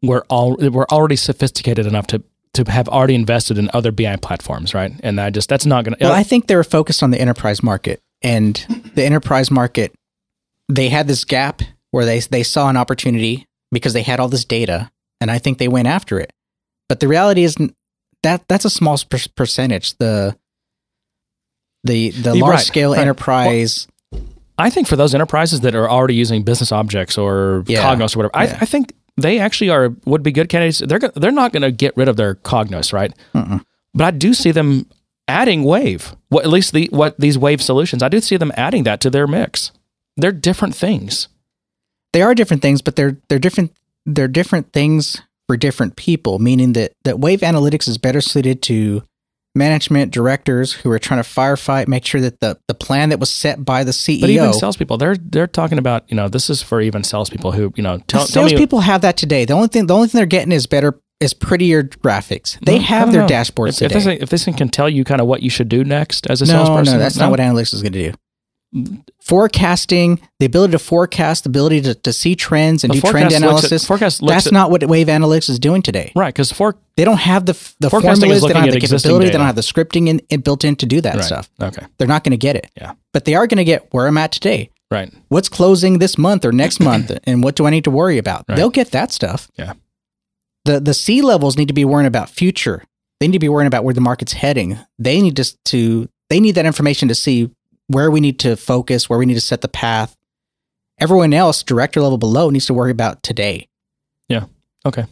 were 0.01 0.25
all 0.29 0.55
were 0.57 0.91
already 0.91 1.15
sophisticated 1.15 1.86
enough 1.86 2.07
to 2.07 2.23
to 2.53 2.69
have 2.69 2.89
already 2.89 3.15
invested 3.15 3.57
in 3.57 3.69
other 3.73 3.91
BI 3.91 4.15
platforms, 4.17 4.73
right? 4.73 4.91
And 5.03 5.19
I 5.19 5.29
just 5.29 5.49
that's 5.49 5.65
not 5.65 5.85
going 5.85 5.97
to. 5.97 6.05
Well, 6.05 6.13
uh, 6.13 6.17
I 6.17 6.23
think 6.23 6.47
they 6.47 6.55
were 6.55 6.63
focused 6.63 7.01
on 7.03 7.11
the 7.11 7.19
enterprise 7.19 7.63
market, 7.63 8.01
and 8.21 8.55
the 8.95 9.03
enterprise 9.03 9.49
market, 9.49 9.93
they 10.67 10.89
had 10.89 11.07
this 11.07 11.23
gap 11.23 11.61
where 11.91 12.05
they 12.05 12.19
they 12.19 12.43
saw 12.43 12.69
an 12.69 12.77
opportunity 12.77 13.45
because 13.71 13.93
they 13.93 14.03
had 14.03 14.19
all 14.19 14.27
this 14.27 14.45
data, 14.45 14.91
and 15.19 15.31
I 15.31 15.37
think 15.37 15.57
they 15.57 15.67
went 15.67 15.87
after 15.87 16.19
it. 16.19 16.31
But 16.89 16.99
the 16.99 17.07
reality 17.07 17.43
is 17.43 17.55
that 18.23 18.47
that's 18.47 18.65
a 18.65 18.69
small 18.69 18.97
per- 19.09 19.19
percentage. 19.35 19.97
The 19.97 20.35
the 21.83 22.11
the 22.11 22.35
large 22.35 22.55
right, 22.55 22.65
scale 22.65 22.91
right. 22.91 22.99
enterprise, 22.99 23.87
I 24.57 24.69
think 24.69 24.87
for 24.87 24.95
those 24.95 25.15
enterprises 25.15 25.61
that 25.61 25.73
are 25.73 25.89
already 25.89 26.15
using 26.15 26.43
BusinessObjects 26.43 27.17
or 27.17 27.63
Yeah. 27.67 27.83
Cognos 27.83 28.15
or 28.15 28.19
whatever, 28.19 28.35
I, 28.35 28.43
I 28.61 28.65
think 28.65 28.93
they 29.18 29.39
actually 29.39 29.70
are 29.70 29.89
would 30.05 30.24
be 30.24 30.32
good 30.32 30.49
candidates. 30.49 30.80
They're 30.80 30.99
they're 31.16 31.32
not 31.32 31.51
going 31.53 31.64
to 31.64 31.72
get 31.72 31.95
rid 31.97 32.07
of 32.07 32.16
their 32.18 32.36
Cognos, 32.36 32.93
right? 32.93 33.14
But 33.93 34.05
I 34.05 34.12
do 34.12 34.34
see 34.34 34.51
them 34.51 34.86
adding 35.28 35.64
Wave. 35.64 36.16
What 36.30 36.45
at 36.45 36.49
least 36.51 36.74
the 36.74 36.88
what 36.91 37.20
these 37.20 37.38
Wave 37.38 37.62
solutions, 37.62 38.01
I 38.03 38.09
do 38.09 38.20
see 38.22 38.38
them 38.38 38.51
adding 38.55 38.84
that 38.84 39.01
to 39.01 39.09
their 39.09 39.28
mix. 39.28 39.72
They're 40.18 40.32
different 40.32 40.76
things. 40.76 41.28
they 42.14 42.22
are 42.22 42.36
different 42.36 42.62
things, 42.62 42.82
but 42.82 42.95
they're 42.95 43.18
they're 43.30 43.39
different 43.39 43.72
they're 44.05 44.28
different 44.28 44.74
things 44.74 45.22
for 45.47 45.57
different 45.57 45.95
people. 45.95 46.39
Meaning 46.39 46.74
that 46.74 46.93
that 47.03 47.20
Wave 47.20 47.41
Analytics 47.41 47.88
is 47.88 47.97
better 47.97 48.22
suited 48.22 48.62
to 48.64 49.03
management 49.55 50.11
directors 50.13 50.73
who 50.73 50.91
are 50.91 50.99
trying 50.99 51.21
to 51.21 51.29
firefight, 51.29 51.87
make 51.87 52.05
sure 52.05 52.21
that 52.21 52.39
the 52.39 52.59
the 52.67 52.73
plan 52.73 53.09
that 53.09 53.19
was 53.19 53.29
set 53.29 53.63
by 53.63 53.83
the 53.83 53.91
CEO. 53.91 54.21
But 54.21 54.29
even 54.29 54.53
salespeople, 54.53 54.97
they're 54.97 55.15
they're 55.15 55.47
talking 55.47 55.77
about 55.77 56.09
you 56.09 56.15
know 56.15 56.27
this 56.27 56.49
is 56.49 56.61
for 56.61 56.81
even 56.81 57.03
salespeople 57.03 57.51
who 57.51 57.73
you 57.75 57.83
know 57.83 57.97
tell, 58.07 58.25
tell 58.25 58.43
me 58.43 58.49
salespeople 58.49 58.81
have 58.81 59.01
that 59.01 59.17
today. 59.17 59.45
The 59.45 59.53
only 59.53 59.67
thing 59.67 59.87
the 59.87 59.95
only 59.95 60.07
thing 60.07 60.19
they're 60.19 60.25
getting 60.25 60.51
is 60.51 60.67
better 60.67 60.99
is 61.19 61.33
prettier 61.33 61.83
graphics. 61.83 62.59
They 62.59 62.77
mm-hmm. 62.77 62.93
I 62.93 62.97
have 62.97 63.11
their 63.11 63.21
know. 63.21 63.27
dashboards 63.27 63.81
If, 63.81 63.83
if 63.83 63.89
today. 63.89 63.93
this 63.93 64.03
thing, 64.05 64.19
if 64.21 64.29
this 64.29 64.45
thing 64.45 64.55
can 64.55 64.69
tell 64.69 64.89
you 64.89 65.03
kind 65.03 65.21
of 65.21 65.27
what 65.27 65.43
you 65.43 65.49
should 65.49 65.69
do 65.69 65.83
next 65.83 66.27
as 66.27 66.41
a 66.41 66.45
no, 66.45 66.51
salesperson, 66.51 66.95
no, 66.95 66.99
that's 66.99 67.17
not 67.17 67.29
what 67.29 67.39
analytics 67.39 67.73
is 67.73 67.81
going 67.81 67.93
to 67.93 68.11
do. 68.11 68.17
Forecasting, 69.22 70.19
the 70.39 70.45
ability 70.45 70.72
to 70.72 70.80
forecast, 70.80 71.43
the 71.43 71.49
ability 71.49 71.82
to, 71.82 71.95
to 71.95 72.13
see 72.13 72.36
trends 72.36 72.84
and 72.84 72.91
The 72.93 72.99
do 73.01 73.09
trend 73.09 73.26
looks 73.26 73.36
at- 73.36 73.41
analysis. 73.43 73.86
forecast 73.86 74.26
that's 74.26 74.47
at- 74.47 74.53
not 74.53 74.72
what 74.72 74.84
Wave 74.88 75.07
Analytics 75.07 75.49
is 75.49 75.59
doing 75.59 75.82
today. 75.82 76.11
Right, 76.15 76.34
because 76.34 76.51
for 76.51 76.76
They 76.95 77.05
don't 77.05 77.19
have 77.19 77.45
the 77.45 77.53
the 77.80 77.89
formulas, 77.89 78.19
they 78.41 78.47
don't 78.49 78.63
have 78.63 78.74
the 78.74 78.80
capability, 78.80 79.26
they 79.28 79.32
don't 79.32 79.45
have 79.45 79.55
the 79.55 79.61
scripting 79.61 80.07
in, 80.07 80.22
in 80.30 80.41
built 80.41 80.63
in 80.63 80.76
to 80.78 80.86
do 80.86 81.01
that 81.01 81.15
right. 81.15 81.24
stuff. 81.24 81.49
Okay. 81.61 81.86
They're 81.97 82.07
not 82.07 82.24
going 82.24 82.32
to 82.32 82.38
get 82.38 82.55
it. 82.55 82.69
Yeah. 82.78 82.93
But 83.13 83.26
they 83.26 83.36
are 83.36 83.47
going 83.47 83.57
to 83.57 83.63
get 83.63 83.93
where 83.93 84.07
I'm 84.07 84.17
at 84.17 84.32
today. 84.32 84.69
Right. 84.89 85.11
What's 85.30 85.47
closing 85.49 85.99
this 85.99 86.17
month 86.17 86.43
or 86.43 86.51
next 86.51 86.80
month, 86.80 87.11
and 87.26 87.43
what 87.43 87.55
do 87.55 87.65
I 87.65 87.69
need 87.69 87.86
to 87.86 87.91
worry 87.91 88.17
about? 88.17 88.45
Right. 88.47 88.55
They'll 88.55 88.69
get 88.69 88.91
that 88.91 89.11
stuff. 89.11 89.49
Yeah. 89.57 89.74
The 90.65 90.80
the 90.80 90.93
C 90.93 91.22
levels 91.22 91.57
need 91.57 91.67
to 91.69 91.74
be 91.74 91.86
worrying 91.86 92.07
about 92.07 92.30
future. 92.30 92.84
They 93.19 93.28
need 93.28 93.34
to 93.34 93.39
be 93.39 93.49
worrying 93.49 93.67
about 93.67 93.84
where 93.84 93.93
the 93.93 94.01
market's 94.01 94.34
heading. 94.34 94.80
They 94.99 95.22
need 95.22 95.36
to 95.38 95.45
to 95.65 96.09
they 96.30 96.39
need 96.39 96.55
that 96.55 96.65
information 96.65 97.07
to 97.07 97.15
see 97.15 97.49
where 97.91 98.11
we 98.11 98.19
need 98.19 98.39
to 98.39 98.55
focus, 98.55 99.09
where 99.09 99.19
we 99.19 99.25
need 99.25 99.35
to 99.35 99.41
set 99.41 99.61
the 99.61 99.67
path. 99.67 100.15
Everyone 100.99 101.33
else, 101.33 101.63
director 101.63 102.01
level 102.01 102.17
below, 102.17 102.49
needs 102.49 102.67
to 102.67 102.73
worry 102.73 102.91
about 102.91 103.23
today. 103.23 103.67
Yeah. 104.27 104.45
Okay. 104.85 105.05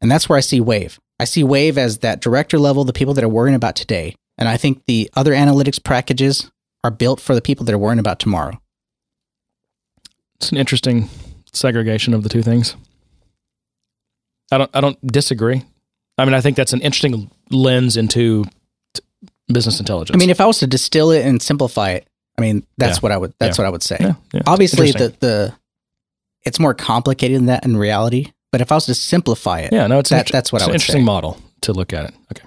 And 0.00 0.10
that's 0.10 0.28
where 0.28 0.36
I 0.36 0.40
see 0.40 0.60
Wave. 0.60 0.98
I 1.20 1.24
see 1.24 1.44
Wave 1.44 1.78
as 1.78 1.98
that 1.98 2.20
director 2.20 2.58
level, 2.58 2.84
the 2.84 2.92
people 2.92 3.14
that 3.14 3.24
are 3.24 3.28
worrying 3.28 3.54
about 3.54 3.76
today. 3.76 4.16
And 4.38 4.48
I 4.48 4.56
think 4.56 4.84
the 4.86 5.10
other 5.14 5.32
analytics 5.32 5.82
packages 5.82 6.50
are 6.82 6.90
built 6.90 7.20
for 7.20 7.34
the 7.34 7.42
people 7.42 7.64
that 7.66 7.74
are 7.74 7.78
worrying 7.78 8.00
about 8.00 8.18
tomorrow. 8.18 8.60
It's 10.36 10.50
an 10.50 10.58
interesting 10.58 11.08
segregation 11.52 12.14
of 12.14 12.22
the 12.24 12.28
two 12.28 12.42
things. 12.42 12.74
I 14.50 14.58
don't 14.58 14.70
I 14.74 14.80
don't 14.80 15.06
disagree. 15.06 15.62
I 16.18 16.24
mean, 16.24 16.34
I 16.34 16.40
think 16.40 16.56
that's 16.56 16.72
an 16.72 16.80
interesting 16.80 17.30
lens 17.50 17.96
into 17.96 18.44
business 19.52 19.78
intelligence. 19.80 20.14
I 20.14 20.18
mean, 20.18 20.30
if 20.30 20.40
I 20.40 20.46
was 20.46 20.58
to 20.60 20.66
distill 20.66 21.10
it 21.10 21.24
and 21.26 21.40
simplify 21.42 21.90
it, 21.90 22.06
I 22.38 22.40
mean, 22.42 22.66
that's 22.78 22.96
Yeah. 22.96 23.00
what 23.00 23.12
I 23.12 23.16
would 23.18 23.34
that's 23.38 23.58
Yeah. 23.58 23.62
what 23.64 23.66
I 23.68 23.70
would 23.70 23.82
say. 23.82 23.96
yeah, 24.00 24.14
yeah. 24.32 24.42
Obviously 24.46 24.92
the 24.92 25.14
the 25.20 25.52
it's 26.44 26.58
more 26.58 26.74
complicated 26.74 27.36
than 27.38 27.46
that 27.46 27.64
in 27.64 27.76
reality, 27.76 28.32
but 28.50 28.60
if 28.60 28.72
I 28.72 28.74
was 28.76 28.86
to 28.86 28.94
simplify 28.94 29.60
it, 29.60 29.72
yeah, 29.72 29.86
no, 29.86 29.98
it's 29.98 30.10
an 30.10 30.16
that- 30.18 30.26
inter- 30.26 30.36
that's 30.38 30.52
what 30.52 30.62
it's 30.62 30.66
I 30.68 30.70
an 30.70 30.74
interesting 30.74 31.02
say. 31.02 31.04
model 31.04 31.38
to 31.62 31.72
look 31.72 31.92
at 31.92 32.06
it. 32.06 32.14
Okay. 32.32 32.44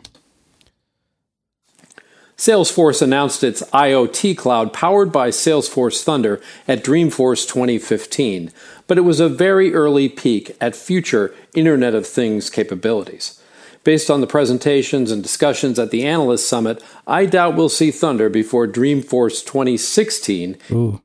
Salesforce 2.38 3.02
announced 3.02 3.44
its 3.46 3.62
IoT 3.74 4.36
cloud 4.36 4.74
powered 4.74 5.12
by 5.12 5.30
Salesforce 5.30 6.04
Thunder 6.04 6.42
at 6.68 6.84
Dreamforce 6.84 7.48
2015, 7.48 8.52
but 8.88 8.98
it 8.98 9.02
was 9.02 9.22
a 9.22 9.30
very 9.30 9.74
early 9.74 10.10
peek 10.10 10.56
at 10.60 10.76
future 10.76 11.34
Internet 11.54 11.96
of 11.96 12.06
Things 12.06 12.50
capabilities. 12.50 13.40
Based 13.86 14.10
on 14.12 14.20
the 14.20 14.28
presentations 14.28 15.12
and 15.12 15.24
discussions 15.24 15.80
at 15.80 15.92
the 15.92 16.06
Analyst 16.06 16.50
Summit, 16.50 16.84
I 17.08 17.26
doubt 17.26 17.56
we'll 17.56 17.70
see 17.70 17.92
Thunder 17.92 18.30
before 18.30 18.68
Dreamforce 18.68 19.46
2016. 19.46 20.58
Ooh. 20.72 21.02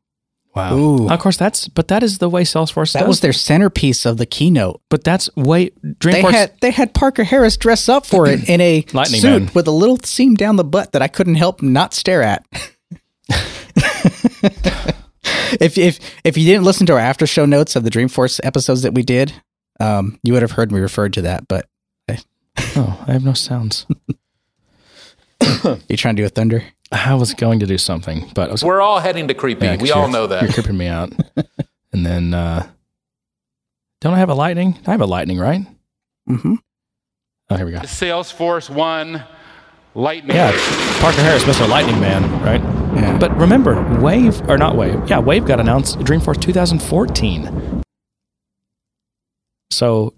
Wow. 0.57 0.77
Ooh. 0.77 1.09
Of 1.09 1.21
course, 1.21 1.37
that's 1.37 1.69
but 1.69 1.87
that 1.89 2.03
is 2.03 2.19
the 2.19 2.29
way 2.29 2.43
Salesforce 2.43 2.93
That 2.95 3.01
does. 3.01 3.09
was 3.09 3.21
their 3.21 3.33
centerpiece 3.33 4.05
of 4.05 4.17
the 4.17 4.27
keynote. 4.27 4.81
but 4.89 5.05
that's 5.05 5.29
way 5.37 5.71
They 6.03 6.23
had 6.23 6.53
they 6.61 6.73
had 6.73 6.93
Parker 6.93 7.23
Harris 7.23 7.57
dress 7.57 7.89
up 7.89 8.05
for 8.05 8.27
it 8.27 8.49
in 8.49 8.61
a 8.61 8.85
Lightning 8.93 9.21
suit 9.21 9.43
Man. 9.45 9.51
with 9.55 9.69
a 9.69 9.71
little 9.71 9.99
seam 9.99 10.35
down 10.35 10.57
the 10.57 10.65
butt 10.65 10.91
that 10.93 11.03
I 11.03 11.07
couldn't 11.09 11.37
help 11.37 11.63
not 11.63 11.95
stare 11.95 12.23
at. 12.25 12.45
if 15.61 15.79
if 15.79 16.01
if 16.25 16.37
you 16.37 16.45
didn't 16.45 16.65
listen 16.65 16.87
to 16.87 16.95
our 16.95 16.99
after 16.99 17.27
show 17.27 17.45
notes 17.47 17.77
of 17.77 17.85
the 17.85 17.91
Dreamforce 17.91 18.41
episodes 18.43 18.83
that 18.83 18.95
we 18.95 19.03
did, 19.03 19.33
um, 19.79 20.19
you 20.25 20.33
would 20.33 20.43
have 20.43 20.53
heard 20.53 20.73
me 20.73 20.81
referred 20.81 21.13
to 21.13 21.23
that. 21.23 21.47
But 21.47 21.67
oh, 22.59 23.05
I 23.07 23.13
have 23.13 23.25
no 23.25 23.33
sounds. 23.33 23.87
you 25.89 25.97
trying 25.97 26.17
to 26.17 26.23
do 26.23 26.27
a 26.27 26.29
thunder? 26.29 26.65
I 26.93 27.15
was 27.15 27.35
going 27.35 27.61
to 27.61 27.67
do 27.67 27.79
something, 27.79 28.31
but 28.35 28.49
I 28.49 28.53
was 28.53 28.65
We're 28.65 28.81
all 28.81 28.99
heading 28.99 29.29
to 29.29 29.35
creepy. 29.35 29.67
Yeah, 29.67 29.77
'cause 29.77 29.83
we 29.83 29.91
all 29.93 30.09
know 30.09 30.27
that. 30.27 30.43
You're 30.43 30.53
creeping 30.53 30.77
me 30.77 30.89
out. 30.89 31.13
and 31.93 32.05
then, 32.05 32.35
uh, 32.35 32.69
don't 34.01 34.15
I 34.15 34.19
have 34.19 34.29
a 34.31 34.35
lightning? 34.35 34.79
I 34.87 34.91
have 34.91 35.01
a 35.01 35.07
lightning, 35.07 35.39
right? 35.39 35.61
Mm-hmm. 36.29 36.55
Oh, 37.51 37.57
here 37.57 37.67
we 37.67 37.73
go. 37.73 37.79
Salesforce 37.81 38.71
One 38.71 39.23
Lightning. 39.95 40.37
Yeah, 40.37 40.53
Parker 41.01 41.21
Harris, 41.21 41.43
Mr. 41.45 41.69
Lightning 41.69 41.99
Man, 42.01 42.23
right? 42.43 42.61
Yeah. 42.95 43.19
But 43.19 43.37
remember, 43.37 43.83
Wave 44.01 44.41
or 44.49 44.57
not 44.57 44.77
Wave? 44.77 45.09
Yeah, 45.09 45.19
Wave 45.19 45.45
got 45.47 45.59
announced 45.59 45.97
at 45.99 46.07
Dreamforce 46.07 46.41
2014. 46.41 47.83
So 49.71 50.09
it 50.09 50.15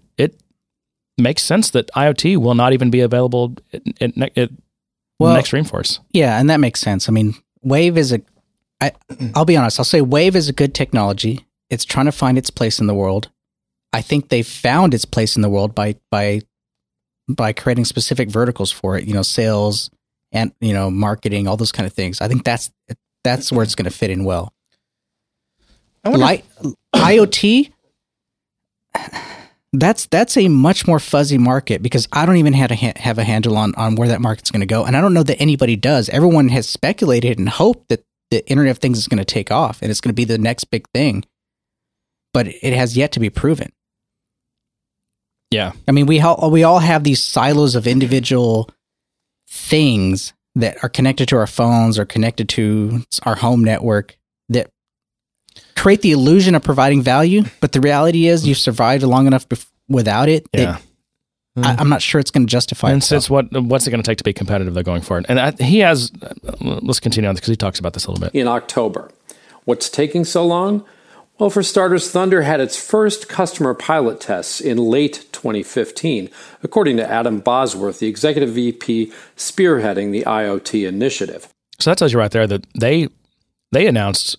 makes 1.17 1.43
sense 1.43 1.69
that 1.71 1.89
IoT 1.95 2.37
will 2.37 2.55
not 2.55 2.73
even 2.73 2.89
be 2.89 3.01
available 3.01 3.55
at, 3.71 3.81
at, 4.01 4.17
ne- 4.17 4.31
at 4.35 4.49
Well- 5.19 5.33
next 5.35 5.51
Dreamforce. 5.51 5.99
Yeah, 6.11 6.39
and 6.39 6.49
that 6.49 6.59
makes 6.59 6.79
sense. 6.79 7.07
I 7.09 7.11
mean, 7.11 7.35
Wave 7.61 7.97
is 7.97 8.11
a. 8.13 8.21
I, 8.81 8.91
I'll 9.35 9.45
be 9.45 9.57
honest. 9.57 9.79
I'll 9.79 9.85
say 9.85 10.01
Wave 10.01 10.35
is 10.35 10.49
a 10.49 10.53
good 10.53 10.73
technology. 10.73 11.45
It's 11.69 11.85
trying 11.85 12.05
to 12.05 12.11
find 12.11 12.37
its 12.37 12.49
place 12.49 12.79
in 12.79 12.87
the 12.87 12.93
world. 12.93 13.29
I 13.93 14.01
think 14.01 14.29
they 14.29 14.41
found 14.43 14.93
its 14.93 15.05
place 15.05 15.35
in 15.35 15.41
the 15.41 15.49
world 15.49 15.73
by 15.75 15.95
by 16.09 16.41
by 17.29 17.53
creating 17.53 17.85
specific 17.85 18.29
verticals 18.29 18.71
for 18.71 18.97
it. 18.97 19.05
You 19.05 19.13
know, 19.13 19.21
sales 19.21 19.89
and 20.31 20.51
you 20.59 20.73
know 20.73 20.89
marketing, 20.91 21.47
all 21.47 21.57
those 21.57 21.71
kind 21.71 21.87
of 21.87 21.93
things. 21.93 22.19
I 22.21 22.27
think 22.27 22.43
that's 22.43 22.71
that's 23.23 23.51
where 23.51 23.63
it's 23.63 23.75
going 23.75 23.85
to 23.89 23.95
fit 23.95 24.09
in 24.09 24.23
well. 24.25 24.51
Light 26.05 26.43
IoT. 26.93 27.71
That's 29.73 30.05
that's 30.05 30.37
a 30.37 30.47
much 30.49 30.85
more 30.85 30.99
fuzzy 30.99 31.39
market 31.39 31.81
because 31.81 32.07
I 32.11 32.27
don't 32.27 32.37
even 32.37 32.53
have 32.53 32.69
a 32.69 32.75
ha- 32.75 32.93
have 32.95 33.17
a 33.17 33.23
handle 33.23 33.57
on 33.57 33.73
on 33.75 33.95
where 33.95 34.07
that 34.07 34.21
market's 34.21 34.51
going 34.51 34.61
to 34.61 34.67
go, 34.67 34.85
and 34.85 34.95
I 34.95 35.01
don't 35.01 35.15
know 35.15 35.23
that 35.23 35.41
anybody 35.41 35.75
does. 35.75 36.09
Everyone 36.09 36.49
has 36.49 36.69
speculated 36.69 37.39
and 37.39 37.49
hoped 37.49 37.89
that 37.89 38.05
the 38.29 38.47
Internet 38.47 38.71
of 38.71 38.77
Things 38.77 38.99
is 38.99 39.07
going 39.07 39.17
to 39.17 39.25
take 39.25 39.51
off 39.51 39.81
and 39.81 39.89
it's 39.89 39.99
going 39.99 40.09
to 40.09 40.15
be 40.15 40.25
the 40.25 40.37
next 40.37 40.65
big 40.65 40.87
thing, 40.93 41.23
but 42.33 42.47
it 42.47 42.73
has 42.73 42.95
yet 42.95 43.11
to 43.13 43.19
be 43.19 43.29
proven. 43.29 43.71
Yeah. 45.49 45.73
I 45.87 45.91
mean, 45.91 46.07
we 46.07 46.19
all 46.19 46.49
we 46.49 46.63
all 46.63 46.79
have 46.79 47.03
these 47.03 47.21
silos 47.21 47.75
of 47.75 47.87
individual 47.87 48.69
things 49.47 50.33
that 50.55 50.83
are 50.83 50.89
connected 50.89 51.27
to 51.29 51.37
our 51.37 51.47
phones 51.47 51.97
or 51.97 52.05
connected 52.05 52.49
to 52.49 53.03
our 53.23 53.35
home 53.35 53.63
network 53.63 54.17
create 55.75 56.01
the 56.01 56.11
illusion 56.11 56.55
of 56.55 56.63
providing 56.63 57.01
value, 57.01 57.43
but 57.59 57.71
the 57.71 57.81
reality 57.81 58.27
is 58.27 58.47
you've 58.47 58.57
survived 58.57 59.03
long 59.03 59.27
enough 59.27 59.47
bef- 59.49 59.65
without 59.87 60.29
it. 60.29 60.47
that 60.53 60.59
Yeah. 60.59 60.77
I, 61.55 61.75
I'm 61.77 61.89
not 61.89 62.01
sure 62.01 62.19
it's 62.19 62.31
going 62.31 62.47
to 62.47 62.51
justify 62.51 62.89
and 62.89 62.97
itself. 62.97 63.23
since 63.23 63.29
what 63.29 63.51
what's 63.63 63.85
it 63.85 63.91
going 63.91 64.01
to 64.01 64.09
take 64.09 64.17
to 64.17 64.23
be 64.23 64.33
competitive 64.33 64.73
though 64.73 64.81
going 64.81 65.01
forward? 65.01 65.27
And 65.29 65.39
I, 65.39 65.51
he 65.51 65.79
has. 65.79 66.11
uh, 66.21 66.33
Let's 66.81 66.99
continue 66.99 67.27
on 67.29 67.35
because 67.35 67.49
he 67.49 67.55
talks 67.55 67.77
about 67.79 67.93
this 67.93 68.05
a 68.07 68.11
little 68.11 68.25
bit. 68.27 68.33
in 68.33 68.47
October. 68.47 69.11
What's 69.65 69.87
taking 69.89 70.25
so 70.25 70.45
long? 70.45 70.83
Well, 71.39 71.49
for 71.49 71.61
starters, 71.63 72.09
Thunder 72.09 72.43
had 72.43 72.59
its 72.59 72.79
first 72.79 73.27
customer 73.29 73.73
pilot 73.73 74.19
tests 74.21 74.61
in 74.61 74.77
late 74.77 75.25
2015, 75.31 76.29
according 76.61 76.97
to 76.97 77.09
Adam 77.09 77.39
Bosworth, 77.39 77.99
the 77.99 78.07
executive 78.07 78.49
VP 78.51 79.11
spearheading 79.35 80.11
the 80.11 80.23
IoT 80.23 80.87
initiative. 80.87 81.49
So 81.79 81.89
that 81.91 81.97
tells 81.97 82.13
you 82.13 82.19
right 82.19 82.31
there 82.31 82.47
that 82.47 82.65
they 82.79 83.09
they 83.71 83.87
announced 83.87 84.37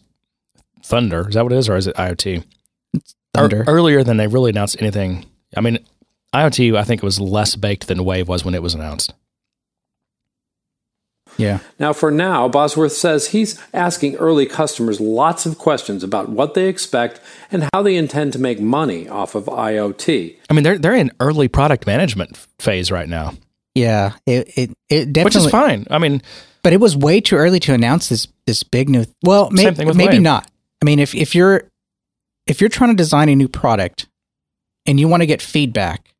Thunder. 0.85 1.27
Is 1.29 1.35
that 1.35 1.43
what 1.45 1.53
it 1.53 1.59
is, 1.59 1.69
or 1.69 1.77
is 1.77 1.87
it 1.87 1.97
IoT? 1.97 2.45
Thunder. 3.33 3.59
Ear- 3.59 3.65
earlier 3.67 4.05
than 4.05 4.19
they 4.19 4.27
really 4.27 4.51
announced 4.51 4.77
anything. 4.81 5.25
I 5.57 5.61
mean, 5.61 5.79
IoT. 6.35 6.77
I 6.77 6.85
think 6.85 7.03
it 7.03 7.07
was 7.07 7.19
less 7.19 7.57
baked 7.57 7.89
than 7.89 8.05
Wave 8.05 8.29
was 8.29 8.45
when 8.45 8.55
it 8.55 8.63
was 8.63 8.75
announced. 8.75 9.15
yeah. 11.37 11.59
Now, 11.81 11.93
for 11.93 12.11
now, 12.13 12.49
Bosworth 12.49 12.93
says 12.93 13.29
he's 13.29 13.61
asking 13.73 14.17
early 14.17 14.47
customers 14.47 15.01
lots 15.01 15.47
of 15.47 15.59
questions 15.59 16.05
about 16.05 16.29
what 16.29 16.55
they 16.55 16.69
expect 16.69 17.21
and 17.51 17.69
how 17.73 17.83
they 17.83 17.97
intend 17.97 18.33
to 18.35 18.39
make 18.39 18.61
money 18.61 19.09
off 19.09 19.35
of 19.35 19.47
IoT. 19.47 20.37
I 20.49 20.53
mean, 20.53 20.63
they're 20.63 20.79
they're 20.79 20.95
in 20.95 21.11
early 21.19 21.49
product 21.49 21.87
management 21.87 22.37
phase 22.59 22.93
right 22.93 23.09
now, 23.09 23.35
Yeah. 23.75 24.13
It, 24.27 24.49
it, 24.57 24.71
it 24.89 25.13
definitely, 25.13 25.25
which 25.25 25.37
is 25.47 25.51
fine. 25.51 25.87
I 25.91 25.99
mean, 25.99 26.23
but 26.63 26.73
it 26.73 26.81
was 26.81 26.97
way 26.97 27.21
too 27.21 27.37
early 27.37 27.59
to 27.61 27.75
announce 27.75 28.09
this, 28.11 28.29
this 28.47 28.63
big 28.63 28.89
new, 28.89 29.05
well, 29.25 29.51
may, 29.51 29.65
Same 29.65 29.75
thing 29.75 29.87
with 29.89 29.97
maybe 29.97 30.15
Wave. 30.15 30.23
not. 30.23 30.51
I 30.85 30.87
mean, 30.87 30.99
if, 30.99 31.15
if 31.15 31.35
you're, 31.35 31.65
if 32.47 32.61
you're 32.61 32.69
trying 32.69 32.91
to 32.91 32.97
design 32.97 33.31
a 33.31 33.35
new 33.35 33.49
product 33.49 34.07
and 34.85 35.01
you 35.01 35.09
want 35.09 35.23
to 35.23 35.27
get 35.27 35.41
feedback, 35.41 36.11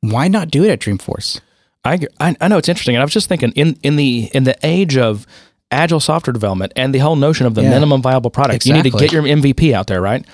why 0.00 0.28
not 0.28 0.50
do 0.50 0.64
it 0.64 0.70
at 0.70 0.78
Dreamforce? 0.80 1.42
I. 1.84 2.00
I 2.18 2.34
I 2.40 2.48
know 2.48 2.56
it's 2.56 2.70
interesting, 2.70 2.94
and 2.96 3.02
I 3.02 3.04
was 3.04 3.12
just 3.12 3.28
thinking 3.28 3.52
in 3.52 3.78
in 3.82 3.96
the 3.96 4.30
in 4.32 4.44
the 4.44 4.56
age 4.62 4.96
of 4.96 5.26
agile 5.70 6.00
software 6.00 6.32
development 6.32 6.72
and 6.74 6.94
the 6.94 7.00
whole 7.00 7.16
notion 7.16 7.46
of 7.46 7.54
the 7.54 7.62
Yeah. 7.62 7.68
minimum 7.70 8.00
viable 8.00 8.30
product, 8.30 8.64
you 8.64 8.72
need 8.72 8.84
to 8.84 8.90
get 8.90 9.12
your 9.12 9.22
MVP 9.24 9.74
out 9.74 9.88
there, 9.88 10.00
right? 10.00 10.24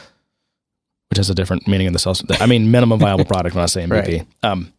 Which 1.11 1.16
has 1.16 1.29
a 1.29 1.35
different 1.35 1.66
meaning 1.66 1.89
in 1.89 1.93
the 1.95 1.99
sales. 1.99 2.24
I 2.41 2.47
mean, 2.47 2.70
minimum 2.70 3.01
viable 3.01 3.24
product 3.33 3.57
when 3.57 3.64
I 3.64 3.66
say 3.66 3.85
MVP. 3.85 4.24
Um, 4.45 4.72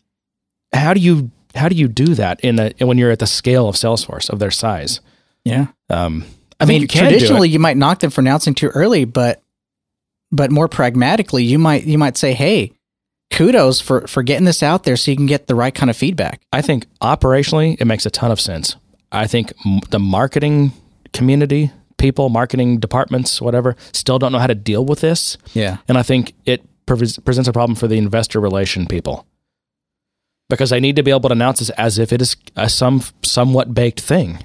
how 0.74 0.94
do 0.94 1.02
you 1.02 1.32
how 1.54 1.68
do 1.68 1.76
you 1.76 1.90
do 1.90 2.16
that 2.16 2.40
in 2.40 2.60
a 2.60 2.72
when 2.80 2.98
you're 2.98 3.12
at 3.12 3.20
the 3.20 3.28
scale 3.28 3.68
of 3.68 3.76
Salesforce 3.76 4.30
of 4.30 4.40
their 4.40 4.52
size? 4.52 5.02
Yeah. 5.44 5.68
Um, 5.90 6.24
I, 6.60 6.64
I 6.64 6.68
mean, 6.68 6.82
you 6.82 6.88
can 6.88 7.04
do 7.04 7.08
it. 7.08 7.10
traditionally 7.12 7.50
you 7.50 7.60
might 7.60 7.78
knock 7.78 8.00
them 8.00 8.10
for 8.12 8.22
announcing 8.22 8.54
too 8.56 8.68
early, 8.70 9.06
but 9.06 9.42
but 10.32 10.52
more 10.52 10.68
pragmatically, 10.68 11.44
you 11.44 11.60
might 11.60 11.84
you 11.86 11.98
might 11.98 12.18
say, 12.18 12.34
"Hey, 12.34 12.74
kudos 13.32 13.80
for 13.80 14.08
for 14.08 14.24
getting 14.24 14.46
this 14.46 14.64
out 14.64 14.84
there 14.84 14.98
so 14.98 15.12
you 15.12 15.18
can 15.18 15.26
get 15.28 15.48
the 15.48 15.56
right 15.56 15.74
kind 15.74 15.90
of 15.90 15.96
feedback." 15.98 16.42
I 16.52 16.62
think 16.62 16.86
operationally 17.02 17.78
it 17.80 17.86
makes 17.86 18.06
a 18.06 18.10
ton 18.10 18.32
of 18.32 18.40
sense. 18.42 18.76
I 19.12 19.28
think 19.28 19.54
m- 19.66 19.80
the 19.90 20.00
marketing 20.00 20.72
community 21.14 21.72
people, 21.98 22.30
marketing 22.30 22.78
departments, 22.80 23.42
whatever, 23.42 23.76
still 23.92 24.20
don't 24.20 24.32
know 24.32 24.38
how 24.40 24.46
to 24.48 24.54
deal 24.56 24.86
with 24.86 25.00
this. 25.02 25.38
Yeah. 25.54 25.78
And 25.88 25.98
I 25.98 26.04
think 26.04 26.34
it 26.46 26.62
pre- 26.86 26.98
presents 27.26 27.48
a 27.48 27.54
problem 27.54 27.76
for 27.76 27.88
the 27.88 27.98
investor 27.98 28.40
relation 28.40 28.86
people 28.86 29.26
because 30.50 30.70
they 30.70 30.80
need 30.80 30.96
to 30.98 31.04
be 31.04 31.12
able 31.12 31.30
to 31.30 31.34
announce 31.34 31.60
this 31.60 31.70
as 31.72 31.98
if 32.00 32.12
it 32.14 32.22
is 32.22 32.36
a 32.56 32.70
some 32.70 33.02
somewhat 33.24 33.74
baked 33.74 34.00
thing. 34.02 34.40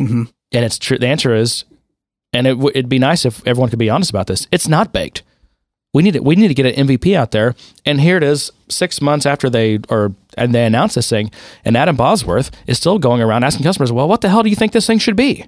Mhm. 0.00 0.30
And 0.54 0.64
it's 0.64 0.78
true. 0.78 0.96
The 0.96 1.08
answer 1.08 1.34
is, 1.34 1.64
and 2.32 2.46
it, 2.46 2.54
w- 2.54 2.70
it'd 2.74 2.88
be 2.88 2.98
nice 2.98 3.26
if 3.26 3.46
everyone 3.46 3.68
could 3.68 3.78
be 3.78 3.90
honest 3.90 4.10
about 4.10 4.28
this. 4.28 4.46
It's 4.50 4.68
not 4.68 4.92
baked. 4.92 5.22
We 5.92 6.02
need 6.02 6.16
it. 6.16 6.24
We 6.24 6.34
need 6.36 6.48
to 6.48 6.54
get 6.54 6.66
an 6.66 6.88
MVP 6.88 7.14
out 7.14 7.32
there. 7.32 7.54
And 7.84 8.00
here 8.00 8.16
it 8.16 8.22
is, 8.22 8.50
six 8.68 9.00
months 9.00 9.26
after 9.26 9.50
they 9.50 9.80
or 9.88 10.12
and 10.36 10.54
they 10.54 10.64
announced 10.64 10.96
this 10.96 11.08
thing, 11.08 11.30
and 11.64 11.76
Adam 11.76 11.94
Bosworth 11.96 12.50
is 12.66 12.78
still 12.78 12.98
going 12.98 13.22
around 13.22 13.44
asking 13.44 13.64
customers, 13.64 13.92
"Well, 13.92 14.08
what 14.08 14.20
the 14.20 14.28
hell 14.28 14.42
do 14.42 14.50
you 14.50 14.56
think 14.56 14.72
this 14.72 14.86
thing 14.86 14.98
should 14.98 15.14
be?" 15.16 15.46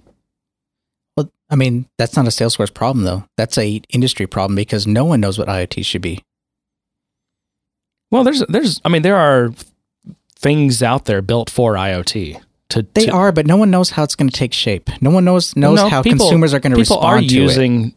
Well, 1.16 1.32
I 1.50 1.56
mean, 1.56 1.86
that's 1.98 2.14
not 2.16 2.26
a 2.26 2.30
Salesforce 2.30 2.72
problem 2.72 3.04
though. 3.04 3.24
That's 3.36 3.58
a 3.58 3.80
industry 3.88 4.28
problem 4.28 4.54
because 4.54 4.86
no 4.86 5.04
one 5.04 5.20
knows 5.20 5.38
what 5.38 5.48
IoT 5.48 5.84
should 5.84 6.02
be. 6.02 6.22
Well, 8.12 8.22
there's 8.22 8.44
there's 8.48 8.80
I 8.84 8.88
mean 8.88 9.02
there 9.02 9.16
are 9.16 9.52
things 10.38 10.82
out 10.82 11.06
there 11.06 11.22
built 11.22 11.50
for 11.50 11.74
IoT. 11.74 12.40
To, 12.70 12.84
They 12.94 13.06
to- 13.06 13.12
are, 13.12 13.30
but 13.32 13.46
no 13.46 13.56
one 13.56 13.70
knows 13.70 13.90
how 13.90 14.02
it's 14.02 14.14
going 14.16 14.28
to 14.28 14.36
take 14.36 14.52
shape. 14.52 14.90
No 15.00 15.10
one 15.10 15.24
knows 15.24 15.54
knows 15.56 15.76
No, 15.76 15.88
how 15.88 16.02
people- 16.02 16.26
consumers 16.26 16.52
are 16.52 16.58
going 16.60 16.72
to 16.72 16.76
people 16.82 16.96
respond 16.96 17.24
are 17.24 17.28
to 17.28 17.34
using 17.34 17.94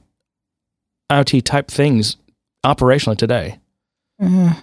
IoT 1.12 1.44
type 1.44 1.70
things 1.70 2.18
operationally 2.66 3.18
today. 3.18 3.58
Uh, 4.22 4.54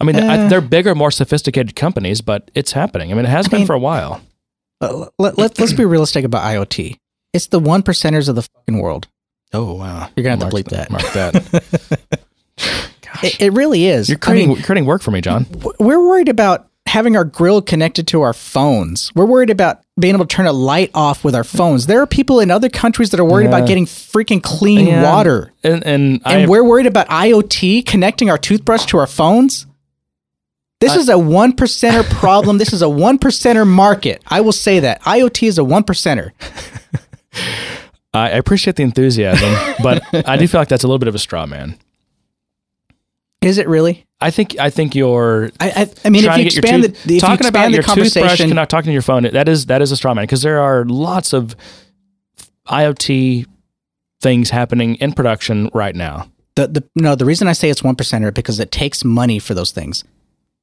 I 0.00 0.04
mean, 0.04 0.16
I- 0.16 0.44
Uh. 0.44 0.48
they're 0.48 0.60
bigger, 0.60 0.94
more 0.94 1.10
sophisticated 1.10 1.74
companies, 1.74 2.20
but 2.20 2.50
it's 2.54 2.72
happening. 2.72 3.10
I 3.10 3.14
mean, 3.16 3.24
it 3.24 3.30
has 3.30 3.46
I 3.46 3.48
been 3.50 3.60
mean- 3.60 3.66
for 3.66 3.74
a 3.74 3.78
while. 3.80 4.20
let, 4.80 4.92
let, 5.18 5.38
let, 5.38 5.58
let's 5.58 5.72
be 5.72 5.84
realistic 5.84 6.24
about 6.24 6.42
IoT. 6.44 6.96
It's 7.32 7.46
the 7.48 7.58
one 7.60 7.82
percenters 7.82 8.28
of 8.28 8.36
the 8.36 8.42
fucking 8.42 8.78
world. 8.80 9.08
Oh 9.52 9.74
wow, 9.74 10.08
You're 10.14 10.22
gonna 10.22 10.36
have 10.36 10.38
to 10.38 10.44
Mark 10.44 10.54
bleep 10.54 10.68
that. 10.70 10.90
Mark 10.90 11.02
that. 11.12 12.20
Gosh, 13.02 13.24
It, 13.24 13.40
it 13.40 13.52
really 13.52 13.86
is. 13.86 14.08
you're 14.08 14.18
I 14.18 14.20
creating 14.20 14.48
mean, 14.50 14.62
creating 14.62 14.86
work 14.86 15.02
for 15.02 15.10
me, 15.10 15.20
John. 15.20 15.46
we're 15.80 16.00
worried 16.06 16.28
about 16.28 16.68
having 16.90 17.16
our 17.16 17.24
grill 17.24 17.62
connected 17.62 18.06
to 18.08 18.20
our 18.22 18.32
phones. 18.32 19.12
We're 19.14 19.24
worried 19.24 19.48
about 19.50 19.80
being 19.98 20.14
able 20.14 20.26
to 20.26 20.34
turn 20.36 20.46
a 20.46 20.52
light 20.52 20.90
off 20.92 21.22
with 21.24 21.34
our 21.34 21.44
phones. 21.44 21.86
There 21.86 22.00
are 22.00 22.06
people 22.06 22.40
in 22.40 22.50
other 22.50 22.68
countries 22.68 23.10
that 23.10 23.20
are 23.20 23.24
worried 23.24 23.44
Yeah. 23.44 23.56
about 23.56 23.68
getting 23.68 23.86
freaking 23.86 24.42
clean 24.42 25.00
water. 25.02 25.52
And 25.62 25.84
and, 25.86 26.20
And 26.24 26.50
we're 26.50 26.64
worried 26.64 26.86
about 26.86 27.08
IoT 27.08 27.86
connecting 27.86 28.28
our 28.28 28.38
toothbrush 28.38 28.86
to 28.86 28.98
our 28.98 29.06
phones. 29.06 29.66
This 30.80 30.96
is 30.96 31.08
a 31.08 31.18
one 31.18 31.52
percenter 31.52 32.04
problem. 32.10 32.58
this 32.58 32.72
is 32.72 32.82
a 32.82 32.88
one 32.88 33.18
percenter 33.18 33.66
market. 33.66 34.22
I 34.26 34.40
will 34.40 34.52
say 34.52 34.80
that 34.80 35.00
IoT 35.02 35.46
is 35.46 35.58
a 35.58 35.64
one 35.64 35.84
percenter. 35.84 36.30
I 38.12 38.30
appreciate 38.30 38.74
the 38.76 38.82
enthusiasm, 38.82 39.54
but 39.82 40.02
I 40.26 40.36
do 40.36 40.48
feel 40.48 40.60
like 40.60 40.68
that's 40.68 40.82
a 40.82 40.86
little 40.88 40.98
bit 40.98 41.06
of 41.08 41.14
a 41.14 41.18
straw 41.20 41.46
man. 41.46 41.78
Is 43.42 43.58
it 43.58 43.68
really? 43.68 44.06
I 44.20 44.30
think 44.30 44.58
I 44.58 44.70
think 44.70 44.94
you're 44.94 45.50
I, 45.60 45.70
I, 45.70 45.90
I 46.04 46.10
mean, 46.10 46.24
if 46.24 46.36
you 46.36 46.36
to 46.36 46.42
get 46.44 46.54
your 46.54 46.60
expand 46.60 46.84
the, 46.84 46.88
tooth- 46.88 47.06
if 47.06 47.10
you 47.12 47.20
talking 47.20 47.46
expand 47.46 47.54
about 47.56 47.66
the 47.66 47.72
your 47.72 47.82
toothbrush, 47.82 48.14
conversation, 48.14 48.50
not 48.50 48.68
talking 48.68 48.88
to 48.88 48.92
your 48.92 49.02
phone. 49.02 49.22
That 49.22 49.48
is 49.48 49.66
that 49.66 49.80
is 49.80 49.92
a 49.92 49.96
straw 49.96 50.12
man 50.14 50.24
because 50.24 50.42
there 50.42 50.60
are 50.60 50.84
lots 50.84 51.32
of 51.32 51.56
IoT 52.68 53.46
things 54.20 54.50
happening 54.50 54.96
in 54.96 55.12
production 55.12 55.70
right 55.72 55.94
now. 55.94 56.30
the, 56.54 56.68
the 56.68 56.88
no, 56.94 57.14
the 57.14 57.24
reason 57.24 57.48
I 57.48 57.52
say 57.52 57.70
it's 57.70 57.82
one 57.82 57.96
percenter 57.96 58.32
because 58.32 58.60
it 58.60 58.70
takes 58.70 59.04
money 59.04 59.38
for 59.38 59.54
those 59.54 59.72
things. 59.72 60.04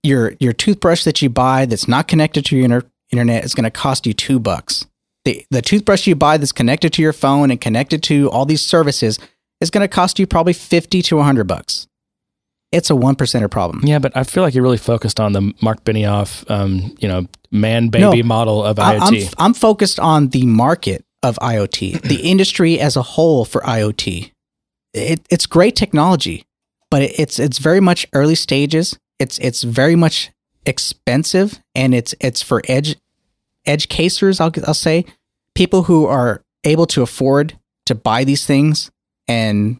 Your 0.03 0.35
your 0.39 0.53
toothbrush 0.53 1.03
that 1.05 1.21
you 1.21 1.29
buy 1.29 1.65
that's 1.65 1.87
not 1.87 2.07
connected 2.07 2.45
to 2.45 2.55
your 2.55 2.65
inter- 2.65 2.89
internet 3.11 3.43
is 3.43 3.55
going 3.55 3.63
to 3.63 3.71
cost 3.71 4.05
you 4.05 4.13
two 4.13 4.39
bucks. 4.39 4.85
The 5.25 5.45
the 5.49 5.63
toothbrush 5.63 6.05
you 6.05 6.15
buy 6.15 6.37
that's 6.37 6.51
connected 6.51 6.93
to 6.93 7.01
your 7.01 7.13
phone 7.13 7.49
and 7.49 7.59
connected 7.59 8.03
to 8.03 8.29
all 8.29 8.45
these 8.45 8.61
services 8.61 9.17
is 9.59 9.71
going 9.71 9.81
to 9.81 9.87
cost 9.87 10.19
you 10.19 10.27
probably 10.27 10.53
fifty 10.53 11.01
to 11.01 11.19
hundred 11.21 11.45
bucks. 11.45 11.86
It's 12.71 12.89
a 12.89 12.95
one 12.95 13.15
percenter 13.15 13.49
problem. 13.49 13.81
Yeah, 13.85 13.99
but 13.99 14.15
I 14.15 14.23
feel 14.23 14.43
like 14.43 14.53
you're 14.53 14.63
really 14.63 14.77
focused 14.77 15.19
on 15.19 15.31
the 15.33 15.53
Mark 15.61 15.83
Benioff, 15.85 16.49
um, 16.51 16.95
you 16.99 17.07
know, 17.07 17.25
man 17.49 17.87
baby 17.89 18.21
No, 18.21 18.27
model 18.27 18.63
of 18.63 18.77
I- 18.79 18.97
IoT. 18.99 19.33
I'm, 19.37 19.45
I'm 19.45 19.53
focused 19.53 19.99
on 19.99 20.29
the 20.29 20.45
market 20.45 21.05
of 21.23 21.37
IoT, 21.41 22.01
the 22.01 22.15
industry 22.29 22.79
as 22.79 22.95
a 22.97 23.01
whole 23.01 23.45
for 23.45 23.61
IoT. 23.61 24.31
It, 24.93 25.21
it's 25.29 25.45
great 25.45 25.75
technology, 25.75 26.43
but 26.91 27.01
it, 27.03 27.19
it's 27.19 27.39
it's 27.39 27.57
very 27.57 27.79
much 27.79 28.05
early 28.13 28.35
stages. 28.35 28.97
It's 29.19 29.37
it's 29.39 29.63
very 29.63 29.95
much 29.95 30.31
expensive, 30.65 31.59
and 31.73 31.95
it's 31.95 32.13
it's 32.19 32.41
for 32.41 32.61
edge 32.67 32.97
edge 33.65 33.87
casers. 33.89 34.39
I'll 34.39 34.51
I'll 34.65 34.73
say 34.73 35.05
people 35.55 35.83
who 35.83 36.05
are 36.05 36.41
able 36.63 36.85
to 36.87 37.01
afford 37.01 37.57
to 37.85 37.95
buy 37.95 38.23
these 38.23 38.45
things 38.45 38.91
and 39.27 39.79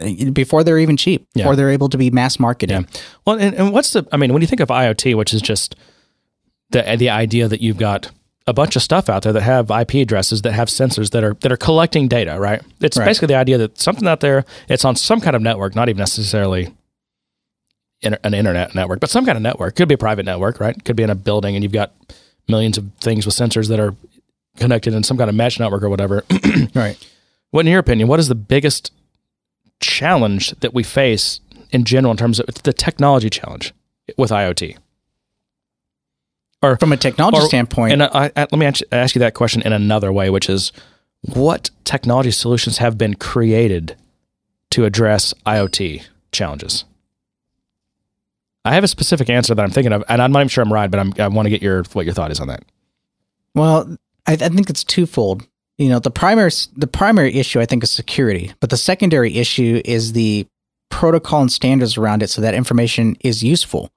Uh, 0.00 0.30
before 0.30 0.62
they're 0.62 0.78
even 0.78 0.96
cheap, 0.96 1.26
Yeah. 1.34 1.44
before 1.44 1.56
they're 1.56 1.70
able 1.70 1.88
to 1.88 1.96
be 1.98 2.10
mass 2.10 2.38
marketed. 2.38 2.86
Yeah. 2.92 3.00
Well, 3.26 3.38
and, 3.38 3.54
and 3.54 3.72
what's 3.72 3.92
the? 3.92 4.06
I 4.12 4.16
mean, 4.16 4.32
when 4.32 4.42
you 4.42 4.48
think 4.48 4.60
of 4.60 4.68
IoT, 4.68 5.14
which 5.16 5.32
is 5.32 5.40
just 5.42 5.74
the 6.70 6.82
the 6.98 7.08
idea 7.10 7.48
that 7.48 7.60
you've 7.62 7.78
got 7.78 8.10
a 8.48 8.52
bunch 8.52 8.76
of 8.76 8.82
stuff 8.82 9.08
out 9.08 9.22
there 9.22 9.32
that 9.32 9.42
have 9.42 9.70
IP 9.70 9.94
addresses 9.94 10.42
that 10.42 10.52
have 10.52 10.68
sensors 10.68 11.10
that 11.10 11.24
are 11.24 11.34
that 11.40 11.50
are 11.50 11.56
collecting 11.56 12.08
data, 12.08 12.38
right? 12.38 12.62
It's 12.80 12.96
Right. 12.96 13.04
basically 13.06 13.28
the 13.28 13.34
idea 13.36 13.58
that 13.58 13.78
something 13.80 14.06
out 14.06 14.20
there, 14.20 14.44
it's 14.68 14.84
on 14.84 14.96
some 14.96 15.20
kind 15.20 15.34
of 15.34 15.42
network, 15.42 15.74
not 15.74 15.88
even 15.88 15.98
necessarily 15.98 16.74
inter- 18.02 18.18
an 18.22 18.34
internet 18.34 18.74
network, 18.74 19.00
but 19.00 19.10
some 19.10 19.24
kind 19.24 19.36
of 19.36 19.42
network. 19.42 19.74
Could 19.76 19.88
be 19.88 19.94
a 19.94 19.98
private 19.98 20.26
network, 20.26 20.60
right? 20.60 20.82
Could 20.84 20.96
be 20.96 21.02
in 21.02 21.10
a 21.10 21.14
building, 21.14 21.54
and 21.56 21.62
you've 21.62 21.72
got 21.72 21.92
millions 22.48 22.78
of 22.78 22.84
things 23.00 23.26
with 23.26 23.34
sensors 23.34 23.68
that 23.68 23.80
are 23.80 23.94
connected 24.58 24.94
in 24.94 25.02
some 25.02 25.16
kind 25.16 25.28
of 25.30 25.34
mesh 25.36 25.58
network 25.58 25.82
or 25.82 25.88
whatever. 25.88 26.24
Right. 26.74 26.96
What, 27.52 27.64
in 27.64 27.70
your 27.70 27.80
opinion, 27.80 28.08
what 28.08 28.18
is 28.20 28.28
the 28.28 28.34
biggest 28.34 28.90
challenge 29.80 30.50
that 30.60 30.74
we 30.74 30.82
face 30.82 31.40
in 31.70 31.84
general 31.84 32.10
in 32.10 32.16
terms 32.16 32.40
of 32.40 32.46
the 32.62 32.72
technology 32.72 33.30
challenge 33.30 33.72
with 34.16 34.30
IoT? 34.30 34.76
Or 36.62 36.76
From 36.78 36.92
a 36.92 36.96
technology 36.96 37.38
or- 37.38 37.48
standpoint, 37.48 37.92
and 37.92 38.02
I, 38.02 38.30
I, 38.34 38.40
let 38.40 38.52
me 38.54 38.66
ask 38.66 38.80
ask 38.90 39.14
you 39.14 39.18
that 39.20 39.34
question 39.34 39.62
in 39.62 39.72
another 39.72 40.12
way, 40.12 40.30
which 40.30 40.48
is, 40.48 40.72
what 41.20 41.70
technology 41.84 42.30
solutions 42.30 42.78
have 42.78 42.96
been 42.96 43.14
created 43.14 43.96
to 44.70 44.84
address 44.84 45.34
IoT 45.44 46.04
challenges? 46.32 46.84
I 48.64 48.74
have 48.74 48.84
a 48.84 48.88
specific 48.88 49.30
answer 49.30 49.54
that 49.54 49.62
I'm 49.62 49.70
thinking 49.70 49.92
of, 49.92 50.02
and 50.08 50.20
I'm 50.20 50.32
not 50.32 50.40
even 50.40 50.48
sure 50.48 50.64
I'm 50.64 50.72
right, 50.72 50.90
but 50.90 50.98
I'm, 50.98 51.12
I 51.18 51.28
want 51.28 51.46
to 51.46 51.50
get 51.50 51.62
your 51.62 51.84
what 51.92 52.04
your 52.04 52.14
thought 52.14 52.32
is 52.32 52.40
on 52.40 52.48
that. 52.48 52.64
Well, 53.54 53.96
I, 54.26 54.32
I 54.32 54.36
think 54.36 54.68
it's 54.70 54.82
twofold. 54.82 55.46
You 55.78 55.90
know, 55.90 55.98
the 55.98 56.10
primary 56.10 56.50
the 56.74 56.86
primary 56.86 57.34
issue 57.34 57.60
I 57.60 57.66
think 57.66 57.82
is 57.82 57.90
security, 57.90 58.52
but 58.60 58.70
the 58.70 58.76
secondary 58.76 59.36
issue 59.36 59.82
is 59.84 60.12
the 60.12 60.46
protocol 60.90 61.42
and 61.42 61.52
standards 61.52 61.98
around 61.98 62.22
it, 62.22 62.30
so 62.30 62.40
that 62.40 62.54
information 62.54 63.16
is 63.20 63.42
useful. 63.42 63.90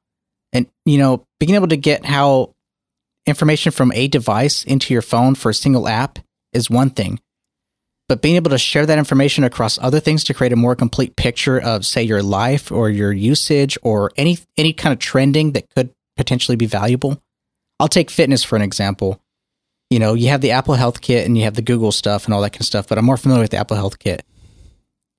And 0.51 0.67
you 0.85 0.97
know, 0.97 1.25
being 1.39 1.55
able 1.55 1.69
to 1.69 1.77
get 1.77 2.05
how 2.05 2.53
information 3.25 3.71
from 3.71 3.91
a 3.93 4.07
device 4.07 4.63
into 4.63 4.93
your 4.93 5.01
phone 5.01 5.35
for 5.35 5.51
a 5.51 5.53
single 5.53 5.87
app 5.87 6.19
is 6.51 6.69
one 6.69 6.89
thing, 6.89 7.19
but 8.09 8.21
being 8.21 8.35
able 8.35 8.49
to 8.49 8.57
share 8.57 8.85
that 8.85 8.97
information 8.97 9.43
across 9.43 9.77
other 9.77 9.99
things 9.99 10.23
to 10.25 10.33
create 10.33 10.51
a 10.51 10.57
more 10.57 10.75
complete 10.75 11.15
picture 11.15 11.59
of, 11.59 11.85
say, 11.85 12.01
your 12.01 12.23
life 12.23 12.71
or 12.71 12.89
your 12.89 13.13
usage 13.13 13.77
or 13.83 14.11
any 14.17 14.37
any 14.57 14.73
kind 14.73 14.91
of 14.91 14.99
trending 14.99 15.53
that 15.53 15.69
could 15.75 15.91
potentially 16.17 16.57
be 16.57 16.65
valuable. 16.65 17.21
I'll 17.79 17.87
take 17.87 18.09
fitness 18.09 18.43
for 18.43 18.57
an 18.57 18.63
example 18.63 19.21
you 19.89 19.99
know, 19.99 20.13
you 20.13 20.29
have 20.29 20.41
the 20.41 20.51
Apple 20.51 20.75
HealthKit 20.75 21.25
and 21.25 21.37
you 21.37 21.43
have 21.43 21.55
the 21.55 21.61
Google 21.61 21.91
stuff 21.91 22.25
and 22.25 22.33
all 22.33 22.41
that 22.41 22.51
kind 22.51 22.61
of 22.61 22.67
stuff, 22.67 22.87
but 22.87 22.97
I'm 22.97 23.05
more 23.05 23.17
familiar 23.17 23.41
with 23.41 23.51
the 23.51 23.57
Apple 23.57 23.77
HealthKit. 23.77 24.21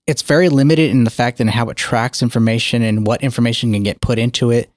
It's 0.06 0.22
very 0.22 0.48
limited 0.48 0.90
in 0.90 1.04
the 1.04 1.10
fact 1.10 1.40
and 1.40 1.50
how 1.50 1.68
it 1.68 1.76
tracks 1.76 2.22
information 2.22 2.82
and 2.82 3.06
what 3.06 3.22
information 3.22 3.72
can 3.72 3.82
get 3.82 4.00
put 4.00 4.18
into 4.18 4.50
it. 4.50 4.70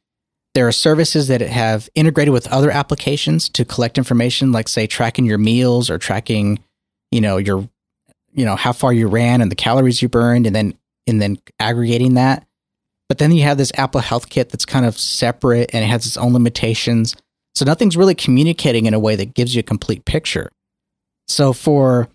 There 0.54 0.68
are 0.68 0.72
services 0.72 1.28
that 1.30 1.42
have 1.42 1.90
integrated 1.96 2.34
with 2.34 2.48
other 2.52 2.70
applications 2.70 3.50
to 3.50 3.66
collect 3.66 3.98
information, 3.98 4.52
like 4.52 4.68
say 4.68 4.86
tracking 4.86 5.26
your 5.26 5.40
meals 5.40 5.90
or 5.90 5.98
tracking, 5.98 6.60
you 7.12 7.22
know, 7.22 7.38
your, 7.38 7.68
you 8.34 8.46
know, 8.46 8.56
how 8.56 8.72
far 8.72 8.94
you 8.94 9.08
ran 9.08 9.42
and 9.42 9.52
the 9.52 9.56
calories 9.56 10.02
you 10.02 10.10
burned, 10.10 10.46
and 10.46 10.56
then 10.56 10.76
and 11.08 11.22
then 11.22 11.40
aggregating 11.60 12.14
that. 12.16 12.46
But 13.10 13.18
then 13.18 13.32
you 13.32 13.44
have 13.44 13.58
this 13.58 13.72
Apple 13.76 14.02
HealthKit 14.02 14.50
that's 14.50 14.66
kind 14.66 14.86
of 14.86 14.98
separate 14.98 15.72
and 15.74 15.84
it 15.84 15.88
has 15.88 16.06
its 16.06 16.18
own 16.18 16.34
limitations. 16.34 17.16
So 17.56 17.66
nothing's 17.66 17.98
really 17.98 18.16
communicating 18.16 18.86
in 18.86 18.94
a 18.94 19.00
way 19.00 19.16
that 19.16 19.34
gives 19.34 19.56
you 19.56 19.60
a 19.60 19.64
complete 19.64 20.06
picture. 20.06 20.52
So 21.28 21.54
for 21.54 22.10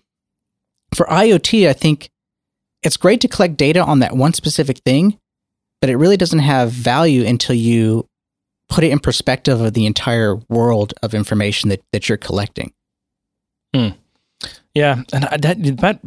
for 0.95 1.05
IoT, 1.05 1.67
I 1.67 1.73
think 1.73 2.09
it's 2.83 2.97
great 2.97 3.21
to 3.21 3.27
collect 3.27 3.57
data 3.57 3.83
on 3.83 3.99
that 3.99 4.15
one 4.15 4.33
specific 4.33 4.79
thing, 4.79 5.17
but 5.81 5.89
it 5.89 5.97
really 5.97 6.17
doesn't 6.17 6.39
have 6.39 6.71
value 6.71 7.25
until 7.25 7.55
you 7.55 8.07
put 8.69 8.83
it 8.83 8.91
in 8.91 8.99
perspective 8.99 9.61
of 9.61 9.73
the 9.73 9.85
entire 9.85 10.35
world 10.47 10.93
of 11.01 11.13
information 11.13 11.69
that, 11.69 11.81
that 11.91 12.07
you're 12.07 12.17
collecting. 12.17 12.71
Hmm. 13.73 13.89
Yeah, 14.73 15.03
and 15.11 15.23
that 15.23 15.57
that 15.77 15.99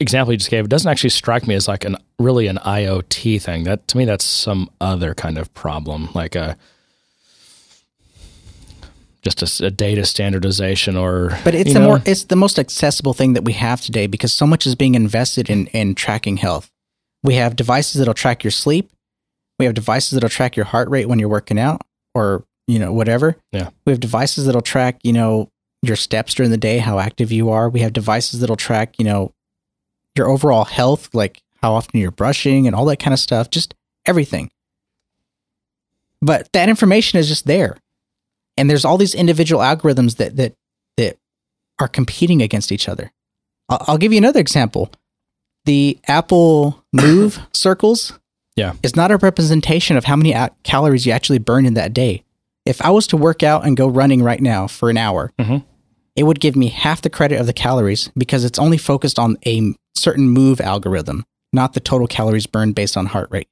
example 0.00 0.32
you 0.32 0.38
just 0.38 0.50
gave 0.50 0.68
doesn't 0.68 0.90
actually 0.90 1.10
strike 1.10 1.46
me 1.46 1.54
as 1.54 1.68
like 1.68 1.84
an 1.84 1.96
really 2.18 2.46
an 2.46 2.56
IoT 2.56 3.40
thing. 3.40 3.64
That 3.64 3.86
to 3.88 3.96
me, 3.96 4.04
that's 4.04 4.24
some 4.24 4.70
other 4.80 5.14
kind 5.14 5.38
of 5.38 5.52
problem, 5.54 6.08
like 6.14 6.34
a 6.34 6.56
just 9.34 9.60
a 9.60 9.70
data 9.70 10.04
standardization 10.04 10.96
or. 10.96 11.38
But 11.44 11.54
it's 11.54 11.72
the 11.72 11.80
know? 11.80 11.86
more 11.86 12.02
it's 12.04 12.24
the 12.24 12.36
most 12.36 12.58
accessible 12.58 13.14
thing 13.14 13.32
that 13.32 13.44
we 13.44 13.54
have 13.54 13.80
today 13.80 14.06
because 14.06 14.32
so 14.32 14.46
much 14.46 14.66
is 14.66 14.74
being 14.74 14.94
invested 14.94 15.50
in 15.50 15.66
in 15.68 15.94
tracking 15.94 16.36
health. 16.36 16.70
We 17.22 17.34
have 17.34 17.56
devices 17.56 17.98
that'll 17.98 18.14
track 18.14 18.44
your 18.44 18.50
sleep. 18.50 18.92
We 19.58 19.64
have 19.64 19.74
devices 19.74 20.10
that'll 20.10 20.28
track 20.28 20.56
your 20.56 20.66
heart 20.66 20.88
rate 20.88 21.08
when 21.08 21.18
you're 21.18 21.28
working 21.28 21.58
out 21.58 21.82
or, 22.14 22.44
you 22.66 22.78
know, 22.78 22.92
whatever. 22.92 23.36
Yeah. 23.52 23.70
We 23.84 23.92
have 23.92 24.00
devices 24.00 24.46
that'll 24.46 24.60
track, 24.60 25.00
you 25.02 25.12
know, 25.12 25.50
your 25.82 25.96
steps 25.96 26.34
during 26.34 26.50
the 26.50 26.56
day, 26.56 26.78
how 26.78 26.98
active 26.98 27.32
you 27.32 27.50
are. 27.50 27.68
We 27.68 27.80
have 27.80 27.92
devices 27.92 28.40
that'll 28.40 28.56
track, 28.56 28.98
you 28.98 29.04
know, 29.04 29.32
your 30.16 30.28
overall 30.28 30.64
health, 30.64 31.14
like 31.14 31.42
how 31.62 31.74
often 31.74 32.00
you're 32.00 32.10
brushing 32.10 32.66
and 32.66 32.76
all 32.76 32.84
that 32.86 32.98
kind 32.98 33.12
of 33.14 33.20
stuff, 33.20 33.50
just 33.50 33.74
everything. 34.04 34.50
But 36.22 36.50
that 36.52 36.68
information 36.68 37.18
is 37.18 37.28
just 37.28 37.46
there. 37.46 37.76
And 38.56 38.70
there's 38.70 38.84
all 38.84 38.96
these 38.98 39.14
individual 39.14 39.60
algorithms 39.62 40.16
that 40.16 40.36
that 40.36 40.54
that 40.96 41.16
are 41.78 41.88
competing 41.88 42.40
against 42.42 42.72
each 42.72 42.88
other. 42.88 43.12
I'll, 43.68 43.84
I'll 43.88 43.98
give 43.98 44.12
you 44.12 44.18
another 44.18 44.40
example. 44.40 44.90
The 45.66 45.98
Apple 46.08 46.82
Move 46.92 47.40
circles 47.52 48.12
Yeah. 48.56 48.74
is 48.82 48.96
not 48.96 49.10
a 49.10 49.16
representation 49.18 49.96
of 49.96 50.04
how 50.04 50.16
many 50.16 50.34
calories 50.62 51.04
you 51.06 51.12
actually 51.12 51.38
burn 51.38 51.66
in 51.66 51.74
that 51.74 51.92
day. 51.92 52.22
If 52.64 52.80
I 52.82 52.90
was 52.90 53.06
to 53.08 53.16
work 53.16 53.42
out 53.42 53.66
and 53.66 53.76
go 53.76 53.86
running 53.88 54.22
right 54.22 54.40
now 54.40 54.66
for 54.68 54.88
an 54.90 54.96
hour, 54.96 55.32
Mhm. 55.38 55.64
it 56.16 56.22
would 56.24 56.40
give 56.40 56.56
me 56.56 56.68
half 56.68 57.02
the 57.02 57.10
credit 57.10 57.38
of 57.40 57.46
the 57.46 57.52
calories 57.52 58.10
because 58.16 58.44
it's 58.44 58.58
only 58.58 58.78
focused 58.78 59.18
on 59.18 59.36
a 59.46 59.74
certain 59.96 60.28
move 60.30 60.60
algorithm, 60.60 61.24
not 61.52 61.74
the 61.74 61.80
total 61.80 62.06
calories 62.06 62.46
burned 62.46 62.74
based 62.74 62.96
on 62.96 63.06
heart 63.06 63.28
rate. 63.30 63.48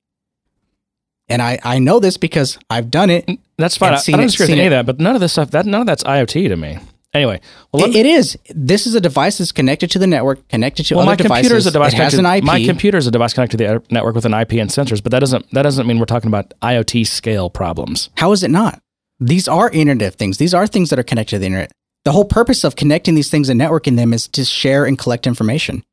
And 1.28 1.40
I, 1.40 1.58
I 1.64 1.78
know 1.78 2.00
this 2.00 2.16
because 2.16 2.58
I've 2.68 2.90
done 2.90 3.10
it. 3.10 3.28
That's 3.56 3.76
fine. 3.76 3.94
I, 3.94 3.96
I 3.96 4.10
don't 4.10 4.20
disagree 4.22 4.44
with 4.44 4.50
any 4.58 4.66
of 4.66 4.70
that, 4.72 4.86
but 4.86 5.00
none 5.00 5.14
of 5.14 5.20
this 5.20 5.32
stuff, 5.32 5.50
that 5.52 5.64
none 5.64 5.82
of 5.82 5.86
that's 5.86 6.02
IoT 6.04 6.48
to 6.48 6.56
me. 6.56 6.78
Anyway, 7.14 7.40
well, 7.72 7.84
It, 7.86 7.94
it 7.94 8.06
is. 8.06 8.36
This 8.50 8.88
is 8.88 8.96
a 8.96 9.00
device 9.00 9.38
that's 9.38 9.52
connected 9.52 9.88
to 9.92 10.00
the 10.00 10.06
network, 10.06 10.46
connected 10.48 10.84
to 10.86 10.96
well, 10.96 11.02
other 11.02 11.12
my 11.12 11.16
devices. 11.16 11.42
computer 11.42 11.56
is 11.56 11.66
a 11.66 11.70
device 11.70 11.92
it 11.92 11.98
has 11.98 12.14
an 12.14 12.26
IP. 12.26 12.42
My 12.42 12.64
computer 12.64 12.98
is 12.98 13.06
a 13.06 13.12
device 13.12 13.32
connected 13.32 13.58
to 13.58 13.64
the 13.64 13.82
network 13.90 14.16
with 14.16 14.24
an 14.24 14.34
IP 14.34 14.54
and 14.54 14.68
sensors, 14.68 15.00
but 15.00 15.12
that 15.12 15.20
doesn't 15.20 15.48
that 15.52 15.62
doesn't 15.62 15.86
mean 15.86 16.00
we're 16.00 16.06
talking 16.06 16.26
about 16.28 16.52
IoT 16.60 17.06
scale 17.06 17.50
problems. 17.50 18.10
How 18.16 18.32
is 18.32 18.42
it 18.42 18.50
not? 18.50 18.80
These 19.20 19.46
are 19.46 19.70
Internet 19.70 20.08
of 20.08 20.14
things. 20.16 20.38
These 20.38 20.54
are 20.54 20.66
things 20.66 20.90
that 20.90 20.98
are 20.98 21.04
connected 21.04 21.36
to 21.36 21.38
the 21.38 21.46
internet. 21.46 21.70
The 22.04 22.10
whole 22.10 22.24
purpose 22.24 22.64
of 22.64 22.74
connecting 22.74 23.14
these 23.14 23.30
things 23.30 23.48
and 23.48 23.60
networking 23.60 23.96
them 23.96 24.12
is 24.12 24.26
to 24.28 24.44
share 24.44 24.84
and 24.84 24.98
collect 24.98 25.26
information. 25.26 25.84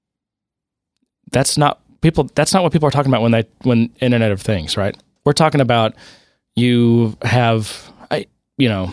That's 1.32 1.56
not 1.56 1.80
people. 2.02 2.30
That's 2.36 2.54
not 2.54 2.64
what 2.64 2.74
people 2.74 2.88
are 2.88 2.92
talking 2.92 3.12
about 3.12 3.22
when 3.22 3.32
they 3.32 3.46
when 3.62 3.92
Internet 4.02 4.32
of 4.32 4.42
Things, 4.42 4.76
right? 4.76 4.98
We're 5.26 5.34
talking 5.34 5.62
about 5.62 5.94
you 6.56 7.16
have, 7.22 7.92
I 8.10 8.26
you 8.58 8.70
know, 8.70 8.92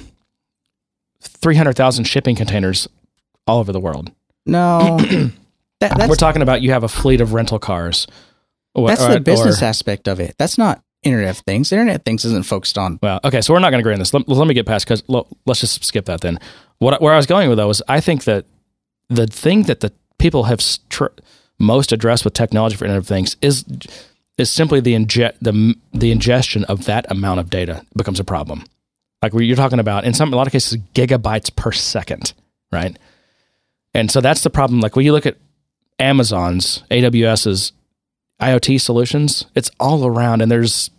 three 1.20 1.56
hundred 1.56 1.76
thousand 1.76 2.04
shipping 2.04 2.36
containers 2.36 2.88
all 3.46 3.60
over 3.60 3.72
the 3.72 3.80
world. 3.80 4.12
No, 4.46 4.98
that, 5.00 5.32
that's 5.80 6.08
we're 6.08 6.16
talking 6.16 6.42
about 6.42 6.62
you 6.62 6.72
have 6.72 6.84
a 6.84 6.88
fleet 6.88 7.20
of 7.20 7.32
rental 7.32 7.58
cars. 7.58 8.06
Or- 8.74 8.88
that's 8.88 9.02
or- 9.02 9.14
the 9.14 9.20
business 9.20 9.62
or- 9.62 9.66
aspect 9.66 10.08
of 10.08 10.20
it. 10.20 10.34
That's 10.38 10.58
not 10.58 10.82
Internet 11.02 11.30
of 11.30 11.38
Things. 11.38 11.72
Internet 11.72 11.96
of 11.96 12.02
Things 12.04 12.24
isn't 12.24 12.46
focused 12.46 12.78
on. 12.78 12.98
Well, 13.02 13.20
okay, 13.24 13.40
so 13.40 13.52
we're 13.52 13.60
not 13.60 13.70
going 13.70 13.78
to 13.78 13.82
agree 13.82 13.92
on 13.94 13.98
this. 13.98 14.12
Let, 14.12 14.28
let 14.28 14.46
me 14.46 14.54
get 14.54 14.66
past 14.66 14.86
because 14.86 15.02
let's 15.46 15.60
just 15.60 15.84
skip 15.84 16.06
that 16.06 16.20
then. 16.20 16.38
What 16.78 17.00
where 17.02 17.12
I 17.12 17.16
was 17.16 17.26
going 17.26 17.48
with 17.48 17.58
though 17.58 17.70
is 17.70 17.82
I 17.88 18.00
think 18.00 18.24
that 18.24 18.44
the 19.08 19.26
thing 19.26 19.64
that 19.64 19.80
the 19.80 19.92
people 20.18 20.44
have 20.44 20.60
str- 20.60 21.06
most 21.58 21.92
addressed 21.92 22.24
with 22.24 22.34
technology 22.34 22.76
for 22.76 22.84
Internet 22.84 22.98
of 23.02 23.06
Things 23.06 23.36
is 23.42 23.64
is 24.38 24.50
simply 24.50 24.80
the 24.80 24.94
inge- 24.94 25.34
the 25.42 25.74
the 25.92 26.10
ingestion 26.10 26.64
of 26.64 26.84
that 26.86 27.10
amount 27.10 27.40
of 27.40 27.50
data 27.50 27.84
becomes 27.96 28.20
a 28.20 28.24
problem. 28.24 28.64
Like 29.20 29.32
you're 29.34 29.56
talking 29.56 29.80
about 29.80 30.04
in 30.04 30.14
some 30.14 30.32
a 30.32 30.36
lot 30.36 30.46
of 30.46 30.52
cases 30.52 30.78
gigabytes 30.94 31.54
per 31.54 31.72
second, 31.72 32.32
right? 32.72 32.96
And 33.94 34.10
so 34.10 34.20
that's 34.20 34.42
the 34.42 34.50
problem. 34.50 34.80
Like 34.80 34.94
when 34.94 35.04
you 35.04 35.12
look 35.12 35.26
at 35.26 35.36
Amazon's 35.98 36.84
AWS's 36.90 37.72
IoT 38.40 38.80
solutions, 38.80 39.44
it's 39.56 39.70
all 39.80 40.06
around, 40.06 40.40
and 40.40 40.50
there's 40.50 40.90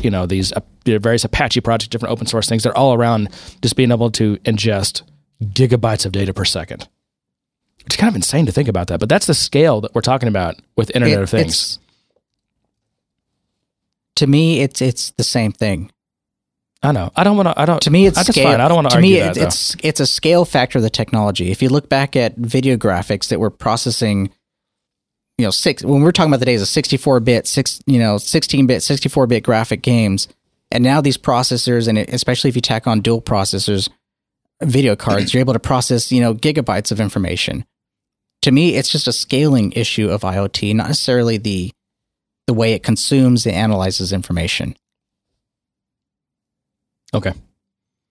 you 0.00 0.10
know 0.10 0.26
these 0.26 0.52
uh, 0.52 0.60
various 0.84 1.24
Apache 1.24 1.60
projects, 1.62 1.88
different 1.88 2.12
open 2.12 2.26
source 2.26 2.48
things. 2.48 2.62
They're 2.62 2.76
all 2.78 2.94
around 2.94 3.28
just 3.62 3.74
being 3.74 3.90
able 3.90 4.10
to 4.12 4.36
ingest 4.38 5.02
gigabytes 5.42 6.06
of 6.06 6.12
data 6.12 6.32
per 6.32 6.44
second. 6.44 6.88
It's 7.86 7.96
kind 7.96 8.08
of 8.08 8.14
insane 8.16 8.46
to 8.46 8.52
think 8.52 8.68
about 8.68 8.86
that, 8.86 9.00
but 9.00 9.08
that's 9.08 9.26
the 9.26 9.34
scale 9.34 9.80
that 9.80 9.94
we're 9.94 10.00
talking 10.00 10.28
about 10.28 10.54
with 10.76 10.90
Internet 10.94 11.18
It- 11.18 11.22
of 11.22 11.30
Things. 11.30 11.78
To 14.16 14.26
me, 14.26 14.60
it's 14.60 14.80
it's 14.80 15.10
the 15.12 15.24
same 15.24 15.52
thing. 15.52 15.90
I 16.82 16.92
know. 16.92 17.10
I 17.16 17.24
don't 17.24 17.36
want 17.36 17.48
to. 17.48 17.58
I 17.58 17.64
don't. 17.64 17.80
To 17.82 17.90
me, 17.90 18.06
it's 18.06 18.20
scale. 18.20 18.44
fine. 18.44 18.60
I 18.60 18.68
don't 18.68 18.76
want 18.76 18.86
to 18.88 18.90
to 18.90 18.96
argue 18.96 19.14
me, 19.14 19.20
that. 19.20 19.36
it- 19.36 19.42
it's 19.42 19.76
it's 19.82 20.00
a 20.00 20.06
scale 20.06 20.44
factor 20.44 20.78
of 20.78 20.82
the 20.82 20.90
technology. 20.90 21.50
If 21.50 21.62
you 21.62 21.68
look 21.68 21.88
back 21.88 22.14
at 22.14 22.36
video 22.36 22.76
graphics 22.76 23.28
that 23.28 23.40
were 23.40 23.50
processing, 23.50 24.30
you 25.38 25.46
know, 25.46 25.50
six 25.50 25.82
when 25.82 26.02
we're 26.02 26.12
talking 26.12 26.30
about 26.30 26.40
the 26.40 26.46
days 26.46 26.62
of 26.62 26.68
sixty-four 26.68 27.20
bit, 27.20 27.46
six 27.46 27.80
you 27.86 27.98
know, 27.98 28.18
sixteen 28.18 28.66
bit, 28.66 28.82
sixty-four 28.82 29.26
bit 29.26 29.42
graphic 29.42 29.82
games, 29.82 30.28
and 30.70 30.84
now 30.84 31.00
these 31.00 31.16
processors, 31.18 31.88
and 31.88 31.98
especially 31.98 32.50
if 32.50 32.56
you 32.56 32.62
tack 32.62 32.86
on 32.86 33.00
dual 33.00 33.22
processors, 33.22 33.88
video 34.62 34.94
cards, 34.94 35.32
you're 35.32 35.40
able 35.40 35.54
to 35.54 35.58
process 35.58 36.12
you 36.12 36.20
know 36.20 36.34
gigabytes 36.34 36.92
of 36.92 37.00
information. 37.00 37.64
To 38.42 38.52
me, 38.52 38.74
it's 38.76 38.90
just 38.90 39.08
a 39.08 39.12
scaling 39.12 39.72
issue 39.72 40.10
of 40.10 40.20
IoT, 40.20 40.74
not 40.74 40.88
necessarily 40.88 41.38
the 41.38 41.72
the 42.46 42.54
way 42.54 42.72
it 42.72 42.82
consumes 42.82 43.46
and 43.46 43.54
analyzes 43.54 44.12
information. 44.12 44.76
okay. 47.14 47.32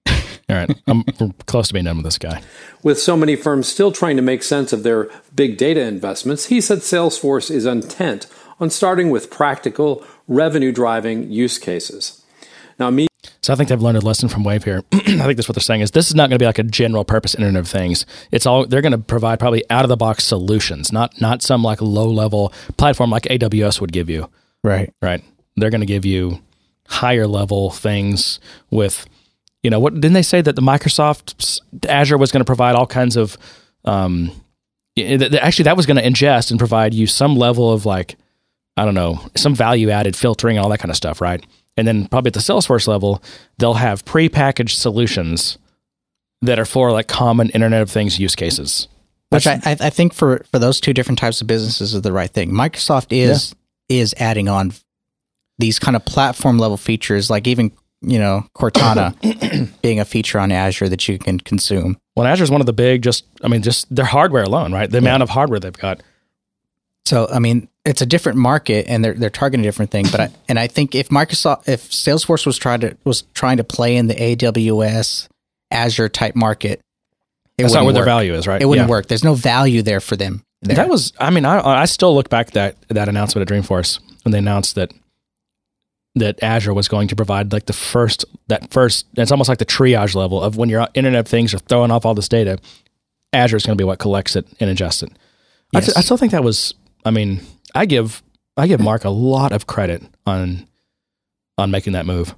All 0.50 0.58
right. 0.58 0.70
I'm 0.88 1.04
close 1.46 1.68
to 1.70 1.74
being 1.74 1.86
done 1.86 1.98
with 1.98 2.06
this 2.06 2.18
guy. 2.18 2.42
With 2.84 3.00
so 3.00 3.16
many 3.16 3.36
firms 3.36 3.68
still 3.68 3.92
trying 3.92 4.18
to 4.18 4.22
make 4.22 4.44
sense 4.44 4.74
of 4.74 4.84
their 4.84 5.10
big 5.34 5.58
data 5.58 5.82
investments, 5.82 6.48
he 6.48 6.60
said 6.60 6.80
Salesforce 6.80 7.50
is 7.50 7.66
intent 7.66 8.28
on 8.60 8.70
starting 8.70 9.10
with 9.10 9.32
practical, 9.32 10.06
revenue 10.28 10.72
driving 10.72 11.32
use 11.32 11.58
cases. 11.58 12.24
Now, 12.78 12.90
me 12.90 13.08
So 13.44 13.52
I 13.52 13.58
think 13.58 13.68
they've 13.68 13.82
learned 13.82 13.98
a 13.98 14.02
lesson 14.02 14.30
from 14.30 14.46
Wave 14.46 14.64
here. 14.64 14.84
I 14.94 15.00
think 15.02 15.36
that's 15.36 15.50
what 15.50 15.56
they're 15.56 15.62
saying 15.62 15.82
is 15.82 15.92
this 15.92 16.08
is 16.08 16.16
not 16.16 16.30
going 16.30 16.40
to 16.40 16.42
be 16.42 16.46
like 16.46 16.60
a 16.60 16.64
general 16.64 17.04
purpose 17.04 17.36
Internet 17.36 17.60
of 17.60 17.68
Things. 17.68 18.06
It's 18.32 18.46
all 18.46 18.66
they're 18.66 18.82
going 18.82 18.94
to 18.94 18.98
provide 18.98 19.38
probably 19.38 19.70
out 19.70 19.84
of 19.84 19.90
the 19.90 19.98
box 19.98 20.24
solutions, 20.24 20.94
not 20.94 21.20
not 21.20 21.42
some 21.42 21.62
like 21.62 21.82
low 21.82 22.08
level 22.08 22.54
platform 22.78 23.10
like 23.10 23.24
AWS 23.24 23.82
would 23.82 23.92
give 23.92 24.10
you. 24.10 24.30
Right. 24.64 24.94
right? 25.02 25.22
They're 25.58 25.70
going 25.70 25.82
to 25.82 25.86
give 25.88 26.06
you 26.06 26.40
higher 26.88 27.28
level 27.28 27.70
things 27.70 28.40
with, 28.72 29.06
you 29.62 29.70
know, 29.70 29.80
what 29.80 29.94
didn't 29.94 30.14
they 30.14 30.22
say 30.22 30.42
that 30.42 30.56
the 30.56 30.62
Microsoft 30.62 31.60
Azure 31.88 32.18
was 32.18 32.32
going 32.32 32.42
to 32.42 32.46
provide 32.46 32.76
all 32.76 32.88
kinds 32.88 33.18
of, 33.18 33.38
um, 33.84 34.32
actually 34.98 35.64
that 35.64 35.76
was 35.76 35.86
going 35.86 35.98
to 35.98 36.04
ingest 36.04 36.50
and 36.50 36.60
provide 36.60 36.94
you 36.94 37.08
some 37.08 37.36
level 37.36 37.74
of 37.74 37.86
like, 37.86 38.16
I 38.78 38.86
don't 38.86 38.94
know, 38.94 39.20
some 39.36 39.54
value 39.54 39.90
added 39.90 40.16
filtering 40.16 40.56
and 40.56 40.64
all 40.64 40.70
that 40.70 40.80
kind 40.80 40.92
of 40.92 40.96
stuff, 40.96 41.20
right? 41.20 41.46
And 41.76 41.88
then 41.88 42.08
probably 42.08 42.30
at 42.30 42.34
the 42.34 42.40
Salesforce 42.40 42.88
level, 42.88 43.24
they'll 43.58 43.74
have 43.76 44.06
prepackaged 44.06 44.76
solutions 44.76 45.58
that 46.42 46.60
are 46.60 46.66
for 46.66 46.92
like 46.92 47.08
common 47.08 47.50
Internet 47.50 47.82
of 47.82 47.90
Things 47.90 48.20
use 48.20 48.36
cases. 48.36 48.88
Which 49.30 49.48
I, 49.48 49.60
I 49.66 49.90
think 49.90 50.14
for, 50.14 50.46
for 50.52 50.60
those 50.60 50.80
two 50.80 50.94
different 50.94 51.18
types 51.18 51.42
of 51.42 51.48
businesses 51.48 51.96
is 51.96 52.02
the 52.04 52.12
right 52.12 52.30
thing. 52.30 52.52
Microsoft 52.52 53.12
is 53.12 53.56
is 53.90 54.14
adding 54.20 54.48
on 54.48 54.74
these 55.58 55.80
kind 55.80 55.96
of 55.96 56.06
platform 56.06 56.60
level 56.60 56.78
features, 56.78 57.32
like 57.32 57.48
even 57.48 57.72
you 58.02 58.20
know 58.20 58.46
Cortana 58.56 59.16
being 59.82 60.00
a 60.00 60.06
feature 60.06 60.40
on 60.40 60.52
Azure 60.52 60.88
that 60.90 61.08
you 61.08 61.18
can 61.18 61.40
consume. 61.40 61.98
Well, 62.16 62.28
Azure 62.28 62.44
is 62.44 62.52
one 62.52 62.62
of 62.62 62.68
the 62.68 62.74
big, 62.74 63.02
just 63.02 63.26
I 63.44 63.48
mean, 63.48 63.64
just 63.64 63.94
their 63.94 64.06
hardware 64.06 64.44
alone, 64.44 64.72
right? 64.72 64.90
The 64.90 65.00
amount 65.00 65.24
of 65.24 65.30
hardware 65.30 65.60
they've 65.60 65.74
got. 65.74 66.04
So 67.06 67.28
I 67.32 67.40
mean, 67.40 67.68
it's 67.86 68.02
a 68.02 68.06
different 68.06 68.38
market, 68.38 68.86
and 68.88 69.04
they're 69.04 69.14
they're 69.14 69.30
targeting 69.30 69.66
a 69.66 69.68
different 69.68 69.92
thing. 69.92 70.06
But 70.12 70.20
I, 70.20 70.30
and 70.50 70.58
I 70.58 70.68
think 70.68 70.96
if 70.96 71.10
Microsoft, 71.10 71.68
if 71.68 71.90
Salesforce 71.90 72.46
was 72.46 72.58
trying 72.58 72.80
to 72.82 72.98
was 73.04 73.24
trying 73.34 73.58
to 73.58 73.64
play 73.64 73.96
in 73.98 74.08
the 74.08 74.16
AWS 74.16 75.28
Azure 75.72 76.10
type 76.10 76.36
market, 76.36 76.80
it 77.58 77.64
That's 77.64 77.74
not 77.74 77.84
where 77.84 77.94
their 77.94 78.06
value 78.06 78.34
is, 78.34 78.48
right? 78.48 78.62
It 78.62 78.66
wouldn't 78.66 78.88
Yeah. 78.88 78.92
work. 78.92 79.08
There's 79.08 79.24
no 79.24 79.34
value 79.34 79.82
there 79.82 80.00
for 80.00 80.16
them. 80.16 80.44
there. 80.62 80.76
That 80.78 80.88
was, 80.90 81.12
I 81.20 81.30
mean, 81.30 81.46
I 81.46 81.60
I 81.82 81.86
still 81.86 82.16
look 82.16 82.30
back 82.30 82.52
that 82.52 82.78
that 82.88 83.10
announcement 83.10 83.50
at 83.50 83.54
Dreamforce 83.54 84.00
when 84.24 84.32
they 84.32 84.38
announced 84.40 84.76
that 84.76 84.94
that 86.16 86.42
Azure 86.44 86.74
was 86.74 86.88
going 86.88 87.08
to 87.10 87.16
provide 87.16 87.52
like 87.52 87.66
the 87.66 87.74
first 87.74 88.24
that 88.48 88.72
first. 88.72 89.08
It's 89.18 89.32
almost 89.32 89.50
like 89.50 89.58
the 89.58 89.66
triage 89.66 90.16
level 90.16 90.42
of 90.42 90.56
when 90.58 90.70
your 90.70 90.88
Internet 90.94 91.20
of 91.22 91.28
Things 91.28 91.54
are 91.54 91.60
throwing 91.60 91.92
off 91.92 92.06
all 92.06 92.14
this 92.14 92.30
data. 92.30 92.60
Azure 93.34 93.58
is 93.58 93.66
going 93.66 93.76
to 93.78 93.82
be 93.82 93.86
what 93.86 94.00
collects 94.00 94.36
it 94.36 94.46
and 94.60 94.76
ingests 94.76 95.04
it. 95.04 95.12
I, 95.76 95.80
Yes. 95.80 95.98
I 95.98 96.02
still 96.02 96.18
think 96.18 96.32
that 96.32 96.44
was. 96.44 96.76
I 97.06 97.12
mean, 97.12 97.42
I 97.76 97.86
give 97.86 98.24
I 98.58 98.68
give 98.68 98.80
Mark 98.80 99.04
a 99.06 99.10
lot 99.10 99.52
of 99.52 99.68
credit 99.68 100.04
on 100.26 100.68
on 101.58 101.72
making 101.72 101.94
that 101.94 102.06
move. 102.06 102.36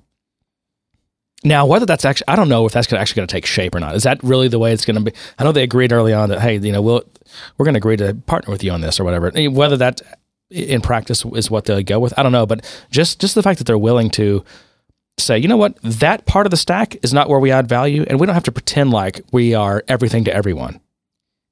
Now, 1.44 1.68
whether 1.68 1.86
that's 1.86 2.06
actually, 2.06 2.28
I 2.28 2.36
don't 2.36 2.50
know 2.50 2.66
if 2.66 2.74
that's 2.74 2.92
actually 2.92 3.20
going 3.20 3.28
to 3.28 3.32
take 3.32 3.46
shape 3.46 3.76
or 3.76 3.80
not. 3.80 3.96
Is 3.96 4.04
that 4.04 4.22
really 4.24 4.48
the 4.48 4.58
way 4.58 4.74
it's 4.74 4.84
going 4.84 4.96
to 4.96 5.12
be? 5.12 5.18
I 5.38 5.44
know 5.44 5.52
they 5.52 5.62
agreed 5.62 5.94
early 5.94 6.12
on 6.12 6.30
that, 6.30 6.42
hey, 6.42 6.58
you 6.58 6.72
know, 6.72 6.82
we'll, 6.82 7.04
we're 7.58 7.66
going 7.66 7.76
to 7.76 7.78
agree 7.78 7.98
to 7.98 8.16
partner 8.26 8.52
with 8.52 8.64
you 8.64 8.72
on 8.72 8.82
this 8.82 9.00
or 9.00 9.04
whatever. 9.04 9.32
Eh, 9.36 9.48
whether 9.48 9.78
that 9.78 10.02
in 10.50 10.82
practice 10.82 11.24
is 11.24 11.52
what 11.52 11.66
they'll 11.66 11.84
go 11.84 12.00
with, 12.00 12.18
I 12.18 12.24
don't 12.24 12.32
know. 12.32 12.48
But 12.48 12.66
just, 12.90 13.22
just 13.22 13.36
the 13.36 13.44
fact 13.44 13.60
that 13.60 13.66
they're 13.66 13.78
willing 13.78 14.10
to 14.12 14.44
say, 15.20 15.38
you 15.38 15.48
know 15.48 15.58
what, 15.58 15.78
that 15.84 16.26
part 16.26 16.48
of 16.48 16.52
the 16.52 16.58
stack 16.58 16.98
is 17.04 17.14
not 17.14 17.30
where 17.30 17.40
we 17.40 17.52
add 17.52 17.70
value, 17.70 18.06
and 18.08 18.20
we 18.20 18.26
don't 18.26 18.34
have 18.34 18.44
to 18.46 18.52
pretend 18.52 18.90
like 18.90 19.22
we 19.32 19.54
are 19.54 19.84
everything 19.88 20.24
to 20.24 20.34
everyone. 20.34 20.80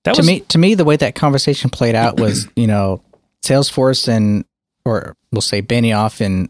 That 0.03 0.15
to 0.15 0.19
was 0.19 0.27
me, 0.27 0.39
to 0.41 0.57
me, 0.57 0.75
the 0.75 0.85
way 0.85 0.97
that 0.97 1.15
conversation 1.15 1.69
played 1.69 1.95
out 1.95 2.19
was, 2.19 2.47
you 2.55 2.67
know, 2.67 3.01
Salesforce 3.43 4.07
and, 4.07 4.45
or 4.85 5.15
we'll 5.31 5.41
say 5.41 5.61
Benioff 5.61 6.19
and 6.19 6.49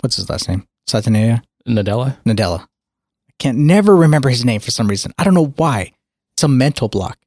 what's 0.00 0.16
his 0.16 0.30
last 0.30 0.48
name? 0.48 0.66
Satya 0.86 1.42
Nadella. 1.66 2.16
Nadella. 2.24 2.60
I 2.60 3.32
can't 3.38 3.58
never 3.58 3.94
remember 3.94 4.28
his 4.28 4.44
name 4.44 4.60
for 4.60 4.70
some 4.70 4.88
reason. 4.88 5.12
I 5.18 5.24
don't 5.24 5.34
know 5.34 5.52
why. 5.56 5.92
It's 6.34 6.44
a 6.44 6.48
mental 6.48 6.88
block. 6.88 7.18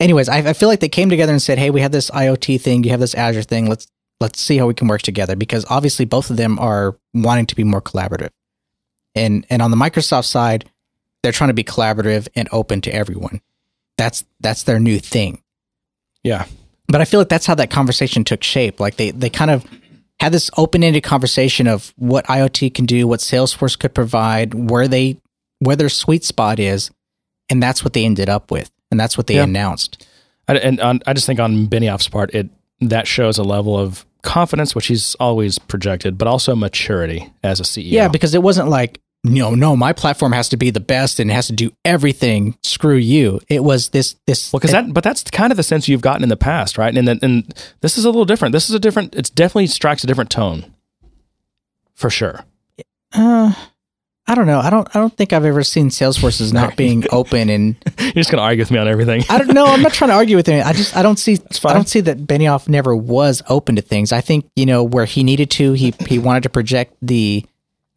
Anyways, 0.00 0.28
I, 0.28 0.38
I 0.38 0.52
feel 0.54 0.68
like 0.68 0.80
they 0.80 0.88
came 0.88 1.10
together 1.10 1.32
and 1.32 1.42
said, 1.42 1.58
"Hey, 1.58 1.70
we 1.70 1.82
have 1.82 1.92
this 1.92 2.10
IoT 2.10 2.60
thing. 2.60 2.84
You 2.84 2.90
have 2.90 3.00
this 3.00 3.14
Azure 3.14 3.42
thing. 3.42 3.68
Let's 3.68 3.86
let's 4.20 4.40
see 4.40 4.56
how 4.56 4.66
we 4.66 4.74
can 4.74 4.88
work 4.88 5.02
together." 5.02 5.36
Because 5.36 5.66
obviously, 5.68 6.06
both 6.06 6.30
of 6.30 6.36
them 6.36 6.58
are 6.58 6.96
wanting 7.12 7.46
to 7.46 7.56
be 7.56 7.64
more 7.64 7.82
collaborative. 7.82 8.30
And 9.14 9.46
and 9.50 9.60
on 9.60 9.70
the 9.70 9.76
Microsoft 9.76 10.24
side, 10.24 10.70
they're 11.22 11.32
trying 11.32 11.48
to 11.48 11.54
be 11.54 11.64
collaborative 11.64 12.28
and 12.34 12.48
open 12.50 12.80
to 12.82 12.94
everyone. 12.94 13.42
That's 14.00 14.24
that's 14.40 14.62
their 14.62 14.78
new 14.80 14.98
thing. 14.98 15.42
Yeah. 16.24 16.46
But 16.88 17.02
I 17.02 17.04
feel 17.04 17.20
like 17.20 17.28
that's 17.28 17.44
how 17.44 17.54
that 17.56 17.70
conversation 17.70 18.24
took 18.24 18.42
shape. 18.42 18.80
Like 18.80 18.96
they 18.96 19.10
they 19.10 19.28
kind 19.28 19.50
of 19.50 19.64
had 20.20 20.32
this 20.32 20.50
open-ended 20.56 21.02
conversation 21.02 21.66
of 21.66 21.92
what 21.96 22.26
IoT 22.26 22.72
can 22.74 22.86
do, 22.86 23.06
what 23.06 23.20
Salesforce 23.20 23.78
could 23.78 23.94
provide, 23.94 24.54
where 24.54 24.88
they 24.88 25.18
where 25.58 25.76
their 25.76 25.90
sweet 25.90 26.24
spot 26.24 26.58
is, 26.58 26.90
and 27.50 27.62
that's 27.62 27.84
what 27.84 27.92
they 27.92 28.06
ended 28.06 28.30
up 28.30 28.50
with, 28.50 28.70
and 28.90 28.98
that's 28.98 29.18
what 29.18 29.26
they 29.26 29.34
Yeah. 29.34 29.44
announced. 29.44 30.06
I, 30.48 30.54
and 30.56 30.80
on, 30.80 31.00
I 31.06 31.12
just 31.12 31.26
think 31.26 31.38
on 31.38 31.66
Benioff's 31.68 32.08
part, 32.08 32.34
it 32.34 32.48
that 32.80 33.06
shows 33.06 33.36
a 33.36 33.42
level 33.44 33.78
of 33.78 34.06
confidence, 34.22 34.74
which 34.74 34.86
he's 34.86 35.14
always 35.20 35.58
projected, 35.58 36.16
but 36.16 36.26
also 36.26 36.56
maturity 36.56 37.30
as 37.42 37.60
a 37.60 37.64
CEO. 37.64 37.90
Yeah, 37.92 38.08
because 38.08 38.34
it 38.34 38.42
wasn't 38.42 38.68
like 38.68 38.98
no, 39.22 39.54
no, 39.54 39.76
my 39.76 39.92
platform 39.92 40.32
has 40.32 40.48
to 40.48 40.56
be 40.56 40.70
the 40.70 40.80
best 40.80 41.20
and 41.20 41.30
it 41.30 41.34
has 41.34 41.48
to 41.48 41.52
do 41.52 41.70
everything. 41.84 42.56
Screw 42.62 42.96
you. 42.96 43.40
It 43.48 43.62
was 43.62 43.90
this 43.90 44.16
this. 44.26 44.52
Well, 44.52 44.60
because 44.60 44.72
that, 44.72 44.94
but 44.94 45.04
that's 45.04 45.22
kind 45.24 45.52
of 45.52 45.58
the 45.58 45.62
sense 45.62 45.88
you've 45.88 46.00
gotten 46.00 46.22
in 46.22 46.30
the 46.30 46.36
past, 46.38 46.78
right? 46.78 46.96
And 46.96 47.06
then, 47.06 47.18
and 47.22 47.54
this 47.80 47.98
is 47.98 48.04
a 48.06 48.08
little 48.08 48.24
different. 48.24 48.52
This 48.52 48.70
is 48.70 48.74
a 48.74 48.78
different. 48.78 49.14
It's 49.14 49.28
definitely 49.28 49.66
strikes 49.66 50.02
a 50.04 50.06
different 50.06 50.30
tone, 50.30 50.72
for 51.94 52.08
sure. 52.08 52.44
uh, 53.12 53.52
I 54.26 54.34
don't 54.34 54.46
know. 54.46 54.60
I 54.60 54.70
don't. 54.70 54.88
I 54.96 54.98
don't 54.98 55.14
think 55.14 55.34
I've 55.34 55.44
ever 55.44 55.64
seen 55.64 55.90
Salesforce 55.90 56.40
Salesforce's 56.40 56.52
not 56.54 56.76
being 56.78 57.04
open 57.12 57.50
and 57.50 57.76
You're 57.98 58.12
just 58.12 58.30
gonna 58.30 58.42
argue 58.42 58.62
with 58.62 58.70
me 58.70 58.78
on 58.78 58.88
everything. 58.88 59.24
I 59.28 59.36
don't 59.36 59.52
know. 59.52 59.66
I'm 59.66 59.82
not 59.82 59.92
trying 59.94 60.10
to 60.10 60.14
argue 60.14 60.36
with 60.36 60.46
him. 60.46 60.66
I 60.66 60.72
just 60.72 60.96
I 60.96 61.02
don't 61.02 61.18
see. 61.18 61.38
I 61.64 61.74
don't 61.74 61.88
see 61.88 62.00
that 62.00 62.18
Benioff 62.18 62.68
never 62.68 62.96
was 62.96 63.42
open 63.50 63.76
to 63.76 63.82
things. 63.82 64.12
I 64.12 64.22
think 64.22 64.48
you 64.56 64.64
know 64.64 64.82
where 64.82 65.04
he 65.04 65.24
needed 65.24 65.50
to. 65.52 65.72
He 65.72 65.92
he 66.06 66.18
wanted 66.18 66.44
to 66.44 66.48
project 66.48 66.94
the 67.02 67.44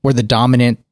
we're 0.02 0.12
the 0.14 0.24
dominant 0.24 0.83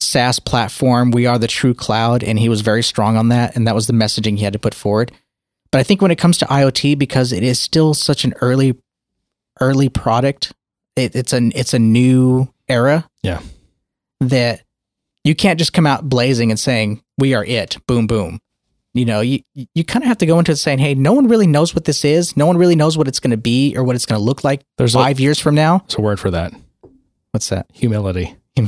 SaaS 0.00 0.38
platform. 0.38 1.10
We 1.10 1.26
are 1.26 1.38
the 1.38 1.46
true 1.46 1.74
cloud, 1.74 2.22
and 2.22 2.38
he 2.38 2.48
was 2.48 2.60
very 2.60 2.82
strong 2.82 3.16
on 3.16 3.28
that. 3.28 3.56
And 3.56 3.66
that 3.66 3.74
was 3.74 3.86
the 3.86 3.92
messaging 3.92 4.36
he 4.38 4.44
had 4.44 4.52
to 4.52 4.58
put 4.58 4.74
forward. 4.74 5.12
But 5.70 5.78
I 5.78 5.82
think 5.82 6.00
when 6.02 6.10
it 6.10 6.16
comes 6.18 6.38
to 6.38 6.44
IoT, 6.46 6.98
because 6.98 7.32
it 7.32 7.42
is 7.42 7.60
still 7.60 7.94
such 7.94 8.24
an 8.24 8.34
early 8.40 8.76
early 9.60 9.88
product, 9.88 10.52
it, 10.96 11.16
it's 11.16 11.32
an 11.32 11.52
it's 11.54 11.74
a 11.74 11.78
new 11.78 12.48
era 12.68 13.08
yeah, 13.22 13.40
that 14.20 14.62
you 15.24 15.34
can't 15.34 15.58
just 15.58 15.72
come 15.72 15.86
out 15.86 16.08
blazing 16.08 16.50
and 16.50 16.58
saying 16.60 17.02
we 17.18 17.34
are 17.34 17.44
it 17.44 17.76
boom 17.86 18.06
boom 18.06 18.40
you 18.92 19.04
know 19.04 19.20
you 19.20 19.40
you 19.54 19.84
kind 19.84 20.02
of 20.02 20.08
have 20.08 20.18
to 20.18 20.26
go 20.26 20.38
into 20.38 20.52
it 20.52 20.56
saying 20.56 20.78
hey 20.78 20.94
no 20.94 21.12
one 21.12 21.28
really 21.28 21.46
knows 21.46 21.74
what 21.74 21.84
this 21.84 22.04
is 22.04 22.36
no 22.36 22.44
one 22.46 22.56
really 22.56 22.74
knows 22.74 22.98
what 22.98 23.06
it's 23.08 23.20
going 23.20 23.30
to 23.30 23.36
be 23.36 23.76
or 23.76 23.84
what 23.84 23.94
it's 23.94 24.06
going 24.06 24.18
to 24.18 24.24
look 24.24 24.42
like 24.42 24.62
There's 24.78 24.94
a- 24.94 24.98
five 24.98 25.20
years 25.20 25.38
from 25.38 25.54
now 25.54 25.82
It's 25.84 25.96
a 25.96 26.00
word 26.00 26.18
for 26.18 26.30
that: 26.32 26.52
what's 27.32 27.48
that 27.50 27.66
humility. 27.72 28.36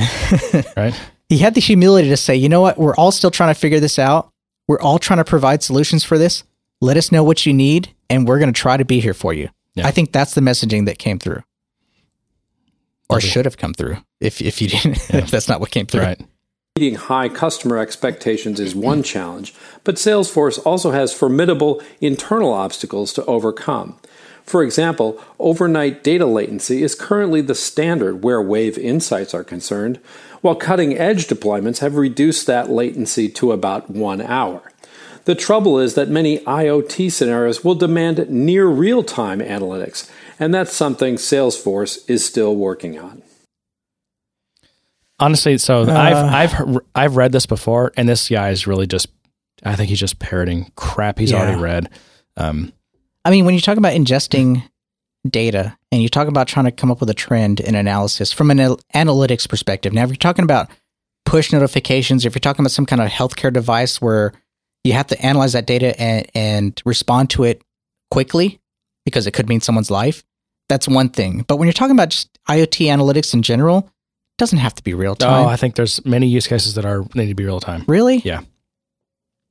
Right? 0.77 0.95
He 1.29 1.39
had 1.39 1.55
the 1.55 1.61
humility 1.61 2.09
to 2.09 2.17
say 2.17 2.35
you 2.35 2.49
know 2.49 2.61
what 2.61 2.79
we're 2.79 2.95
all 2.97 3.13
still 3.13 3.31
trying 3.31 3.53
to 3.53 3.59
figure 3.59 3.81
this 3.81 3.99
out 3.99 4.31
we're 4.67 4.81
all 4.81 4.99
trying 4.99 5.19
to 5.19 5.25
provide 5.25 5.63
solutions 5.63 6.05
for 6.05 6.19
this 6.19 6.45
let 6.81 6.97
us 6.97 7.11
know 7.13 7.25
what 7.25 7.45
you 7.47 7.53
need 7.53 7.95
and 8.11 8.27
we're 8.29 8.39
going 8.39 8.53
to 8.53 8.59
try 8.61 8.77
to 8.77 8.85
be 8.85 9.01
here 9.01 9.15
for 9.15 9.33
you 9.33 9.49
Yeah. 9.75 9.87
i 9.87 9.91
think 9.91 10.13
that's 10.13 10.35
the 10.35 10.41
messaging 10.41 10.87
that 10.87 10.99
came 10.99 11.19
through 11.19 11.43
or 13.11 13.17
Lovely. 13.17 13.29
should 13.29 13.45
have 13.45 13.57
come 13.57 13.75
through 13.75 13.97
if 14.21 14.41
if 14.43 14.61
you 14.61 14.69
didn't 14.69 14.97
if 15.15 15.31
that's 15.31 15.49
not 15.49 15.61
what 15.61 15.71
came 15.71 15.87
through 15.87 16.03
Right. 16.03 16.21
Meeting 16.79 16.95
high 16.95 17.29
customer 17.29 17.77
expectations 17.79 18.61
is 18.61 18.73
one 18.73 19.03
challenge, 19.03 19.53
but 19.83 19.97
Salesforce 19.97 20.65
also 20.65 20.93
has 20.93 21.13
formidable 21.13 21.83
internal 22.01 22.53
obstacles 22.53 23.13
to 23.15 23.25
overcome. 23.25 23.99
For 24.45 24.63
example, 24.63 25.21
overnight 25.41 26.05
data 26.05 26.25
latency 26.25 26.85
is 26.85 26.95
currently 26.95 27.41
the 27.41 27.57
standard 27.57 28.23
where 28.23 28.41
Wave 28.41 28.79
Insights 28.79 29.35
are 29.35 29.43
concerned, 29.43 29.99
while 30.41 30.55
cutting 30.55 30.97
edge 30.97 31.27
deployments 31.27 31.79
have 31.79 31.97
reduced 31.97 32.47
that 32.47 32.71
latency 32.71 33.29
to 33.29 33.53
about 33.53 33.91
one 33.91 34.21
hour. 34.21 34.73
The 35.25 35.35
trouble 35.35 35.79
is 35.79 35.95
that 35.95 36.09
many 36.09 36.39
IoT 36.41 37.13
scenarios 37.13 37.63
will 37.63 37.75
demand 37.75 38.31
near 38.31 38.67
real 38.67 39.03
time 39.03 39.41
analytics, 39.41 40.11
and 40.41 40.55
that's 40.55 40.73
something 40.73 41.17
Salesforce 41.17 42.09
is 42.09 42.25
still 42.25 42.57
working 42.57 42.99
on. 42.99 43.23
Honestly, 45.21 45.59
so 45.59 45.83
I've 45.83 46.17
I've 46.55 46.79
I've 46.95 47.17
read 47.17 47.33
this 47.33 47.45
before, 47.47 47.93
and 47.97 48.09
this 48.09 48.29
guy 48.29 48.51
is 48.51 48.67
really 48.67 48.87
just. 48.87 49.09
I 49.65 49.75
think 49.75 49.89
he's 49.89 49.99
just 49.99 50.21
parroting 50.21 50.71
crap 50.77 51.19
he's 51.19 51.33
Yeah. 51.33 51.39
already 51.41 51.61
read. 51.61 51.91
Um, 52.37 52.73
I 53.25 53.31
mean, 53.31 53.45
when 53.45 53.55
you 53.55 53.61
talk 53.61 53.77
about 53.77 53.93
ingesting 53.95 54.63
data 55.29 55.77
and 55.93 56.03
you 56.03 56.09
talk 56.09 56.29
about 56.29 56.49
trying 56.49 56.65
to 56.67 56.73
come 56.73 56.91
up 56.91 57.01
with 57.01 57.11
a 57.11 57.15
trend 57.15 57.61
in 57.61 57.75
analysis 57.75 58.33
from 58.33 58.51
an 58.51 58.59
analytics 58.95 59.49
perspective, 59.49 59.93
now 59.93 60.03
if 60.03 60.09
you're 60.09 60.17
talking 60.17 60.45
about 60.45 60.71
push 61.25 61.53
notifications, 61.53 62.25
if 62.25 62.35
you're 62.35 62.41
talking 62.41 62.63
about 62.63 62.71
some 62.73 62.87
kind 62.87 63.03
of 63.03 63.09
healthcare 63.09 63.53
device 63.53 64.01
where 64.01 64.33
you 64.85 64.93
have 64.93 65.07
to 65.09 65.21
analyze 65.25 65.53
that 65.53 65.67
data 65.67 65.99
and, 66.01 66.27
and 66.35 66.83
respond 66.85 67.31
to 67.31 67.45
it 67.45 67.63
quickly 68.11 68.61
because 69.05 69.27
it 69.27 69.33
could 69.33 69.49
mean 69.49 69.61
someone's 69.61 69.91
life, 69.91 70.25
that's 70.69 70.89
one 70.89 71.09
thing. 71.09 71.45
But 71.47 71.57
when 71.57 71.67
you're 71.67 71.73
talking 71.73 71.97
about 71.97 72.11
just 72.11 72.39
IoT 72.49 72.87
analytics 72.87 73.35
in 73.35 73.43
general, 73.43 73.79
it 73.79 74.39
doesn't 74.39 74.59
have 74.59 74.75
to 74.77 74.83
be 74.83 74.95
real 74.95 75.15
time. 75.17 75.47
oh. 75.47 75.49
I 75.49 75.57
think 75.57 75.75
there's 75.75 76.05
many 76.05 76.27
use 76.27 76.47
cases 76.47 76.75
that 76.75 76.85
are 76.85 77.05
need 77.15 77.29
to 77.29 77.35
be 77.35 77.45
real 77.45 77.61
time. 77.61 77.85
really? 77.87 78.19
Yeah. 78.19 78.43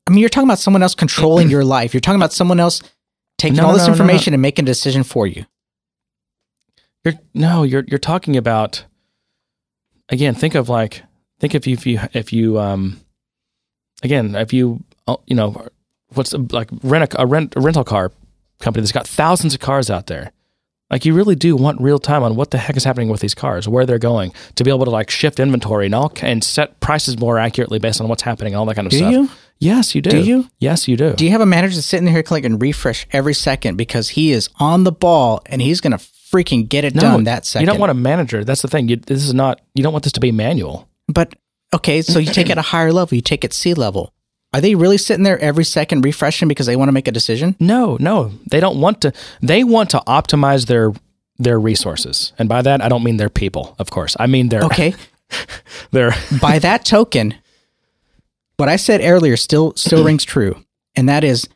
I 0.07 0.09
mean, 0.11 0.19
you're 0.19 0.29
talking 0.29 0.47
about 0.47 0.59
someone 0.59 0.81
else 0.81 0.95
controlling 0.95 1.49
your 1.49 1.65
life. 1.65 1.93
You're 1.93 2.01
talking 2.01 2.19
about 2.19 2.31
someone 2.31 2.59
else 2.61 2.81
taking 3.37 3.57
No, 3.57 3.65
all 3.65 3.71
no, 3.71 3.77
this 3.77 3.87
no, 3.87 3.93
information 3.93 4.33
and 4.33 4.41
making 4.41 4.63
a 4.63 4.65
decision 4.65 5.03
for 5.03 5.27
you. 5.27 5.45
You're 7.03 7.15
no, 7.33 7.63
you're 7.63 7.83
you're 7.87 7.99
talking 7.99 8.35
about 8.37 8.85
again. 10.09 10.35
Think 10.35 10.55
of 10.55 10.69
like 10.69 11.03
think 11.39 11.55
if 11.55 11.67
you 11.67 11.73
if 11.73 11.85
you 11.85 11.99
if 12.13 12.33
you 12.33 12.59
um 12.59 12.99
again 14.03 14.35
if 14.35 14.53
you 14.53 14.83
uh, 15.07 15.17
you 15.25 15.35
know 15.35 15.67
what's 16.13 16.33
like 16.33 16.69
rent 16.83 17.13
a, 17.13 17.21
a 17.21 17.25
rent 17.25 17.53
a 17.55 17.61
rental 17.61 17.83
car 17.83 18.11
company 18.59 18.81
that's 18.81 18.91
got 18.91 19.07
thousands 19.07 19.53
of 19.53 19.59
cars 19.59 19.89
out 19.89 20.07
there. 20.07 20.31
Like 20.89 21.03
you 21.03 21.13
really 21.13 21.35
do 21.35 21.57
want 21.57 21.81
real 21.81 21.99
time 21.99 22.23
on 22.23 22.37
what 22.37 22.51
the 22.51 22.57
heck 22.57 22.77
is 22.77 22.85
happening 22.85 23.09
with 23.09 23.19
these 23.19 23.33
cars, 23.35 23.67
where 23.67 23.85
they're 23.85 23.99
going, 23.99 24.31
to 24.55 24.63
be 24.63 24.71
able 24.71 24.85
to 24.85 24.91
like 24.91 25.09
shift 25.09 25.37
inventory 25.37 25.85
and 25.87 25.93
all 25.93 26.13
and 26.21 26.41
set 26.41 26.79
prices 26.79 27.19
more 27.19 27.37
accurately 27.37 27.77
based 27.77 27.99
on 27.99 28.07
what's 28.07 28.21
happening, 28.23 28.53
and 28.53 28.59
all 28.59 28.65
that 28.67 28.75
kind 28.75 28.85
of 28.87 28.91
Do 28.91 28.97
stuff. 28.99 29.11
you? 29.11 29.29
Yes, 29.59 29.95
you 29.95 30.01
do. 30.01 30.11
Do 30.11 30.21
you? 30.21 30.49
Yes, 30.59 30.87
you 30.87 30.95
do. 30.95 31.13
Do 31.13 31.25
you 31.25 31.31
have 31.31 31.41
a 31.41 31.45
manager 31.45 31.81
sitting 31.81 32.05
there 32.05 32.23
clicking 32.23 32.57
refresh 32.57 33.05
every 33.11 33.33
second 33.33 33.75
because 33.75 34.09
he 34.09 34.31
is 34.31 34.49
on 34.61 34.85
the 34.85 34.91
ball 34.93 35.41
and 35.47 35.61
he's 35.61 35.81
going 35.81 35.97
to 35.97 36.05
freaking 36.31 36.67
get 36.67 36.83
it 36.83 36.93
done 36.93 37.25
that 37.25 37.45
second? 37.45 37.65
You 37.65 37.71
don't 37.71 37.79
want 37.79 37.91
a 37.91 37.95
manager. 37.95 38.43
That's 38.43 38.61
the 38.61 38.67
thing. 38.67 38.87
You, 38.87 38.97
this 38.97 39.23
is 39.23 39.33
not. 39.33 39.61
You 39.73 39.83
don't 39.83 39.93
want 39.93 40.03
this 40.03 40.13
to 40.13 40.19
be 40.19 40.31
manual. 40.31 40.87
But 41.07 41.35
okay, 41.73 42.01
so 42.01 42.19
you 42.19 42.31
take 42.31 42.49
it 42.49 42.57
a 42.57 42.61
higher 42.73 42.91
level. 42.91 43.15
You 43.15 43.21
take 43.21 43.43
it 43.43 43.53
C 43.53 43.73
level. 43.73 44.13
Are 44.53 44.61
they 44.61 44.75
really 44.75 44.97
sitting 44.97 45.23
there 45.23 45.37
every 45.39 45.65
second 45.65 46.05
refreshing 46.05 46.47
because 46.47 46.65
they 46.65 46.75
want 46.75 46.87
to 46.87 46.93
make 46.93 47.07
a 47.07 47.11
decision? 47.11 47.55
No, 47.59 47.97
no, 47.99 48.31
they 48.49 48.59
don't 48.59 48.79
want 48.79 49.01
to. 49.01 49.13
They 49.41 49.63
want 49.63 49.89
to 49.91 50.01
optimize 50.07 50.67
their 50.67 50.93
their 51.37 51.59
resources, 51.59 52.33
and 52.39 52.47
by 52.49 52.61
that 52.61 52.81
I 52.81 52.89
don't 52.89 53.03
mean 53.03 53.17
their 53.17 53.29
people, 53.29 53.75
of 53.79 53.89
course. 53.89 54.15
I 54.19 54.27
mean 54.27 54.49
their 54.49 54.63
Okay. 54.63 54.95
their. 55.91 56.11
By 56.41 56.59
that 56.59 56.85
token, 56.85 57.35
what 58.55 58.69
I 58.69 58.77
said 58.77 59.01
earlier 59.01 59.35
still 59.37 59.73
still 59.75 60.05
rings 60.05 60.23
true, 60.23 60.63
and 60.95 61.09
that 61.09 61.23
is 61.23 61.47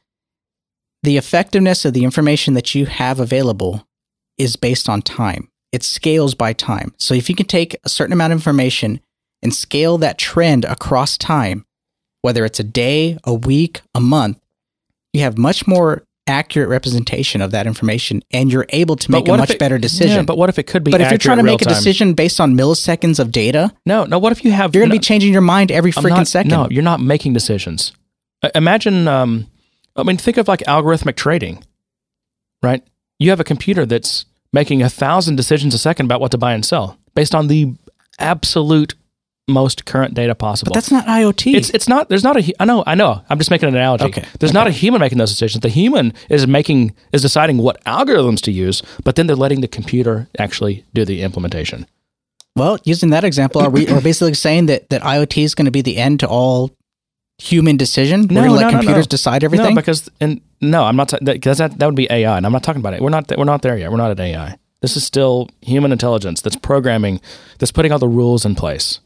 the 1.04 1.18
effectiveness 1.18 1.86
of 1.86 1.94
the 1.94 2.04
information 2.04 2.54
that 2.54 2.76
you 2.76 2.86
have 2.86 3.20
available 3.20 3.88
is 4.42 4.56
based 4.56 4.90
on 4.90 5.02
time. 5.02 5.50
It 5.72 5.84
scales 5.84 6.34
by 6.36 6.54
time. 6.54 6.94
So 6.98 7.14
if 7.14 7.30
you 7.30 7.36
can 7.36 7.46
take 7.46 7.78
a 7.84 7.90
certain 7.90 8.14
amount 8.14 8.34
of 8.34 8.38
information 8.40 9.00
and 9.42 9.54
scale 9.54 9.98
that 10.00 10.18
trend 10.18 10.66
across 10.66 11.18
time, 11.18 11.66
whether 12.22 12.44
it's 12.46 12.60
a 12.60 12.64
day, 12.64 13.18
a 13.24 13.34
week, 13.34 13.82
a 13.96 14.02
month, 14.02 14.40
you 15.14 15.22
have 15.22 15.38
much 15.38 15.68
more 15.68 16.04
accurate 16.28 16.70
representation 16.70 17.42
of 17.42 17.52
that 17.52 17.66
information 17.66 18.22
and 18.32 18.52
you're 18.52 18.66
able 18.70 18.96
to 18.96 19.12
make 19.12 19.28
a 19.28 19.38
much 19.38 19.52
it- 19.52 19.60
better 19.60 19.78
decision. 19.78 20.18
Yeah, 20.18 20.24
but 20.24 20.38
what 20.38 20.50
if 20.50 20.60
it 20.60 20.64
could 20.64 20.84
be? 20.84 20.92
But 20.92 21.02
if 21.02 21.10
you're 21.10 21.18
trying 21.18 21.38
to 21.38 21.44
make 21.44 21.62
a 21.62 21.66
real 21.66 21.74
time? 21.74 21.74
decision 21.74 22.14
based 22.14 22.40
on 22.40 22.56
milliseconds 22.56 23.20
of 23.20 23.32
data, 23.32 23.74
no, 23.86 24.06
no. 24.06 24.20
What 24.20 24.32
if 24.32 24.44
you 24.44 24.52
have? 24.52 24.74
you're 24.76 24.82
going 24.82 24.90
to 24.92 24.96
no, 24.96 25.00
be 25.00 25.04
changing 25.04 25.32
your 25.34 25.42
mind 25.42 25.72
every 25.72 25.92
freaking 25.92 26.10
not- 26.10 26.28
second. 26.28 26.52
No, 26.52 26.68
you're 26.70 26.84
not 26.84 27.00
making 27.02 27.34
decisions. 27.34 27.92
Imagine. 28.56 29.08
Um, 29.08 29.48
I 29.96 30.04
mean, 30.04 30.18
think 30.18 30.38
of 30.38 30.48
like 30.48 30.62
algorithmic 30.62 31.16
trading, 31.16 31.64
right? 32.64 32.84
You 33.20 33.30
have 33.32 33.40
a 33.40 33.44
computer 33.44 33.86
that's 33.86 34.26
making 34.54 34.82
a 34.82 34.90
thousand 34.90 35.36
decisions 35.36 35.74
a 35.74 35.78
second 35.78 36.06
about 36.06 36.22
what 36.22 36.32
to 36.32 36.38
buy 36.38 36.54
and 36.54 36.66
sell 36.66 36.98
based 37.16 37.34
on 37.36 37.48
the 37.48 37.74
absolute 38.20 38.96
most 39.48 39.86
current 39.86 40.14
data 40.14 40.36
possible. 40.36 40.70
But 40.70 40.76
that's 40.76 40.92
not 40.92 41.06
IoT. 41.06 41.56
It's 41.56 41.70
it's 41.72 41.88
not. 41.88 42.10
There's 42.10 42.24
not 42.24 42.38
a. 42.38 42.54
I 42.60 42.66
know. 42.66 42.84
I 42.88 42.96
know. 42.96 43.24
I'm 43.30 43.38
just 43.38 43.52
making 43.52 43.70
an 43.70 43.76
analogy. 43.76 44.06
Okay. 44.06 44.26
There's 44.40 44.54
not 44.54 44.68
a 44.68 44.72
human 44.72 45.02
making 45.02 45.18
those 45.18 45.32
decisions. 45.32 45.62
The 45.62 45.70
human 45.70 46.14
is 46.30 46.48
making 46.48 46.96
is 47.12 47.22
deciding 47.22 47.58
what 47.58 47.84
algorithms 47.86 48.42
to 48.42 48.52
use, 48.52 48.82
but 49.04 49.16
then 49.16 49.28
they're 49.28 49.36
letting 49.36 49.62
the 49.62 49.68
computer 49.68 50.28
actually 50.38 50.86
do 50.94 51.06
the 51.06 51.22
implementation. 51.22 51.86
well, 52.56 52.78
using 52.84 53.10
that 53.10 53.24
example, 53.24 53.62
are 53.62 53.70
we 53.70 53.88
are 53.88 54.02
basically 54.02 54.34
saying 54.34 54.68
that 54.68 54.90
that 54.90 55.02
IoT 55.02 55.44
is 55.44 55.56
going 55.56 55.66
to 55.66 55.72
be 55.72 55.82
the 55.82 55.98
end 55.98 56.20
to 56.22 56.28
all 56.28 56.72
human 57.42 57.78
decision? 57.78 58.28
We're 58.28 58.36
going 58.36 58.50
to 58.50 58.52
let 58.52 58.72
computers 58.72 59.08
decide 59.08 59.44
everything. 59.44 59.74
No, 59.74 59.82
because 59.82 60.10
and 60.20 60.42
no, 60.62 60.84
I'm 60.84 60.96
not. 60.96 61.10
ta- 61.10 61.18
that 61.22 61.42
that 61.78 61.86
would 61.86 61.96
be 61.96 62.08
AI, 62.10 62.38
and 62.38 62.46
I'm 62.46 62.52
not 62.52 62.64
talking 62.64 62.82
about 62.82 62.94
it. 62.94 63.02
We're 63.02 63.10
not. 63.10 63.32
We're 63.36 63.44
not 63.46 63.62
there 63.62 63.78
yet. 63.78 63.92
We're 63.92 63.98
not 63.98 64.12
at 64.12 64.20
AI. 64.20 64.58
This 64.82 64.98
is 64.98 65.04
still 65.04 65.50
human 65.62 65.92
intelligence 65.92 66.42
that's 66.42 66.56
programming, 66.56 67.22
that's 67.60 67.72
putting 67.72 67.92
all 67.92 68.00
the 68.00 68.08
rules 68.08 68.46
in 68.46 68.56
place. 68.56 69.00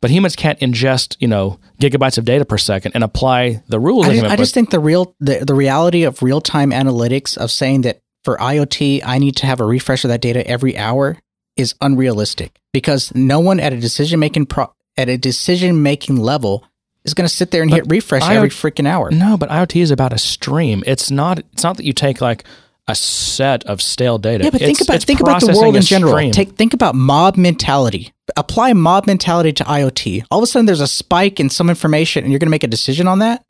But 0.00 0.10
humans 0.10 0.36
can't 0.36 0.58
ingest, 0.60 1.16
you 1.20 1.28
know, 1.28 1.58
gigabytes 1.80 2.18
of 2.18 2.24
data 2.24 2.44
per 2.44 2.58
second 2.58 2.92
and 2.94 3.02
apply 3.02 3.62
the 3.68 3.80
rules. 3.80 4.06
I, 4.08 4.14
just, 4.14 4.26
I 4.26 4.36
just 4.36 4.54
think 4.54 4.70
the 4.70 4.80
real 4.80 5.14
the, 5.20 5.44
the 5.44 5.54
reality 5.54 6.02
of 6.02 6.22
real 6.22 6.40
time 6.40 6.70
analytics 6.70 7.38
of 7.38 7.50
saying 7.50 7.82
that 7.82 8.00
for 8.24 8.36
IoT 8.36 9.02
I 9.04 9.18
need 9.18 9.36
to 9.36 9.46
have 9.46 9.60
a 9.60 9.64
refresh 9.64 10.04
of 10.04 10.08
that 10.08 10.20
data 10.20 10.46
every 10.46 10.76
hour 10.76 11.16
is 11.56 11.74
unrealistic 11.80 12.58
because 12.72 13.14
no 13.14 13.40
one 13.40 13.60
at 13.60 13.72
a 13.72 13.80
decision 13.80 14.18
making 14.18 14.46
pro- 14.46 14.72
at 14.96 15.08
a 15.08 15.16
decision 15.16 15.82
making 15.82 16.16
level 16.16 16.64
is 17.04 17.14
going 17.14 17.28
to 17.28 17.34
sit 17.34 17.50
there 17.50 17.62
and 17.62 17.70
hit 17.70 17.84
refresh 17.88 18.22
every 18.28 18.48
freaking 18.50 18.86
hour. 18.88 19.10
No, 19.10 19.36
but 19.36 19.48
IoT 19.50 19.80
is 19.82 19.90
about 19.90 20.12
a 20.12 20.18
stream. 20.18 20.82
It's 20.86 21.10
not. 21.10 21.38
It's 21.52 21.62
not 21.62 21.76
that 21.76 21.84
you 21.84 21.92
take 21.92 22.20
like 22.20 22.44
a 22.88 22.94
set 22.94 23.64
of 23.64 23.80
stale 23.80 24.18
data. 24.18 24.44
Yeah, 24.44 24.50
but 24.50 24.60
think 24.60 24.72
It's- 24.72 24.86
about 24.86 24.96
it's 24.96 25.04
think 25.04 25.20
about 25.20 25.40
the 25.40 25.54
world 25.58 25.76
in 25.76 25.82
general. 25.82 26.12
stream. 26.14 26.32
Take 26.32 26.56
think 26.56 26.74
about 26.74 26.94
mob 26.94 27.36
mentality. 27.36 28.12
Apply 28.36 28.72
mob 28.72 29.06
mentality 29.06 29.52
to 29.54 29.64
IoT. 29.64 30.24
All 30.30 30.38
of 30.38 30.42
a 30.44 30.46
sudden, 30.46 30.66
there's 30.66 30.80
a 30.80 30.86
spike 30.86 31.40
in 31.40 31.50
some 31.50 31.68
information, 31.70 32.24
and 32.24 32.32
you're 32.32 32.38
going 32.38 32.46
to 32.48 32.50
make 32.50 32.64
a 32.64 32.68
decision 32.68 33.06
on 33.06 33.18
that. 33.20 33.42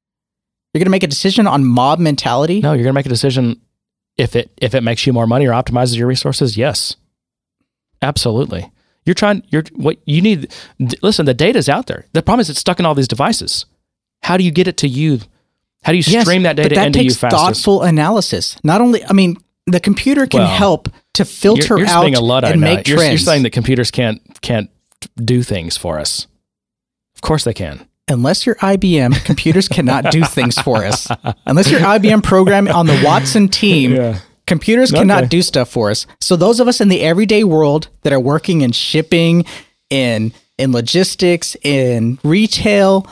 You're 0.73 0.81
going 0.81 0.87
to 0.87 0.91
make 0.91 1.03
a 1.05 1.09
decision 1.09 1.47
on 1.47 1.65
mob 1.65 2.01
mentality. 2.01 2.61
no, 2.61 2.73
you're 2.73 2.83
gonna 2.83 2.93
make 2.95 3.07
a 3.07 3.09
decision 3.09 3.61
if 4.17 4.35
it 4.35 4.51
if 4.61 4.75
it 4.75 4.83
makes 4.83 5.07
you 5.07 5.13
more 5.13 5.27
money 5.29 5.47
or 5.47 5.53
optimizes 5.53 5.97
your 5.97 6.09
resources. 6.09 6.57
Yes, 6.57 6.97
absolutely. 8.03 8.71
You're 9.07 9.15
trying. 9.15 9.43
You're 9.49 9.65
what 9.75 9.99
you 10.07 10.23
need. 10.23 10.53
Listen, 11.03 11.27
the 11.27 11.35
data's 11.35 11.69
out 11.69 11.87
there. 11.87 12.07
The 12.13 12.23
problem 12.23 12.41
is 12.41 12.51
it's 12.51 12.61
stuck 12.61 12.79
in 12.81 12.87
all 12.87 12.95
these 12.95 13.09
devices. 13.09 13.67
How 14.23 14.37
do 14.37 14.45
you 14.45 14.51
get 14.51 14.67
it 14.69 14.77
to 14.79 14.89
you? 14.89 15.21
How 15.83 15.93
do 15.93 15.99
you 15.99 16.05
Yes, 16.07 16.25
stream 16.25 16.45
that 16.45 16.57
but 16.57 16.63
data 16.63 16.75
that 16.77 16.87
into 16.87 17.03
you 17.03 17.11
takes 17.11 17.21
fastest? 17.21 17.43
thoughtful 17.43 17.83
analysis. 17.83 18.57
Not 18.65 18.81
only, 18.81 19.05
I 19.05 19.13
mean, 19.13 19.37
the 19.67 19.81
computer 19.81 20.27
can 20.27 20.41
Well, 20.41 20.49
help 20.57 20.89
to 21.15 21.25
filter 21.27 21.77
you're, 21.77 21.81
you're 21.81 21.89
out 21.89 22.15
a 22.15 22.21
luddite 22.21 22.53
and 22.53 22.61
make 22.63 22.89
You're, 22.89 22.97
trends. 22.97 23.13
you're 23.13 23.19
saying 23.19 23.43
that 23.43 23.51
computers 23.51 23.91
can't 23.91 24.21
can't 24.41 24.71
do 25.23 25.43
things 25.43 25.77
for 25.77 25.99
us. 25.99 26.27
Of 27.15 27.21
course 27.21 27.45
they 27.45 27.53
can. 27.55 27.87
Unless 28.09 28.45
you're 28.47 28.57
IBM, 28.57 29.25
computers 29.25 29.69
cannot 29.69 30.11
do 30.11 30.23
things 30.25 30.59
for 30.59 30.85
us. 30.85 31.09
Unless 31.47 31.71
you're 31.71 31.81
IBM 31.81 32.23
program 32.23 32.69
on 32.69 32.87
the 32.87 33.01
Watson 33.05 33.49
team, 33.49 34.17
computers 34.47 34.91
cannot 34.91 35.19
Okay. 35.25 35.29
do 35.29 35.43
stuff 35.43 35.69
for 35.69 35.91
us. 35.91 36.07
So 36.21 36.37
those 36.37 36.61
of 36.61 36.69
us 36.69 36.81
in 36.81 36.89
the 36.89 37.01
everyday 37.01 37.45
world 37.45 37.89
that 38.03 38.13
are 38.13 38.21
working 38.21 38.61
in 38.63 38.73
shipping, 38.73 39.45
in 39.91 40.33
in 40.59 40.71
logistics, 40.73 41.57
in 41.63 42.19
retail, 42.23 43.07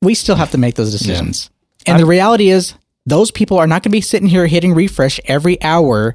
we 0.00 0.14
still 0.14 0.34
have 0.36 0.50
to 0.50 0.58
make 0.58 0.74
those 0.74 0.90
decisions. 0.90 1.50
And 1.86 2.00
the 2.00 2.06
reality 2.06 2.48
is 2.48 2.74
those 3.06 3.30
people 3.30 3.58
are 3.58 3.66
not 3.66 3.76
going 3.82 3.90
to 3.90 3.96
be 3.96 4.00
sitting 4.00 4.28
here 4.28 4.46
hitting 4.46 4.74
refresh 4.74 5.20
every 5.26 5.60
hour. 5.62 6.14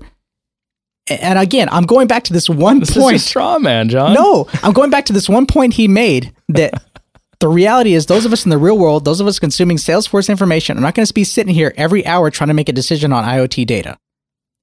And 1.10 1.39
again, 1.39 1.69
I'm 1.72 1.85
going 1.85 2.07
back 2.07 2.26
to 2.26 2.34
this 2.34 2.49
one 2.49 2.80
This 2.81 2.94
point. 2.98 3.15
is 3.15 3.23
a 3.23 3.27
straw 3.27 3.60
man, 3.60 3.88
John. 3.88 4.14
No, 4.14 4.48
I'm 4.64 4.73
going 4.73 4.89
back 4.89 5.06
to 5.06 5.14
this 5.14 5.30
one 5.30 5.45
point 5.45 5.73
he 5.73 5.88
made 5.88 6.34
that 6.49 6.73
the 7.39 7.48
reality 7.48 7.94
is 7.94 8.07
those 8.07 8.26
of 8.26 8.34
us 8.34 8.44
in 8.45 8.49
the 8.49 8.57
real 8.57 8.77
world, 8.77 9.06
those 9.06 9.22
of 9.22 9.27
us 9.27 9.39
consuming 9.39 9.77
Salesforce 9.77 10.27
information, 10.30 10.77
are 10.77 10.81
not 10.81 10.95
going 10.95 11.06
to 11.06 11.14
be 11.14 11.23
sitting 11.23 11.53
here 11.53 11.73
every 11.77 12.06
hour 12.06 12.30
trying 12.30 12.49
to 12.49 12.53
make 12.53 12.68
a 12.68 12.73
decision 12.73 13.14
on 13.14 13.23
IoT 13.23 13.65
data. 13.65 13.98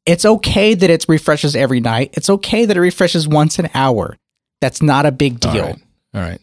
It's 0.07 0.25
okay 0.25 0.75
that 0.75 0.91
it 0.91 1.05
refreshes 1.09 1.57
every 1.57 1.81
night. 1.81 2.11
It's 2.15 2.29
okay 2.29 2.67
that 2.67 2.77
it 2.77 2.81
refreshes 2.81 3.27
once 3.27 3.59
an 3.59 3.71
hour. 3.75 4.17
That's 4.61 4.83
not 4.83 5.07
a 5.07 5.13
big 5.13 5.41
deal. 5.41 5.65
right. 5.65 5.83
All 6.15 6.21
right. 6.21 6.41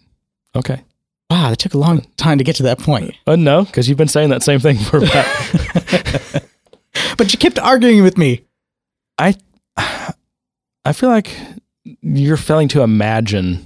Okay. 0.56 0.82
Wow, 1.30 1.50
that 1.50 1.60
took 1.60 1.74
a 1.74 1.78
long 1.78 2.06
time 2.18 2.40
to 2.40 2.44
get 2.44 2.58
to 2.58 2.64
that 2.64 2.80
point. 2.80 3.16
Uh, 3.26 3.38
no, 3.38 3.64
because 3.64 3.88
you've 3.88 3.98
been 3.98 4.08
saying 4.10 4.30
that 4.32 4.44
same 4.44 4.60
thing 4.60 4.78
for 4.78 4.98
about. 4.98 6.42
But 7.18 7.32
you 7.32 7.40
kept 7.40 7.60
arguing 7.60 8.04
with 8.04 8.18
me. 8.18 8.46
I, 9.18 9.36
I 9.78 10.94
feel 10.94 11.10
like 11.10 11.38
you're 12.02 12.38
failing 12.38 12.68
to 12.70 12.82
imagine 12.82 13.66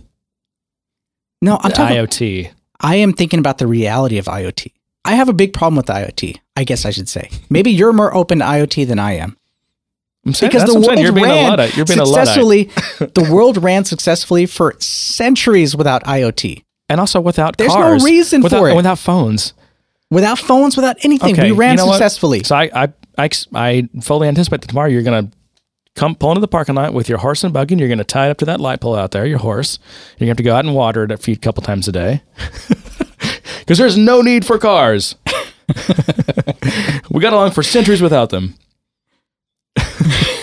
No, 1.42 1.58
I'm 1.62 1.72
talking 1.72 1.96
IoT. 1.96 2.52
I 2.82 2.96
am 2.98 3.14
thinking 3.14 3.40
about 3.40 3.58
the 3.58 3.68
reality 3.68 4.18
of 4.18 4.26
IoT. 4.26 4.72
I 5.06 5.16
have 5.16 5.30
a 5.30 5.34
big 5.34 5.54
problem 5.54 5.78
with 5.78 5.86
IoT. 5.86 6.38
I 6.56 6.64
guess 6.66 6.86
I 6.86 6.92
should 6.92 7.08
say. 7.10 7.30
Maybe 7.50 7.72
you're 7.72 7.94
more 7.94 8.14
open 8.14 8.40
to 8.40 8.46
IoT 8.46 8.88
than 8.88 9.00
I 9.00 9.14
am. 9.14 9.38
I'm 10.26 10.34
saying, 10.34 10.52
because 10.52 10.66
the 10.66 10.80
what 10.80 10.88
world. 10.88 11.00
You're 11.00 11.12
being 11.12 11.26
a 11.26 11.30
ran 11.30 11.50
luddite. 11.50 11.78
You're 11.78 11.86
being 11.86 12.00
a 12.00 12.04
luddite. 12.04 12.28
successfully. 12.28 12.64
the 13.00 13.30
world 13.32 13.62
ran 13.62 13.86
successfully 13.86 14.46
for 14.46 14.76
centuries 14.80 15.76
without 15.76 16.04
IoT, 16.04 16.64
and 16.90 17.00
also 17.00 17.22
without 17.22 17.58
cars. 17.58 17.74
There's 17.74 18.02
no 18.02 18.06
reason 18.06 18.42
without, 18.42 18.60
for 18.60 18.70
it. 18.70 18.76
without 18.76 18.98
phones. 18.98 19.54
without 20.10 20.40
phones, 20.40 20.76
without 20.76 20.98
anything. 21.04 21.34
Okay, 21.34 21.52
we 21.52 21.58
ran 21.58 21.72
you 21.72 21.78
know 21.78 21.86
what? 21.88 21.94
successfully. 21.94 22.44
So 22.44 22.56
I, 22.56 22.70
I, 22.74 22.94
I, 23.18 23.30
I 23.54 23.90
fully 24.02 24.28
anticipate 24.28 24.62
that 24.62 24.68
tomorrow 24.68 24.90
you're 24.90 25.04
going 25.04 25.30
to 25.30 25.38
come 25.96 26.16
pull 26.16 26.32
into 26.32 26.42
the 26.42 26.48
parking 26.48 26.76
lot 26.76 26.94
with 26.94 27.08
your 27.08 27.20
horse 27.20 27.44
and 27.44 27.54
buggy, 27.54 27.74
and 27.74 27.80
you're 27.80 27.90
going 27.90 28.00
to 28.00 28.04
tie 28.04 28.28
it 28.28 28.32
up 28.32 28.38
to 28.40 28.46
that 28.46 28.60
light 28.60 28.82
pole 28.82 28.96
out 28.96 29.12
there, 29.12 29.26
your 29.26 29.40
horse. 29.40 29.80
You're 30.18 30.28
going 30.28 30.28
to 30.28 30.30
have 30.32 30.38
to 30.38 30.44
go 30.44 30.56
out 30.56 30.66
and 30.66 30.76
water 30.76 31.04
it 31.04 31.12
a 31.12 31.18
few 31.18 31.38
couple 31.38 31.64
times 31.64 31.88
a 31.88 31.92
day 31.92 32.22
because 33.60 33.78
there's 33.78 33.98
no 33.98 34.22
need 34.22 34.46
for 34.46 34.58
cars. 34.58 35.16
we 37.10 37.22
got 37.22 37.34
along 37.34 37.52
for 37.52 37.64
centuries 37.64 38.02
without 38.02 38.30
them. 38.30 38.56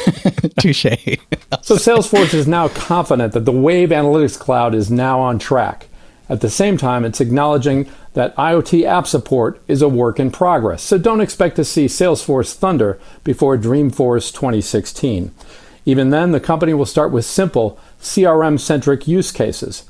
Touche. 0.58 1.18
So 1.62 1.76
Salesforce 1.76 2.34
is 2.34 2.46
now 2.46 2.68
confident 2.68 3.32
that 3.32 3.44
the 3.44 3.52
Wave 3.52 3.90
Analytics 3.90 4.38
Cloud 4.38 4.74
is 4.74 4.90
now 4.90 5.20
on 5.20 5.38
track. 5.38 5.88
At 6.28 6.40
the 6.40 6.50
same 6.50 6.76
time, 6.76 7.04
it's 7.04 7.20
acknowledging 7.20 7.88
that 8.14 8.34
IoT 8.36 8.84
app 8.84 9.06
support 9.06 9.60
is 9.68 9.82
a 9.82 9.88
work 9.88 10.18
in 10.18 10.30
progress. 10.30 10.82
So 10.82 10.98
don't 10.98 11.20
expect 11.20 11.56
to 11.56 11.64
see 11.64 11.86
Salesforce 11.86 12.54
Thunder 12.54 12.98
before 13.24 13.58
Dreamforce 13.58 14.32
2016. 14.32 15.32
Even 15.84 16.10
then, 16.10 16.32
the 16.32 16.40
company 16.40 16.74
will 16.74 16.86
start 16.86 17.12
with 17.12 17.24
simple 17.24 17.78
CRM 18.00 18.58
centric 18.58 19.08
use 19.08 19.32
cases. 19.32 19.84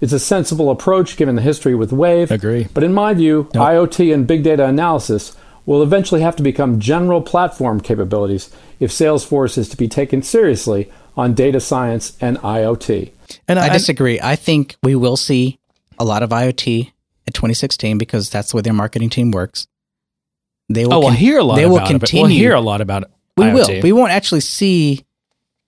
It's 0.00 0.12
a 0.12 0.18
sensible 0.18 0.70
approach 0.70 1.16
given 1.16 1.36
the 1.36 1.42
history 1.42 1.74
with 1.74 1.92
Wave. 1.92 2.30
Agree. 2.30 2.68
But 2.74 2.84
in 2.84 2.92
my 2.92 3.14
view, 3.14 3.48
IoT 3.54 4.12
and 4.12 4.26
big 4.26 4.42
data 4.42 4.66
analysis 4.66 5.34
will 5.66 5.82
eventually 5.82 6.20
have 6.22 6.36
to 6.36 6.42
become 6.42 6.80
general 6.80 7.20
platform 7.20 7.80
capabilities 7.80 8.50
if 8.80 8.90
Salesforce 8.90 9.58
is 9.58 9.68
to 9.68 9.76
be 9.76 9.88
taken 9.88 10.22
seriously 10.22 10.90
on 11.16 11.34
data 11.34 11.60
science 11.60 12.16
and 12.20 12.38
IoT. 12.38 13.10
And 13.48 13.58
I 13.58 13.68
disagree. 13.70 14.20
I 14.20 14.36
think 14.36 14.76
we 14.82 14.94
will 14.94 15.16
see 15.16 15.58
a 15.98 16.04
lot 16.04 16.22
of 16.22 16.30
IoT 16.30 16.92
in 17.26 17.32
2016 17.32 17.98
because 17.98 18.30
that's 18.30 18.50
the 18.52 18.56
way 18.56 18.62
their 18.62 18.72
marketing 18.72 19.10
team 19.10 19.30
works. 19.32 19.66
They 20.68 20.84
will. 20.84 20.94
Oh, 20.94 20.98
we'll 21.00 21.08
con- 21.08 21.16
hear 21.16 21.38
a 21.38 21.44
lot. 21.44 21.56
They 21.56 21.66
will 21.66 21.84
continue. 21.86 22.22
We'll 22.24 22.30
hear 22.30 22.54
a 22.54 22.60
lot 22.60 22.80
about 22.80 23.02
it. 23.04 23.10
We 23.36 23.52
will. 23.52 23.82
We 23.82 23.92
won't 23.92 24.12
actually 24.12 24.40
see. 24.40 25.04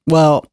Well, 0.06 0.46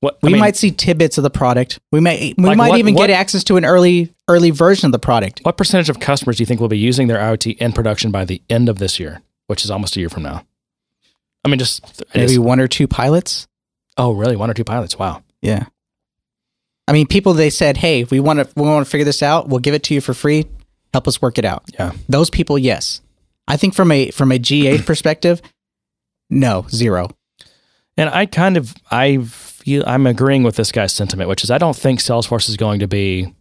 What, 0.00 0.18
we 0.22 0.28
I 0.28 0.32
mean, 0.32 0.40
might 0.40 0.56
see 0.56 0.70
tidbits 0.70 1.18
of 1.18 1.22
the 1.24 1.30
product. 1.30 1.78
We 1.92 2.00
may. 2.00 2.34
We 2.36 2.44
Like 2.44 2.56
might 2.56 2.68
what- 2.70 2.78
even 2.78 2.94
what- 2.94 3.06
get 3.06 3.10
access 3.18 3.44
to 3.44 3.56
an 3.56 3.64
early 3.64 4.12
early 4.28 4.50
version 4.50 4.86
of 4.86 4.92
the 4.92 4.98
product. 4.98 5.40
What 5.42 5.56
percentage 5.56 5.88
of 5.88 6.00
customers 6.00 6.36
do 6.36 6.42
you 6.42 6.46
think 6.46 6.60
will 6.60 6.68
be 6.68 6.78
using 6.78 7.06
their 7.06 7.18
IoT 7.18 7.56
in 7.58 7.72
production 7.72 8.10
by 8.10 8.24
the 8.24 8.42
end 8.50 8.68
of 8.68 8.78
this 8.78 8.98
year, 8.98 9.22
which 9.46 9.64
is 9.64 9.70
almost 9.70 9.96
a 9.96 10.00
year 10.00 10.08
from 10.08 10.22
now? 10.24 10.44
I 11.44 11.48
mean, 11.48 11.58
just 11.58 12.02
Maybe 12.14 12.38
one 12.38 12.58
or 12.60 12.66
two 12.68 12.88
pilots. 12.88 13.46
oh, 13.96 14.12
really? 14.12 14.34
One 14.36 14.50
or 14.50 14.54
two 14.54 14.64
pilots? 14.64 14.98
Wow. 14.98 15.22
Yeah. 15.42 15.66
I 16.88 16.92
mean, 16.92 17.06
people 17.06 17.34
they 17.34 17.50
said, 17.50 17.76
"Hey, 17.78 18.04
we 18.04 18.20
want 18.20 18.38
to 18.40 18.48
we 18.56 18.62
want 18.62 18.84
to 18.86 18.90
figure 18.90 19.04
this 19.04 19.22
out. 19.22 19.48
We'll 19.48 19.60
give 19.60 19.74
it 19.74 19.82
to 19.84 19.94
you 19.94 20.00
for 20.00 20.14
free. 20.14 20.46
Help 20.92 21.08
us 21.08 21.20
work 21.20 21.36
it 21.38 21.44
out." 21.44 21.64
Yeah. 21.74 21.92
Those 22.08 22.30
people, 22.30 22.58
yes. 22.58 23.00
I 23.48 23.56
think 23.56 23.74
from 23.74 23.90
a 23.92 24.10
from 24.10 24.30
a 24.32 24.38
GA 24.38 24.78
perspective, 24.82 25.40
no, 26.30 26.66
zero. 26.68 27.10
And 27.96 28.08
I 28.10 28.26
kind 28.26 28.56
of 28.56 28.74
I 28.90 29.18
feel 29.18 29.82
I'm 29.86 30.06
agreeing 30.06 30.42
with 30.44 30.56
this 30.56 30.70
guy's 30.70 30.92
sentiment, 30.92 31.28
which 31.28 31.42
is 31.42 31.50
I 31.50 31.58
don't 31.58 31.76
think 31.76 31.98
Salesforce 32.00 32.48
is 32.48 32.56
going 32.56 32.80
to 32.80 32.86
be 32.88 33.34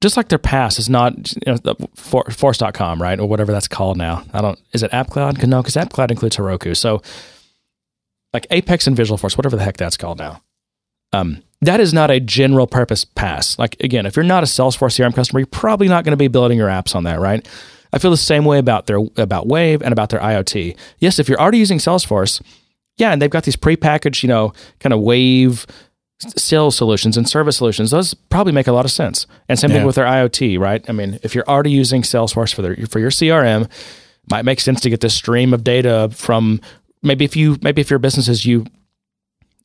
just 0.00 0.16
like 0.16 0.28
their 0.28 0.38
past 0.38 0.78
is 0.78 0.88
not 0.88 1.32
you 1.46 1.56
know, 1.64 1.74
for, 1.94 2.24
force.com, 2.24 3.02
right? 3.02 3.18
Or 3.18 3.28
whatever 3.28 3.52
that's 3.52 3.68
called 3.68 3.96
now. 3.96 4.24
I 4.32 4.40
don't 4.40 4.58
is 4.72 4.82
it 4.82 4.90
AppCloud? 4.92 5.44
No, 5.46 5.62
because 5.62 5.74
AppCloud 5.74 6.10
includes 6.10 6.36
Heroku. 6.36 6.76
So 6.76 7.02
like 8.32 8.46
Apex 8.50 8.86
and 8.86 8.96
Visualforce, 8.96 9.36
whatever 9.36 9.56
the 9.56 9.62
heck 9.62 9.76
that's 9.76 9.96
called 9.96 10.18
now. 10.18 10.42
Um, 11.12 11.42
that 11.62 11.80
is 11.80 11.94
not 11.94 12.10
a 12.10 12.20
general 12.20 12.66
purpose 12.66 13.04
PaaS. 13.04 13.58
Like 13.58 13.76
again, 13.80 14.06
if 14.06 14.14
you're 14.16 14.24
not 14.24 14.42
a 14.42 14.46
Salesforce 14.46 14.98
CRM 14.98 15.14
customer, 15.14 15.40
you're 15.40 15.46
probably 15.46 15.88
not 15.88 16.04
going 16.04 16.12
to 16.12 16.16
be 16.16 16.28
building 16.28 16.58
your 16.58 16.68
apps 16.68 16.94
on 16.94 17.04
that, 17.04 17.18
right? 17.18 17.46
I 17.92 17.98
feel 17.98 18.10
the 18.10 18.16
same 18.16 18.44
way 18.44 18.58
about 18.58 18.86
their 18.86 18.98
about 19.16 19.46
Wave 19.46 19.82
and 19.82 19.92
about 19.92 20.10
their 20.10 20.20
IoT. 20.20 20.76
Yes, 20.98 21.18
if 21.18 21.28
you're 21.28 21.40
already 21.40 21.58
using 21.58 21.78
Salesforce, 21.78 22.42
yeah, 22.98 23.12
and 23.12 23.22
they've 23.22 23.30
got 23.30 23.44
these 23.44 23.56
prepackaged, 23.56 24.22
you 24.22 24.28
know, 24.28 24.52
kind 24.80 24.92
of 24.92 25.00
Wave 25.00 25.66
sales 26.20 26.76
solutions 26.76 27.16
and 27.16 27.28
service 27.28 27.56
solutions, 27.56 27.90
those 27.90 28.14
probably 28.14 28.52
make 28.52 28.66
a 28.66 28.72
lot 28.72 28.84
of 28.84 28.90
sense. 28.90 29.26
And 29.48 29.58
same 29.58 29.70
Yeah. 29.70 29.78
thing 29.78 29.86
with 29.86 29.94
their 29.96 30.06
IoT, 30.06 30.58
right? 30.58 30.84
I 30.88 30.92
mean, 30.92 31.18
if 31.22 31.34
you're 31.34 31.48
already 31.48 31.70
using 31.70 32.02
Salesforce 32.02 32.52
for 32.52 32.62
their 32.62 32.76
for 32.90 32.98
your 32.98 33.10
CRM, 33.10 33.68
might 34.30 34.44
make 34.44 34.60
sense 34.60 34.80
to 34.80 34.90
get 34.90 35.00
this 35.00 35.14
stream 35.14 35.54
of 35.54 35.62
data 35.64 36.10
from 36.12 36.60
maybe 37.02 37.24
if 37.24 37.36
you 37.36 37.56
maybe 37.62 37.80
if 37.80 37.90
your 37.90 37.98
business 37.98 38.28
is 38.28 38.44
you 38.44 38.66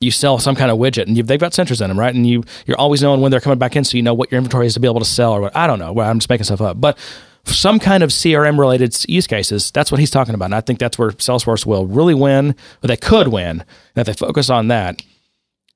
you 0.00 0.10
sell 0.10 0.38
some 0.38 0.54
kind 0.54 0.70
of 0.70 0.78
widget 0.78 1.06
and 1.06 1.16
you've, 1.16 1.26
they've 1.28 1.40
got 1.40 1.52
sensors 1.52 1.80
in 1.80 1.88
them, 1.88 1.98
right? 1.98 2.14
And 2.14 2.26
you 2.26 2.44
you're 2.66 2.78
always 2.78 3.02
knowing 3.02 3.20
when 3.20 3.30
they're 3.30 3.40
coming 3.40 3.58
back 3.58 3.74
in, 3.74 3.84
so 3.84 3.96
you 3.96 4.02
know 4.02 4.14
what 4.14 4.30
your 4.30 4.38
inventory 4.38 4.66
is 4.66 4.74
to 4.74 4.80
be 4.80 4.88
able 4.88 5.00
to 5.00 5.04
sell 5.06 5.32
or 5.32 5.40
what. 5.42 5.56
I 5.56 5.66
don't 5.66 5.78
know. 5.78 5.92
Well, 5.92 6.08
I'm 6.08 6.18
just 6.18 6.28
making 6.30 6.44
stuff 6.44 6.60
up, 6.60 6.80
but 6.80 6.98
some 7.46 7.78
kind 7.78 8.02
of 8.02 8.10
CRM 8.10 8.58
related 8.58 8.96
use 9.08 9.26
cases. 9.26 9.70
That's 9.70 9.90
what 9.90 10.00
he's 10.00 10.10
talking 10.10 10.34
about, 10.34 10.46
and 10.46 10.54
I 10.54 10.60
think 10.60 10.78
that's 10.78 10.98
where 10.98 11.10
Salesforce 11.12 11.66
will 11.66 11.86
really 11.86 12.14
win, 12.14 12.54
or 12.82 12.86
they 12.88 12.96
could 12.96 13.28
win, 13.28 13.60
and 13.60 13.66
if 13.96 14.06
they 14.06 14.12
focus 14.14 14.50
on 14.50 14.68
that. 14.68 15.02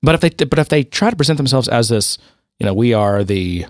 But 0.02 0.14
if 0.14 0.20
they 0.20 0.44
but 0.44 0.58
if 0.58 0.68
they 0.68 0.84
try 0.84 1.10
to 1.10 1.16
present 1.16 1.36
themselves 1.36 1.68
as 1.68 1.88
this, 1.88 2.18
you 2.58 2.66
know, 2.66 2.74
we 2.74 2.94
are 2.94 3.24
the 3.24 3.66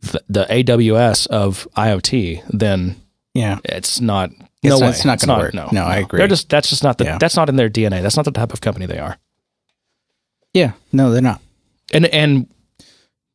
the, 0.00 0.22
the 0.28 0.44
AWS 0.50 1.26
of 1.28 1.66
IoT, 1.76 2.42
then 2.50 2.96
Yeah. 3.34 3.58
it's 3.64 4.00
not. 4.00 4.30
It's 4.30 4.70
no 4.70 4.78
not- 4.78 4.80
way. 4.82 4.88
it's 4.90 5.04
not 5.04 5.20
gonna 5.20 5.38
work. 5.38 5.54
No, 5.54 5.68
No, 5.72 5.84
I 5.84 5.96
agree. 5.98 6.18
They're 6.18 6.28
just 6.28 6.48
that's 6.48 6.68
just 6.68 6.82
not 6.82 6.98
the 6.98 7.04
Yeah. 7.04 7.18
that's 7.18 7.36
not 7.36 7.48
in 7.48 7.56
their 7.56 7.68
DNA. 7.70 8.02
That's 8.02 8.16
not 8.16 8.24
the 8.24 8.30
type 8.32 8.52
of 8.52 8.60
company 8.60 8.86
they 8.86 8.98
are. 8.98 9.18
Yeah. 10.52 10.72
No, 10.92 11.10
they're 11.10 11.22
not. 11.22 11.40
And 11.92 12.06
and 12.06 12.48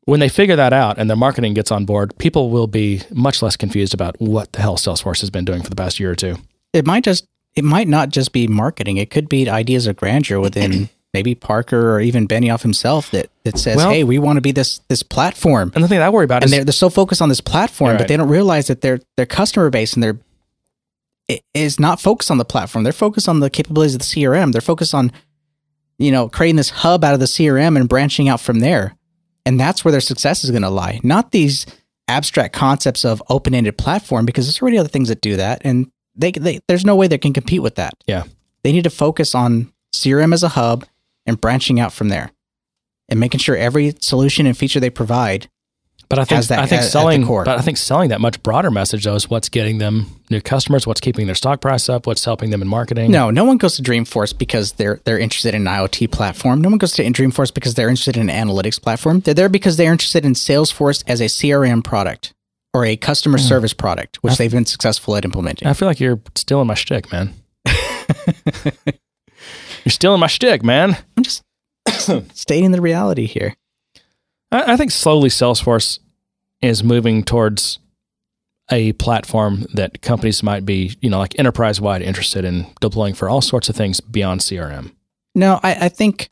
when 0.06 0.20
they 0.20 0.30
figure 0.30 0.56
that 0.56 0.74
out 0.74 0.98
and 0.98 1.10
their 1.10 1.18
marketing 1.18 1.54
gets 1.54 1.72
on 1.72 1.86
board, 1.86 2.18
people 2.18 2.50
will 2.50 2.68
be 2.68 3.02
much 3.12 3.42
less 3.42 3.56
confused 3.56 3.94
about 3.94 4.20
what 4.20 4.52
the 4.54 4.62
hell 4.62 4.76
Salesforce 4.78 5.22
has 5.22 5.30
been 5.30 5.46
doing 5.46 5.62
for 5.62 5.70
the 5.70 5.76
past 5.76 6.00
year 6.00 6.12
or 6.12 6.16
two. 6.16 6.38
It 6.74 6.86
might 6.86 7.04
just 7.04 7.26
it 7.56 7.64
might 7.64 7.88
not 7.88 8.10
just 8.10 8.32
be 8.34 8.48
marketing. 8.48 8.98
It 8.98 9.10
could 9.10 9.30
be 9.30 9.50
ideas 9.50 9.88
of 9.88 9.96
grandeur 9.96 10.40
within 10.40 10.90
maybe 11.14 11.36
Parker 11.36 11.94
or 11.96 12.00
even 12.02 12.28
Benioff 12.28 12.62
himself 12.62 13.12
that 13.12 13.30
that 13.44 13.58
says, 13.58 13.78
Well- 13.78 13.90
"Hey, 13.92 14.04
we 14.04 14.18
want 14.20 14.38
to 14.38 14.42
be 14.42 14.52
this 14.52 14.80
this 14.90 15.04
platform." 15.04 15.72
And 15.76 15.84
the 15.84 15.88
thing 15.88 16.00
that 16.00 16.06
I 16.06 16.10
worry 16.10 16.26
about 16.26 16.44
and 16.44 16.46
is 16.46 16.52
they're, 16.52 16.66
they're 16.66 16.72
so 16.74 16.90
focused 16.90 17.22
on 17.22 17.30
this 17.30 17.42
platform, 17.42 17.92
Right. 17.92 17.98
but 18.00 18.08
they 18.08 18.18
don't 18.18 18.30
realize 18.30 18.68
that 18.68 18.82
their 18.82 19.00
their 19.18 19.26
customer 19.26 19.70
base 19.70 19.94
and 19.94 20.04
their 20.04 20.18
is 21.54 21.80
not 21.80 22.02
focused 22.02 22.30
on 22.30 22.38
the 22.38 22.46
platform. 22.46 22.84
They're 22.84 22.92
focused 22.94 23.30
on 23.30 23.40
the 23.40 23.50
capabilities 23.50 23.94
of 23.96 24.00
the 24.00 24.06
CRM. 24.06 24.52
They're 24.52 24.62
focused 24.62 24.94
on 24.94 25.12
you 25.98 26.12
know 26.12 26.28
creating 26.30 26.58
this 26.58 26.70
hub 26.70 27.04
out 27.04 27.14
of 27.14 27.20
the 27.20 27.26
CRM 27.28 27.76
and 27.78 27.88
branching 27.88 28.28
out 28.30 28.42
from 28.42 28.60
there. 28.60 28.96
And 29.46 29.60
that's 29.60 29.84
where 29.84 29.92
their 29.92 30.02
success 30.02 30.44
is 30.44 30.52
going 30.52 30.62
to 30.62 30.70
lie. 30.70 31.00
Not 31.04 31.32
these 31.32 31.66
abstract 32.08 32.54
concepts 32.54 33.04
of 33.06 33.24
open-ended 33.30 33.78
platform 33.78 34.26
because 34.26 34.46
there's 34.46 34.62
already 34.62 34.78
other 34.78 34.90
things 34.90 35.08
that 35.10 35.22
do 35.22 35.36
that 35.38 35.62
and 35.64 35.88
they, 36.16 36.32
they 36.32 36.60
there's 36.68 36.86
no 36.86 36.96
way 36.96 37.08
they 37.08 37.18
can 37.18 37.34
compete 37.34 37.62
with 37.62 37.76
that. 37.76 37.94
yeah. 38.06 38.24
They 38.64 38.72
need 38.72 38.84
to 38.84 38.90
focus 38.92 39.34
on 39.34 39.72
CRM 39.96 40.34
as 40.34 40.44
a 40.44 40.50
hub 40.50 40.86
and 41.26 41.40
branching 41.40 41.80
out 41.80 41.94
from 41.94 42.10
there. 42.10 42.32
And 43.10 43.20
making 43.20 43.40
sure 43.40 43.56
every 43.58 43.94
solution 44.00 44.46
and 44.46 44.58
feature 44.58 44.80
they 44.80 44.90
provide 44.90 45.50
But 46.08 46.20
I 46.20 46.24
think 46.24 46.36
has 46.38 46.48
that 46.48 46.60
I 46.60 46.66
think 46.66 46.82
at- 46.82 46.86
at 46.86 46.92
selling 46.92 47.26
core. 47.26 47.44
but 47.44 47.58
I 47.60 47.62
think 47.62 47.78
selling 47.78 48.10
that 48.10 48.22
much 48.22 48.42
broader 48.42 48.72
message 48.72 49.04
though 49.04 49.16
is 49.16 49.30
what's 49.30 49.50
getting 49.50 49.80
them 49.80 50.08
new 50.30 50.40
customers, 50.40 50.88
what's 50.88 51.02
keeping 51.02 51.26
their 51.26 51.36
stock 51.36 51.60
price 51.62 51.90
up, 51.90 52.08
what's 52.08 52.24
helping 52.24 52.52
them 52.52 52.62
in 52.62 52.68
marketing. 52.70 53.12
No, 53.12 53.30
no 53.30 53.44
one 53.44 53.58
goes 53.58 53.76
to 53.78 53.82
Dreamforce 53.84 54.38
because 54.38 54.74
they're 54.74 55.02
they're 55.04 55.20
interested 55.20 55.54
in 55.54 55.68
an 55.68 55.74
IoT 55.74 56.10
platform. 56.12 56.62
No 56.62 56.70
one 56.70 56.78
goes 56.78 56.94
to 56.94 57.04
Dreamforce 57.04 57.54
because 57.54 57.74
they're 57.76 57.90
interested 57.90 58.16
in 58.18 58.30
an 58.30 58.48
analytics 58.48 58.82
platform. 58.82 59.20
They're 59.20 59.34
there 59.34 59.50
because 59.50 59.76
they're 59.78 59.92
interested 59.92 60.24
in 60.26 60.34
Salesforce 60.34 61.04
as 61.08 61.20
a 61.22 61.26
CRM 61.28 61.84
product 61.84 62.34
or 62.74 62.86
a 62.86 62.96
customer 62.96 63.38
Hmm. 63.38 63.46
service 63.46 63.74
product, 63.74 64.18
which 64.24 64.38
they've 64.38 64.52
been 64.52 64.66
successful 64.66 65.18
at 65.18 65.26
implementing. 65.26 65.68
I 65.68 65.74
feel 65.74 65.88
like 65.90 66.00
you're 66.00 66.22
stealing 66.36 66.68
my 66.68 66.76
shtick, 66.76 67.12
man. 67.12 67.34
you're 69.86 69.92
stealing 69.92 70.20
my 70.20 70.28
shtick, 70.28 70.64
man. 70.64 70.98
I'm 71.18 71.24
just 71.24 71.44
stating 72.34 72.72
the 72.72 72.82
reality 72.82 73.26
here. 73.26 73.56
I, 74.52 74.74
I 74.74 74.78
think 74.78 74.92
slowly 74.92 75.30
Salesforce 75.30 76.00
is 76.62 76.84
moving 76.84 77.24
towards 77.24 77.80
a 78.70 78.94
platform 78.94 79.66
that 79.74 80.02
companies 80.02 80.44
might 80.44 80.66
be, 80.66 80.96
you 81.02 81.10
know, 81.10 81.20
like 81.20 81.38
enterprise 81.38 81.82
wide 81.82 82.02
interested 82.02 82.46
in 82.46 82.68
deploying 82.80 83.14
for 83.14 83.30
all 83.30 83.42
sorts 83.42 83.70
of 83.70 83.76
things 83.76 84.00
beyond 84.00 84.42
CRM. 84.42 84.94
No, 85.36 85.60
I, 85.62 85.86
I 85.86 85.90
think, 85.90 86.30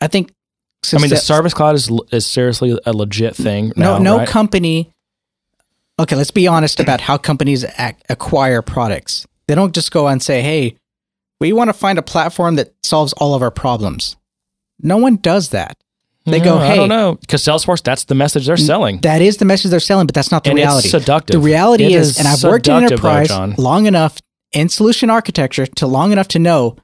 I 0.00 0.06
think. 0.06 0.32
I 0.94 0.98
mean, 0.98 1.10
the 1.10 1.16
Service 1.16 1.52
Cloud 1.52 1.74
is 1.74 1.90
is 2.12 2.24
seriously 2.24 2.78
a 2.86 2.92
legit 2.92 3.34
thing. 3.34 3.72
no 3.76 3.96
now, 3.96 3.98
no 3.98 4.18
right? 4.18 4.28
company 4.28 4.92
okay 5.98 6.14
let's 6.14 6.30
be 6.30 6.46
honest 6.46 6.78
about 6.78 7.00
how 7.00 7.18
companies 7.18 7.64
ac- 7.64 7.96
acquire 8.08 8.62
products 8.62 9.26
they 9.48 9.56
don't 9.56 9.74
just 9.74 9.90
go 9.90 10.06
and 10.06 10.22
say 10.22 10.40
hey 10.40 10.76
we 11.40 11.52
want 11.52 11.68
to 11.68 11.72
find 11.74 11.98
a 11.98 12.02
platform 12.02 12.56
that 12.56 12.74
solves 12.82 13.12
all 13.14 13.34
of 13.34 13.42
our 13.42 13.50
problems 13.50 14.16
no 14.80 14.96
one 14.96 15.16
does 15.16 15.50
that 15.50 15.76
they 16.26 16.40
go 16.40 16.58
hey 16.58 16.72
I 16.72 16.76
don't 16.76 16.90
know 16.90 17.14
because 17.14 17.42
Salesforce. 17.42 17.82
That's 17.82 18.04
the 18.04 18.14
message 18.14 18.46
they're 18.46 18.58
selling. 18.58 19.00
that 19.00 19.22
is 19.22 19.38
the 19.38 19.46
message 19.46 19.70
they're 19.70 19.80
selling 19.80 20.06
but 20.06 20.14
that's 20.14 20.30
not 20.30 20.44
the 20.44 20.50
And 20.50 20.58
it's 20.58 20.66
reality 20.66 20.88
seductive. 20.90 21.32
the 21.34 21.40
reality 21.46 21.84
It 21.84 21.92
is, 21.92 22.10
is 22.10 22.18
and 22.18 22.28
i've 22.28 22.42
worked 22.44 22.68
in 22.68 22.74
seductive, 22.74 23.00
though, 23.00 23.08
enterprise 23.16 23.58
long 23.58 23.86
enough 23.86 24.18
in 24.52 24.68
solution 24.68 25.08
architecture 25.10 25.64
to 25.66 25.86
long 25.86 26.12
enough 26.12 26.28
to 26.28 26.38
know 26.38 26.76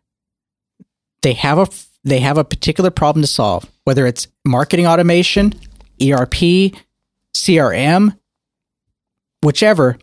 they 1.23 1.35
have 1.35 1.59
a 1.59 1.67
they 2.05 2.21
have 2.21 2.39
a 2.39 2.45
particular 2.45 2.91
problem 2.91 3.23
to 3.23 3.27
solve 3.27 3.71
whether 3.85 4.07
it's 4.07 4.29
marketing 4.47 4.87
automation 4.87 5.53
erp 6.01 6.35
crm 7.37 8.17
whichever 9.43 9.99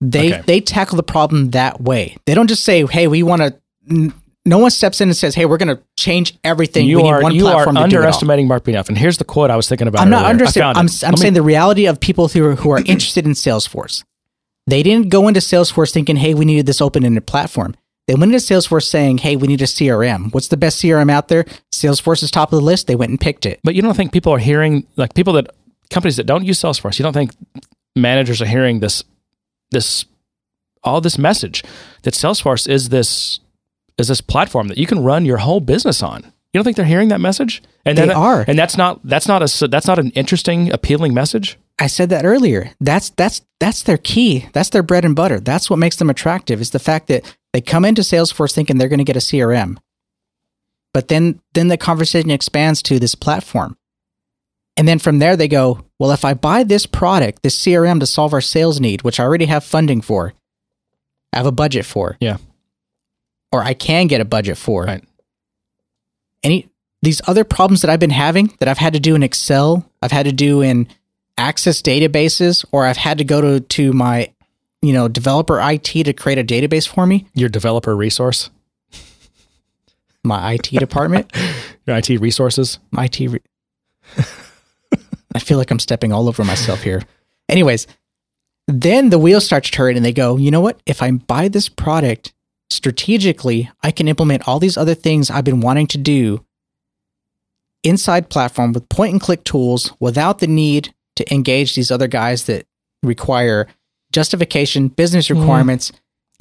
they 0.00 0.32
Okay. 0.34 0.42
they 0.46 0.60
tackle 0.60 0.96
the 0.96 1.02
problem 1.04 1.50
that 1.50 1.80
way 1.80 2.16
they 2.26 2.34
don't 2.34 2.48
just 2.48 2.64
say 2.64 2.84
hey 2.86 3.06
we 3.06 3.22
want 3.22 3.42
to 3.42 3.56
no 3.86 4.58
one 4.58 4.70
steps 4.70 5.00
in 5.00 5.08
and 5.08 5.16
says 5.16 5.34
hey 5.34 5.46
we're 5.46 5.56
going 5.56 5.74
to 5.76 5.82
change 5.98 6.36
everything 6.44 6.86
You 6.86 6.96
we 6.98 7.02
need 7.04 7.08
are 7.10 7.22
one 7.22 7.34
you 7.34 7.46
are 7.46 7.52
platform 7.64 7.76
to 7.76 7.80
do 7.82 7.84
it 7.84 7.98
all. 7.98 8.02
underestimating 8.02 8.48
Mark 8.48 8.64
Benioff. 8.64 8.88
And 8.88 8.98
here's 8.98 9.18
the 9.18 9.24
quote 9.24 9.50
I 9.50 9.56
was 9.56 9.68
thinking 9.68 9.86
about. 9.88 10.02
I'm 10.02 10.10
not 10.10 10.18
earlier. 10.22 10.26
I 10.26 10.30
understanding. 10.30 10.74
found 10.74 10.78
I'm. 10.78 10.86
I'm 11.08 11.10
Let 11.12 11.18
me- 11.18 11.22
saying 11.22 11.34
the 11.34 11.42
reality 11.42 11.86
of 11.86 12.00
people 12.00 12.28
who 12.28 12.44
are, 12.46 12.54
who 12.56 12.70
are 12.70 12.78
interested 12.78 13.24
in 13.26 13.32
Salesforce. 13.32 14.04
They 14.66 14.82
didn't 14.82 15.08
go 15.08 15.26
into 15.28 15.40
Salesforce 15.40 15.92
thinking, 15.92 16.16
"Hey, 16.16 16.34
we 16.34 16.44
needed 16.44 16.66
this 16.66 16.80
open-ended 16.80 17.26
platform." 17.26 17.74
They 18.08 18.14
went 18.14 18.32
into 18.34 18.44
Salesforce 18.44 18.84
saying, 18.88 19.18
"Hey, 19.18 19.36
we 19.36 19.46
need 19.48 19.60
a 19.62 19.66
CRM. 19.66 20.32
What's 20.32 20.48
the 20.48 20.56
best 20.56 20.80
CRM 20.80 21.10
out 21.10 21.28
there?" 21.28 21.44
Salesforce 21.72 22.22
is 22.22 22.30
top 22.30 22.52
of 22.52 22.58
the 22.58 22.64
list. 22.64 22.86
They 22.88 22.94
went 22.96 23.10
and 23.10 23.20
picked 23.20 23.46
it. 23.46 23.60
But 23.64 23.74
you 23.74 23.82
don't 23.82 23.94
think 23.96 24.12
people 24.12 24.32
are 24.32 24.38
hearing 24.38 24.86
like 24.96 25.14
people 25.14 25.32
that 25.34 25.50
companies 25.90 26.16
that 26.16 26.26
don't 26.26 26.44
use 26.44 26.60
Salesforce. 26.60 26.98
You 26.98 27.02
don't 27.04 27.12
think 27.12 27.32
managers 27.96 28.40
are 28.42 28.46
hearing 28.46 28.80
this 28.80 29.02
this 29.72 30.04
all 30.84 31.00
this 31.00 31.16
message 31.18 31.62
that 32.02 32.14
Salesforce 32.14 32.68
is 32.68 32.88
this 32.88 33.38
is 33.98 34.08
this 34.08 34.20
platform 34.20 34.68
that 34.68 34.78
you 34.78 34.86
can 34.86 35.02
run 35.02 35.24
your 35.24 35.38
whole 35.38 35.60
business 35.60 36.02
on. 36.02 36.22
You 36.24 36.58
don't 36.58 36.64
think 36.64 36.76
they're 36.76 36.84
hearing 36.84 37.08
that 37.08 37.20
message? 37.20 37.62
And 37.86 37.96
They 37.96 38.06
that- 38.06 38.16
are. 38.16 38.44
and 38.46 38.58
that's 38.58 38.76
not 38.76 39.00
that's 39.04 39.26
not 39.28 39.42
a 39.42 39.68
that's 39.68 39.86
not 39.86 39.98
an 39.98 40.10
interesting, 40.10 40.70
appealing 40.72 41.14
message. 41.14 41.58
I 41.78 41.86
said 41.86 42.10
that 42.10 42.24
earlier. 42.26 42.70
That's 42.80 43.10
that's 43.10 43.40
that's 43.58 43.82
their 43.82 43.96
key. 43.98 44.46
That's 44.52 44.68
their 44.70 44.82
bread 44.82 45.04
and 45.04 45.16
butter. 45.16 45.40
That's 45.40 45.70
what 45.70 45.78
makes 45.78 45.96
them 45.96 46.10
attractive. 46.10 46.60
Is 46.60 46.70
the 46.70 46.78
fact 46.78 47.06
that 47.08 47.36
they 47.52 47.60
come 47.60 47.84
into 47.84 48.02
Salesforce 48.02 48.52
thinking 48.54 48.76
they're 48.78 48.88
going 48.88 48.98
to 48.98 49.04
get 49.04 49.16
a 49.16 49.20
CRM, 49.20 49.78
but 50.92 51.08
then 51.08 51.40
then 51.54 51.68
the 51.68 51.76
conversation 51.78 52.30
expands 52.30 52.82
to 52.82 52.98
this 52.98 53.14
platform, 53.14 53.76
and 54.76 54.86
then 54.86 54.98
from 54.98 55.18
there 55.18 55.36
they 55.36 55.48
go, 55.48 55.84
well, 55.98 56.10
if 56.12 56.24
I 56.24 56.34
buy 56.34 56.64
this 56.64 56.84
product, 56.86 57.42
this 57.42 57.58
CRM 57.58 57.98
to 58.00 58.06
solve 58.06 58.32
our 58.34 58.40
sales 58.42 58.78
need, 58.80 59.02
which 59.02 59.18
I 59.18 59.24
already 59.24 59.46
have 59.46 59.64
funding 59.64 60.02
for, 60.02 60.34
I 61.32 61.38
have 61.38 61.46
a 61.46 61.52
budget 61.52 61.86
for, 61.86 62.16
Yeah. 62.20 62.36
Or 63.52 63.62
I 63.62 63.74
can 63.74 64.06
get 64.06 64.20
a 64.20 64.24
budget 64.24 64.56
for, 64.56 64.84
Right. 64.84 65.04
any 66.42 66.68
these 67.02 67.20
other 67.26 67.42
problems 67.44 67.82
that 67.82 67.90
I've 67.90 67.98
been 68.00 68.10
having 68.10 68.52
that 68.60 68.68
I've 68.68 68.78
had 68.78 68.92
to 68.92 69.00
do 69.00 69.14
in 69.16 69.22
Excel, 69.24 69.84
I've 70.00 70.12
had 70.12 70.26
to 70.26 70.32
do 70.32 70.60
in 70.62 70.86
access 71.36 71.82
databases, 71.82 72.64
or 72.70 72.86
I've 72.86 72.96
had 72.96 73.18
to 73.18 73.24
go 73.24 73.40
to 73.40 73.60
to 73.60 73.92
my 73.92 74.32
you 74.82 74.92
know 74.92 75.08
developer 75.08 75.60
IT 75.60 75.84
to 76.04 76.12
create 76.12 76.38
a 76.38 76.44
database 76.44 76.86
for 76.88 77.06
me, 77.06 77.26
Your 77.34 77.48
developer 77.48 77.94
resource, 77.96 78.50
my 80.24 80.54
IT 80.54 80.70
department, 80.78 81.32
your 81.86 81.96
IT 81.96 82.08
resources. 82.20 82.78
my 82.90 83.04
IT. 83.06 83.18
Re- 83.20 83.40
I 85.34 85.38
feel 85.38 85.58
like 85.58 85.70
I'm 85.70 85.78
stepping 85.78 86.12
all 86.12 86.28
over 86.28 86.44
myself 86.44 86.82
here. 86.82 87.02
Anyways, 87.48 87.86
then 88.68 89.10
the 89.10 89.18
wheels 89.18 89.44
start 89.46 89.64
to 89.64 89.70
turn 89.70 89.96
and 89.96 90.04
they 90.04 90.12
go, 90.12 90.36
you 90.36 90.50
know 90.50 90.60
what? 90.60 90.80
If 90.86 91.02
I 91.02 91.10
buy 91.10 91.48
this 91.48 91.68
product 91.68 92.32
strategically, 92.72 93.70
I 93.82 93.90
can 93.90 94.08
implement 94.08 94.48
all 94.48 94.58
these 94.58 94.76
other 94.76 94.94
things 94.94 95.30
I've 95.30 95.44
been 95.44 95.60
wanting 95.60 95.86
to 95.88 95.98
do 95.98 96.44
inside 97.82 98.30
platform 98.30 98.72
with 98.72 98.88
point 98.88 99.12
and 99.12 99.20
click 99.20 99.44
tools 99.44 99.92
without 100.00 100.38
the 100.38 100.46
need 100.46 100.94
to 101.16 101.34
engage 101.34 101.74
these 101.74 101.90
other 101.90 102.06
guys 102.06 102.44
that 102.44 102.66
require 103.02 103.66
justification, 104.12 104.88
business 104.88 105.28
mm-hmm. 105.28 105.40
requirements, 105.40 105.92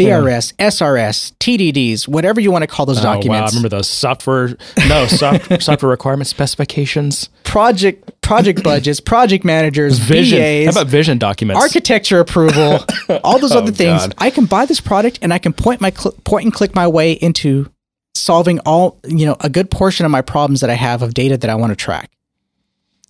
BRS, 0.05 0.53
SRS, 0.55 1.33
TDDs, 1.39 2.07
whatever 2.07 2.39
you 2.41 2.51
want 2.51 2.63
to 2.63 2.67
call 2.67 2.85
those 2.85 2.99
Oh, 2.99 3.03
wow, 3.03 3.11
I 3.11 3.15
documents. 3.15 3.53
remember 3.53 3.69
those 3.69 3.87
software 3.89 4.55
no 4.87 5.07
soft, 5.07 5.61
software 5.63 5.89
requirement 5.89 6.27
specifications. 6.27 7.29
project 7.43 8.21
project 8.21 8.63
budgets, 8.63 8.99
project 8.99 9.43
managers, 9.43 9.97
Vision. 9.99 10.39
VAs, 10.39 10.65
How 10.75 10.81
about 10.81 10.91
vision 10.91 11.17
documents? 11.17 11.61
architecture 11.61 12.19
approval, 12.19 12.79
all 13.23 13.39
those 13.39 13.51
oh, 13.53 13.59
other 13.59 13.71
things. 13.71 14.01
God. 14.01 14.15
I 14.17 14.29
can 14.29 14.45
buy 14.45 14.65
this 14.65 14.79
product 14.81 15.19
and 15.21 15.33
I 15.33 15.37
can 15.37 15.53
point 15.53 15.81
my 15.81 15.91
cl- 15.91 16.15
point 16.23 16.45
and 16.45 16.53
click 16.53 16.75
my 16.75 16.87
way 16.87 17.13
into 17.13 17.69
solving 18.13 18.59
all 18.65 18.99
you 19.07 19.25
know 19.25 19.37
a 19.39 19.49
good 19.49 19.71
portion 19.71 20.05
of 20.05 20.11
my 20.11 20.21
problems 20.21 20.59
that 20.61 20.69
I 20.69 20.73
have 20.75 21.01
of 21.01 21.13
data 21.13 21.37
that 21.37 21.49
I 21.49 21.55
want 21.55 21.71
to 21.71 21.75
track. 21.75 22.11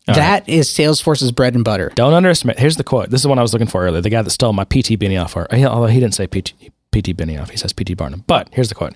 That 0.08 0.50
is 0.50 0.68
Salesforce's 0.70 1.32
bread 1.32 1.56
and 1.56 1.64
butter. 1.64 1.90
Don't 1.96 2.12
underestimate. 2.14 2.60
Here's 2.60 2.76
the 2.76 2.84
quote. 2.84 3.10
This 3.10 3.22
is 3.22 3.28
what 3.28 3.40
I 3.40 3.42
was 3.42 3.54
looking 3.54 3.68
for 3.68 3.86
earlier. 3.86 4.02
The 4.02 4.10
guy 4.10 4.22
that 4.22 4.30
stole 4.32 4.52
my 4.52 4.66
PT 4.66 5.00
Benioff 5.00 5.38
art. 5.38 5.54
he- 5.54 5.66
Although 5.66 5.88
he 5.88 6.02
didn't 6.02 6.16
say 6.16 6.28
PT, 6.28 6.54
PT 6.92 7.16
Benioff, 7.16 7.50
he 7.50 7.58
says 7.58 7.74
PT 7.74 7.96
Barnum. 7.98 8.24
But 8.28 8.50
here's 8.52 8.70
the 8.70 8.76
quote. 8.76 8.94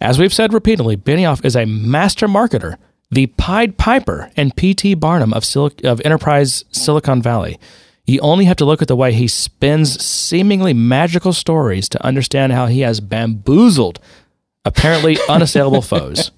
As 0.00 0.18
we've 0.18 0.32
said 0.34 0.52
repeatedly, 0.52 0.96
Benioff 0.96 1.44
is 1.44 1.56
a 1.56 1.64
master 1.64 2.28
marketer, 2.28 2.76
the 3.10 3.26
Pied 3.26 3.78
Piper 3.78 4.30
and 4.36 4.54
PT 4.56 4.98
Barnum 4.98 5.32
of, 5.32 5.44
Sil- 5.46 5.72
of 5.84 6.00
enterprise 6.04 6.64
Silicon 6.70 7.22
Valley. 7.22 7.58
You 8.06 8.20
only 8.20 8.46
have 8.46 8.56
to 8.58 8.64
look 8.64 8.80
at 8.82 8.88
the 8.88 8.96
way 8.96 9.12
he 9.12 9.28
spins 9.28 10.02
seemingly 10.02 10.72
magical 10.72 11.32
stories 11.32 11.88
to 11.90 12.02
understand 12.04 12.52
how 12.52 12.66
he 12.66 12.80
has 12.80 13.00
bamboozled 13.00 14.00
apparently 14.64 15.18
unassailable 15.28 15.82
foes. 15.82 16.30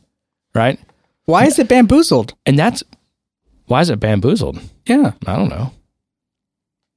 Right? 0.54 0.80
Why 1.26 1.46
is 1.46 1.58
it 1.58 1.68
bamboozled? 1.68 2.34
And 2.44 2.58
that's 2.58 2.82
why 3.66 3.80
is 3.82 3.90
it 3.90 4.00
bamboozled? 4.00 4.60
Yeah. 4.86 5.12
I 5.26 5.36
don't 5.36 5.48
know. 5.48 5.72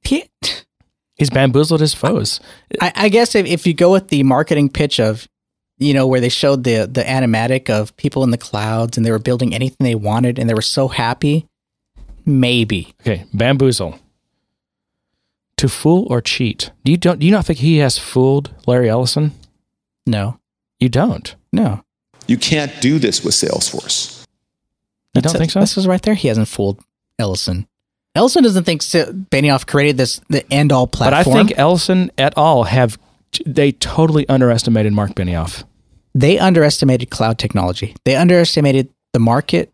He, 0.02 0.26
He's 1.16 1.30
bamboozled 1.30 1.80
his 1.82 1.94
foes. 1.94 2.40
I, 2.82 2.92
I 2.96 3.10
guess 3.10 3.36
if, 3.36 3.46
if 3.46 3.68
you 3.68 3.74
go 3.74 3.92
with 3.92 4.08
the 4.08 4.24
marketing 4.24 4.70
pitch 4.70 5.00
of, 5.00 5.28
you 5.78 5.94
know, 5.94 6.08
where 6.08 6.20
they 6.20 6.30
showed 6.30 6.64
the 6.64 6.88
the 6.92 7.04
animatic 7.04 7.70
of 7.70 7.96
people 7.98 8.24
in 8.24 8.32
the 8.32 8.38
clouds 8.38 8.98
and 8.98 9.06
they 9.06 9.12
were 9.12 9.20
building 9.20 9.54
anything 9.54 9.78
they 9.86 9.96
wanted 9.96 10.40
and 10.40 10.50
they 10.50 10.54
were 10.54 10.62
so 10.62 10.88
happy, 10.88 11.48
maybe. 12.26 12.94
Okay, 13.02 13.26
bamboozle. 13.34 14.00
To 15.58 15.70
fool 15.70 16.08
or 16.10 16.20
cheat. 16.22 16.72
Do 16.84 16.92
you 16.92 16.98
don't 16.98 17.20
do 17.20 17.26
you 17.26 17.32
not 17.32 17.46
think 17.46 17.60
he 17.60 17.78
has 17.78 17.98
fooled 17.98 18.52
Larry 18.68 18.90
Ellison? 18.90 19.32
No, 20.06 20.40
You 20.80 20.90
don't. 20.90 21.36
no. 21.52 21.84
You 22.28 22.38
can't 22.38 22.72
do 22.82 23.00
this 23.00 23.24
with 23.24 23.34
Salesforce. 23.34 24.26
You 25.14 25.22
don't 25.22 25.34
think 25.38 25.52
so? 25.52 25.60
This 25.60 25.78
is 25.78 25.86
right 25.88 26.02
there. 26.02 26.14
He 26.14 26.30
hasn't 26.30 26.48
fooled 26.48 26.82
Ellison. 27.20 27.68
Ellison 28.16 28.44
doesn't 28.44 28.64
think 28.64 28.82
Benioff 28.82 29.66
created 29.66 29.98
this 29.98 30.22
the 30.30 30.46
end 30.54 30.72
all 30.72 30.88
platform. 30.88 31.24
But. 31.24 31.30
I 31.30 31.46
think 31.46 31.58
Ellison 31.58 32.12
et 32.18 32.34
al. 32.38 32.64
have 32.64 32.98
they 33.46 33.72
totally 33.72 34.28
underestimated 34.30 34.94
Marc 34.94 35.14
Benioff. 35.16 35.64
they 36.14 36.38
underestimated 36.38 37.10
cloud 37.10 37.40
technology. 37.40 37.96
They 38.06 38.16
underestimated 38.16 38.90
the 39.14 39.20
market 39.20 39.72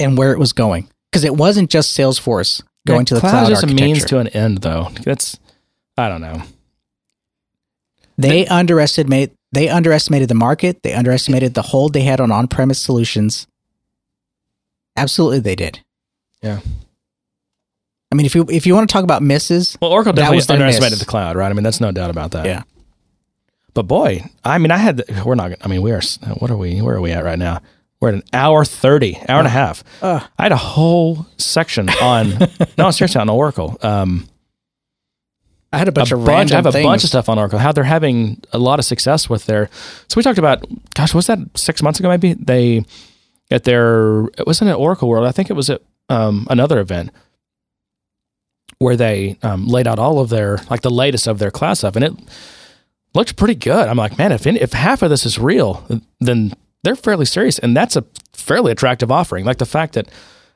and 0.00 0.16
where 0.16 0.32
it 0.32 0.38
was 0.38 0.52
going 0.54 0.88
because 1.10 1.24
it 1.24 1.36
wasn't 1.36 1.70
just 1.70 1.96
Salesforce 1.96 2.62
going 2.86 3.00
Yeah, 3.00 3.04
to 3.04 3.14
the 3.14 3.20
cloud 3.20 3.30
cloud 3.46 3.52
is 3.52 3.62
a 3.62 3.66
means 3.66 4.04
to 4.06 4.18
an 4.18 4.28
end, 4.28 4.58
though. 4.58 4.88
That's 5.04 5.38
I 5.98 6.08
don't 6.08 6.22
know. 6.22 6.42
They 8.16 8.46
underestimated 8.46 9.36
they 9.52 9.68
underestimated 9.68 10.28
the 10.28 10.34
market. 10.34 10.82
They 10.82 10.94
underestimated 10.94 11.54
the 11.54 11.62
hold 11.62 11.92
they 11.92 12.02
had 12.02 12.20
on 12.20 12.32
on-premise 12.32 12.78
solutions. 12.80 13.46
Absolutely, 14.96 15.40
they 15.40 15.54
did. 15.56 15.80
Yeah. 16.42 16.60
I 18.14 18.16
mean, 18.16 18.26
if 18.26 18.36
you 18.36 18.46
if 18.48 18.64
you 18.64 18.74
want 18.76 18.88
to 18.88 18.92
talk 18.92 19.02
about 19.02 19.22
misses, 19.24 19.76
Well, 19.82 19.90
Oracle 19.90 20.12
That 20.12 20.20
definitely 20.20 20.36
was 20.36 20.50
underestimated 20.50 20.92
miss. 20.92 20.98
the 21.00 21.04
cloud, 21.06 21.34
right? 21.34 21.50
I 21.50 21.52
mean, 21.52 21.64
that's 21.64 21.80
no 21.80 21.90
doubt 21.90 22.10
about 22.10 22.30
that. 22.30 22.46
yeah, 22.46 22.62
But 23.74 23.88
boy, 23.88 24.24
I 24.44 24.58
mean, 24.58 24.70
I 24.70 24.76
had. 24.76 24.98
The, 24.98 25.22
we're 25.26 25.34
not. 25.34 25.50
I 25.60 25.66
mean, 25.66 25.82
we 25.82 25.90
are. 25.90 26.00
What 26.38 26.48
are 26.52 26.56
we? 26.56 26.80
Where 26.80 26.94
are 26.94 27.00
we 27.00 27.10
at 27.10 27.24
right 27.24 27.38
now? 27.40 27.60
We're 27.98 28.10
at 28.10 28.14
an 28.14 28.22
hour 28.32 28.64
thirty, 28.64 29.16
hour 29.28 29.38
and 29.38 29.48
a 29.48 29.50
half. 29.50 29.82
I 30.00 30.28
had 30.38 30.52
a 30.52 30.56
whole 30.56 31.26
section 31.38 31.88
on. 31.88 32.38
no, 32.78 32.92
seriously, 32.92 33.20
on 33.20 33.28
Oracle. 33.28 33.78
Um, 33.82 34.28
I 35.72 35.78
had 35.78 35.88
a 35.88 35.92
bunch 35.92 36.12
a 36.12 36.16
of 36.16 36.24
bunch. 36.24 36.52
I 36.52 36.54
have 36.56 36.66
a 36.66 36.70
bunch 36.70 37.02
of 37.02 37.08
stuff 37.08 37.28
on 37.28 37.36
Oracle. 37.36 37.58
How 37.58 37.72
they're 37.72 37.82
having 37.82 38.40
a 38.52 38.60
lot 38.60 38.78
of 38.78 38.84
success 38.84 39.28
with 39.28 39.46
their. 39.46 39.70
So 40.06 40.14
we 40.16 40.22
talked 40.22 40.38
about. 40.38 40.64
Gosh, 40.94 41.14
was 41.14 41.26
that 41.26 41.40
six 41.56 41.82
months 41.82 41.98
ago? 41.98 42.08
Maybe 42.08 42.34
they 42.34 42.84
at 43.50 43.64
their. 43.64 44.26
It 44.38 44.46
wasn't 44.46 44.70
at 44.70 44.76
Oracle 44.76 45.08
World. 45.08 45.26
I 45.26 45.32
think 45.32 45.50
it 45.50 45.54
was 45.54 45.68
at 45.68 45.82
um, 46.08 46.46
another 46.48 46.78
event 46.78 47.10
where 48.84 48.96
they 48.96 49.38
um, 49.42 49.66
laid 49.66 49.86
out 49.86 49.98
all 49.98 50.20
of 50.20 50.28
their 50.28 50.58
like 50.68 50.82
the 50.82 50.90
latest 50.90 51.26
of 51.26 51.38
their 51.38 51.50
class 51.50 51.78
stuff, 51.78 51.96
and 51.96 52.04
it 52.04 52.12
looked 53.14 53.34
pretty 53.34 53.54
good. 53.54 53.88
I'm 53.88 53.96
like, 53.96 54.18
man, 54.18 54.30
if 54.30 54.46
any, 54.46 54.60
if 54.60 54.74
half 54.74 55.00
of 55.00 55.08
this 55.08 55.24
is 55.24 55.38
real, 55.38 55.82
then 56.20 56.52
they're 56.82 56.94
fairly 56.94 57.24
serious, 57.24 57.58
and 57.58 57.74
that's 57.74 57.96
a 57.96 58.04
fairly 58.34 58.70
attractive 58.70 59.10
offering. 59.10 59.46
Like 59.46 59.56
the 59.56 59.64
fact 59.64 59.94
that, 59.94 60.06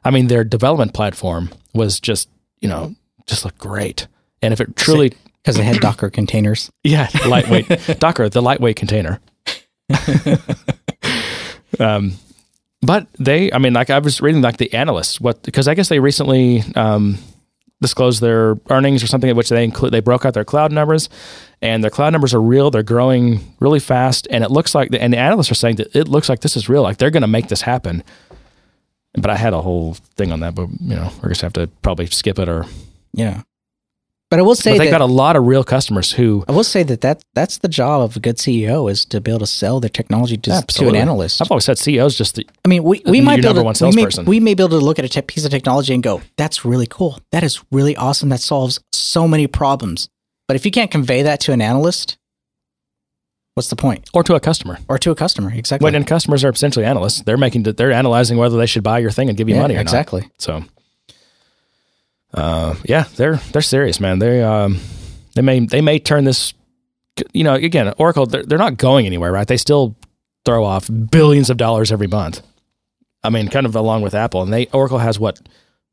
I 0.05 0.11
mean, 0.11 0.27
their 0.27 0.45
development 0.45 0.93
platform 0.93 1.49
was 1.73 2.01
just 2.01 2.29
you 2.61 2.69
know 2.69 2.95
just 3.25 3.47
looked 3.47 3.57
great, 3.57 4.07
and 4.43 4.53
if 4.53 4.61
it 4.61 4.77
truly 4.77 5.15
because 5.43 5.57
they 5.57 5.65
had 5.65 5.81
Docker 5.81 6.11
containers. 6.11 6.71
yeah, 6.85 7.09
lightweight 7.27 7.67
Docker, 7.99 8.29
the 8.29 8.43
lightweight 8.43 8.77
container. 8.77 9.21
um, 11.81 12.13
but 12.83 13.07
they, 13.19 13.51
I 13.51 13.57
mean, 13.59 13.73
like 13.73 13.89
I 13.89 14.01
was 14.01 14.21
reading, 14.21 14.43
like 14.43 14.59
the 14.59 14.75
analysts, 14.75 15.19
what 15.19 15.43
because 15.43 15.67
I 15.67 15.73
guess 15.73 15.89
they 15.89 15.99
recently 15.99 16.63
um, 16.77 17.17
disclosed 17.81 18.21
their 18.21 18.57
earnings 18.71 19.03
or 19.03 19.07
something, 19.07 19.31
at 19.31 19.37
which 19.37 19.49
they 19.49 19.65
include 19.65 19.93
they 19.93 20.01
broke 20.01 20.25
out 20.25 20.35
their 20.35 20.45
cloud 20.45 20.73
numbers, 20.73 21.09
and 21.63 21.83
their 21.83 21.91
cloud 21.91 22.11
numbers 22.11 22.35
are 22.35 22.41
real. 22.41 22.71
They're 22.71 22.83
growing 22.83 23.41
really 23.61 23.81
fast, 23.81 24.27
and 24.31 24.45
it 24.45 24.51
looks 24.51 24.75
like, 24.75 24.91
and 24.93 25.13
the 25.13 25.19
analysts 25.19 25.51
are 25.51 25.57
saying 25.57 25.77
that 25.77 25.95
it 25.95 26.09
looks 26.09 26.29
like 26.29 26.41
this 26.41 26.57
is 26.57 26.69
real. 26.69 26.83
Like 26.83 26.99
they're 26.99 27.11
going 27.11 27.23
to 27.23 27.29
make 27.29 27.49
this 27.49 27.63
happen. 27.63 28.03
But 29.15 29.31
I 29.31 29.37
had 29.37 29.53
a 29.53 29.63
whole 29.63 29.95
thing 30.17 30.33
on 30.33 30.41
that, 30.41 30.55
but 30.55 30.69
you 30.81 30.95
know, 30.95 31.11
we're 31.23 31.31
just 31.31 31.41
have 31.41 31.55
to 31.55 31.67
probably 31.83 32.07
skip 32.07 32.39
it 32.39 32.49
or. 32.49 32.67
Yeah, 33.15 33.43
but 34.31 34.39
I 34.39 34.43
will 34.43 34.55
say 34.55 34.73
But 34.73 34.79
they 34.79 34.85
that 34.87 34.91
got 34.91 35.01
a 35.01 35.07
lot 35.07 35.37
of 35.37 35.47
real 35.47 35.65
customers 35.65 36.13
who 36.13 36.45
I 36.49 36.53
will 36.53 36.65
say 36.65 36.83
that, 36.83 37.01
that 37.01 37.23
that's 37.35 37.59
the 37.59 37.69
job 37.69 38.03
of 38.03 38.17
a 38.17 38.21
good 38.21 38.37
CEO 38.37 38.91
is 38.91 39.05
to 39.07 39.21
be 39.21 39.31
able 39.31 39.41
to 39.41 39.47
sell 39.47 39.81
their 39.81 39.89
technology 39.89 40.37
to, 40.37 40.63
to 40.67 40.89
an 40.89 40.97
analyst. 40.97 41.41
I've 41.41 41.51
always 41.51 41.65
said 41.65 41.79
CEOs 41.79 42.17
just 42.17 42.35
the, 42.35 42.47
I 42.65 42.69
mean, 42.69 42.83
we, 42.83 43.01
we 43.07 43.21
might 43.21 43.37
be 43.37 43.43
number 43.43 43.61
able 43.61 43.65
one 43.67 43.75
to, 43.75 43.87
we 43.87 43.93
may, 43.97 44.09
we 44.25 44.41
may 44.41 44.55
be 44.55 44.63
able 44.63 44.79
to 44.79 44.85
look 44.85 44.99
at 44.99 45.05
a 45.05 45.09
te- 45.09 45.23
piece 45.23 45.45
of 45.45 45.51
technology 45.51 45.95
and 45.95 46.03
go, 46.03 46.21
"That's 46.37 46.65
really 46.65 46.87
cool. 46.87 47.21
That 47.33 47.43
is 47.43 47.63
really 47.73 47.97
awesome. 47.97 48.29
That 48.29 48.41
solves 48.41 48.81
so 48.93 49.27
many 49.27 49.47
problems." 49.47 50.09
But 50.47 50.57
if 50.57 50.65
you 50.65 50.71
can't 50.71 50.91
convey 50.91 51.23
that 51.23 51.41
to 51.41 51.53
an 51.53 51.61
analyst, 51.61 52.17
what's 53.55 53.69
the 53.69 53.77
point? 53.77 54.09
or 54.15 54.23
to 54.25 54.35
a 54.35 54.41
customer. 54.41 54.79
Or 54.89 54.99
to 54.99 55.11
a 55.11 55.15
customer, 55.15 55.53
exactly. 55.53 55.85
When 55.85 55.95
and 55.95 56.07
customers 56.07 56.45
are 56.45 56.51
essentially 56.51 56.85
analysts, 56.85 57.23
they're 57.23 57.37
making 57.37 57.65
they're 57.65 57.93
analyzing 57.93 58.39
whether 58.39 58.57
they 58.57 58.67
should 58.67 58.83
buy 58.83 58.99
your 58.99 59.11
thing 59.11 59.29
and 59.29 59.37
give 59.37 59.49
you 59.49 59.55
Yeah, 59.57 59.63
money 59.63 59.77
or 59.77 59.81
exactly. 59.81 60.23
not. 60.23 60.31
So, 60.39 60.65
uh, 62.35 62.75
yeah, 62.85 63.05
they're 63.17 63.37
they're 63.53 63.63
serious, 63.63 64.01
man. 64.01 64.19
They 64.19 64.43
um 64.43 64.79
they 65.35 65.43
may 65.43 65.61
they 65.61 65.81
may 65.81 65.99
turn 65.99 66.25
this, 66.25 66.55
you 67.33 67.45
know, 67.45 67.55
again, 67.55 67.93
Oracle 67.99 68.27
they're, 68.27 68.45
they're 68.45 68.59
not 68.59 68.77
going 68.77 69.07
anywhere, 69.07 69.33
right? 69.33 69.47
They 69.47 69.57
still 69.57 69.97
throw 70.45 70.65
off 70.65 70.89
billions 71.11 71.51
of 71.51 71.57
dollars 71.57 71.93
every 71.93 72.07
month. 72.07 72.43
I 73.23 73.31
mean, 73.31 73.49
kind 73.49 73.67
of 73.67 73.75
along 73.75 74.03
with 74.03 74.15
Apple, 74.15 74.43
and 74.43 74.53
they 74.53 74.67
Oracle 74.67 74.99
has 74.99 75.19
what 75.19 75.41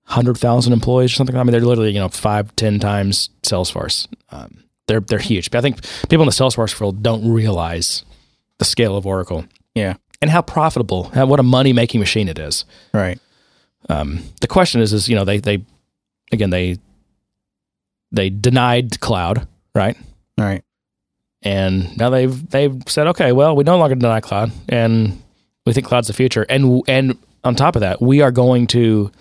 hundred 0.03 0.37
thousand 0.37 0.73
employees 0.73 1.11
or 1.13 1.15
something. 1.15 1.35
I 1.35 1.43
mean, 1.43 1.51
they're 1.51 1.61
literally 1.61 1.91
you 1.91 1.99
know 1.99 2.09
five 2.09 2.55
ten 2.55 2.79
times 2.79 3.29
Salesforce. 3.43 4.07
Um, 4.29 4.63
they're 4.87 4.99
they're 4.99 5.19
huge. 5.19 5.51
But 5.51 5.59
I 5.59 5.61
think 5.61 5.81
people 6.09 6.21
in 6.23 6.27
the 6.27 6.31
Salesforce 6.31 6.79
world 6.79 7.01
don't 7.01 7.31
realize 7.31 8.03
the 8.59 8.65
scale 8.65 8.95
of 8.95 9.05
Oracle 9.05 9.45
yeah, 9.75 9.95
and 10.21 10.31
how 10.31 10.41
profitable, 10.41 11.05
how, 11.09 11.25
what 11.25 11.39
a 11.39 11.43
money 11.43 11.73
making 11.73 11.99
machine 11.99 12.29
it 12.29 12.39
is. 12.39 12.65
right. 12.93 13.19
Um, 13.87 14.23
the 14.41 14.47
question 14.47 14.81
is, 14.81 14.93
is 14.93 15.07
you 15.07 15.15
know 15.15 15.25
they 15.25 15.39
they 15.39 15.63
again 16.31 16.49
they 16.49 16.77
they 18.11 18.29
denied 18.29 18.99
cloud, 18.99 19.47
right? 19.73 19.97
All 20.37 20.45
right. 20.45 20.63
And 21.41 21.95
now 21.97 22.09
they've 22.09 22.49
they've 22.49 22.75
said, 22.87 23.07
okay, 23.07 23.31
well, 23.31 23.55
we 23.55 23.63
no 23.63 23.77
longer 23.77 23.95
deny 23.95 24.19
cloud, 24.19 24.51
and 24.69 25.21
we 25.65 25.73
think 25.73 25.85
cloud's 25.85 26.07
the 26.07 26.13
future. 26.13 26.45
And 26.49 26.81
and 26.87 27.17
on 27.43 27.55
top 27.55 27.75
of 27.75 27.81
that, 27.81 28.01
we 28.01 28.21
are 28.21 28.31
going 28.31 28.67
to 28.67 29.11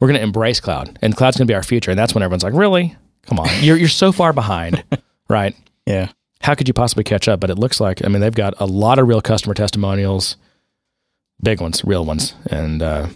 we're 0.00 0.08
going 0.08 0.18
to 0.18 0.24
embrace 0.24 0.60
cloud, 0.60 0.98
and 1.02 1.14
cloud's 1.16 1.36
going 1.36 1.46
to 1.46 1.50
be 1.50 1.54
our 1.54 1.62
future. 1.62 1.90
And 1.90 1.98
that's 1.98 2.14
when 2.14 2.22
everyone's 2.22 2.44
like, 2.44 2.54
really? 2.54 2.96
Come 3.22 3.38
on, 3.38 3.48
you're 3.60 3.76
you're 3.76 3.88
so 3.88 4.12
far 4.12 4.32
behind, 4.32 4.82
right? 5.28 5.54
Yeah. 5.86 6.08
how 6.40 6.54
could 6.54 6.68
you 6.68 6.74
possibly 6.74 7.04
catch 7.04 7.28
up? 7.28 7.40
But 7.40 7.50
it 7.50 7.58
looks 7.58 7.80
like, 7.80 8.04
I 8.04 8.08
mean, 8.08 8.20
they've 8.20 8.34
got 8.34 8.54
a 8.58 8.66
lot 8.66 8.98
of 8.98 9.08
real 9.08 9.20
customer 9.20 9.54
testimonials, 9.54 10.36
big 11.42 11.60
ones, 11.60 11.84
real 11.84 12.04
ones, 12.04 12.34
and 12.46 12.80
uh, 12.82 13.08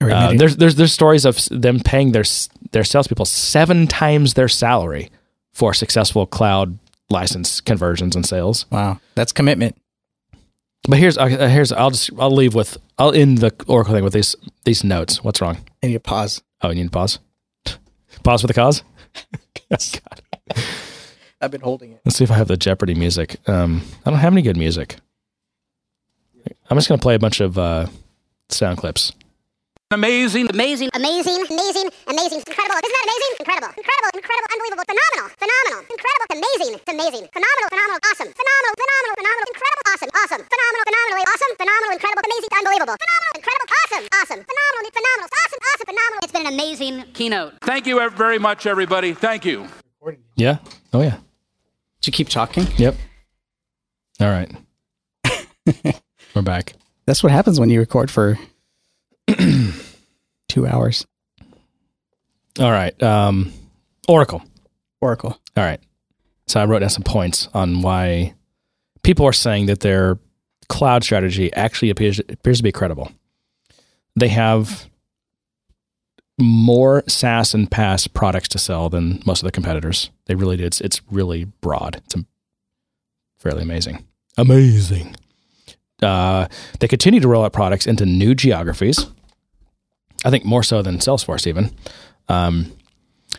uh, 0.00 0.32
there's 0.34 0.56
there's 0.56 0.74
there's 0.76 0.92
stories 0.92 1.24
of 1.24 1.38
them 1.50 1.80
paying 1.80 2.12
their 2.12 2.24
their 2.72 2.84
salespeople 2.84 3.24
seven 3.24 3.86
times 3.86 4.34
their 4.34 4.48
salary 4.48 5.10
for 5.52 5.74
successful 5.74 6.26
cloud 6.26 6.78
license 7.10 7.60
conversions 7.60 8.16
and 8.16 8.24
sales. 8.24 8.66
wow, 8.70 8.98
that's 9.14 9.32
commitment. 9.32 9.76
But 10.88 10.98
here's 10.98 11.18
uh, 11.18 11.26
here's 11.26 11.72
I'll 11.72 11.90
just 11.90 12.10
I'll 12.18 12.30
leave 12.30 12.54
with 12.54 12.78
I'll 12.98 13.12
end 13.12 13.38
the 13.38 13.52
Oracle 13.66 13.92
thing 13.94 14.04
with 14.04 14.14
these 14.14 14.34
these 14.64 14.82
notes. 14.82 15.22
What's 15.22 15.40
wrong? 15.40 15.58
I 15.82 15.88
need 15.88 15.92
to 15.94 16.00
pause. 16.00 16.42
Oh, 16.62 16.68
you 16.68 16.76
need 16.76 16.84
to 16.84 16.90
pause. 16.90 17.18
Pause 18.22 18.42
for 18.42 18.46
the 18.48 18.54
cause. 18.54 18.82
God. 19.70 20.22
I've 21.40 21.50
been 21.50 21.60
holding 21.60 21.92
it. 21.92 22.00
Let's 22.04 22.16
see 22.16 22.24
if 22.24 22.30
I 22.30 22.34
have 22.34 22.48
the 22.48 22.56
Jeopardy 22.56 22.94
music. 22.94 23.36
Um, 23.48 23.82
I 24.04 24.10
don't 24.10 24.18
have 24.18 24.32
any 24.32 24.42
good 24.42 24.56
music. 24.56 24.96
I'm 26.68 26.76
just 26.76 26.88
going 26.88 26.98
to 26.98 27.02
play 27.02 27.14
a 27.14 27.18
bunch 27.18 27.40
of 27.40 27.56
uh, 27.56 27.86
sound 28.48 28.78
clips. 28.78 29.12
Amazing. 29.90 30.46
Amazing, 30.54 30.86
amazing, 30.94 31.42
amazing, 31.50 31.90
amazing, 32.06 32.38
incredible. 32.46 32.78
Isn't 32.78 32.94
that 32.94 33.04
amazing? 33.10 33.32
Incredible, 33.42 33.74
incredible, 33.74 34.10
incredible, 34.14 34.48
unbelievable, 34.54 34.86
phenomenal, 34.86 35.26
phenomenal, 35.34 35.80
incredible, 35.90 36.26
amazing, 36.30 36.70
it's 36.78 36.86
amazing, 36.94 37.24
phenomenal, 37.34 37.66
phenomenal, 37.74 37.98
awesome, 38.06 38.30
phenomenal, 38.30 38.72
phenomenal, 38.78 39.14
phenomenal, 39.18 39.46
incredible, 39.50 39.84
awesome, 39.90 40.10
awesome, 40.14 40.42
phenomenal, 40.46 40.82
phenomenally 40.86 41.24
awesome, 41.26 41.52
phenomenal, 41.58 41.90
incredible, 41.90 42.22
amazing, 42.22 42.50
unbelievable, 42.54 42.96
phenomenal, 43.02 43.32
incredible, 43.34 43.68
awesome, 43.82 44.04
awesome, 44.14 44.40
phenomenal, 44.46 44.90
phenomenal, 44.94 45.26
awesome, 45.26 45.60
awesome, 45.66 45.86
phenomenal. 45.90 46.20
It's 46.22 46.34
been 46.38 46.46
an 46.46 46.54
amazing 46.54 46.94
keynote. 47.10 47.50
Thank 47.66 47.82
you 47.90 47.94
very 48.14 48.38
much, 48.38 48.70
everybody. 48.70 49.10
Thank 49.10 49.42
you. 49.42 49.66
Yeah. 50.38 50.62
Oh 50.94 51.02
yeah. 51.02 51.18
Did 51.98 52.06
you 52.06 52.12
keep 52.14 52.30
talking? 52.30 52.70
Yep. 52.78 52.94
All 54.22 54.30
right. 54.30 54.54
We're 56.38 56.46
back. 56.46 56.78
That's 57.10 57.26
what 57.26 57.34
happens 57.34 57.58
when 57.58 57.74
you 57.74 57.82
record 57.82 58.06
for 58.06 58.38
two 60.48 60.66
hours. 60.66 61.06
All 62.58 62.70
right. 62.70 63.00
Um, 63.02 63.52
Oracle. 64.08 64.42
Oracle. 65.00 65.40
All 65.56 65.64
right. 65.64 65.80
So 66.46 66.60
I 66.60 66.64
wrote 66.64 66.80
down 66.80 66.90
some 66.90 67.04
points 67.04 67.48
on 67.54 67.82
why 67.82 68.34
people 69.02 69.24
are 69.26 69.32
saying 69.32 69.66
that 69.66 69.80
their 69.80 70.18
cloud 70.68 71.04
strategy 71.04 71.52
actually 71.54 71.90
appears, 71.90 72.18
appears 72.18 72.58
to 72.58 72.62
be 72.62 72.72
credible. 72.72 73.12
They 74.16 74.28
have 74.28 74.90
more 76.38 77.04
SaaS 77.06 77.54
and 77.54 77.70
PaaS 77.70 78.12
products 78.12 78.48
to 78.48 78.58
sell 78.58 78.88
than 78.88 79.22
most 79.24 79.42
of 79.42 79.46
the 79.46 79.52
competitors. 79.52 80.10
They 80.26 80.34
really 80.34 80.56
do. 80.56 80.64
It's, 80.64 80.80
it's 80.80 81.00
really 81.10 81.44
broad. 81.44 82.02
It's 82.04 82.16
fairly 83.38 83.62
amazing. 83.62 84.04
Amazing. 84.36 85.14
Uh, 86.02 86.48
they 86.78 86.88
continue 86.88 87.20
to 87.20 87.28
roll 87.28 87.44
out 87.44 87.52
products 87.52 87.86
into 87.86 88.06
new 88.06 88.34
geographies. 88.34 89.06
I 90.24 90.30
think 90.30 90.44
more 90.44 90.62
so 90.62 90.82
than 90.82 91.00
sales 91.00 91.22
force, 91.22 91.46
even. 91.46 91.74
Um, 92.28 92.72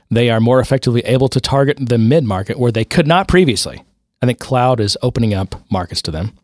they 0.10 0.30
are 0.30 0.40
more 0.40 0.60
effectively 0.60 1.02
able 1.02 1.30
to 1.30 1.40
target 1.40 1.78
the 1.80 1.98
mid 1.98 2.24
market 2.24 2.60
where 2.60 2.72
they 2.72 2.86
could 2.86 3.08
not 3.08 3.28
previously. 3.28 3.84
I 4.22 4.26
think 4.26 4.40
cloud 4.40 4.80
is 4.80 4.98
opening 5.02 5.34
up 5.34 5.56
markets 5.72 6.02
to 6.04 6.12
them. 6.12 6.38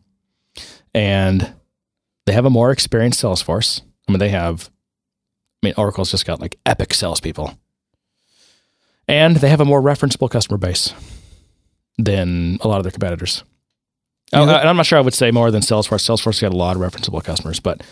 And 0.94 1.54
they 2.26 2.32
have 2.32 2.44
a 2.44 2.50
more 2.50 2.70
experienced 2.70 3.22
Salesforce. 3.22 3.82
I 4.08 4.12
mean, 4.12 4.18
they 4.18 4.30
have, 4.30 4.70
I 5.62 5.66
mean, 5.66 5.74
Oracle's 5.76 6.10
just 6.10 6.26
got 6.26 6.40
like 6.40 6.58
epic 6.66 6.94
salespeople. 6.94 7.58
And 9.06 9.36
they 9.36 9.48
have 9.48 9.60
a 9.60 9.64
more 9.64 9.80
referenceable 9.80 10.30
customer 10.30 10.58
base 10.58 10.92
than 11.96 12.58
a 12.60 12.68
lot 12.68 12.78
of 12.78 12.84
their 12.84 12.92
competitors. 12.92 13.44
Oh, 14.32 14.42
and 14.42 14.50
I'm 14.68 14.76
not 14.76 14.84
sure 14.86 14.98
I 14.98 15.02
would 15.02 15.14
say 15.14 15.30
more 15.30 15.50
than 15.50 15.62
Salesforce. 15.62 16.04
Salesforce 16.06 16.40
got 16.42 16.52
a 16.52 16.56
lot 16.56 16.76
of 16.76 16.82
referenceable 16.82 17.22
customers, 17.24 17.60
but 17.60 17.82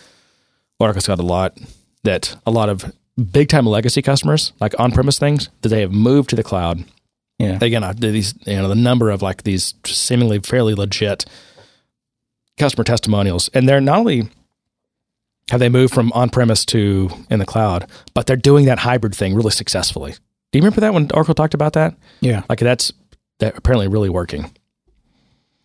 Oracle's 0.79 1.07
got 1.07 1.19
a 1.19 1.23
lot 1.23 1.57
that 2.05 2.37
a 2.47 2.51
lot 2.51 2.69
of 2.69 2.93
big 3.33 3.49
time 3.49 3.67
legacy 3.67 4.03
customers, 4.03 4.53
like 4.61 4.79
on 4.79 4.93
premise 4.93 5.19
things, 5.19 5.49
that 5.63 5.71
they 5.71 5.81
have 5.81 5.93
moved 5.93 6.29
to 6.31 6.37
the 6.37 6.43
cloud. 6.43 6.85
Yeah. 7.39 7.59
Again, 7.61 7.83
I- 7.85 7.93
these 7.95 8.35
you 8.47 8.57
know 8.57 8.69
the 8.69 8.75
number 8.75 9.11
of 9.11 9.23
like 9.23 9.45
these 9.45 9.75
seemingly 9.87 10.39
fairly 10.41 10.75
legit 10.75 11.25
customer 12.59 12.85
testimonials, 12.85 13.49
and 13.55 13.69
they're 13.69 13.81
not 13.81 13.99
only 13.99 14.29
have 15.51 15.61
they 15.61 15.69
moved 15.69 15.95
from 15.95 16.13
on 16.13 16.29
premise 16.29 16.65
to 16.67 17.09
in 17.31 17.39
the 17.39 17.47
cloud, 17.47 17.87
but 18.15 18.27
they're 18.27 18.37
doing 18.37 18.65
that 18.67 18.81
hybrid 18.81 19.15
thing 19.15 19.35
really 19.35 19.51
successfully. 19.51 20.13
Do 20.53 20.59
you 20.59 20.63
remember 20.63 20.81
that 20.81 20.93
when 20.95 21.09
Oracle 21.15 21.35
talked 21.35 21.55
about 21.55 21.75
that? 21.75 21.95
Yeah. 22.21 22.43
Like 22.49 22.59
that's 22.59 22.93
that 23.39 23.57
apparently 23.57 23.89
really 23.89 24.09
working. 24.09 24.51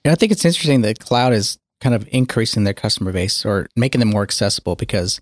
I 0.06 0.16
think 0.16 0.32
it's 0.32 0.46
interesting 0.46 0.82
that 0.82 1.00
cloud 1.00 1.34
is 1.34 1.58
kind 1.80 1.94
of 1.96 2.08
increasing 2.12 2.64
their 2.64 2.74
customer 2.74 3.12
base 3.12 3.46
or 3.46 3.68
making 3.76 4.00
them 4.00 4.10
more 4.10 4.24
accessible 4.24 4.76
because 4.76 5.20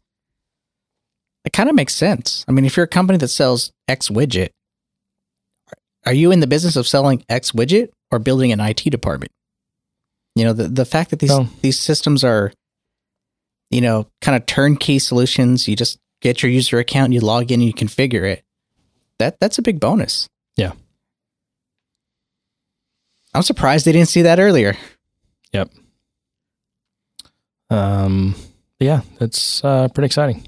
it 1.45 1.53
kind 1.53 1.69
of 1.69 1.75
makes 1.75 1.93
sense. 1.93 2.45
I 2.47 2.51
mean, 2.51 2.65
if 2.65 2.75
you're 2.77 2.83
a 2.85 2.87
company 2.87 3.17
that 3.17 3.27
sells 3.29 3.71
X 3.87 4.09
widget, 4.09 4.49
are 6.05 6.13
you 6.13 6.31
in 6.31 6.39
the 6.39 6.47
business 6.47 6.75
of 6.75 6.87
selling 6.87 7.23
X 7.29 7.51
widget 7.51 7.89
or 8.11 8.19
building 8.19 8.51
an 8.51 8.59
IT 8.59 8.83
department? 8.89 9.31
You 10.35 10.45
know, 10.45 10.53
the 10.53 10.67
the 10.67 10.85
fact 10.85 11.09
that 11.09 11.19
these 11.19 11.29
No. 11.29 11.47
these 11.61 11.79
systems 11.79 12.23
are, 12.23 12.53
you 13.69 13.81
know, 13.81 14.07
kind 14.21 14.35
of 14.37 14.45
turnkey 14.45 14.99
solutions. 14.99 15.67
You 15.67 15.75
just 15.75 15.97
get 16.21 16.41
your 16.41 16.51
user 16.51 16.77
account, 16.79 17.13
you 17.13 17.19
log 17.19 17.51
in, 17.51 17.59
you 17.61 17.73
configure 17.73 18.23
it. 18.23 18.43
That 19.17 19.39
that's 19.41 19.57
a 19.57 19.61
big 19.61 19.79
bonus. 19.79 20.27
Yeah. 20.55 20.71
I'm 23.39 23.43
surprised 23.43 23.85
they 23.85 23.93
didn't 23.93 24.09
see 24.09 24.23
that 24.23 24.37
earlier. 24.37 24.75
Yep. 25.53 25.71
Um. 27.69 28.35
Yeah, 28.81 28.99
that's 29.17 29.63
uh, 29.63 29.87
pretty 29.87 30.07
exciting. 30.07 30.45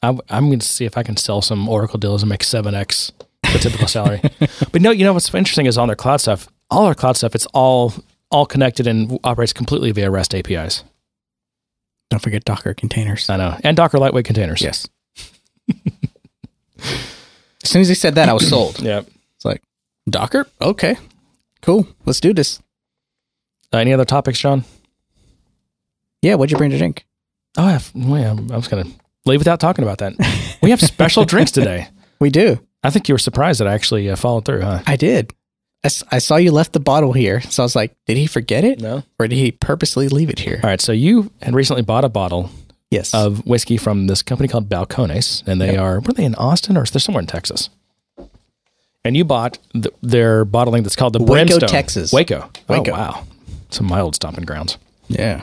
I, 0.00 0.16
I'm 0.28 0.46
going 0.46 0.60
to 0.60 0.68
see 0.68 0.84
if 0.84 0.96
I 0.96 1.02
can 1.02 1.16
sell 1.16 1.42
some 1.42 1.68
Oracle 1.68 1.98
deals 1.98 2.22
and 2.22 2.30
make 2.30 2.44
seven 2.44 2.76
x 2.76 3.10
the 3.52 3.58
typical 3.58 3.88
salary. 3.88 4.22
but 4.70 4.80
no, 4.80 4.92
you 4.92 5.02
know 5.02 5.12
what's 5.12 5.34
interesting 5.34 5.66
is 5.66 5.76
on 5.76 5.88
their 5.88 5.96
cloud 5.96 6.18
stuff. 6.18 6.46
All 6.70 6.86
our 6.86 6.94
cloud 6.94 7.16
stuff, 7.16 7.34
it's 7.34 7.46
all 7.46 7.94
all 8.30 8.46
connected 8.46 8.86
and 8.86 9.18
operates 9.24 9.52
completely 9.52 9.90
via 9.90 10.08
REST 10.08 10.36
APIs. 10.36 10.84
Don't 12.10 12.22
forget 12.22 12.44
Docker 12.44 12.74
containers. 12.74 13.28
I 13.28 13.38
know, 13.38 13.56
and 13.64 13.76
Docker 13.76 13.98
lightweight 13.98 14.24
containers. 14.24 14.62
Yes. 14.62 14.88
as 16.78 17.70
soon 17.70 17.82
as 17.82 17.88
he 17.88 17.96
said 17.96 18.14
that, 18.14 18.28
I 18.28 18.32
was 18.32 18.48
sold. 18.48 18.80
Yep. 18.80 19.08
Docker? 20.08 20.46
Okay. 20.60 20.96
Cool. 21.62 21.86
Let's 22.04 22.20
do 22.20 22.32
this. 22.32 22.60
Uh, 23.72 23.78
any 23.78 23.92
other 23.92 24.04
topics, 24.04 24.38
John? 24.38 24.64
Yeah, 26.22 26.34
what'd 26.34 26.50
you 26.52 26.58
bring 26.58 26.70
to 26.70 26.78
drink? 26.78 27.06
Oh, 27.58 27.64
I, 27.64 27.72
have, 27.72 27.90
well, 27.94 28.20
yeah, 28.20 28.54
I 28.54 28.56
was 28.56 28.68
going 28.68 28.84
to 28.84 28.90
leave 29.24 29.40
without 29.40 29.60
talking 29.60 29.82
about 29.82 29.98
that. 29.98 30.14
We 30.62 30.70
have 30.70 30.80
special 30.80 31.24
drinks 31.26 31.50
today. 31.50 31.88
We 32.20 32.30
do. 32.30 32.60
I 32.82 32.90
think 32.90 33.08
you 33.08 33.14
were 33.14 33.18
surprised 33.18 33.60
that 33.60 33.66
I 33.68 33.74
actually 33.74 34.08
uh, 34.10 34.16
followed 34.16 34.44
through, 34.44 34.62
huh? 34.62 34.82
I 34.86 34.96
did. 34.96 35.32
I, 35.82 35.86
s- 35.88 36.04
I 36.10 36.18
saw 36.18 36.36
you 36.36 36.52
left 36.52 36.72
the 36.72 36.80
bottle 36.80 37.12
here. 37.12 37.40
So 37.40 37.62
I 37.62 37.64
was 37.64 37.74
like, 37.76 37.96
did 38.06 38.16
he 38.16 38.26
forget 38.26 38.64
it? 38.64 38.80
No. 38.80 39.02
Or 39.18 39.26
did 39.26 39.36
he 39.36 39.50
purposely 39.52 40.08
leave 40.08 40.30
it 40.30 40.38
here? 40.38 40.60
All 40.62 40.70
right. 40.70 40.80
So 40.80 40.92
you 40.92 41.30
had 41.42 41.54
recently 41.54 41.82
bought 41.82 42.04
a 42.04 42.08
bottle 42.08 42.50
Yes. 42.90 43.12
of 43.14 43.44
whiskey 43.46 43.76
from 43.78 44.06
this 44.06 44.22
company 44.22 44.48
called 44.48 44.68
Balcones, 44.68 45.42
and 45.46 45.60
they 45.60 45.72
Yep. 45.72 45.80
are 45.80 46.00
were 46.00 46.12
they 46.12 46.24
in 46.24 46.34
Austin 46.36 46.76
or 46.76 46.84
they're 46.84 47.00
somewhere 47.00 47.20
in 47.20 47.26
Texas? 47.26 47.68
And 49.06 49.16
you 49.16 49.24
bought 49.24 49.58
the, 49.74 49.90
their 50.02 50.44
bottling 50.44 50.82
that's 50.82 50.96
called 50.96 51.12
the 51.12 51.20
Waco, 51.20 51.32
Brimstone, 51.46 51.68
Texas. 51.68 52.12
Waco. 52.12 52.50
Waco. 52.68 52.90
Oh 52.92 52.94
wow, 52.94 53.24
some 53.70 53.86
mild 53.86 54.14
stomping 54.14 54.44
grounds. 54.44 54.78
yeah. 55.08 55.42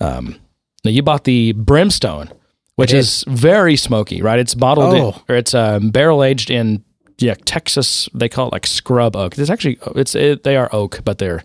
Now 0.00 0.90
you 0.90 1.02
bought 1.02 1.24
the 1.24 1.52
Brimstone, 1.52 2.30
which 2.76 2.90
I 2.90 2.92
did. 2.92 2.98
is 3.00 3.24
very 3.28 3.76
smoky, 3.76 4.22
right? 4.22 4.38
It's 4.38 4.54
bottled 4.54 4.94
in, 4.94 5.00
Oh. 5.02 5.22
or 5.28 5.34
it's 5.36 5.54
um, 5.54 5.90
barrel 5.90 6.24
aged 6.24 6.50
in 6.50 6.82
yeah 7.18 7.34
Texas. 7.44 8.08
They 8.14 8.28
call 8.30 8.48
it 8.48 8.52
like 8.52 8.66
scrub 8.66 9.14
oak. 9.16 9.36
It's 9.38 9.50
actually 9.50 9.78
it's 9.96 10.14
it, 10.14 10.42
they 10.42 10.56
are 10.56 10.70
oak, 10.72 11.00
but 11.04 11.18
they're 11.18 11.42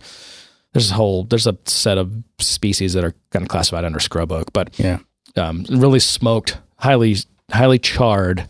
there's 0.73 0.91
a 0.91 0.93
whole 0.93 1.23
there's 1.25 1.47
a 1.47 1.57
set 1.65 1.97
of 1.97 2.13
species 2.39 2.93
that 2.93 3.03
are 3.03 3.13
kind 3.31 3.43
of 3.43 3.49
classified 3.49 3.83
under 3.83 3.99
scrub 3.99 4.31
oak, 4.31 4.53
but 4.53 4.77
Yeah. 4.79 4.99
um, 5.35 5.65
really 5.69 5.99
smoked, 5.99 6.57
highly 6.77 7.17
highly 7.51 7.79
charred. 7.79 8.47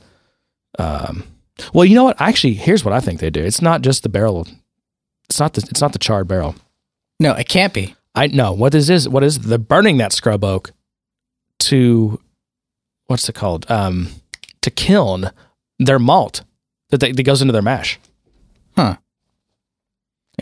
Um, 0.78 1.24
well, 1.74 1.86
you 1.86 1.96
know 1.96 2.04
what? 2.04 2.20
Actually, 2.20 2.54
here's 2.54 2.84
what 2.84 2.94
I 2.94 3.00
think 3.00 3.20
they 3.20 3.30
do. 3.30 3.44
It's 3.44 3.62
not 3.62 3.82
just 3.82 4.04
the 4.04 4.10
barrel. 4.10 4.48
It's 5.30 5.40
not 5.40 5.54
the 5.54 5.66
it's 5.70 5.82
not 5.82 5.94
the 5.94 6.00
charred 6.00 6.28
barrel. 6.28 6.56
No, 7.20 7.34
it 7.34 7.48
can't 7.48 7.74
be. 7.74 7.96
I 8.14 8.28
know 8.28 8.52
what 8.54 8.72
this 8.72 8.90
is. 8.90 9.08
What 9.10 9.24
is 9.24 9.40
they're 9.40 9.58
burning 9.58 9.98
that 9.98 10.14
scrub 10.14 10.44
oak 10.44 10.72
to 11.60 12.20
what's 13.08 13.28
it 13.30 13.36
called? 13.36 13.70
Um, 13.70 14.10
to 14.62 14.70
kiln 14.72 15.32
their 15.80 16.00
malt 16.00 16.42
that, 16.90 17.00
they, 17.00 17.12
that 17.12 17.24
goes 17.24 17.42
into 17.42 17.52
their 17.52 17.62
mash, 17.62 18.00
Huh. 18.76 18.96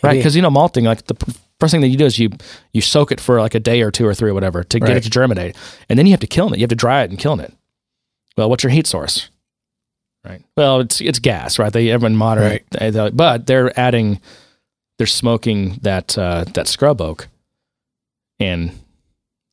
right? 0.04 0.18
Because 0.18 0.36
you 0.36 0.42
know 0.42 0.50
malting, 0.50 0.86
like 0.86 1.06
the 1.08 1.16
first 1.60 1.72
thing 1.72 1.82
that 1.82 1.88
you 1.90 1.98
do 1.98 2.06
is 2.06 2.20
you 2.20 2.30
you 2.74 2.82
soak 2.82 3.12
it 3.12 3.20
for 3.20 3.40
like 3.40 3.56
a 3.56 3.60
day 3.60 3.82
or 3.82 3.92
two 3.92 4.06
or 4.06 4.14
three 4.14 4.30
or 4.32 4.34
whatever 4.34 4.64
to 4.64 4.80
get 4.80 4.88
Right. 4.90 4.98
it 4.98 5.04
to 5.04 5.10
germinate, 5.10 5.56
and 5.90 5.98
then 5.98 6.06
you 6.06 6.12
have 6.12 6.20
to 6.22 6.28
kiln 6.28 6.54
it. 6.54 6.58
You 6.60 6.64
have 6.64 6.70
to 6.70 6.76
dry 6.76 7.04
it 7.04 7.10
and 7.10 7.20
kiln 7.20 7.40
it. 7.40 7.54
Well, 8.38 8.50
what's 8.50 8.64
your 8.64 8.72
heat 8.72 8.88
source? 8.88 9.30
Right. 10.26 10.42
Well, 10.56 10.80
it's 10.80 11.02
it's 11.02 11.20
gas, 11.20 11.60
right? 11.60 11.72
They 11.74 11.90
everyone 11.90 12.16
modern, 12.16 12.44
Right. 12.80 13.16
but 13.16 13.46
they're 13.46 13.78
adding, 13.78 14.22
they're 14.98 15.06
smoking 15.08 15.80
that 15.82 16.18
uh, 16.18 16.46
that 16.54 16.68
scrub 16.68 17.02
oak, 17.02 17.28
and 18.40 18.72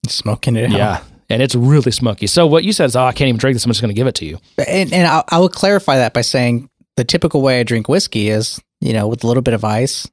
Smoking 0.06 0.56
it 0.56 0.70
out. 0.70 0.76
yeah, 0.76 1.02
and 1.28 1.42
it's 1.42 1.54
really 1.54 1.90
smoky. 1.90 2.26
So 2.28 2.46
what 2.46 2.64
you 2.64 2.72
said 2.72 2.86
is, 2.86 2.96
oh, 2.96 3.02
I 3.04 3.12
can't 3.12 3.28
even 3.28 3.38
drink 3.38 3.54
this. 3.56 3.64
I'm 3.64 3.70
just 3.70 3.80
going 3.82 3.92
to 3.94 3.98
give 3.98 4.06
it 4.06 4.14
to 4.16 4.24
you. 4.24 4.38
And, 4.66 4.92
and 4.92 5.06
I, 5.06 5.22
I 5.28 5.38
will 5.38 5.48
clarify 5.50 5.98
that 5.98 6.14
by 6.14 6.22
saying 6.22 6.70
the 6.96 7.04
typical 7.04 7.42
way 7.42 7.60
I 7.60 7.64
drink 7.64 7.88
whiskey 7.88 8.30
is, 8.30 8.60
you 8.80 8.92
know, 8.92 9.08
with 9.08 9.24
a 9.24 9.26
little 9.26 9.42
bit 9.42 9.52
of 9.54 9.62
ice, 9.64 10.08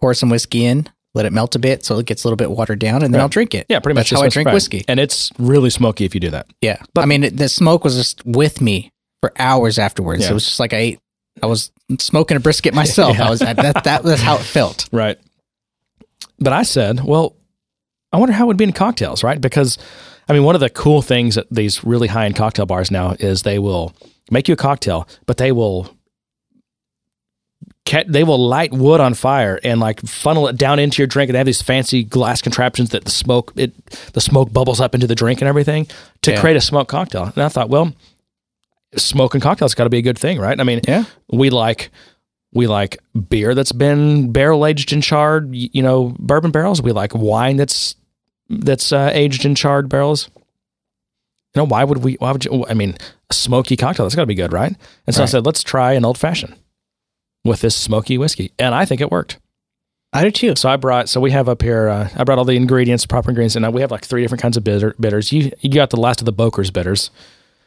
pour 0.00 0.14
some 0.14 0.30
whiskey 0.30 0.64
in, 0.64 0.88
let 1.14 1.26
it 1.26 1.32
melt 1.32 1.54
a 1.56 1.58
bit 1.58 1.84
so 1.84 1.98
it 1.98 2.06
gets 2.06 2.24
a 2.24 2.26
little 2.28 2.36
bit 2.36 2.50
watered 2.50 2.78
down, 2.78 3.02
and 3.02 3.12
then 3.12 3.18
Right. 3.18 3.24
I'll 3.24 3.28
drink 3.28 3.54
it. 3.54 3.66
Yeah, 3.68 3.80
pretty 3.80 3.94
much. 3.98 4.08
That's 4.10 4.20
how 4.20 4.24
I 4.24 4.28
drink 4.30 4.46
right. 4.46 4.54
whiskey. 4.54 4.84
and 4.88 4.98
it's 5.00 5.30
really 5.38 5.70
smoky 5.70 6.04
if 6.04 6.14
you 6.14 6.20
do 6.20 6.30
that. 6.30 6.46
Yeah. 6.62 6.80
But, 6.94 7.02
I 7.02 7.06
mean, 7.06 7.24
it, 7.24 7.36
the 7.36 7.48
smoke 7.48 7.84
was 7.84 7.96
just 7.96 8.24
with 8.24 8.60
me 8.62 8.90
for 9.20 9.32
hours 9.38 9.78
afterwards. 9.78 10.24
Yeah. 10.24 10.30
It 10.30 10.34
was 10.34 10.44
just 10.44 10.60
like 10.60 10.72
I 10.72 10.76
ate, 10.78 11.00
I 11.42 11.46
was 11.46 11.70
smoking 11.98 12.36
a 12.36 12.40
brisket 12.40 12.74
myself. 12.74 13.16
Yeah. 13.18 13.26
I 13.26 13.30
was, 13.30 13.40
that, 13.40 13.84
that 13.84 14.04
was 14.04 14.20
how 14.20 14.36
it 14.36 14.42
felt. 14.42 14.88
Right. 14.92 15.18
But 16.40 16.52
I 16.52 16.62
said, 16.62 17.02
well, 17.04 17.34
I 18.12 18.16
wonder 18.18 18.32
how 18.32 18.44
it 18.44 18.48
would 18.48 18.56
be 18.56 18.64
in 18.64 18.72
cocktails, 18.72 19.24
right? 19.24 19.40
Because 19.40 19.76
I 20.28 20.32
mean, 20.34 20.44
one 20.44 20.54
of 20.54 20.60
the 20.60 20.70
cool 20.70 21.02
things 21.02 21.36
at 21.36 21.46
these 21.50 21.82
really 21.84 22.06
high 22.08 22.26
end 22.26 22.36
cocktail 22.36 22.64
bars 22.66 22.90
now 22.90 23.16
is 23.18 23.42
they 23.42 23.58
will 23.58 23.92
make 24.30 24.46
you 24.46 24.54
a 24.54 24.56
cocktail, 24.56 25.08
but 25.26 25.36
they 25.36 25.52
will 25.52 25.90
they 28.06 28.22
will 28.22 28.38
light 28.46 28.70
wood 28.70 29.00
on 29.00 29.14
fire 29.14 29.58
and 29.64 29.80
like 29.80 30.00
funnel 30.02 30.46
it 30.48 30.56
down 30.58 30.78
into 30.78 31.00
your 31.00 31.06
drink 31.06 31.30
and 31.30 31.34
they 31.34 31.38
have 31.38 31.46
these 31.46 31.62
fancy 31.62 32.04
glass 32.04 32.42
contraptions 32.42 32.90
that 32.90 33.04
the 33.06 33.10
smoke 33.10 33.50
it 33.56 33.74
the 34.12 34.20
smoke 34.20 34.52
bubbles 34.52 34.78
up 34.78 34.94
into 34.94 35.06
the 35.06 35.14
drink 35.14 35.40
and 35.40 35.48
everything 35.48 35.86
to 36.20 36.32
Yeah. 36.32 36.40
create 36.40 36.56
a 36.56 36.60
smoke 36.60 36.88
cocktail. 36.88 37.24
And 37.34 37.38
I 37.42 37.48
thought, 37.48 37.70
well, 37.70 37.92
smoking 38.96 39.40
cocktails 39.40 39.74
got 39.74 39.84
to 39.84 39.90
be 39.90 39.98
a 39.98 40.02
good 40.02 40.18
thing, 40.18 40.38
right? 40.38 40.58
I 40.58 40.64
mean, 40.64 40.80
Yeah. 40.86 41.04
we 41.30 41.50
like 41.50 41.90
we 42.52 42.66
like 42.66 42.98
beer 43.28 43.54
that's 43.54 43.72
been 43.72 44.32
barrel 44.32 44.64
aged 44.66 44.92
in 44.92 45.00
charred, 45.00 45.54
you 45.54 45.82
know, 45.82 46.14
bourbon 46.18 46.50
barrels. 46.50 46.80
We 46.80 46.92
like 46.92 47.14
wine 47.14 47.56
that's 47.56 47.94
that's 48.48 48.92
uh, 48.92 49.10
aged 49.12 49.44
in 49.44 49.54
charred 49.54 49.88
barrels. 49.88 50.30
You 51.54 51.60
know, 51.62 51.64
why 51.64 51.84
would 51.84 51.98
we? 51.98 52.14
Why 52.14 52.32
would 52.32 52.44
you? 52.44 52.64
I 52.68 52.74
mean, 52.74 52.96
a 53.30 53.34
smoky 53.34 53.76
cocktail 53.76 54.06
that's 54.06 54.14
got 54.14 54.22
to 54.22 54.26
be 54.26 54.34
good, 54.34 54.52
right? 54.52 54.74
And 55.06 55.14
so 55.14 55.22
I 55.22 55.26
said, 55.26 55.44
let's 55.46 55.62
try 55.62 55.92
an 55.94 56.04
old 56.04 56.16
fashioned 56.18 56.54
with 57.44 57.60
this 57.62 57.74
smoky 57.74 58.16
whiskey, 58.18 58.52
and 58.58 58.74
I 58.74 58.84
think 58.84 59.00
it 59.00 59.10
worked. 59.10 59.38
I 60.12 60.24
do 60.24 60.30
too. 60.30 60.56
So 60.56 60.68
I 60.68 60.76
brought. 60.76 61.08
So 61.08 61.20
we 61.20 61.30
have 61.32 61.48
up 61.48 61.60
here. 61.62 61.88
Uh, 61.88 62.08
I 62.16 62.24
brought 62.24 62.38
all 62.38 62.44
the 62.44 62.56
ingredients, 62.56 63.04
proper 63.06 63.30
ingredients, 63.30 63.56
and 63.56 63.62
now 63.62 63.70
we 63.70 63.80
have 63.82 63.90
like 63.90 64.04
three 64.04 64.22
different 64.22 64.40
kinds 64.40 64.56
of 64.56 64.64
bitter, 64.64 64.94
bitters. 65.00 65.32
You 65.32 65.50
you 65.60 65.70
got 65.70 65.90
the 65.90 66.00
last 66.00 66.20
of 66.20 66.24
the 66.26 66.32
Boker's 66.32 66.70
bitters. 66.70 67.10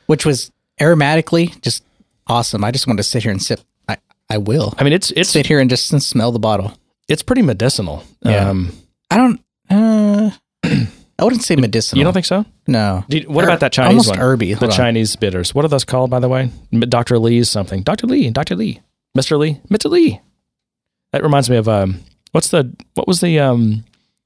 Which 0.07 0.25
was 0.25 0.51
aromatically 0.81 1.59
just 1.61 1.83
awesome. 2.27 2.63
I 2.63 2.71
just 2.71 2.87
want 2.87 2.97
to 2.97 3.03
sit 3.03 3.23
here 3.23 3.31
and 3.31 3.41
sip. 3.41 3.61
I, 3.87 3.97
I 4.29 4.37
will. 4.37 4.73
I 4.77 4.83
mean, 4.83 4.93
it's 4.93 5.11
it's 5.11 5.29
sit 5.29 5.45
here 5.45 5.59
and 5.59 5.69
just 5.69 5.87
smell 6.01 6.31
the 6.31 6.39
bottle. 6.39 6.73
it's 7.07 7.23
pretty 7.23 7.41
medicinal. 7.41 8.03
Yeah. 8.23 8.49
Um, 8.49 8.73
I 9.09 9.17
don't. 9.17 9.41
Uh, 9.69 10.31
I 11.19 11.23
wouldn't 11.23 11.43
say 11.43 11.55
medicinal. 11.55 11.99
you 11.99 12.03
don't 12.03 12.13
think 12.13 12.25
so? 12.25 12.45
No. 12.67 13.05
You- 13.07 13.29
what 13.29 13.43
about 13.43 13.59
that 13.59 13.71
Chinese 13.73 13.89
almost 13.89 14.09
one? 14.09 14.17
herby. 14.19 14.53
The 14.55 14.65
on. 14.65 14.71
Chinese 14.71 15.15
bitters. 15.15 15.53
What 15.53 15.65
are 15.65 15.67
those 15.67 15.85
called, 15.85 16.09
by 16.09 16.19
the 16.19 16.29
way? 16.29 16.49
Dr. 16.71 17.19
Lee's 17.19 17.49
something. 17.49 17.83
Dr. 17.83 18.07
Lee. 18.07 18.29
Dr. 18.31 18.55
Lee. 18.55 18.81
Mr. 19.17 19.37
Lee. 19.37 19.59
Mr. 19.69 19.89
Lee. 19.89 20.19
That 21.11 21.21
reminds 21.23 21.49
me 21.49 21.57
of 21.57 21.67
um. 21.69 21.99
What's 22.31 22.47
the 22.47 22.73
what 22.95 23.07
was 23.07 23.19
the 23.21 23.39
um 23.39 23.83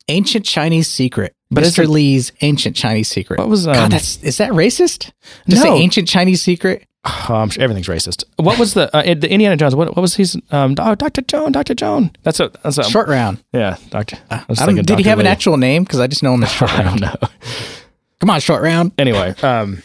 Ancient 0.07 0.45
Chinese 0.45 0.87
secret. 0.87 1.33
But 1.55 1.63
Mr. 1.63 1.87
Lee's 1.87 2.31
ancient 2.41 2.75
Chinese 2.75 3.07
secret. 3.07 3.39
What 3.39 3.49
was, 3.49 3.65
um, 3.67 3.73
God, 3.73 3.91
that's 3.91 4.21
is 4.23 4.37
that 4.37 4.51
racist? 4.51 5.11
To 5.49 5.55
say 5.55 5.69
ancient 5.69 6.07
Chinese 6.07 6.41
secret? 6.41 6.85
oh, 7.05 7.35
I'm 7.35 7.49
sure 7.49 7.63
everything's 7.63 7.87
racist. 7.87 8.23
What 8.37 8.57
was 8.57 8.73
the 8.73 8.95
uh, 8.95 9.01
the 9.13 9.29
Indiana 9.29 9.55
Jones? 9.57 9.75
What 9.75 9.95
what 9.95 10.01
was 10.01 10.15
his 10.15 10.35
um 10.51 10.75
oh, 10.79 10.95
Dr. 10.95 11.21
Joan 11.21 11.51
Dr. 11.51 11.75
Joan? 11.75 12.11
That's 12.23 12.39
a 12.39 12.51
that's 12.63 12.77
a 12.77 12.83
Short 12.83 13.07
round. 13.07 13.43
yeah 13.53 13.77
Doctor. 13.89 14.17
I 14.29 14.43
was 14.47 14.59
I 14.59 14.65
thinking 14.65 14.83
did 14.85 14.97
he 14.97 15.03
Dr. 15.03 15.09
have 15.09 15.19
an 15.19 15.27
actual 15.27 15.57
name? 15.57 15.83
Because 15.83 15.99
I 15.99 16.07
just 16.07 16.23
know 16.23 16.33
him 16.33 16.43
as 16.43 16.51
short 16.51 16.71
I 16.79 16.83
don't 16.83 16.99
know. 16.99 17.15
Come 18.19 18.29
on, 18.29 18.39
short 18.39 18.63
round. 18.63 18.91
Anyway, 18.97 19.35
um, 19.43 19.83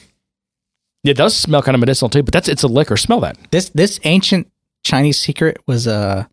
it 1.04 1.14
does 1.14 1.36
smell 1.36 1.62
kind 1.62 1.74
of 1.74 1.80
medicinal 1.80 2.08
too, 2.08 2.22
but 2.22 2.32
that's 2.32 2.48
it's 2.48 2.62
a 2.62 2.68
liquor. 2.68 2.96
Smell 2.96 3.20
that. 3.20 3.36
This 3.50 3.68
this 3.70 4.00
ancient 4.04 4.50
Chinese 4.82 5.18
secret 5.18 5.58
was 5.66 5.86
uh 5.86 6.24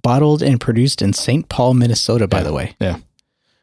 bottled 0.00 0.40
and 0.42 0.60
produced 0.60 1.02
in 1.02 1.12
St. 1.12 1.48
Paul, 1.48 1.74
Minnesota. 1.74 2.28
By 2.28 2.42
the 2.44 2.52
way, 2.52 2.76
Yeah. 2.80 2.98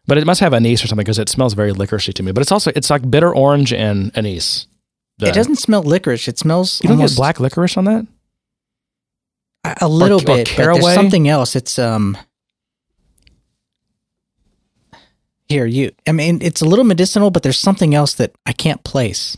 But 0.08 0.18
it 0.18 0.26
must 0.26 0.40
have 0.40 0.54
anise 0.54 0.84
or 0.84 0.88
something 0.88 1.04
because 1.04 1.20
it 1.20 1.30
smells 1.30 1.54
very 1.54 1.74
licoricey 1.74 2.14
to 2.14 2.24
me. 2.24 2.32
But 2.32 2.42
it's 2.42 2.52
also 2.52 2.72
it's 2.76 2.90
like 2.90 3.10
bitter 3.10 3.34
orange 3.36 3.74
and 3.74 4.12
anise. 4.18 4.68
The- 5.18 5.28
it 5.28 5.34
doesn't 5.34 5.58
smell 5.58 5.84
licorice. 5.84 6.28
It 6.28 6.40
smells 6.40 6.80
You 6.82 6.88
don't 6.90 6.98
almost 6.98 7.16
get 7.16 7.22
black 7.22 7.40
licorice 7.40 7.78
on 7.78 7.86
that? 7.86 8.08
a, 9.66 9.76
a 9.82 9.88
little 9.88 10.20
or 10.20 10.24
bit, 10.24 10.48
but 10.48 10.50
caraway? 10.56 10.82
there's 10.82 10.96
something 10.96 11.28
else. 11.28 11.56
It's 11.56 11.78
um. 11.78 12.18
Here, 15.50 15.66
you. 15.66 15.92
I 16.08 16.12
mean, 16.12 16.42
it's 16.42 16.62
a 16.62 16.66
little 16.66 16.86
medicinal, 16.86 17.32
but 17.32 17.44
there's 17.44 17.60
something 17.60 17.96
else 17.96 18.14
that 18.16 18.34
I 18.46 18.52
can't 18.52 18.84
place. 18.84 19.38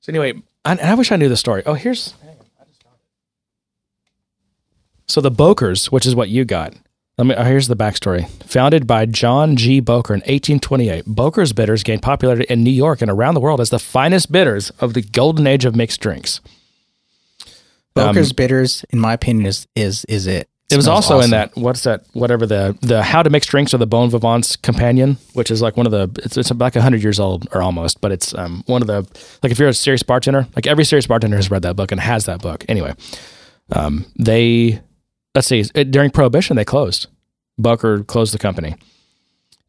So 0.00 0.10
anyway, 0.10 0.34
I, 0.64 0.76
I 0.76 0.94
wish 0.94 1.10
I 1.10 1.16
knew 1.16 1.30
the 1.30 1.38
story. 1.38 1.62
Oh, 1.64 1.72
here's. 1.72 2.12
hang 2.20 2.28
on, 2.30 2.36
I 2.60 2.64
just 2.64 2.82
found 2.82 2.96
it. 2.96 5.10
So 5.10 5.22
the 5.22 5.30
Bokers, 5.30 5.86
which 5.86 6.04
is 6.04 6.14
what 6.14 6.28
you 6.28 6.44
got. 6.44 6.74
Let 7.16 7.26
me. 7.28 7.34
oh, 7.36 7.44
here's 7.44 7.68
the 7.68 7.76
backstory. 7.76 8.28
Founded 8.44 8.86
by 8.86 9.06
John 9.06 9.54
G. 9.56 9.78
Boker 9.80 10.14
in 10.14 10.20
1828, 10.20 11.04
Boker's 11.06 11.52
bitters 11.52 11.84
gained 11.84 12.02
popularity 12.02 12.44
in 12.48 12.64
New 12.64 12.72
York 12.72 13.02
and 13.02 13.10
around 13.10 13.34
the 13.34 13.40
world 13.40 13.60
as 13.60 13.70
the 13.70 13.78
finest 13.78 14.32
bitters 14.32 14.70
of 14.80 14.94
the 14.94 15.02
golden 15.02 15.46
age 15.46 15.64
of 15.64 15.76
mixed 15.76 16.00
drinks. 16.00 16.40
Boker's 17.94 18.32
bitters, 18.32 18.84
in 18.90 18.98
my 18.98 19.12
opinion, 19.12 19.46
is 19.46 19.68
is 19.76 20.04
is 20.06 20.26
it. 20.26 20.48
It 20.70 20.76
was 20.76 20.86
Smells 20.86 21.10
also 21.10 21.20
in 21.24 21.30
that 21.30 21.54
what's 21.56 21.82
that 21.84 22.04
whatever 22.14 22.46
the 22.46 22.76
the 22.80 23.02
how 23.02 23.22
to 23.22 23.30
mix 23.30 23.46
drinks 23.46 23.72
or 23.74 23.78
the 23.78 23.86
Bon 23.86 24.10
Vivant's 24.10 24.56
companion, 24.56 25.18
which 25.34 25.50
is 25.52 25.62
like 25.62 25.76
one 25.76 25.86
of 25.86 25.92
the 25.92 26.10
it's 26.24 26.36
it's 26.36 26.50
like 26.50 26.74
hundred 26.74 27.02
years 27.02 27.20
old 27.20 27.46
or 27.52 27.62
almost, 27.62 28.00
but 28.00 28.10
it's 28.10 28.34
um 28.34 28.64
one 28.66 28.82
of 28.82 28.88
the 28.88 29.02
like 29.42 29.52
if 29.52 29.58
you're 29.60 29.68
a 29.68 29.74
serious 29.74 30.02
bartender, 30.02 30.48
like 30.56 30.66
every 30.66 30.84
serious 30.84 31.06
bartender 31.06 31.36
has 31.36 31.50
read 31.50 31.62
that 31.62 31.76
book 31.76 31.92
and 31.92 32.00
has 32.00 32.24
that 32.24 32.42
book. 32.42 32.64
Anyway, 32.68 32.92
um 33.70 34.06
they 34.18 34.80
let's 35.34 35.46
see 35.46 35.62
during 35.62 36.10
Prohibition 36.10 36.56
they 36.56 36.64
closed. 36.64 37.06
Boker 37.56 38.02
closed 38.02 38.34
the 38.34 38.38
company, 38.38 38.74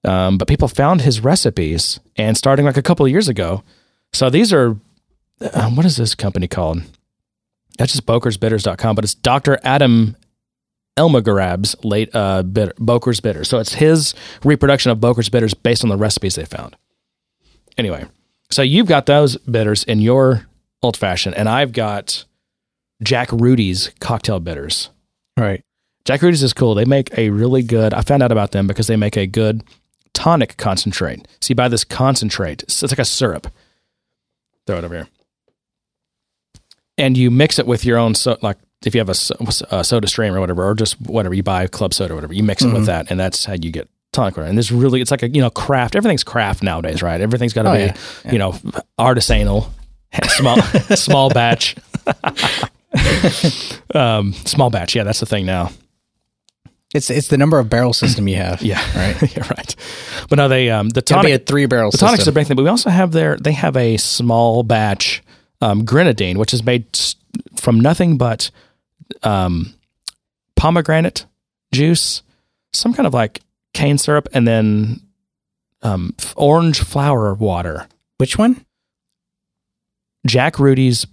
um, 0.04 0.38
but 0.38 0.48
people 0.48 0.68
found 0.68 1.02
his 1.02 1.20
recipes 1.20 2.00
and 2.16 2.36
starting 2.36 2.66
like 2.66 2.78
a 2.78 2.82
couple 2.82 3.06
of 3.06 3.12
years 3.12 3.28
ago. 3.28 3.64
So 4.12 4.30
these 4.30 4.52
are 4.52 4.76
uh, 5.42 5.70
what 5.70 5.86
is 5.86 5.98
this 5.98 6.16
company 6.16 6.48
called? 6.48 6.82
That's 7.78 7.92
just 7.92 8.06
bokersbitters.com, 8.06 8.96
but 8.96 9.04
it's 9.04 9.16
Dr. 9.16 9.60
Adam 9.64 10.16
Elmegirab's 10.98 11.76
late 11.84 12.14
uh, 12.16 12.44
bitter, 12.44 12.74
Boker's 12.78 13.20
bitters. 13.20 13.50
So 13.50 13.60
it's 13.60 13.74
his 13.74 14.14
reproduction 14.44 14.92
of 14.92 15.02
Boker's 15.02 15.30
bitters 15.30 15.54
based 15.54 15.84
on 15.84 15.90
the 15.90 15.98
recipes 15.98 16.36
they 16.36 16.46
found. 16.46 16.76
Anyway, 17.78 18.06
so 18.50 18.62
you've 18.62 18.88
got 18.88 19.06
those 19.06 19.36
bitters 19.38 19.84
in 19.84 20.00
your 20.00 20.48
old 20.82 20.96
fashioned, 20.96 21.36
and 21.36 21.50
I've 21.50 21.74
got 21.74 22.24
Jack 23.04 23.30
Rudy's 23.32 23.92
cocktail 24.00 24.40
bitters. 24.40 24.90
Right. 25.44 25.64
Jack 26.06 26.22
Rudy's 26.22 26.44
is 26.44 26.54
cool. 26.54 26.76
They 26.76 26.86
make 26.86 27.18
a 27.18 27.30
really 27.32 27.64
good. 27.64 27.94
I 27.94 28.02
found 28.02 28.22
out 28.22 28.32
about 28.32 28.52
them 28.52 28.68
because 28.68 28.88
they 28.88 28.96
make 28.96 29.18
a 29.18 29.26
good 29.26 29.64
tonic 30.14 30.56
concentrate. 30.58 31.28
So 31.42 31.52
you 31.52 31.56
buy 31.56 31.68
this 31.68 31.84
concentrate. 31.84 32.64
It's 32.64 32.82
like 32.84 33.00
a 33.00 33.06
syrup. 33.06 33.48
Throw 34.68 34.78
it 34.78 34.84
over 34.84 34.96
here, 34.96 35.08
and 36.98 37.18
you 37.18 37.30
mix 37.30 37.60
it 37.60 37.68
with 37.68 37.86
your 37.86 37.98
own 37.98 38.16
so 38.16 38.38
like 38.42 38.58
if 38.86 38.94
you 38.94 39.00
have 39.00 39.10
a, 39.10 39.16
a 39.40 39.76
uh, 39.76 39.84
soda 39.84 40.08
stream 40.08 40.34
or 40.34 40.40
whatever, 40.40 40.64
or 40.64 40.76
just 40.76 41.00
whatever 41.02 41.34
you 41.34 41.44
buy 41.44 41.68
club 41.68 41.94
soda 41.94 42.14
or 42.14 42.16
whatever, 42.16 42.34
you 42.34 42.44
mix 42.44 42.64
it 42.64 42.68
with 42.68 42.76
mm-hmm. 42.76 42.86
that, 42.86 43.10
and 43.10 43.20
that's 43.20 43.46
how 43.46 43.54
you 43.54 43.72
get 43.72 43.90
tonic 44.12 44.38
water. 44.38 44.48
And 44.48 44.58
this 44.58 44.72
really, 44.72 45.02
it's 45.02 45.12
like 45.12 45.24
a 45.24 45.30
you 45.30 45.42
know 45.42 45.50
craft. 45.50 45.96
Everything's 45.96 46.24
craft 46.24 46.64
nowadays, 46.64 47.02
right? 47.02 47.20
Everything's 47.20 47.54
got 47.54 47.64
to 47.64 47.70
Oh, 47.70 47.74
be 47.74 47.80
yeah. 47.82 48.32
you 48.32 48.38
know 48.38 48.52
artisanal, 49.00 49.70
small 50.28 50.62
small 50.96 51.30
batch. 51.30 51.76
um, 53.94 54.34
small 54.34 54.70
batch, 54.70 54.96
yeah, 54.96 55.04
that's 55.04 55.20
the 55.20 55.26
thing 55.26 55.46
now. 55.46 55.72
It's 56.94 57.10
it's 57.10 57.28
the 57.28 57.38
number 57.38 57.60
of 57.60 57.70
barrel 57.70 57.92
system 57.92 58.28
you 58.28 58.38
have. 58.38 58.62
Yeah, 58.62 58.80
Right. 58.98 59.22
You're 59.36 59.46
right. 59.46 59.76
But 60.30 60.38
no, 60.38 60.48
they 60.48 60.70
um 60.70 60.90
the 60.90 61.02
be 61.24 61.32
a 61.34 61.40
three 61.40 61.66
barrel 61.66 61.92
the 61.92 61.98
system. 61.98 62.08
tonic's 62.08 62.28
a 62.28 62.32
big 62.32 62.48
thing. 62.48 62.56
But 62.56 62.64
we 62.64 62.70
also 62.70 62.90
have 62.90 63.12
their 63.12 63.36
they 63.36 63.52
have 63.52 63.76
a 63.76 63.98
small 63.98 64.64
batch 64.64 65.22
um, 65.62 65.84
grenadine, 65.84 66.40
which 66.40 66.54
is 66.54 66.64
made 66.64 66.86
from 67.58 67.82
nothing 67.82 68.18
but 68.18 68.50
um, 69.24 69.74
pomegranate 70.56 71.26
juice, 71.74 72.22
some 72.72 72.94
kind 72.94 73.08
of 73.08 73.14
like 73.14 73.42
cane 73.74 73.98
syrup, 73.98 74.30
and 74.32 74.48
then 74.48 75.02
um, 75.82 76.14
f- 76.18 76.34
orange 76.38 76.80
flower 76.80 77.34
water. 77.34 77.88
Which 78.18 78.38
one? 78.38 78.66
Jack 80.26 80.60
Rudy's 80.60 81.06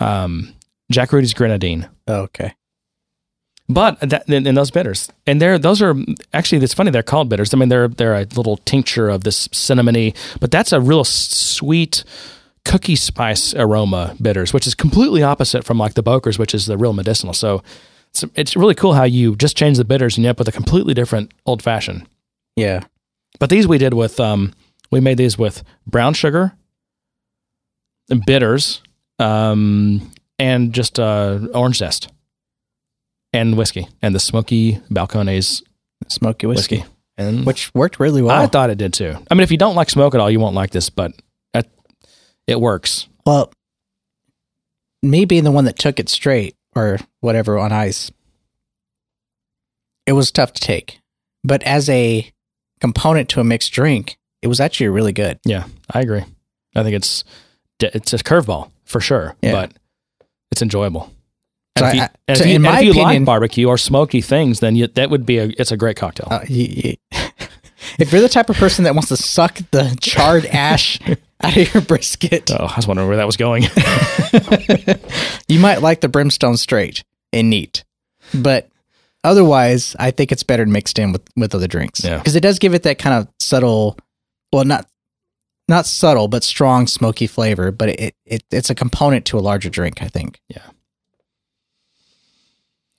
um, 0.00 0.52
Jack 0.90 1.12
Rudy's 1.12 1.34
grenadine. 1.34 1.88
Oh, 2.06 2.22
okay. 2.22 2.54
But 3.70 4.00
that, 4.00 4.28
in, 4.28 4.46
in 4.46 4.54
those 4.54 4.70
bitters, 4.70 5.10
and 5.26 5.42
they're 5.42 5.58
those 5.58 5.82
are 5.82 5.94
actually 6.32 6.64
it's 6.64 6.72
funny 6.72 6.90
they're 6.90 7.02
called 7.02 7.28
bitters. 7.28 7.52
I 7.52 7.58
mean 7.58 7.68
they're 7.68 7.88
they're 7.88 8.14
a 8.14 8.24
little 8.34 8.56
tincture 8.58 9.10
of 9.10 9.24
this 9.24 9.48
cinnamony, 9.48 10.16
but 10.40 10.50
that's 10.50 10.72
a 10.72 10.80
real 10.80 11.04
sweet 11.04 12.02
cookie 12.64 12.96
spice 12.96 13.54
aroma 13.54 14.16
bitters, 14.22 14.54
which 14.54 14.66
is 14.66 14.74
completely 14.74 15.22
opposite 15.22 15.64
from 15.64 15.76
like 15.76 15.94
the 15.94 16.02
Bokers, 16.02 16.38
which 16.38 16.54
is 16.54 16.64
the 16.64 16.78
real 16.78 16.94
medicinal. 16.94 17.34
So 17.34 17.62
it's 18.10 18.24
it's 18.34 18.56
really 18.56 18.74
cool 18.74 18.94
how 18.94 19.04
you 19.04 19.36
just 19.36 19.54
change 19.56 19.76
the 19.76 19.84
bitters 19.84 20.16
and 20.16 20.24
you 20.24 20.30
end 20.30 20.36
up 20.36 20.38
with 20.38 20.48
a 20.48 20.52
completely 20.52 20.94
different 20.94 21.32
old 21.44 21.62
fashioned. 21.62 22.06
Yeah. 22.56 22.84
But 23.38 23.50
these 23.50 23.68
we 23.68 23.76
did 23.76 23.92
with 23.92 24.18
um 24.18 24.54
we 24.90 25.00
made 25.00 25.18
these 25.18 25.36
with 25.36 25.62
brown 25.86 26.14
sugar, 26.14 26.52
and 28.08 28.24
bitters, 28.24 28.80
um, 29.18 30.10
and 30.38 30.72
just 30.72 30.98
uh, 31.00 31.38
orange 31.54 31.78
zest, 31.78 32.08
and 33.32 33.56
whiskey, 33.56 33.88
and 34.02 34.14
the 34.14 34.20
smoky 34.20 34.80
Balcones 34.90 35.62
Smoky 36.08 36.46
whiskey. 36.46 36.76
whiskey. 36.78 36.92
And 37.16 37.44
Which 37.44 37.74
worked 37.74 37.98
really 37.98 38.22
well. 38.22 38.40
I 38.40 38.46
thought 38.46 38.70
it 38.70 38.78
did 38.78 38.92
too. 38.92 39.16
I 39.28 39.34
mean, 39.34 39.42
if 39.42 39.50
you 39.50 39.56
don't 39.58 39.74
like 39.74 39.90
smoke 39.90 40.14
at 40.14 40.20
all, 40.20 40.30
you 40.30 40.38
won't 40.38 40.54
like 40.54 40.70
this, 40.70 40.88
but 40.88 41.12
it, 41.52 41.68
it 42.46 42.60
works. 42.60 43.08
Well, 43.26 43.50
me 45.02 45.24
being 45.24 45.42
the 45.42 45.50
one 45.50 45.64
that 45.64 45.76
took 45.78 45.98
it 45.98 46.08
straight 46.08 46.54
or 46.76 46.98
whatever 47.20 47.58
on 47.58 47.72
ice, 47.72 48.12
it 50.06 50.12
was 50.12 50.30
tough 50.30 50.52
to 50.52 50.60
take. 50.60 51.00
But 51.42 51.62
as 51.64 51.88
a 51.88 52.30
component 52.80 53.28
to 53.30 53.40
a 53.40 53.44
mixed 53.44 53.72
drink, 53.72 54.16
it 54.40 54.46
was 54.46 54.60
actually 54.60 54.88
really 54.88 55.12
good. 55.12 55.40
Yeah, 55.44 55.64
I 55.92 56.00
agree. 56.00 56.24
I 56.76 56.82
think 56.84 56.94
it's 56.94 57.24
it's 57.80 58.12
a 58.12 58.18
curveball 58.18 58.70
for 58.84 59.00
sure, 59.00 59.34
Yeah. 59.42 59.52
but 59.52 59.72
it's 60.50 60.62
enjoyable. 60.62 61.10
So 61.78 61.84
And 61.84 61.88
if 61.88 61.94
you, 61.94 62.02
I- 62.02 62.08
and 62.28 62.38
so 62.38 62.44
if 62.44 62.48
you, 62.50 62.56
in 62.56 62.62
my 62.62 62.80
if 62.80 62.90
opinion- 62.90 63.04
like 63.04 63.24
barbecue 63.24 63.66
or 63.68 63.78
smoky 63.78 64.20
things, 64.20 64.60
then 64.60 64.76
you, 64.76 64.86
that 64.88 65.10
would 65.10 65.24
be 65.26 65.38
a 65.38 65.44
it's 65.58 65.70
a 65.72 65.76
great 65.76 65.96
cocktail. 65.96 66.28
Uh, 66.30 66.40
if 67.98 68.12
you're 68.12 68.20
the 68.20 68.28
type 68.28 68.50
of 68.50 68.56
person 68.56 68.84
that 68.84 68.94
wants 68.94 69.08
to 69.08 69.16
suck 69.16 69.58
the 69.70 69.96
charred 70.00 70.46
ash 70.52 70.98
out 71.42 71.56
of 71.56 71.72
your 71.74 71.82
brisket, 71.82 72.50
oh, 72.50 72.66
I 72.66 72.74
was 72.76 72.86
wondering 72.86 73.08
where 73.08 73.16
that 73.18 73.26
was 73.26 73.36
going. 73.36 73.62
you 75.48 75.58
might 75.60 75.82
like 75.82 76.00
the 76.00 76.08
brimstone 76.08 76.56
straight 76.56 77.04
and 77.32 77.50
neat. 77.50 77.84
But 78.34 78.68
otherwise, 79.24 79.94
I 79.98 80.10
think 80.10 80.32
it's 80.32 80.42
better 80.42 80.66
mixed 80.66 80.98
in 80.98 81.12
with, 81.12 81.22
with 81.36 81.54
other 81.54 81.68
drinks. 81.68 82.04
Yeah. 82.04 82.18
Because 82.18 82.36
it 82.36 82.40
does 82.40 82.58
give 82.58 82.74
it 82.74 82.82
that 82.82 82.98
kind 82.98 83.14
of 83.16 83.28
subtle, 83.40 83.96
well, 84.52 84.64
not 84.64 84.86
not 85.68 85.86
subtle, 85.86 86.28
but 86.28 86.42
strong 86.44 86.86
smoky 86.86 87.26
flavor. 87.26 87.70
But 87.70 87.90
it, 87.90 88.14
it 88.24 88.44
it's 88.50 88.70
a 88.70 88.74
component 88.74 89.26
to 89.26 89.38
a 89.38 89.40
larger 89.40 89.70
drink, 89.70 90.02
I 90.02 90.08
think. 90.08 90.40
Yeah. 90.48 90.62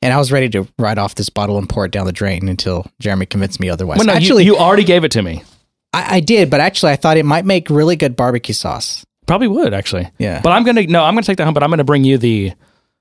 And 0.02 0.14
I 0.14 0.18
was 0.18 0.32
ready 0.32 0.50
to 0.50 0.68
write 0.78 0.98
off 0.98 1.16
this 1.16 1.30
bottle 1.30 1.58
and 1.58 1.68
pour 1.68 1.86
it 1.86 1.91
down 1.91 2.06
the 2.06 2.14
drain 2.14 2.48
until 2.48 2.86
Jeremy 3.00 3.26
convinced 3.26 3.60
me 3.60 3.70
otherwise. 3.70 3.98
well, 3.98 4.08
no, 4.08 4.14
actually, 4.14 4.46
you, 4.46 4.56
already 4.56 4.86
gave 4.86 5.04
it 5.04 5.12
to 5.12 5.22
me. 5.22 5.44
I, 5.94 6.18
I 6.18 6.20
did, 6.22 6.50
but 6.50 6.62
actually, 6.62 6.94
I 6.94 6.96
thought 6.96 7.18
it 7.18 7.26
might 7.26 7.46
make 7.46 7.70
really 7.70 7.98
good 7.98 8.16
barbecue 8.16 8.54
sauce. 8.54 9.06
Probably 9.28 9.48
would 9.48 9.74
actually. 9.74 10.10
Yeah. 10.18 10.41
But 10.41 10.54
I'm 10.54 10.64
gonna 10.64 10.84
no, 10.84 11.04
I'm 11.04 11.14
gonna 11.14 11.24
take 11.24 11.38
that 11.38 11.46
home. 11.46 11.54
But 11.54 11.64
I'm 11.64 11.70
gonna 11.70 11.84
bring 11.84 12.04
you 12.04 12.18
the 12.18 12.54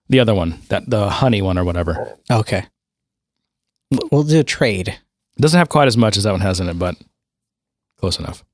the 0.09 0.21
other 0.21 0.35
one, 0.35 0.59
that 0.69 0.89
the 0.89 1.09
honey 1.09 1.41
one 1.41 1.59
or 1.59 1.65
whatever. 1.65 2.17
Okay. 2.31 2.65
We'll 4.11 4.25
do 4.25 4.41
a 4.41 4.45
trade. 4.45 4.99
doesn't 5.39 5.59
have 5.59 5.69
quite 5.69 5.89
as 5.89 5.97
much 5.97 6.17
as 6.17 6.25
that 6.25 6.33
one 6.33 6.41
has 6.41 6.61
in 6.61 6.69
it, 6.69 6.79
but 6.79 6.97
close 7.99 8.19
enough. 8.19 8.45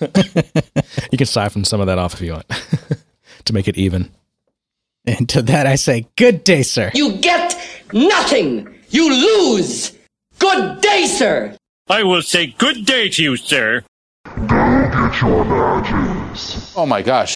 you 1.10 1.18
can 1.18 1.26
siphon 1.26 1.64
some 1.64 1.80
of 1.80 1.86
that 1.86 1.98
off 1.98 2.14
if 2.14 2.20
you 2.20 2.32
want 2.32 2.48
to 3.44 3.52
make 3.52 3.68
it 3.68 3.76
even. 3.76 4.10
And 5.06 5.28
to 5.30 5.42
that, 5.42 5.66
I 5.66 5.76
say, 5.76 6.06
good 6.16 6.44
day, 6.44 6.62
sir. 6.62 6.90
You 6.94 7.16
get 7.16 7.56
nothing. 7.92 8.74
You 8.90 9.10
lose. 9.10 9.96
Good 10.38 10.80
day, 10.80 11.06
sir. 11.06 11.56
I 11.88 12.02
will 12.02 12.22
say 12.22 12.46
good 12.46 12.86
day 12.86 13.08
to 13.08 13.22
you, 13.22 13.36
sir. 13.36 13.82
Oh 16.76 16.86
my 16.86 17.02
gosh. 17.02 17.34